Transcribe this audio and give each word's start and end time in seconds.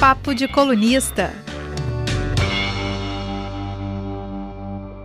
Papo 0.00 0.32
de 0.32 0.46
Colunista. 0.46 1.32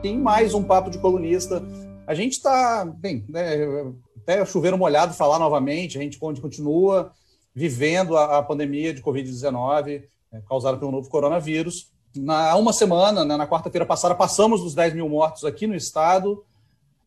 Tem 0.03 0.19
mais 0.19 0.53
um 0.53 0.63
Papo 0.63 0.91
de 0.91 0.99
Colunista. 0.99 1.63
A 2.05 2.13
gente 2.13 2.33
está, 2.33 2.85
bem, 2.85 3.25
né, 3.27 3.91
até 4.21 4.45
chover 4.45 4.77
molhado 4.77 5.15
falar 5.15 5.39
novamente, 5.39 5.97
a 5.97 6.01
gente 6.01 6.19
continua 6.19 7.11
vivendo 7.55 8.15
a, 8.15 8.37
a 8.37 8.43
pandemia 8.43 8.93
de 8.93 9.01
Covid-19 9.01 10.03
é, 10.31 10.41
causada 10.47 10.77
pelo 10.77 10.91
novo 10.91 11.09
coronavírus. 11.09 11.91
Na 12.15 12.55
uma 12.55 12.71
semana, 12.71 13.25
né, 13.25 13.35
na 13.35 13.47
quarta-feira 13.47 13.87
passada, 13.87 14.13
passamos 14.13 14.61
dos 14.61 14.75
10 14.75 14.93
mil 14.93 15.09
mortos 15.09 15.43
aqui 15.43 15.65
no 15.65 15.73
estado. 15.73 16.45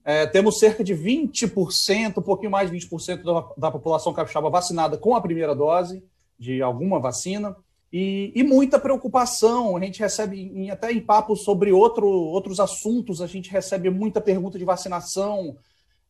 É, 0.05 0.27
temos 0.27 0.59
cerca 0.59 0.83
de 0.83 0.93
20%, 0.93 2.19
um 2.19 2.23
pouquinho 2.23 2.51
mais 2.51 2.69
de 2.69 2.77
20% 2.77 3.23
da, 3.23 3.49
da 3.57 3.71
população 3.71 4.13
capixaba 4.13 4.51
vacinada 4.51 4.99
com 4.99 5.15
a 5.15 5.21
primeira 5.21 5.55
dose 5.55 6.03
de 6.37 6.61
alguma 6.61 6.99
vacina. 6.99 7.57
E, 7.99 8.31
e, 8.35 8.43
muita 8.43 8.79
preocupação. 8.79 9.75
A 9.75 9.81
gente 9.81 10.01
recebe, 10.01 10.39
em, 10.39 10.71
até 10.71 10.93
em 10.93 11.01
papos 11.01 11.45
sobre 11.45 11.73
outro, 11.73 12.07
outros 12.07 12.61
assuntos, 12.61 13.23
a 13.23 13.27
gente 13.27 13.51
recebe 13.51 13.89
muita 13.89 14.21
pergunta 14.21 14.59
de 14.59 14.67
vacinação. 14.67 15.57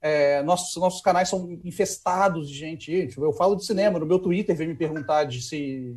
É, 0.02 0.42
nossos, 0.42 0.74
nossos 0.82 1.00
canais 1.00 1.28
são 1.28 1.48
infestados 1.64 2.48
de 2.48 2.56
gente. 2.56 3.14
Eu 3.16 3.32
falo 3.32 3.54
de 3.54 3.64
cinema, 3.64 4.00
no 4.00 4.06
meu 4.06 4.18
Twitter 4.18 4.56
vem 4.56 4.66
me 4.66 4.74
perguntar 4.74 5.22
de 5.26 5.40
se 5.40 5.96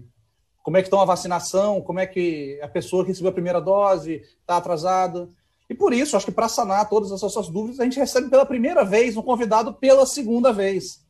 como 0.61 0.77
é 0.77 0.81
que 0.81 0.85
estão 0.85 1.01
a 1.01 1.05
vacinação, 1.05 1.81
como 1.81 1.99
é 1.99 2.05
que 2.05 2.59
a 2.61 2.67
pessoa 2.67 3.03
que 3.03 3.09
recebeu 3.09 3.31
a 3.31 3.33
primeira 3.33 3.59
dose 3.59 4.21
está 4.41 4.57
atrasada. 4.57 5.27
E 5.67 5.73
por 5.73 5.91
isso, 5.91 6.15
acho 6.15 6.27
que 6.27 6.31
para 6.31 6.47
sanar 6.47 6.87
todas 6.87 7.11
essas 7.11 7.33
suas 7.33 7.49
dúvidas, 7.49 7.79
a 7.79 7.83
gente 7.83 7.97
recebe 7.97 8.29
pela 8.29 8.45
primeira 8.45 8.85
vez 8.85 9.17
um 9.17 9.23
convidado 9.23 9.73
pela 9.73 10.05
segunda 10.05 10.53
vez. 10.53 11.03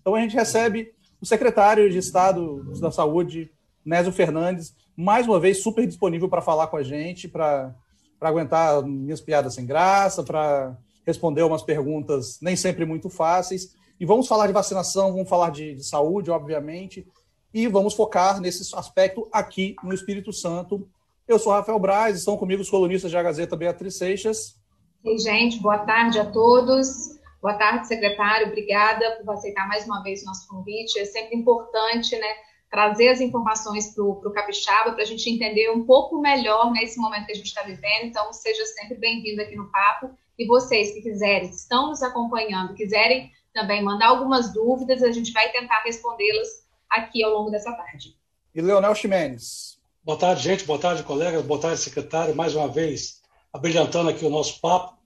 Então 0.00 0.16
a 0.16 0.20
gente 0.20 0.34
recebe 0.34 0.92
o 1.20 1.24
secretário 1.24 1.88
de 1.88 1.98
Estado 1.98 2.64
da 2.80 2.90
Saúde, 2.90 3.53
Nésio 3.84 4.12
Fernandes, 4.12 4.74
mais 4.96 5.26
uma 5.26 5.38
vez 5.38 5.62
super 5.62 5.86
disponível 5.86 6.28
para 6.28 6.40
falar 6.40 6.68
com 6.68 6.76
a 6.76 6.82
gente, 6.82 7.28
para 7.28 7.74
aguentar 8.20 8.82
minhas 8.82 9.20
piadas 9.20 9.54
sem 9.54 9.66
graça, 9.66 10.22
para 10.22 10.76
responder 11.06 11.42
umas 11.42 11.62
perguntas 11.62 12.38
nem 12.40 12.56
sempre 12.56 12.84
muito 12.84 13.10
fáceis. 13.10 13.74
E 14.00 14.06
vamos 14.06 14.26
falar 14.26 14.46
de 14.46 14.52
vacinação, 14.52 15.12
vamos 15.12 15.28
falar 15.28 15.50
de, 15.50 15.74
de 15.74 15.84
saúde, 15.84 16.30
obviamente, 16.30 17.06
e 17.52 17.68
vamos 17.68 17.94
focar 17.94 18.40
nesse 18.40 18.74
aspecto 18.74 19.28
aqui 19.32 19.76
no 19.82 19.94
Espírito 19.94 20.32
Santo. 20.32 20.88
Eu 21.28 21.38
sou 21.38 21.52
Rafael 21.52 21.78
Braz, 21.78 22.18
estão 22.18 22.36
comigo 22.36 22.62
os 22.62 22.70
colunistas 22.70 23.12
da 23.12 23.22
Gazeta 23.22 23.56
Beatriz 23.56 23.96
Seixas. 23.96 24.56
Oi, 25.04 25.18
gente, 25.18 25.60
boa 25.60 25.78
tarde 25.78 26.18
a 26.18 26.30
todos. 26.30 27.18
Boa 27.40 27.54
tarde, 27.54 27.86
secretário. 27.86 28.48
Obrigada 28.48 29.20
por 29.22 29.34
aceitar 29.34 29.68
mais 29.68 29.84
uma 29.84 30.02
vez 30.02 30.22
o 30.22 30.24
nosso 30.24 30.48
convite. 30.48 30.98
É 30.98 31.04
sempre 31.04 31.36
importante, 31.36 32.18
né, 32.18 32.34
trazer 32.74 33.10
as 33.10 33.20
informações 33.20 33.94
para 33.94 34.02
o 34.02 34.32
Capixaba, 34.32 34.90
para 34.90 35.04
a 35.04 35.06
gente 35.06 35.30
entender 35.30 35.70
um 35.70 35.84
pouco 35.84 36.20
melhor 36.20 36.72
nesse 36.72 36.98
momento 36.98 37.26
que 37.26 37.30
a 37.30 37.36
gente 37.36 37.46
está 37.46 37.62
vivendo. 37.62 38.02
Então, 38.02 38.32
seja 38.32 38.66
sempre 38.66 38.96
bem-vindo 38.96 39.40
aqui 39.40 39.54
no 39.54 39.70
Papo. 39.70 40.10
E 40.36 40.44
vocês 40.44 40.92
que 40.92 41.00
quiserem, 41.00 41.48
estão 41.50 41.90
nos 41.90 42.02
acompanhando, 42.02 42.74
quiserem 42.74 43.30
também 43.52 43.80
mandar 43.80 44.08
algumas 44.08 44.52
dúvidas, 44.52 45.04
a 45.04 45.12
gente 45.12 45.32
vai 45.32 45.52
tentar 45.52 45.84
respondê-las 45.84 46.48
aqui 46.90 47.22
ao 47.22 47.30
longo 47.30 47.48
dessa 47.48 47.70
tarde. 47.70 48.16
E 48.52 48.60
Leonel 48.60 48.96
Ximenes. 48.96 49.78
Boa 50.02 50.18
tarde, 50.18 50.42
gente. 50.42 50.64
Boa 50.64 50.78
tarde, 50.80 51.04
colegas. 51.04 51.44
Boa 51.44 51.60
tarde, 51.60 51.78
secretário. 51.78 52.34
Mais 52.34 52.56
uma 52.56 52.66
vez, 52.66 53.22
abrilhantando 53.52 54.10
aqui 54.10 54.24
o 54.24 54.30
nosso 54.30 54.60
papo. 54.60 54.98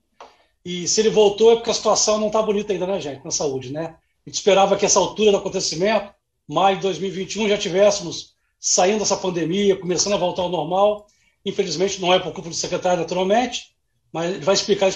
E 0.65 0.87
se 0.87 1.01
ele 1.01 1.11
voltou 1.11 1.51
é 1.51 1.55
porque 1.57 1.69
a 1.69 1.75
situação 1.75 2.17
não 2.17 2.27
está 2.27 2.41
bonita 2.41 2.73
ainda, 2.73 2.87
né, 2.87 2.99
gente, 2.99 3.23
na 3.23 3.29
saúde, 3.29 3.71
né? 3.71 3.95
A 4.25 4.29
gente 4.29 4.37
esperava 4.37 4.75
que 4.75 4.87
essa 4.87 4.97
altura 4.97 5.31
do 5.31 5.37
acontecimento, 5.37 6.11
maio 6.49 6.77
de 6.77 6.81
2021, 6.83 7.47
já 7.47 7.57
tivéssemos 7.57 8.33
saindo 8.59 8.99
dessa 8.99 9.15
pandemia, 9.15 9.77
começando 9.77 10.13
a 10.13 10.17
voltar 10.17 10.41
ao 10.41 10.49
normal. 10.49 11.07
Infelizmente, 11.45 12.01
não 12.01 12.13
é 12.13 12.19
por 12.19 12.33
culpa 12.33 12.49
do 12.49 12.55
secretário, 12.55 12.99
naturalmente, 12.99 13.75
mas 14.11 14.31
ele 14.31 14.43
vai 14.43 14.55
explicar 14.55 14.91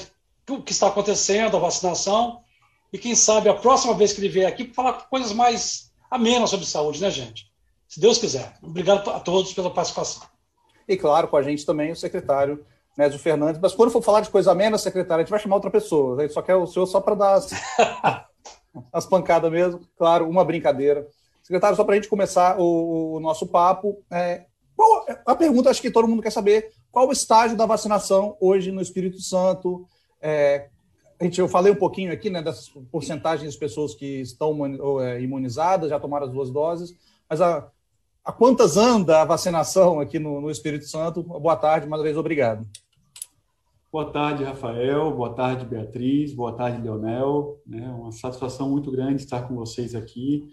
o 0.50 0.62
que 0.62 0.72
está 0.72 0.88
acontecendo, 0.88 1.56
a 1.56 1.60
vacinação, 1.60 2.42
e 2.92 2.98
quem 2.98 3.16
sabe 3.16 3.50
a 3.50 3.54
próxima 3.54 3.94
vez 3.94 4.14
que 4.14 4.20
ele 4.20 4.30
vier 4.30 4.48
aqui, 4.48 4.72
falar 4.74 4.94
coisas 5.10 5.32
mais 5.32 5.92
amenas 6.12 6.50
sobre 6.50 6.66
saúde, 6.66 7.02
né, 7.02 7.10
gente? 7.10 7.52
Se 7.88 8.00
Deus 8.00 8.18
quiser. 8.18 8.58
Obrigado 8.62 9.10
a 9.10 9.20
todos 9.20 9.54
pela 9.54 9.70
participação. 9.70 10.24
E 10.88 10.98
claro, 10.98 11.28
com 11.28 11.38
a 11.38 11.44
gente 11.44 11.66
também 11.66 11.92
o 11.92 11.96
secretário 11.96 12.66
Nésio 12.98 13.20
Fernandes. 13.20 13.60
Mas 13.62 13.74
quando 13.74 13.92
for 13.92 14.02
falar 14.02 14.22
de 14.22 14.30
coisa 14.30 14.52
amena, 14.52 14.78
secretário, 14.78 15.22
a 15.22 15.24
gente 15.24 15.32
vai 15.32 15.40
chamar 15.40 15.56
outra 15.56 15.72
pessoa. 15.72 16.18
A 16.18 16.22
gente 16.22 16.34
só 16.34 16.42
quer 16.42 16.56
o 16.56 16.68
senhor 16.68 16.86
só 16.86 17.02
para 17.02 17.16
dar 17.16 17.34
as, 17.34 17.52
as, 18.92 19.06
pancadas 19.06 19.52
mesmo. 19.52 19.82
Claro, 19.98 20.30
uma 20.30 20.46
brincadeira. 20.46 21.08
Secretário, 21.44 21.76
só 21.76 21.84
para 21.84 21.94
a 21.94 21.98
gente 21.98 22.10
começar 22.10 22.58
o, 22.58 23.18
o 23.18 23.20
nosso 23.20 23.46
papo, 23.46 24.02
é, 24.10 24.46
qual, 24.76 25.06
a 25.26 25.36
pergunta 25.36 25.70
acho 25.70 25.82
que 25.82 25.92
todo 25.92 26.08
mundo 26.08 26.22
quer 26.22 26.32
saber: 26.32 26.72
qual 26.92 27.08
o 27.08 27.12
estágio 27.12 27.58
da 27.58 27.66
vacinação 27.66 28.38
hoje 28.40 28.72
no 28.72 28.82
Espírito 28.82 29.22
Santo? 29.22 29.86
É, 30.22 30.70
a 31.20 31.24
gente, 31.24 31.40
eu 31.40 31.48
falei 31.48 31.72
um 31.72 31.76
pouquinho 31.76 32.12
aqui 32.12 32.30
né, 32.30 32.42
das 32.42 32.70
porcentagens 32.92 33.54
de 33.54 33.60
pessoas 33.60 33.94
que 33.94 34.22
estão 34.22 34.58
é, 35.02 35.22
imunizadas, 35.22 35.90
já 35.90 36.00
tomaram 36.00 36.26
as 36.26 36.32
duas 36.32 36.50
doses, 36.50 36.96
mas 37.30 37.42
a, 37.42 37.70
a 38.24 38.32
quantas 38.32 38.78
anda 38.78 39.22
a 39.22 39.26
vacinação 39.26 40.00
aqui 40.00 40.18
no, 40.20 40.42
no 40.42 40.50
Espírito 40.50 40.86
Santo? 40.86 41.22
Boa 41.22 41.56
tarde, 41.56 41.88
mais 41.88 42.00
uma 42.00 42.06
vez, 42.06 42.18
obrigado. 42.18 42.66
Boa 43.92 44.12
tarde, 44.12 44.44
Rafael. 44.44 45.12
Boa 45.12 45.34
tarde, 45.36 45.66
Beatriz. 45.66 46.34
Boa 46.34 46.54
tarde, 46.54 46.82
Leonel. 46.82 47.60
É 47.72 47.88
uma 47.90 48.12
satisfação 48.12 48.68
muito 48.68 48.90
grande 48.92 49.22
estar 49.22 49.48
com 49.48 49.54
vocês 49.54 49.94
aqui. 49.94 50.50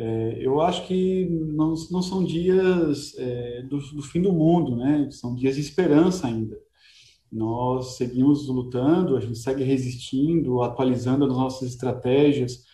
É, 0.00 0.38
eu 0.40 0.60
acho 0.60 0.86
que 0.86 1.28
não, 1.28 1.74
não 1.90 2.00
são 2.00 2.22
dias 2.22 3.18
é, 3.18 3.62
do, 3.62 3.78
do, 3.78 4.02
fim 4.02 4.22
do 4.22 4.32
mundo, 4.32 4.76
né? 4.76 5.10
São 5.10 5.34
dias 5.34 5.56
de 5.56 5.60
esperança 5.60 6.28
ainda. 6.28 6.56
Nós 7.32 7.96
seguimos 7.96 8.46
lutando, 8.46 9.16
a 9.16 9.20
gente 9.20 9.36
segue 9.36 9.64
resistindo, 9.64 10.62
atualizando 10.62 11.24
as 11.24 11.32
nossas 11.32 11.68
estratégias, 11.70 12.64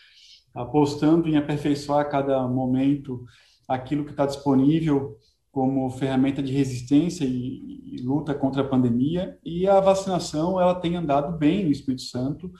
apostando 0.54 1.26
em 1.26 1.38
aperfeiçoar 1.38 2.00
a 2.00 2.08
cada 2.08 2.46
momento 2.46 3.24
aquilo 3.66 4.04
que 4.04 4.10
está 4.10 4.26
disponível 4.26 5.16
como 5.50 5.88
ferramenta 5.88 6.42
de 6.42 6.52
resistência 6.52 7.24
e, 7.24 7.94
e, 7.94 8.02
luta 8.02 8.34
contra 8.34 8.60
a 8.60 8.68
pandemia. 8.68 9.38
E 9.42 9.66
a 9.66 9.80
vacinação 9.80 10.60
ela 10.60 10.74
tem 10.74 10.96
andado 10.96 11.38
bem 11.38 11.64
no 11.64 11.70
Espírito 11.70 12.02
Santo, 12.02 12.52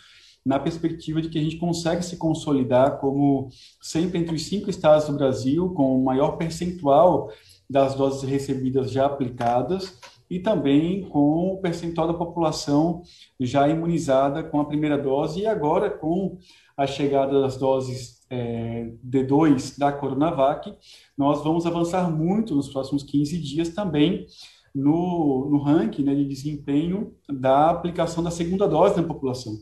na 0.44 0.58
perspectiva 0.58 1.22
de 1.22 1.28
que 1.28 1.38
a 1.38 1.42
gente 1.42 1.56
consegue 1.56 2.04
se 2.04 2.16
consolidar 2.16 2.98
como 2.98 3.48
sempre 3.80 4.18
entre 4.18 4.34
os 4.34 4.44
cinco 4.44 4.68
estados 4.68 5.06
do 5.06 5.14
Brasil, 5.14 5.70
com 5.70 5.98
o 5.98 6.04
maior 6.04 6.36
percentual 6.36 7.30
das 7.68 7.94
doses 7.94 8.28
recebidas 8.28 8.90
já 8.90 9.06
aplicadas 9.06 9.98
e 10.28 10.38
também 10.38 11.08
com 11.08 11.54
o 11.54 11.58
percentual 11.58 12.06
da 12.06 12.14
população 12.14 13.02
já 13.40 13.68
imunizada 13.68 14.42
com 14.42 14.60
a 14.60 14.64
primeira 14.64 14.98
dose 14.98 15.40
e 15.40 15.46
agora 15.46 15.90
com 15.90 16.38
a 16.76 16.86
chegada 16.86 17.40
das 17.40 17.56
doses 17.56 18.24
é, 18.28 18.90
D2 19.04 19.78
da 19.78 19.92
Coronavac, 19.92 20.74
nós 21.16 21.42
vamos 21.44 21.66
avançar 21.66 22.10
muito 22.10 22.54
nos 22.54 22.68
próximos 22.68 23.02
15 23.02 23.38
dias 23.38 23.68
também 23.70 24.26
no, 24.74 25.48
no 25.50 25.58
ranking 25.58 26.02
né, 26.02 26.14
de 26.14 26.24
desempenho 26.24 27.14
da 27.28 27.70
aplicação 27.70 28.24
da 28.24 28.30
segunda 28.30 28.66
dose 28.66 28.96
na 28.96 29.06
população. 29.06 29.54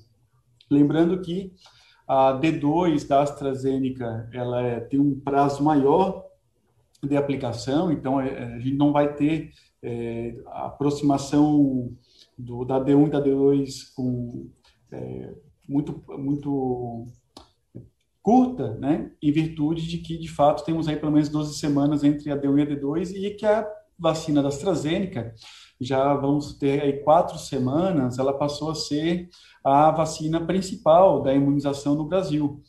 Lembrando 0.72 1.21
que 1.21 1.53
a 2.06 2.38
D2 2.38 3.06
da 3.06 3.22
AstraZeneca 3.22 4.28
ela 4.33 4.62
é, 4.62 4.81
tem 4.81 4.99
um 4.99 5.19
prazo 5.21 5.62
maior 5.62 6.25
de 7.03 7.16
aplicação, 7.16 7.91
então 7.91 8.21
é, 8.21 8.55
a 8.55 8.59
gente 8.59 8.77
não 8.77 8.93
vai 8.93 9.15
ter 9.15 9.50
é, 9.83 10.37
a 10.47 10.66
aproximação 10.66 11.93
do, 12.38 12.65
da 12.65 12.81
D1 12.81 13.06
e 13.06 13.10
da 13.10 13.22
D2 13.22 13.93
com, 13.94 14.50
é, 14.93 15.34
muito, 15.69 16.03
muito 16.19 17.06
curta, 18.22 18.75
né, 18.77 19.10
em 19.21 19.33
virtude 19.33 19.87
de 19.89 19.99
que, 19.99 20.16
de 20.16 20.28
fato, 20.28 20.65
temos 20.65 20.87
aí 20.87 20.97
pelo 20.97 21.12
menos 21.12 21.28
12 21.28 21.59
semanas 21.59 22.04
entre 22.04 22.30
a 22.30 22.36
D1 22.36 22.59
e 22.59 22.63
a 22.63 22.66
D2 22.66 23.13
e 23.15 23.30
que 23.30 23.45
a 23.45 23.66
vacina 23.98 24.41
da 24.41 24.48
AstraZeneca, 24.48 25.34
já 25.82 26.14
vamos 26.14 26.54
ter 26.54 26.82
aí 26.82 27.02
quatro 27.02 27.38
semanas, 27.38 28.18
ela 28.18 28.32
passou 28.32 28.70
a 28.70 28.74
ser 28.74 29.28
a 29.64 29.90
vacina 29.90 30.40
principal 30.40 31.22
da 31.22 31.34
imunização 31.34 31.94
no 31.94 32.04
Brasil. 32.04 32.62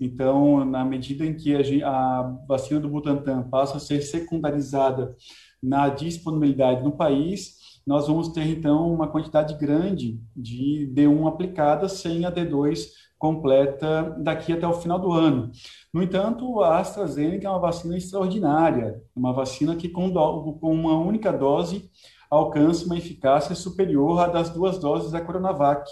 Então, 0.00 0.64
na 0.64 0.84
medida 0.84 1.24
em 1.26 1.34
que 1.34 1.54
a, 1.54 1.88
a 1.88 2.22
vacina 2.46 2.80
do 2.80 2.88
Butantan 2.88 3.42
passa 3.48 3.78
a 3.78 3.80
ser 3.80 4.00
secundarizada 4.02 5.16
na 5.62 5.88
disponibilidade 5.88 6.84
no 6.84 6.92
país, 6.92 7.56
nós 7.86 8.06
vamos 8.06 8.28
ter 8.28 8.46
então 8.46 8.92
uma 8.92 9.08
quantidade 9.08 9.54
grande 9.54 10.20
de 10.36 10.92
D1 10.94 11.26
aplicada 11.26 11.88
sem 11.88 12.24
a 12.24 12.30
D2 12.30 12.86
completa 13.18 14.14
daqui 14.20 14.52
até 14.52 14.66
o 14.66 14.74
final 14.74 14.98
do 14.98 15.10
ano. 15.10 15.50
No 15.92 16.02
entanto, 16.02 16.60
a 16.60 16.78
AstraZeneca 16.78 17.48
é 17.48 17.50
uma 17.50 17.58
vacina 17.58 17.96
extraordinária, 17.96 19.02
uma 19.16 19.32
vacina 19.32 19.74
que 19.74 19.88
com, 19.88 20.12
com 20.12 20.72
uma 20.72 20.96
única 20.98 21.32
dose 21.32 21.90
alcança 22.30 22.84
uma 22.84 22.98
eficácia 22.98 23.54
superior 23.54 24.20
à 24.20 24.26
das 24.26 24.50
duas 24.50 24.78
doses 24.78 25.10
da 25.10 25.20
Coronavac. 25.20 25.90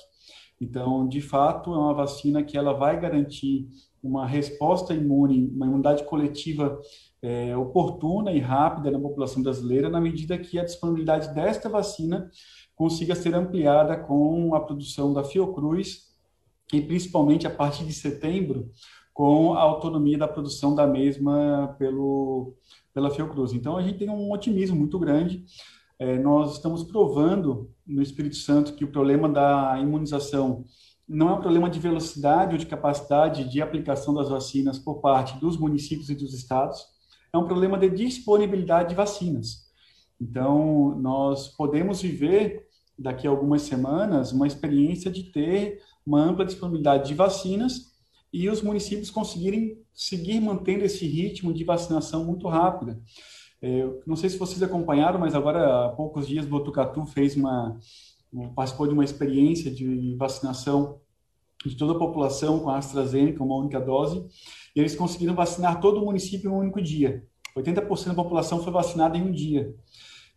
Então, 0.60 1.06
de 1.06 1.20
fato, 1.20 1.72
é 1.72 1.78
uma 1.78 1.94
vacina 1.94 2.42
que 2.42 2.56
ela 2.56 2.72
vai 2.72 2.98
garantir 2.98 3.68
uma 4.02 4.26
resposta 4.26 4.94
imune, 4.94 5.50
uma 5.54 5.66
imunidade 5.66 6.04
coletiva 6.04 6.80
é, 7.20 7.56
oportuna 7.56 8.32
e 8.32 8.38
rápida 8.38 8.90
na 8.90 8.98
população 8.98 9.42
brasileira, 9.42 9.90
na 9.90 10.00
medida 10.00 10.38
que 10.38 10.58
a 10.58 10.64
disponibilidade 10.64 11.34
desta 11.34 11.68
vacina 11.68 12.30
consiga 12.74 13.14
ser 13.14 13.34
ampliada 13.34 13.96
com 13.96 14.54
a 14.54 14.60
produção 14.60 15.12
da 15.12 15.24
Fiocruz 15.24 16.14
e 16.72 16.80
principalmente 16.80 17.46
a 17.46 17.50
partir 17.50 17.84
de 17.84 17.92
setembro 17.92 18.70
com 19.12 19.54
a 19.54 19.60
autonomia 19.60 20.18
da 20.18 20.28
produção 20.28 20.74
da 20.74 20.86
mesma 20.86 21.74
pelo 21.78 22.54
pela 22.92 23.10
Fiocruz. 23.10 23.52
Então 23.52 23.76
a 23.76 23.82
gente 23.82 23.98
tem 23.98 24.08
um 24.08 24.32
otimismo 24.32 24.76
muito 24.76 24.98
grande. 24.98 25.44
É, 25.98 26.18
nós 26.18 26.54
estamos 26.54 26.84
provando 26.84 27.70
no 27.86 28.02
Espírito 28.02 28.36
Santo 28.36 28.74
que 28.74 28.84
o 28.84 28.90
problema 28.90 29.28
da 29.28 29.78
imunização 29.80 30.64
não 31.08 31.28
é 31.28 31.32
um 31.34 31.40
problema 31.40 31.70
de 31.70 31.78
velocidade 31.78 32.52
ou 32.52 32.58
de 32.58 32.66
capacidade 32.66 33.48
de 33.50 33.62
aplicação 33.62 34.12
das 34.12 34.28
vacinas 34.28 34.78
por 34.78 35.00
parte 35.00 35.38
dos 35.38 35.56
municípios 35.56 36.10
e 36.10 36.14
dos 36.14 36.34
estados, 36.34 36.84
é 37.32 37.38
um 37.38 37.46
problema 37.46 37.78
de 37.78 37.88
disponibilidade 37.88 38.90
de 38.90 38.94
vacinas. 38.94 39.66
Então, 40.20 40.98
nós 40.98 41.48
podemos 41.48 42.02
viver 42.02 42.66
daqui 42.98 43.26
a 43.26 43.30
algumas 43.30 43.62
semanas 43.62 44.32
uma 44.32 44.46
experiência 44.46 45.10
de 45.10 45.24
ter 45.24 45.80
uma 46.04 46.20
ampla 46.20 46.44
disponibilidade 46.44 47.08
de 47.08 47.14
vacinas 47.14 47.92
e 48.32 48.48
os 48.48 48.62
municípios 48.62 49.10
conseguirem 49.10 49.78
seguir 49.94 50.40
mantendo 50.40 50.84
esse 50.84 51.06
ritmo 51.06 51.52
de 51.52 51.64
vacinação 51.64 52.24
muito 52.24 52.48
rápida. 52.48 53.00
É, 53.66 53.84
não 54.06 54.14
sei 54.14 54.30
se 54.30 54.38
vocês 54.38 54.62
acompanharam, 54.62 55.18
mas 55.18 55.34
agora 55.34 55.86
há 55.86 55.88
poucos 55.88 56.28
dias 56.28 56.46
Botucatu 56.46 57.04
fez 57.04 57.34
uma 57.34 57.76
participou 58.54 58.86
de 58.86 58.92
uma 58.92 59.02
experiência 59.04 59.70
de 59.70 60.14
vacinação 60.16 61.00
de 61.64 61.74
toda 61.74 61.94
a 61.94 61.98
população 61.98 62.60
com 62.60 62.70
a 62.70 62.76
AstraZeneca, 62.76 63.42
uma 63.42 63.56
única 63.56 63.80
dose, 63.80 64.24
e 64.74 64.78
eles 64.78 64.94
conseguiram 64.94 65.34
vacinar 65.34 65.80
todo 65.80 66.00
o 66.00 66.04
município 66.04 66.48
em 66.48 66.52
um 66.52 66.58
único 66.58 66.80
dia. 66.80 67.24
80% 67.56 68.08
da 68.08 68.14
população 68.14 68.62
foi 68.62 68.72
vacinada 68.72 69.16
em 69.16 69.22
um 69.22 69.32
dia. 69.32 69.74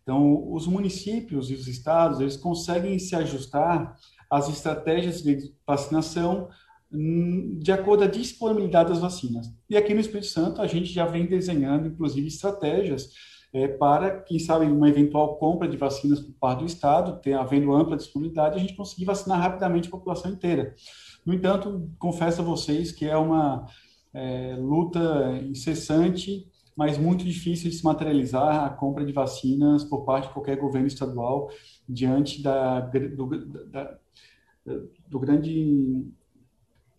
Então, 0.02 0.50
os 0.52 0.66
municípios 0.66 1.50
e 1.50 1.54
os 1.54 1.68
estados, 1.68 2.20
eles 2.20 2.36
conseguem 2.36 2.98
se 2.98 3.14
ajustar 3.14 3.96
às 4.28 4.48
estratégias 4.48 5.22
de 5.22 5.54
vacinação 5.64 6.48
de 6.92 7.70
acordo 7.70 8.00
com 8.00 8.08
a 8.08 8.10
disponibilidade 8.10 8.88
das 8.88 8.98
vacinas. 8.98 9.52
E 9.68 9.76
aqui 9.76 9.94
no 9.94 10.00
Espírito 10.00 10.26
Santo, 10.26 10.60
a 10.60 10.66
gente 10.66 10.92
já 10.92 11.06
vem 11.06 11.26
desenhando, 11.26 11.88
inclusive, 11.88 12.26
estratégias 12.26 13.10
é, 13.52 13.68
para, 13.68 14.20
quem 14.22 14.38
sabe, 14.38 14.66
uma 14.66 14.88
eventual 14.88 15.36
compra 15.36 15.68
de 15.68 15.76
vacinas 15.76 16.20
por 16.20 16.32
parte 16.34 16.60
do 16.60 16.66
Estado, 16.66 17.20
ter, 17.20 17.34
havendo 17.34 17.72
ampla 17.72 17.96
disponibilidade, 17.96 18.56
a 18.56 18.58
gente 18.58 18.74
conseguir 18.74 19.04
vacinar 19.04 19.40
rapidamente 19.40 19.88
a 19.88 19.90
população 19.90 20.32
inteira. 20.32 20.74
No 21.24 21.32
entanto, 21.32 21.88
confesso 21.98 22.40
a 22.40 22.44
vocês 22.44 22.90
que 22.90 23.06
é 23.06 23.16
uma 23.16 23.66
é, 24.12 24.56
luta 24.58 25.38
incessante, 25.48 26.48
mas 26.76 26.96
muito 26.96 27.24
difícil 27.24 27.70
de 27.70 27.76
se 27.76 27.84
materializar 27.84 28.64
a 28.64 28.70
compra 28.70 29.04
de 29.04 29.12
vacinas 29.12 29.84
por 29.84 30.04
parte 30.04 30.28
de 30.28 30.32
qualquer 30.32 30.56
governo 30.56 30.86
estadual 30.86 31.50
diante 31.88 32.42
da, 32.42 32.80
do, 32.80 33.26
da, 33.66 33.98
do 35.08 35.18
grande 35.18 36.06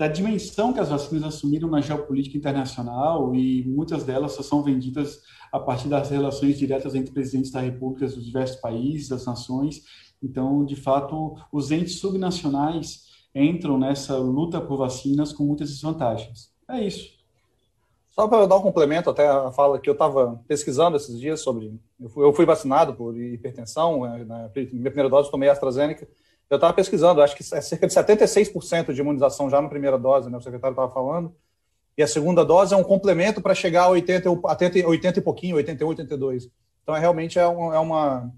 da 0.01 0.07
dimensão 0.07 0.73
que 0.73 0.79
as 0.79 0.89
vacinas 0.89 1.35
assumiram 1.35 1.69
na 1.69 1.79
geopolítica 1.79 2.35
internacional 2.35 3.35
e 3.35 3.63
muitas 3.67 4.03
delas 4.03 4.31
só 4.31 4.41
são 4.41 4.63
vendidas 4.63 5.21
a 5.51 5.59
partir 5.59 5.89
das 5.89 6.09
relações 6.09 6.57
diretas 6.57 6.95
entre 6.95 7.13
presidentes 7.13 7.51
da 7.51 7.59
República 7.59 8.07
dos 8.07 8.25
diversos 8.25 8.59
países, 8.59 9.09
das 9.09 9.27
nações. 9.27 9.83
Então, 10.19 10.65
de 10.65 10.75
fato, 10.75 11.35
os 11.51 11.69
entes 11.69 11.99
subnacionais 11.99 13.11
entram 13.35 13.77
nessa 13.77 14.17
luta 14.17 14.59
por 14.59 14.77
vacinas 14.77 15.31
com 15.31 15.43
muitas 15.43 15.69
desvantagens. 15.69 16.51
É 16.67 16.81
isso. 16.83 17.11
Só 18.09 18.27
para 18.27 18.47
dar 18.47 18.57
um 18.57 18.61
complemento 18.63 19.07
até 19.07 19.27
a 19.27 19.51
fala 19.51 19.79
que 19.79 19.87
eu 19.87 19.93
estava 19.93 20.41
pesquisando 20.47 20.97
esses 20.97 21.19
dias 21.19 21.41
sobre. 21.41 21.79
Eu 21.99 22.09
fui, 22.09 22.25
eu 22.25 22.33
fui 22.33 22.45
vacinado 22.47 22.95
por 22.95 23.15
hipertensão, 23.15 24.01
né, 24.01 24.25
na 24.25 24.49
minha 24.49 24.89
primeira 24.89 25.09
dose 25.09 25.29
tomei 25.29 25.47
AstraZeneca. 25.47 26.07
Eu 26.51 26.57
estava 26.57 26.73
pesquisando, 26.73 27.21
acho 27.21 27.33
que 27.33 27.43
é 27.55 27.61
cerca 27.61 27.87
de 27.87 27.93
76% 27.93 28.93
de 28.93 28.99
imunização 28.99 29.49
já 29.49 29.61
na 29.61 29.69
primeira 29.69 29.97
dose, 29.97 30.29
né, 30.29 30.37
o 30.37 30.41
secretário 30.41 30.73
estava 30.73 30.91
falando. 30.91 31.33
E 31.97 32.03
a 32.03 32.07
segunda 32.07 32.43
dose 32.43 32.73
é 32.73 32.77
um 32.77 32.83
complemento 32.83 33.41
para 33.41 33.55
chegar 33.55 33.83
a 33.83 33.89
80, 33.89 34.29
80, 34.29 34.85
80 34.85 35.19
e 35.19 35.21
pouquinho, 35.21 35.55
88, 35.55 36.01
82. 36.01 36.49
Então, 36.83 36.93
é, 36.93 36.99
realmente 36.99 37.39
é, 37.39 37.47
uma, 37.47 37.73
é, 37.73 37.79
uma, 37.79 38.33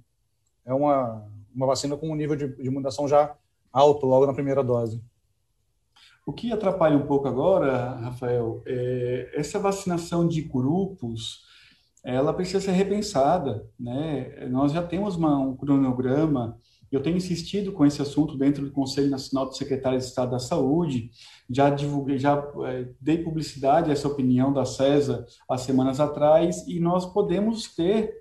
é 0.64 0.74
uma, 0.76 1.28
uma 1.56 1.66
vacina 1.66 1.98
com 1.98 2.08
um 2.08 2.16
nível 2.16 2.36
de, 2.36 2.50
de 2.56 2.68
imunização 2.68 3.08
já 3.08 3.36
alto 3.72 4.06
logo 4.06 4.28
na 4.28 4.34
primeira 4.34 4.64
dose. 4.64 5.02
O 6.24 6.32
que 6.32 6.54
atrapalha 6.54 6.96
um 6.96 7.08
pouco 7.08 7.28
agora, 7.28 7.96
Rafael, 7.96 8.62
é 8.68 9.32
essa 9.34 9.58
vacinação 9.58 10.28
de 10.28 10.44
grupos, 10.44 11.46
ela 12.04 12.32
precisa 12.32 12.62
ser 12.62 12.72
repensada, 12.74 13.68
né? 13.80 14.48
Nós 14.52 14.72
já 14.72 14.84
temos 14.84 15.16
uma, 15.16 15.36
um 15.40 15.56
cronograma, 15.56 16.60
eu 16.96 17.02
tenho 17.02 17.18
insistido 17.18 17.72
com 17.72 17.86
esse 17.86 18.02
assunto 18.02 18.38
dentro 18.38 18.64
do 18.64 18.72
Conselho 18.72 19.10
Nacional 19.10 19.50
de 19.50 19.58
Secretários 19.58 20.04
de 20.04 20.10
Estado 20.10 20.32
da 20.32 20.40
Saúde, 20.40 21.10
já 21.50 21.70
divulguei, 21.70 22.20
já 22.20 22.36
é, 22.66 22.88
dei 23.02 23.18
publicidade 23.18 23.90
a 23.90 23.94
essa 23.94 24.08
opinião 24.08 24.54
da 24.54 24.64
CESA 24.64 25.26
há 25.50 25.58
semanas 25.58 26.00
atrás, 26.00 26.68
e 26.68 26.80
nós 26.80 27.06
podemos 27.06 27.74
ter 27.76 28.14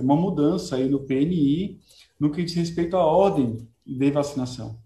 uma 0.00 0.14
mudança 0.14 0.76
aí 0.76 0.88
no 0.88 1.00
PNI 1.00 1.80
no 2.18 2.30
que 2.30 2.44
diz 2.44 2.54
respeito 2.54 2.96
à 2.96 3.04
ordem 3.04 3.66
de 3.84 4.10
vacinação. 4.10 4.78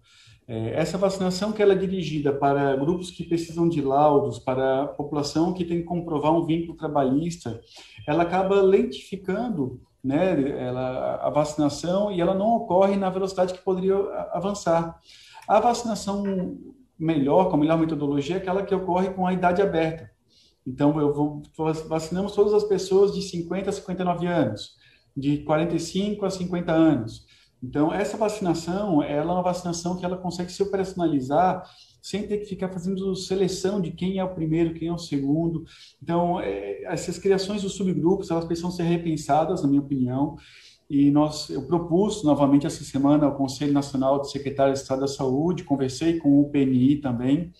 É, 0.47 0.79
essa 0.79 0.97
vacinação 0.97 1.51
que 1.51 1.61
ela 1.61 1.73
é 1.73 1.77
dirigida 1.77 2.33
para 2.33 2.75
grupos 2.75 3.11
que 3.11 3.25
precisam 3.25 3.69
de 3.69 3.81
laudos, 3.81 4.39
para 4.39 4.83
a 4.83 4.87
população 4.87 5.53
que 5.53 5.65
tem 5.65 5.79
que 5.79 5.83
comprovar 5.83 6.33
um 6.33 6.45
vínculo 6.45 6.75
trabalhista, 6.75 7.61
ela 8.07 8.23
acaba 8.23 8.61
lentificando 8.61 9.79
né, 10.07 10.57
ela, 10.57 11.15
a 11.15 11.29
vacinação 11.29 12.11
e 12.11 12.21
ela 12.21 12.33
não 12.33 12.55
ocorre 12.55 12.95
na 12.95 13.09
velocidade 13.09 13.53
que 13.53 13.61
poderia 13.61 13.95
avançar. 14.31 14.97
A 15.47 15.59
vacinação 15.59 16.57
melhor, 16.97 17.49
com 17.49 17.55
a 17.55 17.59
melhor 17.59 17.77
metodologia, 17.77 18.35
é 18.35 18.39
aquela 18.39 18.63
que 18.63 18.73
ocorre 18.73 19.09
com 19.09 19.27
a 19.27 19.33
idade 19.33 19.61
aberta. 19.61 20.09
Então, 20.65 20.99
eu 20.99 21.13
vou, 21.13 21.41
vacinamos 21.87 22.33
todas 22.33 22.53
as 22.53 22.63
pessoas 22.63 23.13
de 23.13 23.21
50 23.21 23.69
a 23.69 23.73
59 23.73 24.27
anos, 24.27 24.75
de 25.15 25.43
45 25.43 26.25
a 26.25 26.29
50 26.29 26.71
anos, 26.71 27.27
então, 27.61 27.91
essa 27.91 28.17
vacinação, 28.17 29.01
ela 29.01 29.31
é 29.31 29.35
uma 29.35 29.41
vacinação 29.41 29.97
que 29.97 30.05
ela 30.05 30.17
consegue 30.17 30.51
se 30.51 30.61
operacionalizar 30.61 31.63
sem 32.01 32.27
ter 32.27 32.37
que 32.37 32.45
ficar 32.45 32.69
fazendo 32.69 33.15
seleção 33.15 33.81
de 33.81 33.91
quem 33.91 34.19
é 34.19 34.23
o 34.23 34.33
primeiro, 34.33 34.73
quem 34.73 34.87
é 34.87 34.93
o 34.93 34.97
segundo. 34.97 35.63
Então, 36.01 36.39
é, 36.39 36.83
essas 36.83 37.17
criações 37.17 37.61
dos 37.61 37.73
subgrupos, 37.73 38.31
elas 38.31 38.45
precisam 38.45 38.71
ser 38.71 38.83
repensadas, 38.83 39.61
na 39.61 39.67
minha 39.67 39.81
opinião, 39.81 40.35
e 40.89 41.11
nós, 41.11 41.49
eu 41.49 41.67
propus 41.67 42.23
novamente 42.23 42.65
essa 42.65 42.83
semana 42.83 43.25
ao 43.25 43.35
Conselho 43.35 43.73
Nacional 43.73 44.21
de 44.21 44.31
Secretários 44.31 44.79
de 44.79 44.83
Estado 44.83 45.01
da 45.01 45.07
Saúde, 45.07 45.65
conversei 45.65 46.17
com 46.17 46.39
o 46.39 46.49
PNI 46.49 46.97
também, 46.97 47.51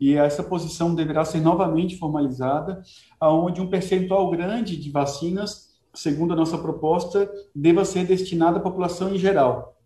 e 0.00 0.14
essa 0.14 0.42
posição 0.42 0.94
deverá 0.94 1.24
ser 1.26 1.40
novamente 1.40 1.98
formalizada, 1.98 2.82
aonde 3.20 3.60
um 3.60 3.68
percentual 3.68 4.30
grande 4.30 4.78
de 4.78 4.90
vacinas 4.90 5.70
segundo 5.94 6.32
a 6.32 6.36
nossa 6.36 6.58
proposta, 6.58 7.30
deva 7.54 7.84
ser 7.84 8.06
destinada 8.06 8.58
à 8.58 8.60
população 8.60 9.14
em 9.14 9.18
geral, 9.18 9.76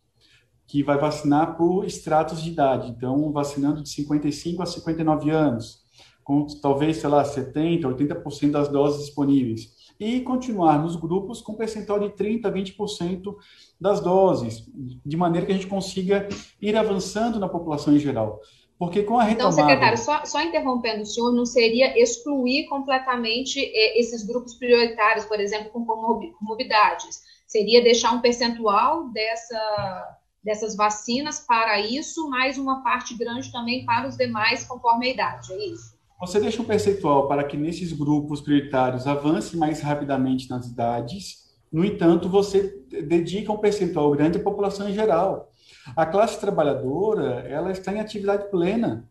que 0.67 0.83
vai 0.83 0.99
vacinar 0.99 1.57
por 1.57 1.85
estratos 1.85 2.43
de 2.43 2.51
idade. 2.51 2.91
Então, 2.91 3.31
vacinando 3.33 3.83
de 3.83 3.89
55 3.89 4.63
a 4.63 4.67
59 4.67 5.31
anos, 5.31 5.85
com 6.23 6.47
talvez, 6.63 6.97
sei 6.97 7.11
lá, 7.11 7.25
70, 7.25 7.87
80% 7.87 8.51
das 8.51 8.69
doses 8.69 9.07
disponíveis. 9.07 9.75
E 10.01 10.21
continuar 10.23 10.83
nos 10.83 10.97
grupos 10.97 11.41
com 11.41 11.55
percentual 11.55 12.01
de 12.01 12.11
30, 12.11 12.51
20% 12.51 13.35
das 13.81 14.01
doses, 14.01 14.65
de 15.05 15.17
maneira 15.17 15.47
que 15.47 15.53
a 15.53 15.55
gente 15.55 15.69
consiga 15.69 16.29
ir 16.61 16.77
avançando 16.77 17.39
na 17.39 17.49
população 17.49 17.95
em 17.95 17.99
geral. 17.99 18.41
Porque 18.77 19.05
com 19.05 19.19
a 19.19 19.23
retomada... 19.23 19.55
Então, 19.55 19.69
secretário, 19.69 19.99
só, 19.99 20.25
só 20.25 20.43
interrompendo 20.43 21.03
o 21.03 21.07
senhor, 21.07 21.33
não 21.33 21.47
seria 21.47 21.97
excluir 22.01 22.67
completamente 22.67 23.61
eh, 23.61 24.01
esses 24.01 24.25
grupos 24.27 24.55
prioritários, 24.55 25.25
por 25.27 25.39
exemplo, 25.39 25.71
com 25.71 25.85
comorbidades? 25.85 27.23
Seria 27.47 27.85
deixar 27.85 28.13
um 28.13 28.21
percentual 28.21 29.11
dessa, 29.11 30.19
dessas 30.45 30.77
vacinas 30.77 31.41
para 31.41 31.81
isso, 31.81 32.29
mais 32.29 32.59
uma 32.59 32.83
parte 32.83 33.17
grande 33.17 33.51
também 33.51 33.85
para 33.87 34.07
os 34.07 34.17
demais, 34.17 34.65
conforme 34.65 35.07
a 35.07 35.11
idade, 35.11 35.53
é 35.53 35.67
isso? 35.69 35.95
Você 36.21 36.39
deixa 36.39 36.63
um 36.63 36.65
percentual 36.65 37.27
para 37.27 37.45
que 37.45 37.57
nesses 37.57 37.93
grupos 37.93 38.41
prioritários 38.41 39.07
avance 39.07 39.57
mais 39.57 39.81
rapidamente 39.81 40.49
nas 40.49 40.67
idades, 40.67 41.45
no 41.75 41.85
entanto, 41.85 42.29
você 42.29 42.85
dedica 42.89 43.51
um 43.51 43.59
percentual 43.59 44.13
grande 44.13 44.39
à 44.39 44.41
população 44.41 44.89
em 44.89 44.95
geral. 44.95 45.51
A 45.97 46.07
classe 46.07 46.39
trabalhadora, 46.39 47.41
ela 47.49 47.73
está 47.73 47.93
em 47.93 47.99
atividade 47.99 48.49
plena. 48.49 49.11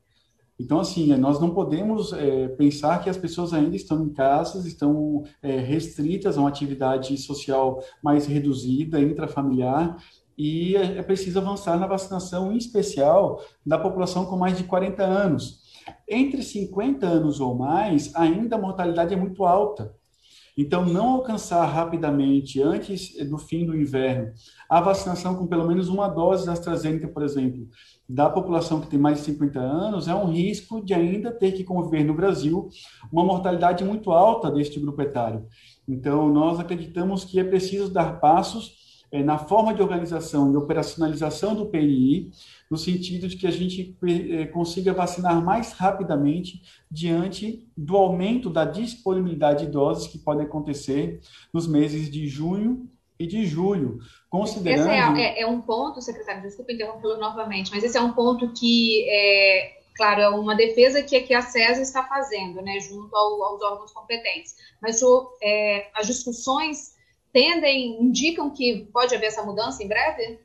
Então, 0.57 0.79
assim, 0.79 1.13
nós 1.17 1.41
não 1.41 1.49
podemos 1.49 2.13
é, 2.13 2.47
pensar 2.47 3.03
que 3.03 3.09
as 3.09 3.17
pessoas 3.17 3.53
ainda 3.53 3.75
estão 3.75 4.05
em 4.05 4.13
casas, 4.13 4.65
estão 4.65 5.23
é, 5.41 5.57
restritas 5.57 6.37
a 6.37 6.39
uma 6.39 6.47
atividade 6.47 7.17
social 7.17 7.83
mais 8.01 8.27
reduzida, 8.27 9.01
intrafamiliar, 9.01 9.97
e 10.37 10.75
é, 10.75 10.97
é 10.97 11.03
preciso 11.03 11.39
avançar 11.39 11.79
na 11.79 11.87
vacinação, 11.87 12.51
em 12.51 12.57
especial 12.57 13.41
da 13.65 13.77
população 13.77 14.25
com 14.25 14.35
mais 14.35 14.57
de 14.57 14.63
40 14.63 15.03
anos. 15.03 15.61
Entre 16.07 16.41
50 16.41 17.05
anos 17.05 17.39
ou 17.39 17.55
mais, 17.55 18.13
ainda 18.15 18.55
a 18.55 18.59
mortalidade 18.59 19.13
é 19.13 19.17
muito 19.17 19.45
alta. 19.45 19.93
Então, 20.55 20.85
não 20.85 21.13
alcançar 21.13 21.65
rapidamente, 21.65 22.61
antes 22.61 23.15
do 23.27 23.39
fim 23.39 23.65
do 23.65 23.75
inverno, 23.75 24.31
a 24.69 24.79
vacinação 24.79 25.35
com 25.35 25.47
pelo 25.47 25.67
menos 25.67 25.89
uma 25.89 26.07
dose 26.07 26.45
da 26.45 26.53
AstraZeneca, 26.53 27.07
por 27.07 27.23
exemplo, 27.23 27.67
da 28.07 28.29
população 28.29 28.79
que 28.79 28.87
tem 28.87 28.99
mais 28.99 29.17
de 29.17 29.25
50 29.25 29.59
anos, 29.59 30.07
é 30.07 30.13
um 30.13 30.31
risco 30.31 30.83
de 30.85 30.93
ainda 30.93 31.31
ter 31.31 31.53
que 31.53 31.63
conviver 31.63 32.03
no 32.03 32.13
Brasil 32.13 32.69
uma 33.11 33.23
mortalidade 33.23 33.83
muito 33.83 34.11
alta 34.11 34.51
deste 34.51 34.79
grupo 34.79 35.01
etário. 35.01 35.47
Então, 35.87 36.29
nós 36.29 36.59
acreditamos 36.59 37.25
que 37.25 37.39
é 37.39 37.43
preciso 37.43 37.91
dar 37.91 38.19
passos 38.19 38.82
é, 39.13 39.21
na 39.21 39.37
forma 39.37 39.75
de 39.75 39.81
organização 39.81 40.51
e 40.51 40.57
operacionalização 40.57 41.53
do 41.53 41.67
PNI, 41.67 42.31
no 42.69 42.75
sentido 42.75 43.27
de 43.27 43.37
que 43.37 43.45
a 43.45 43.51
gente 43.51 43.95
é, 44.31 44.47
consiga 44.47 44.91
vacinar 44.91 45.39
mais 45.39 45.71
rapidamente 45.73 46.63
diante 46.89 47.63
do 47.77 47.95
aumento 47.95 48.49
da 48.49 48.65
disponibilidade 48.65 49.67
de 49.67 49.71
doses 49.71 50.07
que 50.07 50.17
pode 50.17 50.41
acontecer 50.41 51.21
nos 51.53 51.67
meses 51.67 52.09
de 52.09 52.27
junho 52.27 52.89
e 53.19 53.27
de 53.27 53.45
julho, 53.45 53.99
considerando... 54.31 54.89
Esse 54.89 55.21
é, 55.21 55.39
é, 55.39 55.41
é 55.41 55.47
um 55.47 55.61
ponto, 55.61 56.01
secretário, 56.01 56.41
desculpa 56.41 56.71
interrompê-lo 56.71 57.17
novamente, 57.17 57.69
mas 57.69 57.83
esse 57.83 57.95
é 57.95 58.01
um 58.01 58.13
ponto 58.13 58.51
que, 58.53 59.07
é, 59.07 59.73
claro, 59.95 60.21
é 60.21 60.29
uma 60.29 60.55
defesa 60.55 61.03
que, 61.03 61.21
que 61.21 61.35
a 61.35 61.43
CESA 61.43 61.83
está 61.83 62.03
fazendo, 62.03 62.63
né, 62.63 62.79
junto 62.79 63.15
ao, 63.15 63.43
aos 63.43 63.61
órgãos 63.61 63.91
competentes, 63.91 64.55
mas 64.81 65.03
o, 65.03 65.37
é, 65.39 65.91
as 65.93 66.07
discussões 66.07 66.92
tendem, 67.33 68.01
indicam 68.01 68.51
que 68.51 68.87
pode 68.93 69.13
haver 69.13 69.25
essa 69.25 69.43
mudança 69.43 69.83
em 69.83 69.87
breve? 69.87 70.39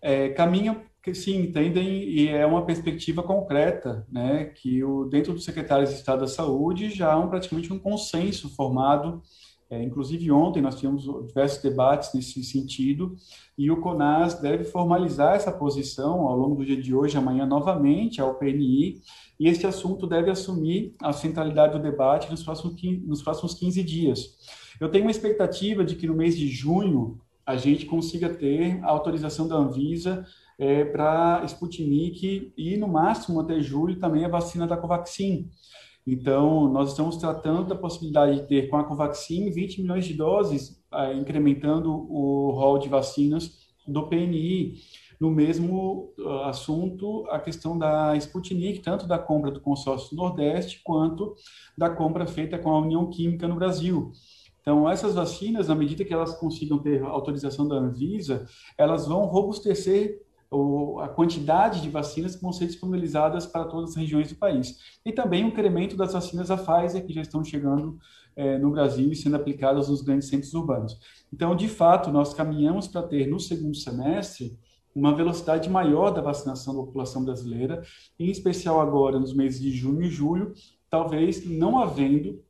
É, 0.00 0.28
caminham 0.28 0.82
que 1.02 1.14
sim, 1.14 1.40
entendem 1.40 2.04
e 2.04 2.28
é 2.28 2.44
uma 2.44 2.64
perspectiva 2.64 3.22
concreta, 3.22 4.06
né, 4.10 4.44
que 4.44 4.84
o, 4.84 5.06
dentro 5.06 5.32
do 5.32 5.40
secretário 5.40 5.86
de 5.86 5.94
Estado 5.94 6.20
da 6.20 6.26
Saúde 6.26 6.90
já 6.90 7.12
há 7.12 7.18
um, 7.18 7.28
praticamente 7.28 7.72
um 7.72 7.78
consenso 7.78 8.54
formado, 8.54 9.22
é, 9.70 9.82
inclusive 9.82 10.30
ontem 10.30 10.62
nós 10.62 10.76
tivemos 10.76 11.04
diversos 11.26 11.62
debates 11.62 12.12
nesse 12.14 12.42
sentido, 12.42 13.16
e 13.56 13.70
o 13.70 13.80
CONAS 13.80 14.40
deve 14.40 14.64
formalizar 14.64 15.34
essa 15.34 15.52
posição 15.52 16.26
ao 16.26 16.36
longo 16.36 16.56
do 16.56 16.64
dia 16.64 16.80
de 16.80 16.94
hoje, 16.94 17.16
amanhã 17.16 17.46
novamente, 17.46 18.20
ao 18.20 18.34
PNI, 18.34 19.00
e 19.38 19.46
este 19.48 19.66
assunto 19.66 20.06
deve 20.06 20.30
assumir 20.30 20.94
a 21.00 21.12
centralidade 21.12 21.74
do 21.74 21.82
debate 21.82 22.30
nos 22.30 22.42
próximos, 22.42 22.74
nos 23.06 23.22
próximos 23.22 23.54
15 23.54 23.82
dias. 23.82 24.67
Eu 24.80 24.88
tenho 24.88 25.04
uma 25.04 25.10
expectativa 25.10 25.84
de 25.84 25.96
que 25.96 26.06
no 26.06 26.14
mês 26.14 26.36
de 26.36 26.48
junho 26.48 27.20
a 27.44 27.56
gente 27.56 27.86
consiga 27.86 28.28
ter 28.28 28.78
a 28.82 28.88
autorização 28.88 29.48
da 29.48 29.56
Anvisa 29.56 30.26
é, 30.58 30.84
para 30.84 31.42
Sputnik 31.46 32.52
e, 32.56 32.76
no 32.76 32.86
máximo, 32.86 33.40
até 33.40 33.60
julho, 33.60 33.98
também 33.98 34.24
a 34.24 34.28
vacina 34.28 34.66
da 34.66 34.76
Covaxin. 34.76 35.50
Então, 36.06 36.68
nós 36.68 36.90
estamos 36.90 37.16
tratando 37.16 37.68
da 37.68 37.74
possibilidade 37.74 38.40
de 38.40 38.46
ter 38.46 38.68
com 38.68 38.76
a 38.76 38.84
Covaxin 38.84 39.50
20 39.50 39.82
milhões 39.82 40.04
de 40.04 40.14
doses, 40.14 40.82
é, 40.92 41.14
incrementando 41.14 41.90
o 41.90 42.50
rol 42.50 42.78
de 42.78 42.88
vacinas 42.88 43.58
do 43.86 44.06
PNI. 44.08 44.76
No 45.20 45.30
mesmo 45.30 46.12
uh, 46.16 46.44
assunto, 46.44 47.26
a 47.30 47.40
questão 47.40 47.76
da 47.76 48.16
Sputnik, 48.16 48.80
tanto 48.80 49.06
da 49.06 49.18
compra 49.18 49.50
do 49.50 49.60
consórcio 49.60 50.16
Nordeste, 50.16 50.80
quanto 50.84 51.34
da 51.76 51.90
compra 51.90 52.24
feita 52.24 52.56
com 52.56 52.70
a 52.70 52.78
União 52.78 53.10
Química 53.10 53.48
no 53.48 53.56
Brasil. 53.56 54.12
Então, 54.68 54.86
essas 54.86 55.14
vacinas, 55.14 55.68
na 55.68 55.74
medida 55.74 56.04
que 56.04 56.12
elas 56.12 56.38
consigam 56.38 56.78
ter 56.78 57.02
autorização 57.02 57.66
da 57.66 57.76
Anvisa, 57.76 58.44
elas 58.76 59.06
vão 59.06 59.24
robustecer 59.24 60.20
a 61.00 61.08
quantidade 61.08 61.80
de 61.80 61.88
vacinas 61.88 62.36
que 62.36 62.42
vão 62.42 62.52
ser 62.52 62.66
disponibilizadas 62.66 63.46
para 63.46 63.64
todas 63.64 63.92
as 63.92 63.96
regiões 63.96 64.28
do 64.28 64.34
país. 64.34 64.76
E 65.06 65.10
também 65.10 65.42
o 65.42 65.48
incremento 65.48 65.96
das 65.96 66.12
vacinas 66.12 66.48
da 66.48 66.58
Pfizer, 66.58 67.06
que 67.06 67.14
já 67.14 67.22
estão 67.22 67.42
chegando 67.42 67.98
é, 68.36 68.58
no 68.58 68.70
Brasil 68.70 69.10
e 69.10 69.16
sendo 69.16 69.36
aplicadas 69.36 69.88
nos 69.88 70.02
grandes 70.02 70.28
centros 70.28 70.52
urbanos. 70.52 70.98
Então, 71.32 71.56
de 71.56 71.66
fato, 71.66 72.10
nós 72.10 72.34
caminhamos 72.34 72.86
para 72.86 73.02
ter 73.02 73.26
no 73.26 73.40
segundo 73.40 73.74
semestre 73.74 74.54
uma 74.94 75.16
velocidade 75.16 75.70
maior 75.70 76.10
da 76.10 76.20
vacinação 76.20 76.76
da 76.76 76.82
população 76.82 77.24
brasileira, 77.24 77.82
em 78.18 78.28
especial 78.28 78.82
agora 78.82 79.18
nos 79.18 79.32
meses 79.32 79.62
de 79.62 79.70
junho 79.70 80.02
e 80.02 80.10
julho, 80.10 80.52
talvez 80.90 81.48
não 81.48 81.78
havendo 81.78 82.44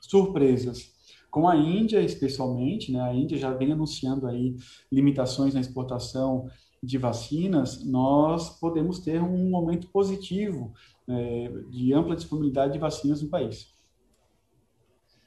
surpresas 0.00 0.98
com 1.30 1.48
a 1.48 1.56
Índia, 1.56 2.02
especialmente, 2.02 2.90
né, 2.92 3.00
a 3.00 3.14
Índia 3.14 3.38
já 3.38 3.52
vem 3.52 3.72
anunciando 3.72 4.26
aí 4.26 4.56
limitações 4.90 5.54
na 5.54 5.60
exportação 5.60 6.48
de 6.82 6.98
vacinas, 6.98 7.84
nós 7.84 8.58
podemos 8.58 9.00
ter 9.00 9.22
um 9.22 9.50
momento 9.50 9.86
positivo 9.88 10.72
é, 11.08 11.48
de 11.68 11.92
ampla 11.92 12.16
disponibilidade 12.16 12.72
de 12.72 12.78
vacinas 12.78 13.20
no 13.20 13.28
país. 13.28 13.68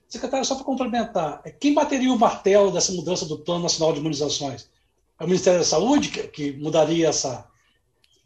Secretário, 0.08 0.46
só 0.46 0.56
para 0.56 0.64
complementar, 0.64 1.42
é, 1.46 1.52
quem 1.52 1.74
bateria 1.74 2.12
o 2.12 2.20
martelo 2.20 2.72
dessa 2.72 2.92
mudança 2.92 3.26
do 3.26 3.40
Plano 3.40 3.64
Nacional 3.64 3.94
de 3.94 4.00
Imunizações? 4.00 4.70
É 5.20 5.24
o 5.24 5.28
Ministério 5.28 5.60
da 5.60 5.66
Saúde 5.66 6.10
que, 6.10 6.28
que 6.28 6.52
mudaria 6.54 7.08
essa, 7.08 7.48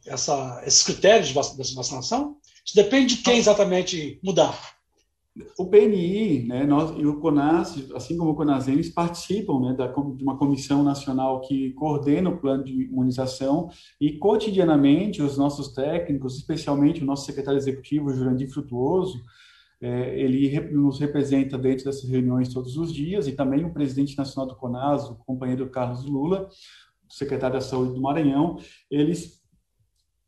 essa, 0.05 0.61
esses 0.65 0.83
critérios 0.83 1.27
de 1.27 1.33
vacinação? 1.33 2.37
Isso 2.65 2.75
depende 2.75 3.15
de 3.15 3.21
quem 3.23 3.37
exatamente 3.37 4.19
mudar. 4.23 4.76
O 5.57 5.67
PNI 5.67 6.47
né, 6.47 6.65
nós, 6.65 6.97
e 6.97 7.05
o 7.05 7.19
CONAS, 7.19 7.91
assim 7.93 8.17
como 8.17 8.31
o 8.31 8.35
CONASEMES, 8.35 8.89
participam 8.89 9.59
né, 9.59 9.73
da, 9.73 9.87
de 9.87 10.23
uma 10.23 10.37
comissão 10.37 10.83
nacional 10.83 11.41
que 11.41 11.73
coordena 11.73 12.29
o 12.29 12.37
plano 12.37 12.63
de 12.63 12.73
imunização 12.83 13.69
e, 14.01 14.13
cotidianamente, 14.13 15.21
os 15.21 15.37
nossos 15.37 15.69
técnicos, 15.73 16.37
especialmente 16.37 17.03
o 17.03 17.05
nosso 17.05 17.25
secretário 17.25 17.57
executivo, 17.57 18.13
Jurandir 18.13 18.49
Frutuoso, 18.51 19.21
é, 19.79 20.19
ele 20.19 20.59
nos 20.71 20.99
representa 20.99 21.57
dentro 21.57 21.85
dessas 21.85 22.09
reuniões 22.09 22.51
todos 22.51 22.77
os 22.77 22.91
dias, 22.91 23.27
e 23.27 23.31
também 23.31 23.63
o 23.63 23.73
presidente 23.73 24.17
nacional 24.17 24.47
do 24.47 24.55
CONAS, 24.55 25.09
o 25.09 25.15
companheiro 25.15 25.69
Carlos 25.69 26.03
Lula, 26.05 26.49
secretário 27.09 27.55
da 27.55 27.61
Saúde 27.61 27.93
do 27.93 28.01
Maranhão, 28.01 28.57
eles 28.89 29.41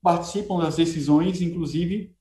participam 0.01 0.59
das 0.59 0.77
decisões, 0.77 1.41
inclusive 1.41 2.15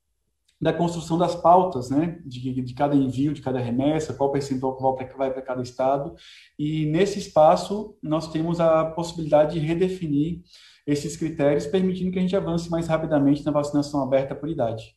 da 0.61 0.73
construção 0.73 1.17
das 1.17 1.37
pautas, 1.37 1.89
né, 1.89 2.19
de, 2.25 2.61
de 2.63 2.75
cada 2.75 2.97
envio, 2.97 3.33
de 3.33 3.41
cada 3.41 3.61
remessa, 3.61 4.13
qual 4.13 4.33
percentual 4.33 4.97
vai 5.17 5.33
para 5.33 5.43
cada 5.43 5.63
estado, 5.63 6.15
e 6.59 6.87
nesse 6.87 7.19
espaço 7.19 7.97
nós 8.03 8.29
temos 8.29 8.61
a 8.61 8.85
possibilidade 8.87 9.55
de 9.55 9.65
redefinir 9.65 10.43
esses 10.87 11.17
critérios, 11.17 11.67
permitindo 11.67 12.11
que 12.11 12.19
a 12.19 12.23
gente 12.23 12.35
avance 12.35 12.69
mais 12.71 12.89
rapidamente 12.89 13.45
na 13.45 13.53
vacinação 13.53 14.03
aberta 14.03 14.35
por 14.35 14.49
idade. 14.49 14.97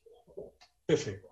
Perfeito. 0.88 1.30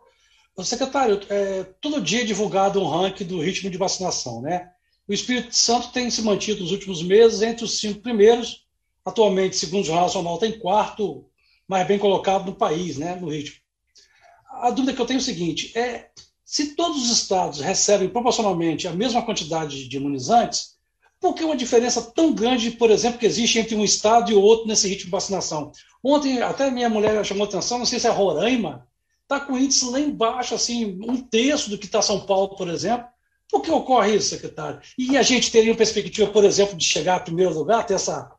Secretário, 0.64 1.22
é, 1.30 1.64
todo 1.80 2.02
dia 2.02 2.22
é 2.22 2.26
divulgado 2.26 2.82
um 2.82 2.88
ranking 2.88 3.24
do 3.24 3.40
ritmo 3.40 3.70
de 3.70 3.78
vacinação, 3.78 4.42
né? 4.42 4.70
O 5.08 5.14
Espírito 5.14 5.56
Santo 5.56 5.94
tem 5.94 6.10
se 6.12 6.22
mantido 6.22 6.62
nos 6.62 6.74
últimos 6.74 7.02
meses 7.02 7.42
entre 7.42 7.64
os 7.64 7.80
cinco 7.80 8.02
primeiros, 8.02 8.68
atualmente, 9.06 9.56
segundo 9.56 9.84
o 9.84 9.86
Jornal 9.86 10.06
Nacional, 10.06 10.38
tem 10.38 10.60
quarto 10.60 11.26
mais 11.66 11.88
bem 11.88 11.98
colocado 11.98 12.46
no 12.46 12.56
país, 12.56 12.98
né, 12.98 13.16
no 13.16 13.30
ritmo 13.30 13.59
a 14.62 14.72
dúvida 14.72 14.94
que 14.94 15.02
eu 15.02 15.06
tenho 15.06 15.18
é 15.18 15.22
o 15.22 15.26
seguinte: 15.26 15.72
é 15.78 16.10
se 16.44 16.76
todos 16.76 17.04
os 17.04 17.12
estados 17.12 17.60
recebem 17.60 18.10
proporcionalmente 18.10 18.88
a 18.88 18.94
mesma 18.94 19.22
quantidade 19.22 19.88
de 19.88 19.98
imunizantes, 19.98 20.78
por 21.20 21.36
que 21.36 21.44
uma 21.44 21.56
diferença 21.56 22.02
tão 22.02 22.34
grande, 22.34 22.72
por 22.72 22.90
exemplo, 22.90 23.20
que 23.20 23.26
existe 23.26 23.60
entre 23.60 23.76
um 23.76 23.84
estado 23.84 24.32
e 24.32 24.36
o 24.36 24.42
outro 24.42 24.68
nesse 24.68 24.88
ritmo 24.88 25.06
de 25.06 25.12
vacinação? 25.12 25.72
Ontem, 26.04 26.42
até 26.42 26.72
minha 26.72 26.90
mulher 26.90 27.24
chamou 27.26 27.46
atenção, 27.46 27.78
não 27.78 27.86
sei 27.86 28.00
se 28.00 28.08
é 28.08 28.10
Roraima, 28.10 28.88
está 29.24 29.40
com 29.40 29.58
índice 29.58 29.86
lá 29.86 30.00
embaixo, 30.00 30.56
assim, 30.56 30.98
um 31.08 31.18
terço 31.22 31.70
do 31.70 31.78
que 31.78 31.86
está 31.86 32.02
São 32.02 32.22
Paulo, 32.22 32.56
por 32.56 32.68
exemplo. 32.70 33.08
Por 33.50 33.62
que 33.62 33.70
ocorre 33.70 34.16
isso, 34.16 34.30
secretário? 34.30 34.80
E 34.98 35.18
a 35.18 35.22
gente 35.22 35.52
teria 35.52 35.72
uma 35.72 35.78
perspectiva, 35.78 36.32
por 36.32 36.44
exemplo, 36.44 36.76
de 36.76 36.86
chegar 36.86 37.18
a 37.18 37.20
primeiro 37.20 37.54
lugar, 37.54 37.86
ter 37.86 37.96
essa 37.96 38.32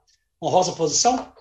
honrosa 0.43 0.73
posição? 0.73 1.33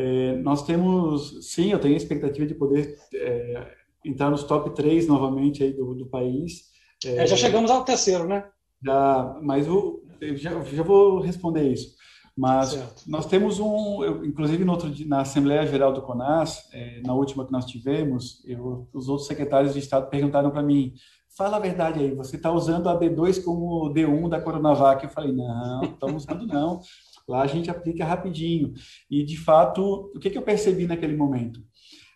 É, 0.00 0.36
nós 0.36 0.62
temos, 0.62 1.52
sim, 1.52 1.72
eu 1.72 1.78
tenho 1.78 1.92
a 1.92 1.96
expectativa 1.98 2.46
de 2.46 2.54
poder 2.54 2.96
é, 3.12 3.66
entrar 4.02 4.30
nos 4.30 4.44
top 4.44 4.74
3 4.74 5.06
novamente 5.06 5.62
aí 5.62 5.74
do, 5.74 5.94
do 5.94 6.06
país. 6.06 6.70
É, 7.04 7.26
já 7.26 7.36
chegamos 7.36 7.70
ao 7.70 7.84
terceiro, 7.84 8.26
né? 8.26 8.46
Já, 8.82 9.38
mas 9.42 9.68
o, 9.68 10.02
eu 10.18 10.36
já, 10.38 10.58
já 10.62 10.82
vou 10.82 11.20
responder 11.20 11.70
isso. 11.70 11.94
Mas 12.34 12.70
certo. 12.70 13.02
nós 13.06 13.26
temos 13.26 13.60
um, 13.60 14.02
eu, 14.02 14.24
inclusive 14.24 14.64
no 14.64 14.72
outro, 14.72 14.90
na 15.06 15.20
Assembleia 15.20 15.66
Geral 15.66 15.92
do 15.92 16.00
CONAS, 16.00 16.70
é, 16.72 17.02
na 17.04 17.12
última 17.12 17.44
que 17.44 17.52
nós 17.52 17.66
tivemos, 17.66 18.42
eu, 18.46 18.88
os 18.94 19.06
outros 19.06 19.26
secretários 19.26 19.74
de 19.74 19.80
Estado 19.80 20.08
perguntaram 20.08 20.50
para 20.50 20.62
mim, 20.62 20.94
fala 21.36 21.58
a 21.58 21.60
verdade 21.60 22.00
aí, 22.00 22.14
você 22.14 22.36
está 22.36 22.50
usando 22.50 22.88
a 22.88 22.98
B2 22.98 23.44
como 23.44 23.92
D1 23.92 24.30
da 24.30 24.40
Coronavac? 24.40 25.04
Eu 25.04 25.10
falei, 25.10 25.32
não, 25.32 25.82
estamos 25.82 26.24
usando 26.24 26.46
não. 26.46 26.80
Lá 27.28 27.42
a 27.42 27.46
gente 27.46 27.70
aplica 27.70 28.04
rapidinho. 28.04 28.72
E, 29.10 29.22
de 29.22 29.36
fato, 29.36 30.10
o 30.14 30.18
que, 30.18 30.30
que 30.30 30.38
eu 30.38 30.42
percebi 30.42 30.86
naquele 30.86 31.16
momento? 31.16 31.60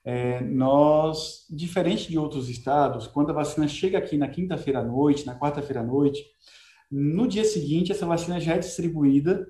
É, 0.04 0.42
nós, 0.42 1.46
diferente 1.50 2.10
de 2.10 2.18
outros 2.18 2.50
estados, 2.50 3.06
quando 3.06 3.30
a 3.30 3.34
vacina 3.34 3.66
chega 3.66 3.96
aqui 3.96 4.18
na 4.18 4.28
quinta-feira 4.28 4.80
à 4.80 4.84
noite, 4.84 5.24
na 5.24 5.38
quarta-feira 5.38 5.80
à 5.80 5.84
noite, 5.84 6.22
no 6.90 7.26
dia 7.26 7.44
seguinte 7.44 7.90
essa 7.90 8.06
vacina 8.06 8.38
já 8.38 8.54
é 8.54 8.58
distribuída 8.58 9.46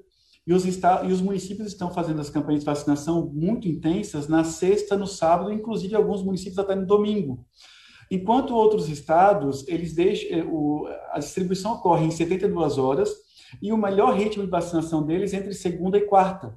e 0.46 0.52
os, 0.52 0.64
e 0.64 1.12
os 1.12 1.20
municípios 1.20 1.68
estão 1.68 1.90
fazendo 1.90 2.20
as 2.20 2.30
campanhas 2.30 2.61
de 2.61 2.66
vacinação 2.66 3.30
muito 3.32 3.66
intensas 3.66 4.28
na 4.28 4.44
sexta, 4.44 4.96
no 4.96 5.06
sábado, 5.06 5.52
inclusive 5.52 5.94
alguns 5.94 6.23
municípios 6.23 6.58
até 6.58 6.75
no 6.75 6.87
domingo. 6.87 7.44
Enquanto 8.11 8.54
outros 8.54 8.88
estados, 8.88 9.66
eles 9.68 9.94
deixam, 9.94 10.38
eh, 10.38 10.44
o, 10.44 10.87
a 11.11 11.18
distribuição 11.18 11.75
ocorre 11.75 12.06
em 12.06 12.11
72 12.11 12.78
horas 12.78 13.11
e 13.62 13.73
o 13.73 13.76
melhor 13.76 14.14
ritmo 14.14 14.44
de 14.44 14.50
vacinação 14.50 15.04
deles 15.04 15.32
é 15.32 15.38
entre 15.38 15.54
segunda 15.54 15.96
e 15.99 16.02
quarta. 16.02 16.56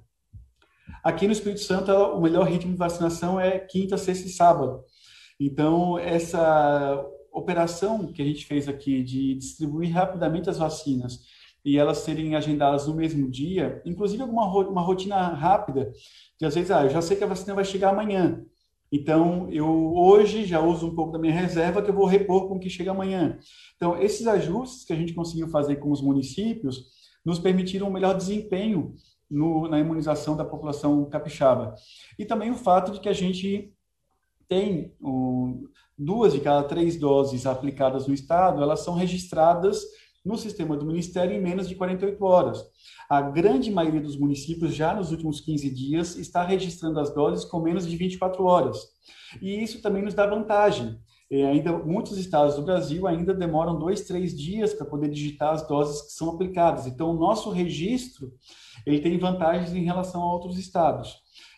Aqui 1.03 1.25
no 1.25 1.33
Espírito 1.33 1.61
Santo, 1.61 1.91
o 1.91 2.21
melhor 2.21 2.47
ritmo 2.47 2.71
de 2.71 2.77
vacinação 2.77 3.39
é 3.39 3.59
quinta, 3.59 3.97
sexta 3.97 4.27
e 4.27 4.31
sábado. 4.31 4.83
Então, 5.39 5.97
essa 5.97 7.05
operação 7.31 8.07
que 8.07 8.21
a 8.21 8.25
gente 8.25 8.45
fez 8.45 8.67
aqui 8.67 9.03
de 9.03 9.35
distribuir 9.35 9.93
rapidamente 9.93 10.49
as 10.49 10.57
vacinas 10.57 11.19
e 11.63 11.77
elas 11.77 11.99
serem 11.99 12.35
agendadas 12.35 12.87
no 12.87 12.95
mesmo 12.95 13.29
dia, 13.29 13.81
inclusive 13.85 14.21
alguma 14.21 14.45
uma 14.67 14.81
rotina 14.81 15.27
rápida, 15.27 15.91
que 16.37 16.45
às 16.45 16.55
vezes, 16.55 16.71
ah, 16.71 16.83
eu 16.83 16.89
já 16.89 17.01
sei 17.01 17.17
que 17.17 17.23
a 17.23 17.27
vacina 17.27 17.53
vai 17.53 17.65
chegar 17.65 17.89
amanhã, 17.89 18.43
então 18.91 19.49
eu 19.51 19.67
hoje 19.95 20.45
já 20.45 20.61
uso 20.61 20.87
um 20.87 20.95
pouco 20.95 21.11
da 21.11 21.19
minha 21.19 21.33
reserva 21.33 21.81
que 21.81 21.89
eu 21.89 21.95
vou 21.95 22.05
repor 22.05 22.47
com 22.47 22.55
o 22.55 22.59
que 22.59 22.69
chega 22.69 22.91
amanhã. 22.91 23.37
Então, 23.75 24.01
esses 24.01 24.25
ajustes 24.27 24.85
que 24.85 24.93
a 24.93 24.95
gente 24.95 25.13
conseguiu 25.13 25.47
fazer 25.49 25.77
com 25.77 25.91
os 25.91 26.01
municípios 26.01 26.85
nos 27.25 27.39
permitiram 27.39 27.87
um 27.87 27.91
melhor 27.91 28.15
desempenho 28.15 28.95
no, 29.29 29.67
na 29.67 29.79
imunização 29.79 30.37
da 30.37 30.45
população 30.45 31.05
capixaba. 31.09 31.75
E 32.17 32.25
também 32.25 32.49
o 32.49 32.55
fato 32.55 32.93
de 32.93 32.99
que 33.01 33.09
a 33.09 33.13
gente 33.13 33.73
tem 34.47 34.93
um, 35.01 35.67
duas 35.97 36.31
de 36.31 36.39
cada 36.39 36.65
três 36.67 36.97
doses 36.97 37.45
aplicadas 37.45 38.07
no 38.07 38.13
estado, 38.13 38.63
elas 38.63 38.79
são 38.81 38.93
registradas 38.93 39.83
no 40.25 40.37
sistema 40.37 40.75
do 40.75 40.85
Ministério 40.85 41.35
em 41.35 41.41
menos 41.41 41.67
de 41.67 41.75
48 41.75 42.23
horas. 42.23 42.63
A 43.09 43.21
grande 43.21 43.71
maioria 43.71 44.01
dos 44.01 44.17
municípios, 44.17 44.75
já 44.75 44.93
nos 44.93 45.11
últimos 45.11 45.39
15 45.39 45.69
dias, 45.69 46.15
está 46.17 46.43
registrando 46.43 46.99
as 46.99 47.13
doses 47.13 47.45
com 47.45 47.61
menos 47.61 47.87
de 47.87 47.95
24 47.95 48.43
horas. 48.43 48.77
E 49.41 49.63
isso 49.63 49.81
também 49.81 50.03
nos 50.03 50.13
dá 50.13 50.25
vantagem. 50.25 50.97
E 51.29 51.43
ainda 51.43 51.77
muitos 51.77 52.17
estados 52.17 52.55
do 52.55 52.61
Brasil 52.61 53.05
ainda 53.05 53.33
demoram 53.33 53.77
dois, 53.77 54.01
três 54.01 54.35
dias 54.35 54.73
para 54.73 54.85
poder 54.85 55.09
digitar 55.09 55.53
as 55.53 55.67
doses 55.67 56.01
que 56.03 56.11
são 56.13 56.29
aplicadas. 56.29 56.87
Então, 56.87 57.11
o 57.11 57.19
nosso 57.19 57.49
registro 57.49 58.31
ele 58.85 58.99
tem 58.99 59.17
vantagens 59.17 59.73
em 59.73 59.83
relação 59.83 60.21
a 60.21 60.31
outros 60.31 60.57
estados. 60.57 61.15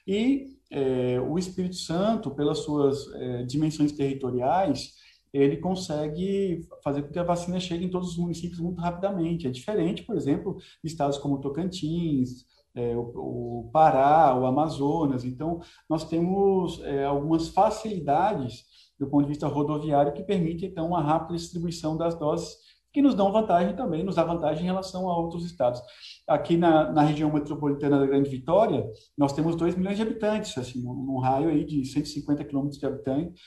E 0.08 0.58
é, 0.72 1.20
o 1.20 1.38
Espírito 1.38 1.76
Santo, 1.76 2.32
pelas 2.32 2.60
suas 2.60 3.12
é, 3.14 3.44
dimensões 3.44 3.92
territoriais, 3.92 4.94
ele 5.34 5.58
consegue 5.58 6.62
fazer 6.84 7.04
com 7.04 7.12
que 7.12 7.20
a 7.20 7.24
vacina 7.24 7.60
chegue 7.60 7.86
em 7.86 7.90
todos 7.90 8.10
os 8.10 8.18
municípios 8.18 8.60
muito 8.60 8.80
rapidamente. 8.82 9.48
É 9.48 9.52
diferente, 9.52 10.04
por 10.04 10.16
exemplo, 10.16 10.58
estados 10.84 11.18
como 11.18 11.40
Tocantins, 11.40 12.46
é, 12.76 12.96
o, 12.96 13.02
o, 13.02 13.70
Pará, 13.72 14.36
o 14.36 14.46
Amazonas. 14.46 15.24
Então, 15.24 15.60
nós 15.90 16.08
temos 16.08 16.82
é, 16.84 17.06
algumas 17.06 17.50
facilidades 17.50 18.66
do 19.00 19.08
ponto 19.08 19.24
de 19.24 19.30
vista 19.30 19.48
rodoviário 19.48 20.14
que 20.14 20.24
permite, 20.24 20.66
então, 20.66 20.88
uma 20.88 21.02
rápida 21.02 21.38
distribuição 21.38 21.96
das 21.96 22.16
doses 22.20 22.58
que 22.92 23.02
nos 23.02 23.14
dão 23.14 23.32
vantagem 23.32 23.76
também, 23.76 24.04
nos 24.04 24.16
dá 24.16 24.24
vantagem 24.24 24.64
em 24.64 24.66
relação 24.66 25.08
a 25.10 25.18
outros 25.18 25.46
estados. 25.46 25.80
Aqui 26.28 26.58
na, 26.58 26.92
na 26.92 27.04
região 27.04 27.32
metropolitana 27.32 28.00
da 28.00 28.06
Grande 28.06 28.30
Vitória, 28.30 28.86
nós 29.18 29.32
temos 29.32 29.56
2 29.56 29.76
milhões 29.76 29.96
de 29.96 30.02
habitantes, 30.02 30.58
assim, 30.58 30.82
num 30.82 31.20
raio 31.20 31.50
aí 31.50 31.64
de 31.64 31.86
150 31.86 32.44
quilômetros 32.44 32.80
de 32.80 32.86
habitantes, 32.86 33.42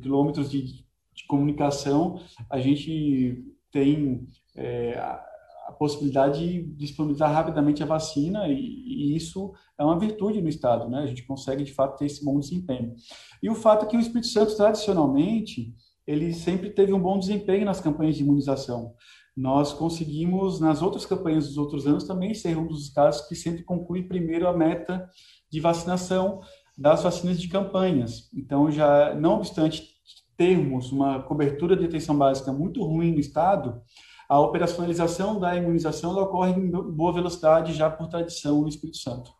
quilômetros 0.00 0.50
de 0.50 0.85
de 1.16 1.26
comunicação, 1.26 2.20
a 2.50 2.58
gente 2.58 3.42
tem 3.72 4.26
é, 4.54 4.98
a, 4.98 5.72
possibilidade 5.78 6.38
de 6.38 6.62
disponibilizar 6.76 7.32
rapidamente 7.32 7.82
a 7.82 7.86
vacina 7.86 8.46
e, 8.48 8.54
e, 8.54 9.16
isso 9.16 9.52
é 9.78 9.84
uma 9.84 9.98
virtude 9.98 10.40
no 10.40 10.48
Estado, 10.48 10.88
né? 10.88 11.00
A 11.00 11.06
gente 11.06 11.26
consegue, 11.26 11.64
de 11.64 11.72
fato, 11.72 11.98
ter 11.98 12.06
esse 12.06 12.24
bom 12.24 12.38
desempenho. 12.38 12.94
E 13.42 13.50
o 13.50 13.54
fato 13.54 13.84
é 13.84 13.88
que 13.88 13.96
o 13.96 14.00
Espírito 14.00 14.28
Santo, 14.28 14.56
tradicionalmente, 14.56 15.74
ele 16.06 16.32
sempre 16.32 16.70
teve 16.70 16.92
um 16.92 17.00
bom 17.00 17.18
desempenho 17.18 17.64
nas 17.64 17.80
campanhas 17.80 18.16
de 18.16 18.22
imunização. 18.22 18.94
Nós 19.36 19.72
conseguimos, 19.72 20.60
nas 20.60 20.80
outras 20.80 21.04
campanhas 21.04 21.48
dos 21.48 21.58
outros 21.58 21.86
anos, 21.86 22.04
também 22.04 22.32
ser 22.32 22.56
um 22.56 22.66
dos 22.66 22.84
estados 22.84 23.20
que 23.22 23.34
sempre 23.34 23.64
conclui 23.64 24.04
primeiro 24.04 24.48
a 24.48 24.56
meta 24.56 25.06
de 25.50 25.60
vacinação 25.60 26.40
das 26.78 27.02
vacinas 27.02 27.40
de 27.40 27.48
campanhas. 27.48 28.30
Então, 28.32 28.70
já 28.70 29.14
não 29.14 29.34
obstante 29.34 29.95
termos 30.36 30.92
uma 30.92 31.22
cobertura 31.22 31.76
de 31.76 31.86
atenção 31.86 32.16
básica 32.16 32.52
muito 32.52 32.82
ruim 32.84 33.12
no 33.12 33.20
Estado, 33.20 33.82
a 34.28 34.40
operacionalização 34.40 35.38
da 35.38 35.54
imunização 35.56 36.16
ocorre 36.16 36.52
em 36.52 36.70
boa 36.70 37.12
velocidade 37.12 37.72
já 37.72 37.88
por 37.88 38.08
tradição 38.08 38.60
no 38.60 38.68
Espírito 38.68 38.98
Santo. 38.98 39.32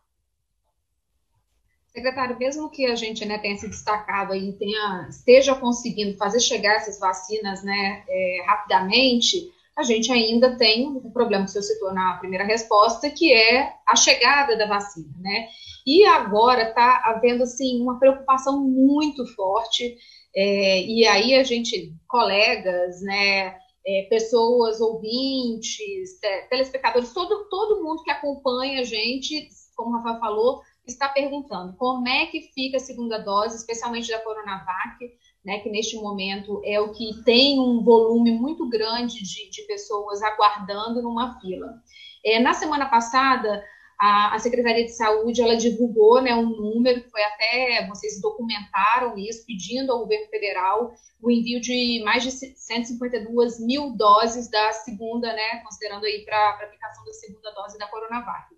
Secretário, 1.87 2.37
mesmo 2.37 2.69
que 2.69 2.85
a 2.85 2.95
gente 2.95 3.25
né, 3.25 3.37
tenha 3.39 3.57
se 3.57 3.67
destacado 3.67 4.33
e 4.35 4.53
tenha, 4.53 5.07
esteja 5.09 5.55
conseguindo 5.55 6.15
fazer 6.15 6.39
chegar 6.39 6.75
essas 6.75 6.99
vacinas 6.99 7.63
né, 7.63 8.03
é, 8.07 8.43
rapidamente, 8.45 9.51
a 9.75 9.83
gente 9.83 10.11
ainda 10.11 10.55
tem 10.57 10.87
um 10.87 11.11
problema 11.11 11.43
que 11.43 11.49
o 11.49 11.53
senhor 11.53 11.63
citou 11.63 11.93
na 11.93 12.17
primeira 12.17 12.45
resposta, 12.45 13.09
que 13.09 13.31
é 13.31 13.73
a 13.87 13.95
chegada 13.95 14.57
da 14.57 14.67
vacina, 14.67 15.13
né? 15.19 15.47
E 15.85 16.03
agora 16.03 16.69
está 16.69 17.03
havendo, 17.05 17.43
assim, 17.43 17.79
uma 17.81 17.99
preocupação 17.99 18.59
muito 18.59 19.25
forte 19.35 19.95
é, 20.39 20.83
e 20.83 21.07
aí 21.07 21.33
a 21.33 21.43
gente, 21.43 21.91
colegas, 22.07 23.01
né, 23.01 23.57
é, 23.83 24.03
pessoas, 24.07 24.79
ouvintes, 24.79 26.19
telespectadores, 26.47 27.11
todo, 27.11 27.49
todo 27.49 27.83
mundo 27.83 28.03
que 28.03 28.11
acompanha 28.11 28.81
a 28.81 28.83
gente, 28.83 29.47
como 29.75 29.89
o 29.89 29.93
Rafael 29.93 30.19
falou, 30.19 30.61
está 30.85 31.09
perguntando 31.09 31.75
como 31.75 32.07
é 32.07 32.27
que 32.27 32.51
fica 32.53 32.77
a 32.77 32.79
segunda 32.79 33.17
dose, 33.17 33.57
especialmente 33.57 34.11
da 34.11 34.19
Coronavac, 34.19 35.11
né, 35.43 35.57
que 35.57 35.71
neste 35.71 35.95
momento 35.95 36.61
é 36.63 36.79
o 36.79 36.91
que 36.91 37.23
tem 37.23 37.59
um 37.59 37.83
volume 37.83 38.31
muito 38.31 38.69
grande 38.69 39.23
de, 39.23 39.49
de 39.49 39.63
pessoas 39.63 40.21
aguardando 40.21 41.01
numa 41.01 41.39
fila. 41.39 41.81
É, 42.23 42.39
na 42.39 42.53
semana 42.53 42.85
passada, 42.85 43.63
a, 43.99 44.35
a, 44.35 44.39
Secretaria 44.39 44.85
de 44.85 44.91
Saúde 44.91 45.41
ela 45.41 45.55
divulgou 45.55 46.21
né, 46.21 46.35
um 46.35 46.49
número, 46.49 47.03
foi 47.09 47.23
até, 47.23 47.87
vocês 47.87 48.21
documentaram 48.21 49.17
isso, 49.17 49.45
pedindo 49.45 49.91
ao 49.91 49.99
governo 49.99 50.27
federal 50.27 50.93
o 51.21 51.31
envio 51.31 51.59
de 51.59 52.01
mais 52.03 52.23
de 52.23 52.31
152 52.31 53.59
mil 53.59 53.95
doses 53.97 54.49
da 54.49 54.71
segunda, 54.71 55.33
né, 55.33 55.61
considerando 55.63 56.05
aí 56.05 56.23
para 56.23 56.37
a 56.37 56.63
aplicação 56.63 57.03
da 57.05 57.13
segunda 57.13 57.51
dose 57.51 57.77
da 57.77 57.87
Coronavac. 57.87 58.55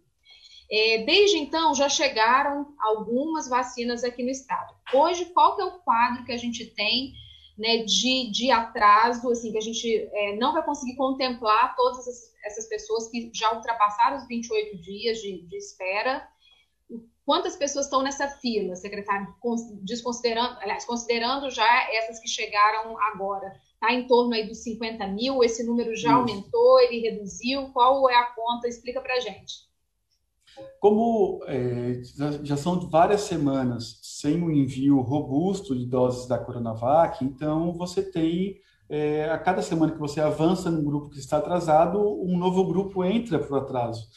É, 0.72 1.04
desde 1.04 1.38
então, 1.38 1.74
já 1.74 1.90
chegaram 1.90 2.76
algumas 2.80 3.50
vacinas 3.50 4.04
aqui 4.04 4.22
no 4.22 4.30
estado. 4.30 4.76
Hoje, 4.94 5.26
qual 5.26 5.56
que 5.56 5.62
é 5.64 5.66
o 5.66 5.80
quadro 5.80 6.26
que 6.26 6.32
a 6.32 6.38
gente 6.38 6.66
tem 6.76 7.14
né, 7.58 7.84
de, 7.84 8.32
de 8.32 8.52
atraso, 8.52 9.30
assim, 9.32 9.52
que 9.52 9.58
a 9.58 9.62
gente 9.62 10.10
é, 10.14 10.36
não 10.38 10.54
vai 10.54 10.64
conseguir 10.64 10.96
contemplar 10.96 11.76
todas 11.76 12.00
essas, 12.00 12.29
essas, 12.44 12.68
pessoas 12.68 13.10
que 13.10 13.32
já 13.34 13.54
ultrapassaram 13.54 14.18
os 14.18 14.28
28 14.28 14.82
dias 14.82 15.18
de, 15.20 15.42
de 15.48 15.58
espera. 15.58 16.28
Quantas 17.26 17.56
pessoas 17.56 17.86
estão 17.86 18.02
nessa 18.02 18.28
fila, 18.28 18.76
secretário, 18.76 19.34
desconsiderando, 19.84 20.58
aliás, 20.62 20.86
considerando 20.86 21.50
já 21.52 21.68
essas 21.94 22.20
que 22.20 22.28
chegaram 22.28 22.98
agora? 23.00 23.54
Está 23.74 23.94
em 23.94 24.08
torno 24.08 24.34
aí 24.34 24.48
dos 24.48 24.64
50 24.64 25.08
mil, 25.08 25.44
esse 25.44 25.64
número 25.64 25.96
já 25.96 26.10
Isso. 26.10 26.18
aumentou, 26.18 26.80
ele 26.80 27.00
reduziu, 27.00 27.70
qual 27.72 28.10
é 28.10 28.16
a 28.16 28.26
conta? 28.26 28.68
Explica 28.68 29.00
para 29.00 29.14
a 29.14 29.20
gente. 29.20 29.70
Como 30.80 31.42
é, 31.46 32.02
já 32.44 32.58
são 32.58 32.80
várias 32.90 33.22
semanas 33.22 34.00
sem 34.02 34.42
um 34.42 34.52
envio 34.52 35.00
robusto 35.02 35.78
de 35.78 35.86
doses 35.86 36.28
da 36.28 36.38
Coronavac, 36.38 37.24
então 37.24 37.74
você 37.74 38.02
tem, 38.02 38.60
é, 38.90 39.30
a 39.30 39.38
cada 39.38 39.62
semana 39.62 39.92
que 39.92 40.00
você 40.00 40.20
avança 40.20 40.70
no 40.70 40.82
grupo 40.82 41.10
que 41.10 41.20
está 41.20 41.38
atrasado, 41.38 42.00
um 42.00 42.38
novo 42.38 42.66
grupo 42.66 43.04
entra 43.04 43.40
para 43.40 43.54
o 43.54 43.60
atraso. 43.60 44.08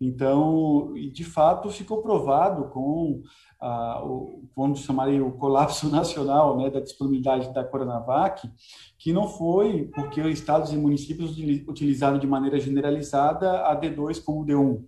Então, 0.00 0.94
de 1.12 1.24
fato, 1.24 1.68
ficou 1.68 2.00
provado 2.00 2.70
com 2.70 3.22
ah, 3.60 4.02
o, 4.02 4.48
vamos 4.56 4.80
chamar 4.80 5.08
aí, 5.08 5.20
o 5.20 5.32
colapso 5.32 5.88
nacional 5.92 6.56
né, 6.56 6.70
da 6.70 6.80
disponibilidade 6.80 7.52
da 7.52 7.62
Coronavac, 7.62 8.50
que 8.98 9.12
não 9.12 9.28
foi 9.28 9.90
porque 9.94 10.22
estados 10.28 10.72
e 10.72 10.76
municípios 10.76 11.36
utilizaram 11.68 12.18
de 12.18 12.26
maneira 12.26 12.58
generalizada 12.58 13.66
a 13.66 13.78
D2 13.78 14.24
como 14.24 14.46
D1 14.46 14.82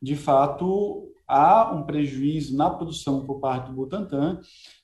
de 0.00 0.16
fato, 0.16 1.12
há 1.28 1.70
um 1.72 1.82
prejuízo 1.82 2.56
na 2.56 2.70
produção 2.70 3.24
por 3.26 3.38
parte 3.38 3.68
do 3.70 3.76
Butantan 3.76 4.40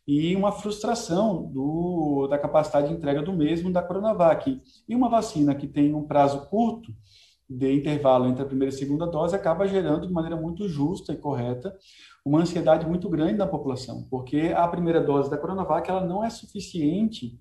e 0.07 0.37
uma 0.37 0.53
frustração 0.53 1.43
do, 1.45 2.29
da 2.29 2.39
capacidade 2.39 2.89
de 2.89 2.95
entrega 2.95 3.23
do 3.23 3.33
mesmo 3.33 3.73
da 3.73 3.83
Coronavac. 3.83 4.63
E 4.89 4.95
uma 4.95 5.09
vacina 5.09 5.55
que 5.55 5.67
tem 5.67 5.93
um 5.95 6.05
prazo 6.05 6.47
curto 6.47 6.95
de 7.49 7.73
intervalo 7.73 8.27
entre 8.27 8.43
a 8.43 8.47
primeira 8.47 8.73
e 8.73 8.75
a 8.75 8.79
segunda 8.79 9.07
dose 9.07 9.35
acaba 9.35 9.67
gerando 9.67 10.07
de 10.07 10.13
maneira 10.13 10.37
muito 10.37 10.69
justa 10.69 11.13
e 11.13 11.17
correta 11.17 11.77
uma 12.25 12.41
ansiedade 12.41 12.87
muito 12.87 13.09
grande 13.09 13.35
na 13.35 13.47
população, 13.47 14.05
porque 14.11 14.53
a 14.55 14.67
primeira 14.67 15.01
dose 15.01 15.31
da 15.31 15.39
Coronavac 15.39 15.89
ela 15.89 16.05
não 16.05 16.25
é 16.25 16.31
suficiente 16.31 17.39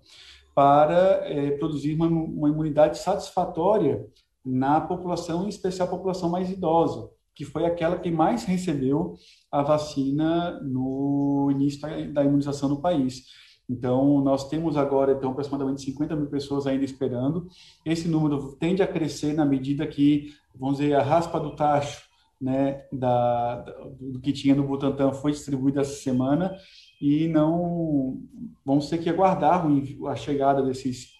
para 0.53 1.27
é, 1.27 1.51
produzir 1.57 1.95
uma, 1.95 2.05
uma 2.05 2.49
imunidade 2.49 2.99
satisfatória 2.99 4.05
na 4.45 4.79
população, 4.79 5.45
em 5.45 5.49
especial 5.49 5.87
a 5.87 5.91
população 5.91 6.29
mais 6.29 6.51
idosa. 6.51 7.09
Que 7.35 7.43
foi 7.43 7.65
aquela 7.65 7.99
que 7.99 8.09
mais 8.09 8.45
recebeu 8.45 9.15
a 9.51 9.61
vacina 9.61 10.59
no 10.61 11.49
início 11.51 11.81
da 12.13 12.23
imunização 12.23 12.69
no 12.69 12.81
país. 12.81 13.25
Então, 13.69 14.21
nós 14.21 14.47
temos 14.47 14.77
agora 14.77 15.13
então, 15.13 15.31
aproximadamente 15.31 15.81
50 15.81 16.15
mil 16.15 16.27
pessoas 16.27 16.67
ainda 16.67 16.85
esperando. 16.85 17.47
Esse 17.83 18.07
número 18.07 18.55
tende 18.59 18.81
a 18.81 18.87
crescer 18.87 19.33
na 19.33 19.45
medida 19.45 19.85
que, 19.87 20.33
vamos 20.55 20.77
dizer, 20.77 20.93
a 20.93 21.01
raspa 21.01 21.39
do 21.39 21.55
tacho 21.55 22.05
né, 22.39 22.85
da, 22.91 23.61
do 23.99 24.19
que 24.19 24.31
tinha 24.31 24.55
no 24.55 24.67
Butantan 24.67 25.13
foi 25.13 25.31
distribuída 25.31 25.81
essa 25.81 25.95
semana 25.95 26.55
e 27.01 27.27
não 27.27 28.21
vamos 28.63 28.89
ter 28.89 28.99
que 28.99 29.09
aguardar 29.09 29.65
a 30.07 30.15
chegada 30.15 30.61
desses, 30.61 31.13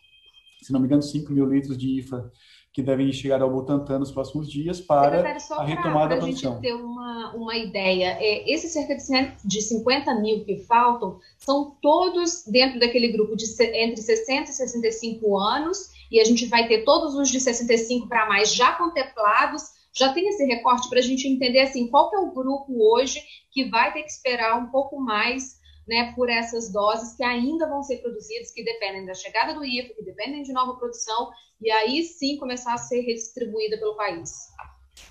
se 0.61 0.71
não 0.71 0.79
me 0.79 0.85
engano, 0.85 1.01
5 1.01 1.31
mil 1.31 1.45
litros 1.45 1.77
de 1.77 1.99
IFA 1.99 2.31
que 2.75 2.83
devem 2.83 3.09
chegar 3.13 3.41
ao 3.41 3.49
Butantan 3.49 3.99
nos 3.99 4.11
próximos 4.11 4.51
dias 4.51 4.81
para 4.81 5.21
a 5.21 5.63
retomada 5.63 6.15
da 6.15 6.21
produção. 6.21 6.59
Para 6.59 6.59
a 6.59 6.61
gente 6.61 6.61
ter 6.61 6.73
uma, 6.73 7.33
uma 7.33 7.55
ideia, 7.55 8.17
é, 8.19 8.51
esses 8.51 8.73
cerca 8.73 8.97
de 9.45 9.61
50 9.61 10.13
mil 10.15 10.43
que 10.43 10.57
faltam 10.57 11.17
são 11.37 11.77
todos 11.81 12.43
dentro 12.45 12.77
daquele 12.77 13.13
grupo 13.13 13.37
de 13.37 13.45
entre 13.61 14.01
60 14.01 14.51
e 14.51 14.53
65 14.53 15.37
anos, 15.37 15.89
e 16.11 16.19
a 16.19 16.25
gente 16.25 16.47
vai 16.47 16.67
ter 16.67 16.83
todos 16.83 17.15
os 17.15 17.29
de 17.29 17.39
65 17.39 18.09
para 18.09 18.27
mais 18.27 18.53
já 18.53 18.73
contemplados. 18.73 19.63
Já 19.93 20.11
tem 20.11 20.27
esse 20.27 20.43
recorte 20.43 20.89
para 20.89 20.99
a 20.99 21.01
gente 21.01 21.29
entender 21.29 21.61
assim 21.61 21.87
qual 21.87 22.09
que 22.09 22.17
é 22.17 22.19
o 22.19 22.33
grupo 22.33 22.75
hoje 22.77 23.23
que 23.51 23.69
vai 23.69 23.93
ter 23.93 24.01
que 24.01 24.11
esperar 24.11 24.59
um 24.61 24.65
pouco 24.65 24.99
mais 24.99 25.55
né, 25.87 26.13
por 26.15 26.29
essas 26.29 26.71
doses 26.71 27.15
que 27.15 27.23
ainda 27.23 27.67
vão 27.67 27.83
ser 27.83 27.97
produzidas, 27.97 28.51
que 28.51 28.63
dependem 28.63 29.05
da 29.05 29.13
chegada 29.13 29.53
do 29.53 29.63
IFA, 29.63 29.93
que 29.93 30.03
dependem 30.03 30.43
de 30.43 30.53
nova 30.53 30.75
produção, 30.75 31.29
e 31.61 31.71
aí 31.71 32.03
sim 32.03 32.37
começar 32.37 32.73
a 32.73 32.77
ser 32.77 33.01
redistribuída 33.01 33.77
pelo 33.77 33.95
país. 33.95 34.31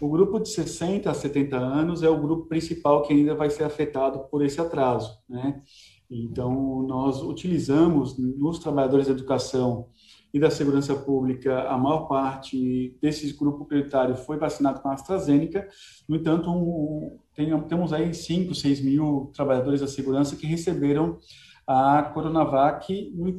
O 0.01 0.09
grupo 0.09 0.41
de 0.41 0.49
60 0.49 1.11
a 1.11 1.15
70 1.15 1.57
anos 1.57 2.03
é 2.03 2.09
o 2.09 2.21
grupo 2.21 2.47
principal 2.47 3.03
que 3.03 3.13
ainda 3.13 3.35
vai 3.35 3.51
ser 3.51 3.65
afetado 3.65 4.29
por 4.31 4.45
esse 4.45 4.61
atraso, 4.61 5.19
né? 5.29 5.63
Então, 6.11 6.83
nós 6.83 7.23
utilizamos 7.23 8.19
nos 8.19 8.59
trabalhadores 8.59 9.07
da 9.07 9.13
educação 9.13 9.89
e 10.33 10.41
da 10.41 10.51
segurança 10.51 10.95
pública, 10.97 11.63
a 11.69 11.79
maior 11.79 12.09
parte 12.09 12.97
desse 13.01 13.33
grupo 13.35 13.65
prioritário 13.65 14.17
foi 14.17 14.37
vacinado 14.37 14.81
com 14.81 14.89
a 14.89 14.95
AstraZeneca. 14.95 15.69
No 16.09 16.17
entanto, 16.17 16.51
um, 16.51 17.21
tem, 17.35 17.59
temos 17.63 17.93
aí 17.93 18.15
5, 18.15 18.55
6 18.55 18.81
mil 18.81 19.31
trabalhadores 19.35 19.81
da 19.81 19.89
segurança 19.89 20.37
que 20.37 20.47
receberam 20.47 21.19
a 21.67 22.03
Coronavac 22.03 23.13
no, 23.15 23.37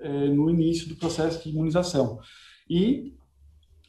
é, 0.00 0.28
no 0.28 0.50
início 0.50 0.88
do 0.88 0.96
processo 0.96 1.42
de 1.42 1.50
imunização. 1.50 2.18
E 2.68 3.14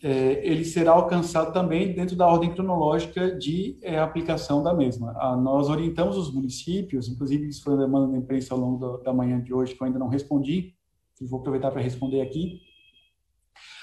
é, 0.03 0.47
ele 0.47 0.65
será 0.65 0.91
alcançado 0.91 1.53
também 1.53 1.93
dentro 1.93 2.15
da 2.15 2.27
ordem 2.27 2.53
cronológica 2.53 3.35
de 3.35 3.77
é, 3.81 3.97
aplicação 3.97 4.61
da 4.61 4.73
mesma. 4.73 5.15
Ah, 5.17 5.35
nós 5.35 5.69
orientamos 5.69 6.17
os 6.17 6.33
municípios, 6.33 7.07
inclusive 7.07 7.47
isso 7.47 7.63
foi 7.63 7.73
uma 7.73 7.85
demanda 7.85 8.11
da 8.11 8.17
imprensa 8.17 8.53
ao 8.53 8.59
longo 8.59 8.97
da, 8.97 9.13
manhã 9.13 9.41
de 9.41 9.53
hoje, 9.53 9.73
que 9.73 9.81
eu 9.81 9.87
ainda 9.87 9.97
não 9.97 10.07
respondi, 10.07 10.75
vou 11.21 11.39
aproveitar 11.39 11.71
para 11.71 11.81
responder 11.81 12.21
aqui. 12.21 12.59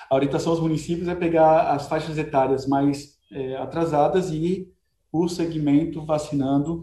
A 0.08 0.14
orientação 0.14 0.52
aos 0.52 0.60
municípios 0.60 1.08
é 1.08 1.14
pegar 1.14 1.72
as 1.72 1.88
faixas 1.88 2.18
etárias 2.18 2.68
mais 2.68 3.18
é, 3.32 3.56
atrasadas 3.56 4.30
e 4.30 4.71
por 5.12 5.28
segmento 5.28 6.04
vacinando 6.04 6.80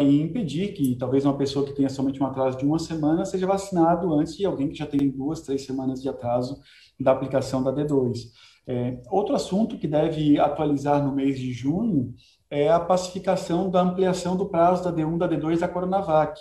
e 0.00 0.22
impedir 0.22 0.72
que 0.72 0.96
talvez 0.96 1.24
uma 1.24 1.36
pessoa 1.36 1.66
que 1.66 1.74
tenha 1.74 1.88
somente 1.88 2.22
um 2.22 2.26
atraso 2.26 2.56
de 2.56 2.64
uma 2.64 2.78
semana 2.78 3.26
seja 3.26 3.46
vacinado 3.46 4.14
antes 4.14 4.36
de 4.36 4.46
alguém 4.46 4.68
que 4.68 4.78
já 4.78 4.86
tem 4.86 5.10
duas, 5.10 5.42
três 5.42 5.66
semanas 5.66 6.00
de 6.00 6.08
atraso 6.08 6.60
da 6.98 7.10
aplicação 7.12 7.62
da 7.62 7.72
D2. 7.72 8.30
É, 8.66 9.02
outro 9.10 9.34
assunto 9.34 9.76
que 9.76 9.88
deve 9.88 10.38
atualizar 10.38 11.04
no 11.04 11.12
mês 11.12 11.38
de 11.38 11.52
junho 11.52 12.14
é 12.48 12.70
a 12.70 12.78
pacificação 12.78 13.68
da 13.68 13.82
ampliação 13.82 14.36
do 14.36 14.48
prazo 14.48 14.84
da 14.84 14.92
D1 14.92 15.18
da 15.18 15.28
D2 15.28 15.58
da 15.58 15.68
Coronavac 15.68 16.40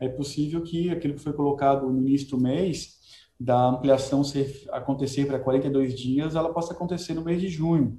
é 0.00 0.08
possível 0.08 0.62
que 0.62 0.90
aquilo 0.90 1.14
que 1.14 1.20
foi 1.20 1.34
colocado 1.34 1.88
no 1.88 2.00
início 2.00 2.30
do 2.30 2.40
mês, 2.40 2.98
da 3.38 3.68
ampliação 3.68 4.24
ser, 4.24 4.64
acontecer 4.72 5.26
para 5.26 5.38
42 5.38 5.94
dias, 5.94 6.34
ela 6.34 6.52
possa 6.52 6.72
acontecer 6.72 7.12
no 7.12 7.22
mês 7.22 7.40
de 7.40 7.48
junho. 7.48 7.98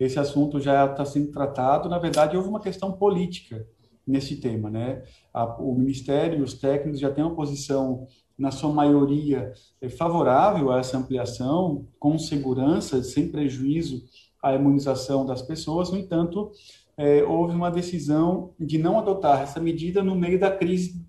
Esse 0.00 0.18
assunto 0.18 0.58
já 0.58 0.86
está 0.86 1.04
sendo 1.04 1.30
tratado. 1.30 1.86
Na 1.86 1.98
verdade, 1.98 2.34
houve 2.34 2.48
uma 2.48 2.60
questão 2.60 2.90
política 2.90 3.66
nesse 4.06 4.36
tema, 4.36 4.70
né? 4.70 5.02
A, 5.32 5.44
o 5.62 5.74
Ministério 5.74 6.42
os 6.42 6.54
técnicos 6.54 6.98
já 6.98 7.10
têm 7.10 7.22
uma 7.22 7.36
posição, 7.36 8.08
na 8.36 8.50
sua 8.50 8.72
maioria, 8.72 9.52
é, 9.82 9.90
favorável 9.90 10.72
a 10.72 10.78
essa 10.78 10.96
ampliação, 10.96 11.86
com 11.98 12.18
segurança, 12.18 13.02
sem 13.02 13.28
prejuízo 13.28 14.02
à 14.42 14.54
imunização 14.54 15.26
das 15.26 15.42
pessoas. 15.42 15.90
No 15.90 15.98
entanto, 15.98 16.50
é, 16.96 17.22
houve 17.22 17.54
uma 17.54 17.70
decisão 17.70 18.54
de 18.58 18.78
não 18.78 18.98
adotar 18.98 19.42
essa 19.42 19.60
medida 19.60 20.02
no 20.02 20.16
meio 20.16 20.40
da 20.40 20.50
crise 20.50 21.04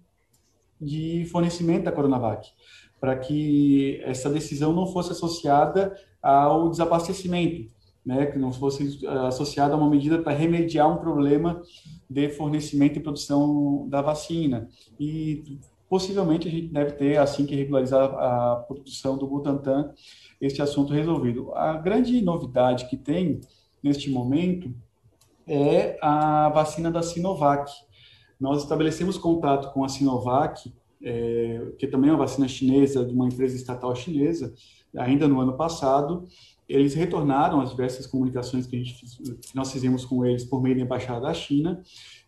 de 0.80 1.26
fornecimento 1.32 1.86
da 1.86 1.92
Coronavac, 1.92 2.50
para 3.00 3.18
que 3.18 4.02
essa 4.04 4.30
decisão 4.30 4.74
não 4.74 4.88
fosse 4.88 5.14
associada 5.14 5.96
ao 6.22 6.70
desabastecimento, 6.70 7.72
né, 8.06 8.26
que 8.26 8.38
não 8.38 8.52
fosse 8.52 9.06
eh, 9.06 9.10
associada 9.28 9.74
a 9.74 9.78
uma 9.78 9.90
medida 9.90 10.20
para 10.22 10.34
remediar 10.34 10.92
um 10.92 10.98
problema 10.98 11.62
de 12.10 12.30
fornecimento 12.30 12.98
e 12.98 13.02
produção 13.02 13.88
da 13.88 14.02
vacina. 14.02 14.68
E 15.00 15.60
possivelmente 15.90 16.48
a 16.48 16.52
gente 16.52 16.68
deve 16.68 16.94
ter, 16.94 17.18
assim 17.18 17.46
que 17.46 17.56
regularizar 17.56 18.14
a 18.14 18.56
produção 18.68 19.18
do 19.18 19.28
Butantan, 19.28 19.94
este 20.40 20.62
assunto 20.62 20.94
resolvido. 20.94 21.54
A 21.54 21.78
grande 21.78 22.22
novidade 22.22 22.88
que 22.88 22.98
tem 22.98 23.42
neste 23.84 24.10
momento 24.10 24.74
é 25.48 25.98
a 26.02 26.50
vacina 26.50 26.90
da 26.90 27.02
Sinovac, 27.02 27.72
nós 28.42 28.64
estabelecemos 28.64 29.20
contato 29.20 29.72
com 29.72 29.86
a 29.86 29.88
Sinovac, 29.88 30.74
é, 31.04 31.74
que 31.78 31.86
também 31.86 32.10
é 32.10 32.14
uma 32.14 32.20
vacina 32.20 32.48
chinesa, 32.48 33.06
de 33.06 33.14
uma 33.14 33.28
empresa 33.28 33.56
estatal 33.56 33.96
chinesa, 33.96 34.52
ainda 34.98 35.28
no 35.28 35.40
ano 35.40 35.54
passado. 35.54 36.28
Eles 36.72 36.94
retornaram 36.94 37.60
as 37.60 37.72
diversas 37.72 38.08
comunicações 38.08 38.66
que, 38.66 38.84
gente, 38.84 39.06
que 39.22 39.56
nós 39.56 39.72
fizemos 39.72 40.06
com 40.06 40.26
eles 40.26 40.44
por 40.46 40.62
meio 40.62 40.76
da 40.76 40.82
Embaixada 40.82 41.22
da 41.22 41.34
China. 41.34 41.82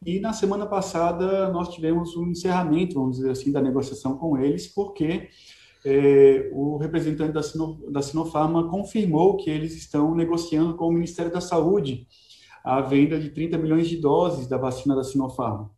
E 0.06 0.20
na 0.20 0.34
semana 0.34 0.66
passada 0.66 1.50
nós 1.52 1.70
tivemos 1.70 2.16
um 2.18 2.28
encerramento, 2.28 2.96
vamos 2.96 3.18
dizer 3.18 3.32
assim, 3.32 3.52
da 3.52 3.62
negociação 3.62 4.18
com 4.18 4.38
eles, 4.38 4.68
porque 4.68 5.30
é, 5.86 6.50
o 6.54 6.78
representante 6.78 7.32
da, 7.32 7.42
Sino, 7.42 7.90
da 7.92 8.02
Sinopharma 8.02 8.70
confirmou 8.70 9.38
que 9.38 9.50
eles 9.50 9.76
estão 9.76 10.14
negociando 10.14 10.76
com 10.76 10.88
o 10.88 10.92
Ministério 10.92 11.32
da 11.32 11.42
Saúde 11.42 12.08
a 12.64 12.82
venda 12.82 13.20
de 13.20 13.30
30 13.30 13.58
milhões 13.58 13.88
de 13.88 13.98
doses 13.98 14.48
da 14.48 14.58
vacina 14.58 14.96
da 14.96 15.04
Sinopharma 15.04 15.72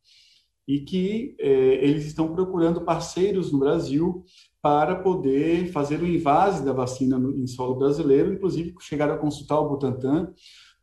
e 0.67 0.79
que 0.79 1.35
é, 1.39 1.47
eles 1.85 2.05
estão 2.05 2.33
procurando 2.33 2.81
parceiros 2.81 3.51
no 3.51 3.59
Brasil 3.59 4.23
para 4.65 4.95
poder 4.95 5.71
fazer 5.71 6.01
o 6.01 6.07
invase 6.07 6.65
da 6.65 6.73
vacina 6.73 7.21
em 7.37 7.45
solo 7.45 7.75
brasileiro, 7.75 8.33
inclusive 8.33 8.73
chegaram 8.79 9.13
a 9.13 9.17
consultar 9.19 9.59
o 9.59 9.69
Butantan 9.69 10.33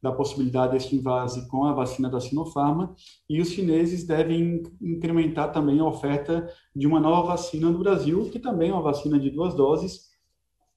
da 0.00 0.12
possibilidade 0.12 0.74
deste 0.74 0.94
invase 0.94 1.48
com 1.48 1.64
a 1.64 1.72
vacina 1.72 2.08
da 2.08 2.20
Sinopharma, 2.20 2.94
e 3.28 3.40
os 3.40 3.48
chineses 3.48 4.04
devem 4.04 4.62
incrementar 4.80 5.50
também 5.50 5.80
a 5.80 5.84
oferta 5.84 6.48
de 6.76 6.86
uma 6.86 7.00
nova 7.00 7.30
vacina 7.30 7.70
no 7.70 7.80
Brasil, 7.80 8.30
que 8.30 8.38
também 8.38 8.70
é 8.70 8.72
uma 8.72 8.82
vacina 8.82 9.18
de 9.18 9.30
duas 9.30 9.52
doses, 9.52 10.12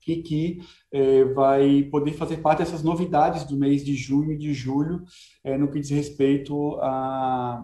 e 0.07 0.23
que 0.23 0.61
é, 0.91 1.25
vai 1.25 1.83
poder 1.91 2.13
fazer 2.13 2.37
parte 2.37 2.59
dessas 2.59 2.81
novidades 2.81 3.43
do 3.43 3.55
mês 3.55 3.85
de 3.85 3.93
junho 3.93 4.31
e 4.31 4.37
de 4.37 4.51
julho, 4.51 5.03
é, 5.43 5.55
no 5.59 5.69
que 5.69 5.79
diz 5.79 5.91
respeito 5.91 6.75
a 6.77 7.63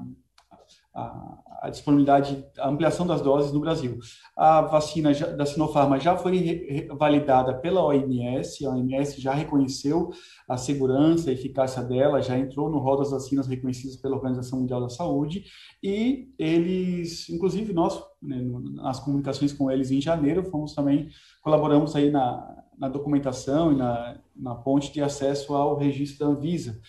a, 0.94 1.70
disponibilidade, 1.70 2.44
a 2.58 2.68
ampliação 2.68 3.08
das 3.08 3.22
doses 3.22 3.54
no 3.54 3.60
Brasil. 3.60 3.98
A 4.36 4.62
vacina 4.62 5.14
já, 5.14 5.28
da 5.28 5.46
Sinopharma 5.46 6.00
já 6.00 6.18
foi 6.18 6.88
validada 6.98 7.54
pela 7.54 7.84
OMS, 7.84 8.66
a 8.66 8.72
OMS 8.72 9.22
já 9.22 9.34
reconheceu 9.34 10.12
a 10.50 10.58
segurança, 10.58 11.30
a 11.30 11.34
eficácia 11.34 11.82
dela, 11.82 12.22
já 12.22 12.38
entrou 12.38 12.70
no 12.70 12.80
rol 12.80 12.98
das 12.98 13.12
vacinas 13.12 13.48
reconhecidas 13.48 13.96
pela 13.96 14.16
Organização 14.16 14.60
Mundial 14.60 14.82
da 14.82 14.90
Saúde, 14.90 15.46
e 15.82 16.30
eles, 16.38 17.30
inclusive 17.30 17.74
nós, 17.74 18.04
né, 18.22 18.42
nas 18.74 19.00
comunicações 19.00 19.54
com 19.54 19.72
eles 19.72 19.92
em 19.92 20.02
janeiro, 20.02 20.44
fomos 20.44 20.74
também, 20.74 21.10
colaboramos 21.42 21.96
aí 21.96 22.12
na, 22.12 22.66
na 22.78 22.90
documentação 22.90 23.72
e 23.72 23.76
na, 23.76 24.20
na 24.36 24.56
ponte 24.56 24.92
de 24.92 25.02
acesso 25.02 25.54
ao 25.54 25.78
registro 25.78 26.26
da 26.26 26.34
Anvisa, 26.34 26.82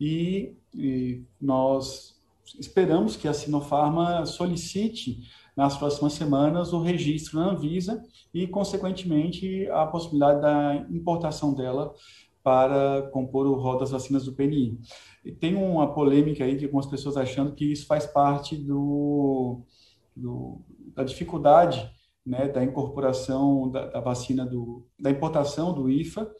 e, 0.00 0.56
e 0.74 1.26
nós 1.38 2.09
esperamos 2.58 3.16
que 3.16 3.28
a 3.28 3.32
Sinopharma 3.32 4.26
solicite 4.26 5.20
nas 5.56 5.76
próximas 5.76 6.14
semanas 6.14 6.72
o 6.72 6.80
registro 6.80 7.38
na 7.38 7.50
Anvisa 7.50 8.02
e, 8.32 8.46
consequentemente, 8.46 9.68
a 9.70 9.86
possibilidade 9.86 10.40
da 10.40 10.86
importação 10.90 11.54
dela 11.54 11.92
para 12.42 13.10
compor 13.12 13.46
o 13.46 13.54
rol 13.54 13.78
das 13.78 13.90
vacinas 13.90 14.24
do 14.24 14.32
PNI. 14.32 14.78
E 15.24 15.32
tem 15.32 15.54
uma 15.54 15.92
polêmica 15.92 16.44
aí 16.44 16.56
de 16.56 16.64
algumas 16.64 16.86
pessoas 16.86 17.16
achando 17.16 17.52
que 17.52 17.70
isso 17.70 17.86
faz 17.86 18.06
parte 18.06 18.56
do, 18.56 19.60
do 20.16 20.60
da 20.94 21.04
dificuldade 21.04 21.90
né, 22.24 22.48
da 22.48 22.62
incorporação 22.62 23.70
da, 23.70 23.86
da, 23.86 24.00
vacina 24.00 24.44
do, 24.44 24.86
da 24.98 25.10
importação 25.10 25.72
do 25.72 25.90
IFA 25.90 26.30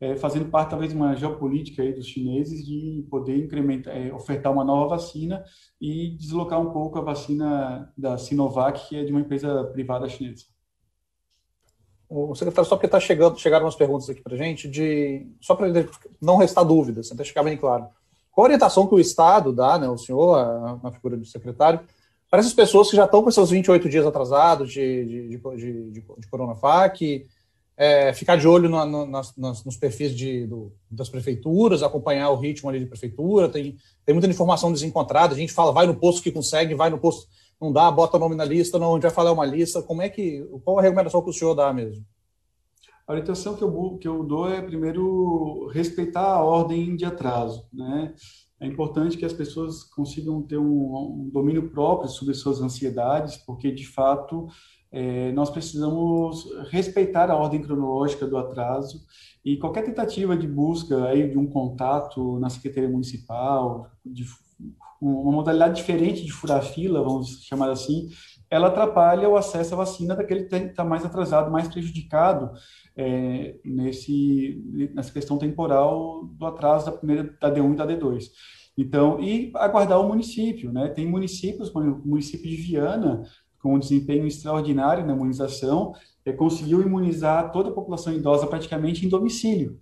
é, 0.00 0.16
fazendo 0.16 0.48
parte 0.48 0.70
talvez 0.70 0.92
de 0.92 0.96
uma 0.96 1.14
geopolítica 1.16 1.82
aí 1.82 1.92
dos 1.92 2.06
chineses 2.06 2.64
de 2.64 3.04
poder 3.10 3.36
incrementar, 3.36 3.96
é, 3.96 4.12
ofertar 4.12 4.52
uma 4.52 4.64
nova 4.64 4.96
vacina 4.96 5.44
e 5.80 6.10
deslocar 6.16 6.60
um 6.60 6.70
pouco 6.70 6.98
a 6.98 7.02
vacina 7.02 7.92
da 7.96 8.16
Sinovac, 8.16 8.88
que 8.88 8.96
é 8.96 9.04
de 9.04 9.10
uma 9.10 9.20
empresa 9.20 9.64
privada 9.64 10.08
chinesa. 10.08 10.44
O 12.08 12.34
secretário, 12.34 12.68
só 12.68 12.76
porque 12.76 12.86
está 12.86 12.98
chegando, 12.98 13.38
chegaram 13.38 13.66
umas 13.66 13.76
perguntas 13.76 14.08
aqui 14.08 14.22
para 14.22 14.34
a 14.34 14.38
gente, 14.38 14.66
de, 14.68 15.26
só 15.40 15.54
para 15.54 15.68
não 16.22 16.36
restar 16.36 16.64
dúvidas, 16.64 17.12
até 17.12 17.22
ficar 17.22 17.42
bem 17.42 17.56
claro. 17.56 17.86
Qual 18.30 18.44
a 18.44 18.48
orientação 18.48 18.86
que 18.86 18.94
o 18.94 19.00
Estado 19.00 19.52
dá, 19.52 19.78
né, 19.78 19.88
o 19.88 19.98
senhor, 19.98 20.80
na 20.82 20.90
figura 20.90 21.16
do 21.18 21.26
secretário, 21.26 21.80
para 22.30 22.40
essas 22.40 22.54
pessoas 22.54 22.88
que 22.88 22.96
já 22.96 23.04
estão 23.04 23.22
com 23.22 23.30
seus 23.30 23.50
28 23.50 23.88
dias 23.88 24.06
atrasados 24.06 24.72
de, 24.72 25.04
de, 25.04 25.28
de, 25.28 25.90
de, 25.90 26.00
de 26.00 26.28
Coronavac, 26.30 27.26
é, 27.78 28.12
ficar 28.12 28.34
de 28.34 28.48
olho 28.48 28.68
no, 28.68 28.84
no, 28.84 29.06
nas, 29.06 29.32
nos 29.36 29.76
perfis 29.76 30.12
de, 30.12 30.48
do, 30.48 30.72
das 30.90 31.08
prefeituras, 31.08 31.80
acompanhar 31.80 32.28
o 32.30 32.36
ritmo 32.36 32.68
ali 32.68 32.80
de 32.80 32.86
prefeitura, 32.86 33.48
tem, 33.48 33.76
tem 34.04 34.12
muita 34.12 34.26
informação 34.28 34.72
desencontrada, 34.72 35.32
a 35.32 35.38
gente 35.38 35.52
fala, 35.52 35.70
vai 35.70 35.86
no 35.86 35.94
posto 35.94 36.20
que 36.20 36.32
consegue, 36.32 36.74
vai 36.74 36.90
no 36.90 36.98
posto, 36.98 37.28
não 37.60 37.72
dá, 37.72 37.88
bota 37.88 38.18
nome 38.18 38.34
na 38.34 38.44
lista, 38.44 38.80
não, 38.80 38.90
a 38.90 38.94
gente 38.94 39.02
vai 39.02 39.12
falar 39.12 39.30
uma 39.30 39.46
lista, 39.46 39.80
como 39.80 40.02
é 40.02 40.08
que, 40.08 40.44
qual 40.64 40.80
a 40.80 40.82
recomendação 40.82 41.22
que 41.22 41.30
o 41.30 41.32
senhor 41.32 41.54
dá 41.54 41.72
mesmo? 41.72 42.04
A 43.06 43.12
orientação 43.12 43.54
que 43.54 43.62
eu, 43.62 43.98
que 43.98 44.08
eu 44.08 44.24
dou 44.24 44.50
é, 44.50 44.60
primeiro, 44.60 45.68
respeitar 45.72 46.26
a 46.26 46.42
ordem 46.42 46.96
de 46.96 47.04
atraso, 47.04 47.64
né? 47.72 48.12
É 48.60 48.66
importante 48.66 49.16
que 49.16 49.24
as 49.24 49.32
pessoas 49.32 49.84
consigam 49.84 50.42
ter 50.42 50.58
um, 50.58 51.22
um 51.26 51.30
domínio 51.32 51.70
próprio 51.70 52.10
sobre 52.10 52.34
suas 52.34 52.60
ansiedades, 52.60 53.36
porque, 53.36 53.70
de 53.70 53.86
fato, 53.86 54.48
é, 54.90 55.32
nós 55.32 55.50
precisamos 55.50 56.48
respeitar 56.70 57.30
a 57.30 57.36
ordem 57.36 57.62
cronológica 57.62 58.26
do 58.26 58.38
atraso 58.38 59.04
e 59.44 59.56
qualquer 59.56 59.84
tentativa 59.84 60.36
de 60.36 60.46
busca 60.46 61.06
aí 61.06 61.30
de 61.30 61.38
um 61.38 61.46
contato 61.46 62.38
na 62.38 62.48
Secretaria 62.48 62.88
Municipal, 62.88 63.90
de 64.04 64.24
uma 65.00 65.30
modalidade 65.30 65.76
diferente 65.76 66.24
de 66.24 66.32
furar 66.32 66.62
fila, 66.62 67.02
vamos 67.02 67.44
chamar 67.44 67.70
assim, 67.70 68.08
ela 68.50 68.68
atrapalha 68.68 69.28
o 69.28 69.36
acesso 69.36 69.74
à 69.74 69.76
vacina 69.76 70.16
daquele 70.16 70.44
que 70.44 70.56
está 70.56 70.84
mais 70.84 71.04
atrasado, 71.04 71.50
mais 71.50 71.68
prejudicado 71.68 72.50
é, 72.96 73.56
nesse, 73.64 74.60
nessa 74.92 75.12
questão 75.12 75.38
temporal 75.38 76.24
do 76.24 76.46
atraso 76.46 76.86
da 76.86 76.92
primeira 76.92 77.36
da 77.40 77.50
D1 77.50 77.72
e 77.72 77.76
da 77.76 77.86
D2. 77.86 78.24
Então, 78.76 79.20
e 79.20 79.50
aguardar 79.56 80.00
o 80.00 80.08
município, 80.08 80.72
né? 80.72 80.88
Tem 80.88 81.04
municípios, 81.04 81.68
como 81.68 81.90
o 81.90 82.08
município 82.08 82.48
de 82.48 82.56
Viana, 82.56 83.24
com 83.62 83.74
um 83.74 83.78
desempenho 83.78 84.26
extraordinário 84.26 85.06
na 85.06 85.14
imunização, 85.14 85.94
é, 86.24 86.32
conseguiu 86.32 86.82
imunizar 86.82 87.50
toda 87.52 87.70
a 87.70 87.72
população 87.72 88.12
idosa 88.12 88.46
praticamente 88.46 89.04
em 89.04 89.08
domicílio. 89.08 89.78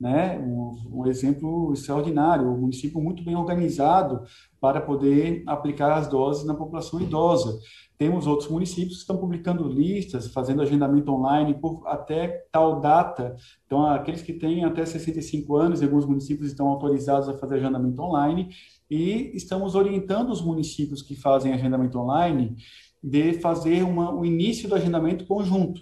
Né? 0.00 0.36
Um, 0.40 1.00
um, 1.00 1.06
exemplo 1.06 1.72
extraordinário, 1.72 2.48
um 2.48 2.58
município 2.58 3.00
muito 3.00 3.22
bem 3.22 3.36
organizado 3.36 4.22
para 4.60 4.80
poder 4.80 5.44
aplicar 5.46 5.96
as 5.96 6.08
doses 6.08 6.44
na 6.44 6.54
população 6.54 7.00
idosa. 7.00 7.56
Temos 7.96 8.26
outros 8.26 8.50
municípios 8.50 8.94
que 8.94 9.00
estão 9.02 9.16
publicando 9.16 9.68
listas, 9.68 10.26
fazendo 10.26 10.60
agendamento 10.60 11.12
online 11.12 11.54
por 11.54 11.86
até 11.86 12.46
tal 12.50 12.80
data. 12.80 13.36
Então, 13.64 13.86
aqueles 13.86 14.22
que 14.22 14.32
têm 14.32 14.64
até 14.64 14.84
65 14.84 15.54
anos, 15.54 15.80
alguns 15.80 16.04
municípios 16.04 16.50
estão 16.50 16.66
autorizados 16.66 17.28
a 17.28 17.38
fazer 17.38 17.56
agendamento 17.56 18.02
online 18.02 18.48
e 18.90 19.30
estamos 19.34 19.76
orientando 19.76 20.30
os 20.30 20.42
municípios 20.42 21.00
que 21.00 21.14
fazem 21.14 21.52
agendamento 21.52 21.96
online 21.96 22.56
de 23.02 23.34
fazer 23.34 23.82
uma, 23.82 24.14
o 24.14 24.24
início 24.24 24.68
do 24.68 24.74
agendamento 24.74 25.26
conjunto. 25.26 25.80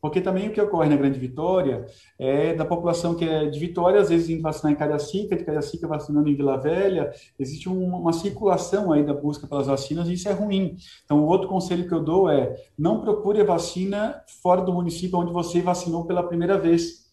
Porque 0.00 0.20
também 0.20 0.48
o 0.48 0.52
que 0.52 0.60
ocorre 0.60 0.88
na 0.88 0.96
Grande 0.96 1.18
Vitória 1.18 1.84
é 2.18 2.54
da 2.54 2.64
população 2.64 3.14
que 3.14 3.24
é 3.24 3.46
de 3.46 3.58
Vitória, 3.58 4.00
às 4.00 4.08
vezes 4.08 4.28
indo 4.28 4.42
vacinar 4.42 4.72
em 4.72 4.76
Cariacica, 4.76 5.36
de 5.36 5.44
Cariacica 5.44 5.88
vacinando 5.88 6.28
em 6.28 6.36
Vila 6.36 6.56
Velha, 6.56 7.10
existe 7.38 7.68
uma, 7.68 7.98
uma 7.98 8.12
circulação 8.12 8.92
aí 8.92 9.04
da 9.04 9.14
busca 9.14 9.46
pelas 9.46 9.66
vacinas 9.66 10.08
e 10.08 10.12
isso 10.12 10.28
é 10.28 10.32
ruim. 10.32 10.76
Então, 11.04 11.24
o 11.24 11.26
outro 11.26 11.48
conselho 11.48 11.88
que 11.88 11.94
eu 11.94 12.04
dou 12.04 12.30
é 12.30 12.54
não 12.78 13.00
procure 13.00 13.40
a 13.40 13.44
vacina 13.44 14.22
fora 14.42 14.60
do 14.60 14.72
município 14.72 15.18
onde 15.18 15.32
você 15.32 15.60
vacinou 15.60 16.04
pela 16.04 16.22
primeira 16.22 16.56
vez, 16.56 17.06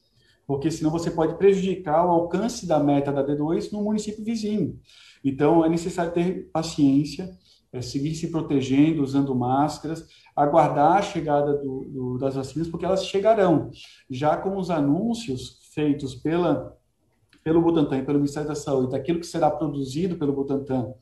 porque 0.46 0.70
senão 0.70 0.92
você 0.92 1.10
pode 1.10 1.36
prejudicar 1.36 2.06
o 2.06 2.12
alcance 2.12 2.68
da 2.68 2.80
meta 2.80 3.12
da 3.12 3.26
D2 3.26 3.72
no 3.72 3.82
município 3.82 4.24
vizinho. 4.24 4.78
Então, 5.24 5.64
é 5.66 5.70
necessário 5.70 6.12
ter 6.12 6.50
paciência, 6.52 7.32
é, 7.74 7.82
seguir 7.82 8.14
se 8.14 8.30
protegendo, 8.30 9.02
usando 9.02 9.36
máscaras, 9.36 10.08
aguardar 10.36 10.98
a 10.98 11.02
chegada 11.02 11.58
do, 11.58 11.86
do, 11.90 12.18
das 12.20 12.36
vacinas, 12.36 12.70
porque 12.70 12.86
elas 12.86 13.06
chegarão. 13.06 13.72
Já 14.10 14.38
com 14.38 14.56
os 14.58 14.70
anúncios 14.70 15.60
feitos 15.74 16.14
pela, 16.14 16.78
pelo 17.44 17.62
Butantan 17.62 17.98
e 17.98 18.06
pelo 18.06 18.20
Ministério 18.20 18.48
da 18.48 18.56
Saúde, 18.56 18.92
daquilo 18.92 19.20
que 19.20 19.26
será 19.26 19.50
produzido 19.50 20.16
pelo 20.18 20.34
Butantan 20.34 20.94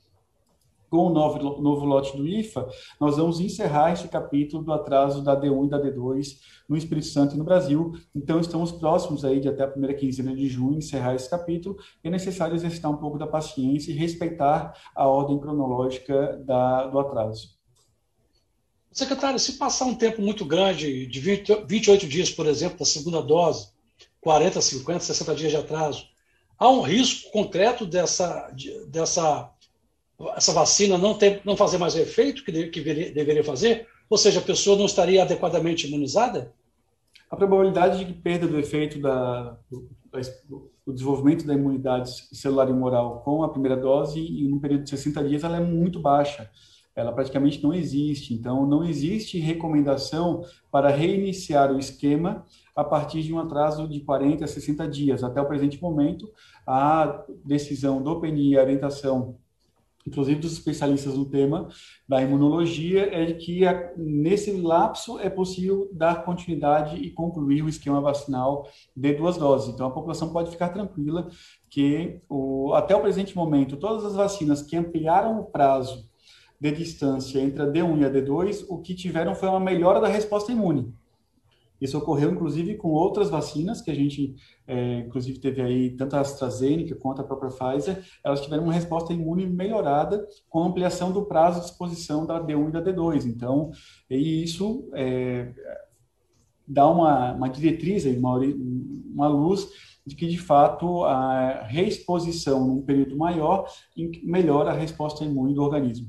com 0.91 1.07
o 1.07 1.09
novo, 1.09 1.39
novo 1.61 1.85
lote 1.85 2.17
do 2.17 2.27
IFA, 2.27 2.67
nós 2.99 3.15
vamos 3.15 3.39
encerrar 3.39 3.93
este 3.93 4.09
capítulo 4.09 4.61
do 4.61 4.73
atraso 4.73 5.23
da 5.23 5.39
D1 5.39 5.65
e 5.65 5.69
da 5.69 5.81
D2 5.81 6.37
no 6.67 6.75
Espírito 6.75 7.07
Santo 7.07 7.33
e 7.33 7.37
no 7.37 7.45
Brasil. 7.45 7.93
Então, 8.13 8.41
estamos 8.41 8.73
próximos 8.73 9.23
aí 9.23 9.39
de 9.39 9.47
até 9.47 9.63
a 9.63 9.69
primeira 9.69 9.95
quinzena 9.95 10.35
de 10.35 10.49
junho 10.49 10.77
encerrar 10.77 11.15
esse 11.15 11.29
capítulo. 11.29 11.77
É 12.03 12.09
necessário 12.09 12.55
exercitar 12.55 12.91
um 12.91 12.97
pouco 12.97 13.17
da 13.17 13.25
paciência 13.25 13.89
e 13.89 13.95
respeitar 13.95 14.77
a 14.93 15.07
ordem 15.07 15.39
cronológica 15.39 16.37
da, 16.45 16.87
do 16.87 16.99
atraso. 16.99 17.55
Secretário, 18.91 19.39
se 19.39 19.53
passar 19.53 19.85
um 19.85 19.95
tempo 19.95 20.21
muito 20.21 20.43
grande, 20.43 21.07
de 21.07 21.19
20, 21.21 21.67
28 21.69 22.05
dias, 22.05 22.29
por 22.29 22.45
exemplo, 22.45 22.79
da 22.79 22.85
segunda 22.85 23.21
dose, 23.21 23.69
40, 24.19 24.59
50, 24.59 24.99
60 24.99 25.35
dias 25.35 25.51
de 25.51 25.57
atraso, 25.57 26.05
há 26.59 26.69
um 26.69 26.81
risco 26.81 27.31
concreto 27.31 27.85
dessa, 27.85 28.53
dessa 28.89 29.49
essa 30.35 30.53
vacina 30.53 30.97
não, 30.97 31.13
ter, 31.13 31.41
não 31.45 31.55
fazer 31.55 31.77
mais 31.77 31.95
o 31.95 31.99
efeito 31.99 32.43
que, 32.43 32.51
de, 32.51 32.67
que 32.67 32.81
deveria 32.81 33.43
fazer? 33.43 33.87
Ou 34.09 34.17
seja, 34.17 34.39
a 34.39 34.43
pessoa 34.43 34.77
não 34.77 34.85
estaria 34.85 35.21
adequadamente 35.21 35.87
imunizada? 35.87 36.53
A 37.29 37.35
probabilidade 37.35 38.03
de 38.03 38.13
perda 38.13 38.47
do 38.47 38.59
efeito 38.59 38.99
da, 38.99 39.57
do 40.85 40.93
desenvolvimento 40.93 41.45
da 41.45 41.53
imunidade 41.53 42.11
celular 42.35 42.69
e 42.69 42.73
moral 42.73 43.21
com 43.21 43.43
a 43.43 43.49
primeira 43.49 43.77
dose 43.77 44.19
em 44.19 44.51
um 44.51 44.59
período 44.59 44.83
de 44.83 44.89
60 44.89 45.23
dias 45.23 45.43
ela 45.43 45.57
é 45.57 45.61
muito 45.61 45.99
baixa. 45.99 46.49
Ela 46.93 47.13
praticamente 47.13 47.63
não 47.63 47.73
existe. 47.73 48.33
Então, 48.33 48.65
não 48.65 48.83
existe 48.83 49.39
recomendação 49.39 50.43
para 50.69 50.89
reiniciar 50.89 51.71
o 51.71 51.79
esquema 51.79 52.45
a 52.75 52.83
partir 52.83 53.23
de 53.23 53.33
um 53.33 53.39
atraso 53.39 53.87
de 53.87 54.01
40 54.01 54.43
a 54.43 54.47
60 54.47 54.87
dias. 54.89 55.23
Até 55.23 55.41
o 55.41 55.45
presente 55.45 55.81
momento, 55.81 56.29
a 56.67 57.23
decisão 57.45 58.01
do 58.01 58.19
PNI, 58.19 58.57
a 58.57 58.61
orientação 58.61 59.37
inclusive 60.07 60.39
dos 60.39 60.53
especialistas 60.53 61.15
no 61.15 61.25
tema 61.25 61.67
da 62.07 62.21
imunologia, 62.21 63.09
é 63.11 63.33
que 63.33 63.61
nesse 63.97 64.51
lapso 64.53 65.19
é 65.19 65.29
possível 65.29 65.89
dar 65.93 66.23
continuidade 66.23 66.97
e 66.97 67.09
concluir 67.11 67.63
o 67.63 67.69
esquema 67.69 68.01
vacinal 68.01 68.67
de 68.95 69.13
duas 69.13 69.37
doses. 69.37 69.73
Então, 69.73 69.87
a 69.87 69.91
população 69.91 70.31
pode 70.31 70.51
ficar 70.51 70.69
tranquila 70.69 71.29
que 71.69 72.19
o, 72.29 72.73
até 72.73 72.95
o 72.95 73.01
presente 73.01 73.35
momento, 73.35 73.77
todas 73.77 74.05
as 74.05 74.15
vacinas 74.15 74.61
que 74.61 74.75
ampliaram 74.75 75.39
o 75.39 75.45
prazo 75.45 76.09
de 76.59 76.71
distância 76.71 77.39
entre 77.39 77.63
a 77.63 77.65
D1 77.65 78.01
e 78.01 78.05
a 78.05 78.11
D2, 78.11 78.65
o 78.69 78.79
que 78.79 78.93
tiveram 78.93 79.33
foi 79.33 79.49
uma 79.49 79.59
melhora 79.59 79.99
da 79.99 80.07
resposta 80.07 80.51
imune. 80.51 80.93
Isso 81.81 81.97
ocorreu, 81.97 82.31
inclusive, 82.31 82.75
com 82.75 82.89
outras 82.89 83.29
vacinas 83.29 83.81
que 83.81 83.89
a 83.89 83.95
gente, 83.95 84.35
é, 84.67 84.99
inclusive, 84.99 85.39
teve 85.39 85.61
aí, 85.63 85.89
tanto 85.89 86.15
a 86.15 86.19
AstraZeneca 86.19 86.95
quanto 86.95 87.21
a 87.21 87.23
própria 87.23 87.49
Pfizer, 87.49 88.03
elas 88.23 88.41
tiveram 88.41 88.65
uma 88.65 88.73
resposta 88.73 89.11
imune 89.11 89.47
melhorada 89.47 90.27
com 90.47 90.63
ampliação 90.63 91.11
do 91.11 91.25
prazo 91.25 91.59
de 91.59 91.65
exposição 91.65 92.23
da 92.23 92.39
D1 92.39 92.69
e 92.69 92.71
da 92.71 92.83
D2. 92.83 93.25
Então, 93.25 93.71
e 94.07 94.43
isso 94.43 94.87
é, 94.93 95.51
dá 96.67 96.87
uma, 96.87 97.33
uma 97.33 97.49
diretriz, 97.49 98.05
uma, 98.05 98.37
uma 98.37 99.27
luz 99.27 99.67
de 100.05 100.15
que, 100.15 100.27
de 100.27 100.37
fato, 100.37 101.03
a 101.03 101.63
reexposição 101.63 102.67
num 102.67 102.81
período 102.83 103.17
maior 103.17 103.67
melhora 104.23 104.69
a 104.69 104.75
resposta 104.75 105.23
imune 105.23 105.55
do 105.55 105.63
organismo. 105.63 106.07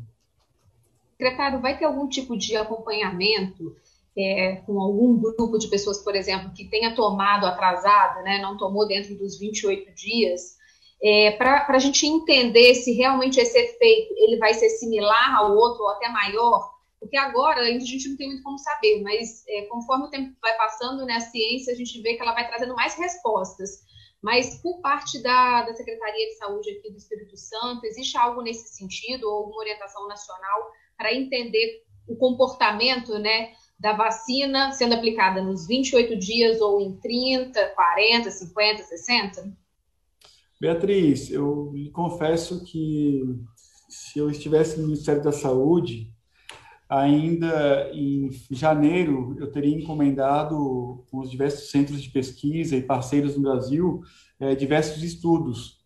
Secretário, 1.17 1.61
vai 1.61 1.79
ter 1.79 1.85
algum 1.85 2.09
tipo 2.09 2.37
de 2.37 2.57
acompanhamento 2.57 3.77
é, 4.16 4.57
com 4.66 4.81
algum 4.81 5.18
grupo 5.18 5.59
de 5.59 5.68
pessoas, 5.68 6.03
por 6.03 6.14
exemplo, 6.14 6.53
que 6.53 6.68
tenha 6.68 6.94
tomado 6.94 7.46
atrasado, 7.46 8.22
né, 8.22 8.38
não 8.40 8.57
tomou 8.57 8.87
dentro 8.87 9.14
dos 9.16 9.38
28 9.38 9.94
dias, 9.94 10.57
é, 11.03 11.33
para 11.33 11.66
a 11.68 11.79
gente 11.79 12.07
entender 12.07 12.75
se 12.75 12.92
realmente 12.92 13.40
esse 13.40 13.59
efeito 13.59 14.14
ele 14.18 14.37
vai 14.37 14.55
ser 14.55 14.70
similar 14.70 15.37
ao 15.37 15.57
outro 15.57 15.83
ou 15.83 15.90
até 15.90 16.09
maior, 16.09 16.70
porque 17.01 17.16
agora 17.16 17.62
a 17.62 17.79
gente 17.79 18.09
não 18.09 18.16
tem 18.16 18.29
muito 18.29 18.44
como 18.44 18.59
saber, 18.59 19.03
mas 19.03 19.42
é, 19.48 19.62
conforme 19.62 20.05
o 20.05 20.11
tempo 20.11 20.37
vai 20.40 20.57
passando, 20.57 21.05
né, 21.05 21.14
a 21.14 21.20
ciência, 21.20 21.72
a 21.72 21.77
gente 21.77 22.01
vê 22.01 22.14
que 22.14 22.22
ela 22.22 22.33
vai 22.33 22.46
trazendo 22.46 22.75
mais 22.77 22.94
respostas. 22.94 23.83
Mas 24.22 24.62
por 24.62 24.81
parte 24.81 25.20
da, 25.20 25.62
da 25.62 25.75
Secretaria 25.75 26.29
de 26.29 26.37
Saúde 26.37 26.70
aqui 26.70 26.92
do 26.92 26.96
Espírito 26.96 27.37
Santo, 27.37 27.85
existe 27.85 28.16
algo 28.16 28.40
nesse 28.40 28.77
sentido, 28.77 29.29
ou 29.29 29.38
alguma 29.38 29.59
orientação 29.59 30.07
nacional 30.07 30.70
para 30.96 31.12
entender 31.12 31.83
o 32.07 32.14
comportamento 32.14 33.18
né, 33.18 33.53
da 33.83 33.92
vacina 33.95 34.71
sendo 34.71 34.95
aplicada 34.95 35.42
nos 35.42 35.66
28 35.66 36.16
dias 36.16 36.61
ou 36.61 36.81
em 36.81 36.92
30, 36.99 37.73
40, 37.75 38.31
50, 38.31 38.83
60? 38.85 39.53
Beatriz, 40.61 41.29
eu 41.33 41.73
lhe 41.75 41.90
confesso 41.90 42.64
que 42.64 43.23
se 43.88 44.21
eu 44.21 44.31
estivesse 44.31 44.79
no 44.79 44.87
Ministério 44.87 45.21
da 45.21 45.33
Saúde, 45.33 46.12
ainda 46.88 47.90
em 47.92 48.31
janeiro 48.53 49.35
eu 49.40 49.51
teria 49.51 49.77
encomendado 49.77 51.05
com 51.11 51.18
os 51.18 51.29
diversos 51.29 51.68
centros 51.68 52.01
de 52.01 52.09
pesquisa 52.11 52.77
e 52.77 52.83
parceiros 52.83 53.37
no 53.37 53.42
Brasil 53.42 54.01
é, 54.38 54.55
diversos 54.55 55.03
estudos. 55.03 55.83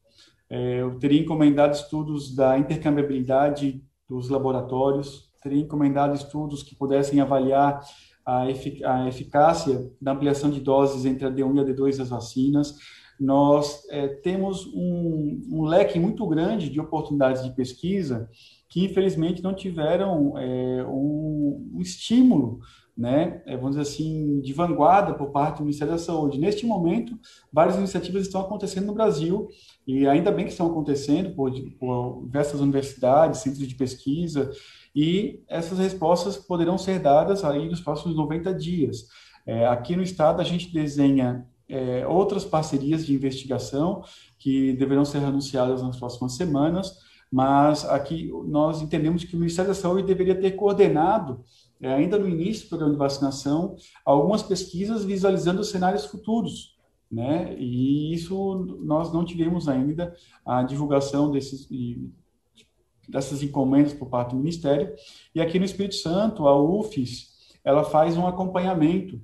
É, 0.50 0.82
eu 0.82 0.98
teria 0.98 1.22
encomendado 1.22 1.74
estudos 1.74 2.35
da 2.35 2.59
intercambiabilidade 2.59 3.82
dos 4.06 4.28
laboratórios, 4.28 5.30
teria 5.46 5.62
encomendado 5.62 6.14
estudos 6.14 6.62
que 6.62 6.74
pudessem 6.74 7.20
avaliar 7.20 7.80
a, 8.24 8.50
efic 8.50 8.82
a 8.85 9.06
eficácia 9.06 9.88
da 10.00 10.12
ampliação 10.12 10.50
de 10.50 10.61
doses 10.61 11.06
entre 11.06 11.26
a 11.26 11.30
D1 11.30 11.56
e 11.56 11.61
a 11.61 11.64
D2 11.64 11.96
das 11.96 12.09
vacinas, 12.09 12.76
nós 13.18 13.87
é, 13.88 14.09
temos 14.09 14.66
um, 14.74 15.40
um, 15.50 15.64
leque 15.64 15.98
muito 15.98 16.26
grande 16.26 16.68
de 16.68 16.80
oportunidades 16.80 17.42
de 17.42 17.54
pesquisa 17.54 18.28
que, 18.68 18.85
infelizmente, 18.85 19.42
não 19.42 19.54
tiveram 19.54 20.37
é, 20.37 20.85
um, 20.85 21.70
um, 21.74 21.80
estímulo, 21.80 22.59
né, 22.96 23.42
é, 23.46 23.56
vamos 23.56 23.76
dizer 23.76 23.82
assim, 23.82 24.40
de 24.40 24.52
vanguarda 24.52 25.14
por 25.14 25.30
parte 25.30 25.59
do 25.59 25.62
Ministério 25.62 25.94
da 25.94 25.98
Saúde. 25.98 26.38
Neste 26.38 26.66
momento, 26.66 27.18
várias 27.50 27.76
iniciativas 27.76 28.22
estão 28.22 28.40
acontecendo 28.40 28.87
no 28.87 28.94
Brasil, 28.94 29.48
e 29.87 30.06
ainda 30.06 30.32
bem 30.32 30.44
que 30.44 30.50
estão 30.50 30.66
acontecendo 30.66 31.35
por, 31.35 31.50
por 31.78 32.24
diversas 32.24 32.61
universidades, 32.61 33.40
centros 33.40 33.66
de 33.66 33.74
pesquisa, 33.74 34.50
e 34.96 35.42
essas 35.46 35.78
respostas 35.78 36.38
poderão 36.38 36.78
ser 36.78 36.98
dadas 36.98 37.44
aí 37.44 37.68
nos 37.68 37.82
próximos 37.82 38.16
90 38.16 38.54
dias. 38.54 39.06
É, 39.44 39.66
aqui 39.66 39.94
no 39.94 40.02
estado, 40.02 40.40
a 40.40 40.44
gente 40.44 40.72
desenha 40.72 41.46
é, 41.68 42.06
outras 42.06 42.46
parcerias 42.46 43.04
de 43.04 43.14
investigação 43.14 44.02
que 44.38 44.72
deverão 44.72 45.04
ser 45.04 45.18
anunciadas 45.18 45.82
nas 45.82 45.98
próximas 45.98 46.35
semanas, 46.35 46.96
mas 47.30 47.85
aqui 47.85 48.32
nós 48.46 48.80
entendemos 48.80 49.22
que 49.22 49.37
o 49.37 49.38
Ministério 49.38 49.68
da 49.68 49.74
Saúde 49.74 50.06
deveria 50.06 50.35
ter 50.35 50.52
coordenado, 50.52 51.44
é, 51.78 51.92
ainda 51.92 52.18
no 52.18 52.26
início 52.26 52.64
do 52.64 52.68
programa 52.70 52.94
de 52.94 52.98
vacinação, 52.98 53.76
algumas 54.02 54.42
pesquisas 54.42 55.04
visualizando 55.04 55.61
os 55.61 55.68
cenários 55.68 56.06
futuros, 56.06 56.74
né? 57.12 57.54
E 57.59 58.14
isso 58.14 58.78
nós 58.80 59.12
não 59.12 59.26
tivemos 59.26 59.68
ainda 59.68 60.14
a 60.44 60.62
divulgação 60.62 61.30
desses 61.30 61.68
dessas 63.08 63.42
encomendas 63.42 63.92
por 63.92 64.08
parte 64.08 64.30
do 64.30 64.36
Ministério. 64.36 64.94
E 65.34 65.40
aqui 65.40 65.58
no 65.58 65.64
Espírito 65.64 65.96
Santo, 65.96 66.46
a 66.46 66.60
UFES, 66.60 67.34
ela 67.64 67.84
faz 67.84 68.16
um 68.16 68.26
acompanhamento 68.26 69.20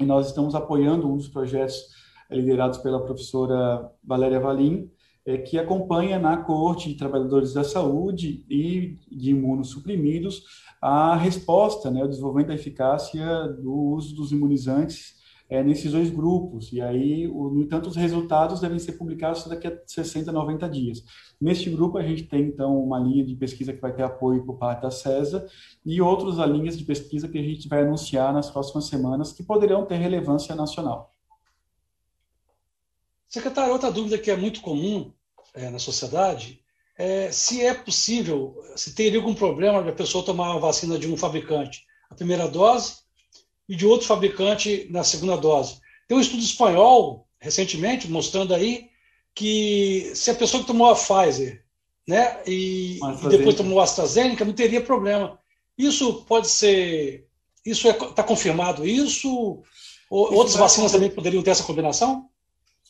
e 0.00 0.04
nós 0.04 0.28
estamos 0.28 0.54
apoiando 0.54 1.10
um 1.10 1.16
dos 1.16 1.28
projetos 1.28 1.88
liderados 2.30 2.78
pela 2.78 3.04
professora 3.04 3.90
Valéria 4.02 4.40
Valim, 4.40 4.90
é, 5.24 5.38
que 5.38 5.58
acompanha 5.58 6.18
na 6.18 6.36
Corte 6.38 6.88
de 6.88 6.96
Trabalhadores 6.96 7.52
da 7.52 7.62
Saúde 7.62 8.44
e 8.48 8.98
de 9.10 9.30
imunossuprimidos 9.30 10.42
a 10.80 11.14
resposta, 11.14 11.90
né, 11.90 12.02
o 12.02 12.08
desenvolvimento 12.08 12.48
da 12.48 12.54
eficácia 12.54 13.46
do 13.48 13.72
uso 13.72 14.16
dos 14.16 14.32
imunizantes 14.32 15.21
é, 15.52 15.62
nesses 15.62 15.92
dois 15.92 16.08
grupos. 16.08 16.72
E 16.72 16.80
aí, 16.80 17.28
o, 17.28 17.50
no 17.50 17.60
entanto, 17.60 17.86
os 17.90 17.94
resultados 17.94 18.58
devem 18.58 18.78
ser 18.78 18.92
publicados 18.92 19.46
daqui 19.46 19.66
a 19.66 19.78
60, 19.86 20.32
90 20.32 20.66
dias. 20.66 21.04
Neste 21.38 21.68
grupo, 21.68 21.98
a 21.98 22.02
gente 22.02 22.22
tem, 22.22 22.44
então, 22.44 22.82
uma 22.82 22.98
linha 22.98 23.22
de 23.22 23.36
pesquisa 23.36 23.70
que 23.70 23.80
vai 23.80 23.92
ter 23.92 24.02
apoio 24.02 24.46
por 24.46 24.56
parte 24.56 24.80
da 24.80 24.90
CESA 24.90 25.46
e 25.84 26.00
outras 26.00 26.38
linhas 26.48 26.78
de 26.78 26.84
pesquisa 26.84 27.28
que 27.28 27.38
a 27.38 27.42
gente 27.42 27.68
vai 27.68 27.82
anunciar 27.82 28.32
nas 28.32 28.50
próximas 28.50 28.86
semanas 28.86 29.34
que 29.34 29.42
poderão 29.42 29.84
ter 29.84 29.96
relevância 29.96 30.54
nacional. 30.54 31.12
Secretário, 33.28 33.74
outra 33.74 33.92
dúvida 33.92 34.16
que 34.16 34.30
é 34.30 34.36
muito 34.36 34.62
comum 34.62 35.12
é, 35.52 35.68
na 35.68 35.78
sociedade 35.78 36.62
é 36.96 37.30
se 37.30 37.60
é 37.60 37.74
possível, 37.74 38.56
se 38.74 38.94
teria 38.94 39.18
algum 39.18 39.34
problema 39.34 39.82
de 39.82 39.90
a 39.90 39.94
pessoa 39.94 40.24
tomar 40.24 40.54
a 40.54 40.58
vacina 40.58 40.98
de 40.98 41.12
um 41.12 41.16
fabricante, 41.16 41.84
a 42.08 42.14
primeira 42.14 42.48
dose, 42.48 43.01
e 43.72 43.74
de 43.74 43.86
outro 43.86 44.06
fabricante 44.06 44.86
na 44.90 45.02
segunda 45.02 45.34
dose. 45.34 45.78
Tem 46.06 46.14
um 46.14 46.20
estudo 46.20 46.42
espanhol, 46.42 47.26
recentemente, 47.40 48.06
mostrando 48.06 48.52
aí 48.52 48.90
que 49.34 50.12
se 50.14 50.30
a 50.30 50.34
pessoa 50.34 50.60
que 50.62 50.66
tomou 50.66 50.90
a 50.90 50.94
Pfizer 50.94 51.64
né, 52.06 52.42
e, 52.46 52.98
e 52.98 53.28
depois 53.30 53.56
tomou 53.56 53.80
a 53.80 53.84
AstraZeneca, 53.84 54.44
não 54.44 54.52
teria 54.52 54.82
problema. 54.82 55.38
Isso 55.78 56.22
pode 56.24 56.50
ser. 56.50 57.26
Isso 57.64 57.88
está 57.88 58.04
é, 58.04 58.12
tá 58.12 58.22
confirmado? 58.22 58.86
Isso? 58.86 59.62
Ou, 60.10 60.26
isso 60.26 60.34
outras 60.34 60.56
vacinas 60.56 60.92
também 60.92 61.08
poderiam 61.08 61.42
ter 61.42 61.52
essa 61.52 61.64
combinação? 61.64 62.28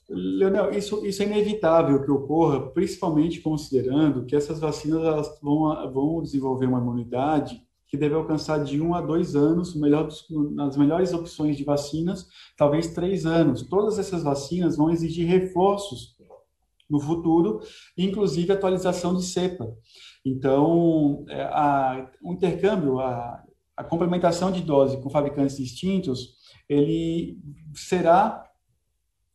Leonel, 0.09 0.77
isso, 0.77 1.07
isso 1.07 1.23
é 1.23 1.27
inevitável 1.27 2.03
que 2.03 2.11
ocorra, 2.11 2.61
principalmente 2.71 3.41
considerando 3.41 4.27
que 4.27 4.35
essas 4.35 4.59
vacinas 4.59 5.05
elas 5.05 5.39
vão, 5.41 5.93
vão 5.93 6.21
desenvolver 6.21 6.67
uma 6.67 6.81
imunidade 6.81 7.63
que 7.93 7.99
deve 7.99 8.15
alcançar 8.15 8.65
de 8.65 8.81
um 8.81 8.95
a 8.95 9.03
dois 9.03 9.37
anos, 9.37 9.77
melhor 9.77 10.09
nas 10.55 10.79
melhores 10.79 11.13
opções 11.13 11.59
de 11.59 11.63
vacinas, 11.63 12.27
talvez 12.57 12.95
três 12.95 13.27
anos. 13.27 13.69
Todas 13.69 13.99
essas 13.99 14.23
vacinas 14.23 14.79
vão 14.79 14.89
exigir 14.89 15.29
reforços 15.29 16.17
no 16.89 16.99
futuro, 16.99 17.61
inclusive 17.95 18.51
atualização 18.51 19.15
de 19.15 19.23
cepa. 19.23 19.71
Então, 20.25 21.23
é, 21.29 21.43
a, 21.43 22.11
o 22.23 22.33
intercâmbio, 22.33 22.99
a, 22.99 23.45
a 23.77 23.85
complementação 23.85 24.51
de 24.51 24.63
dose 24.63 24.97
com 25.03 25.11
fabricantes 25.11 25.59
distintos, 25.59 26.37
ele 26.71 27.39
será 27.75 28.43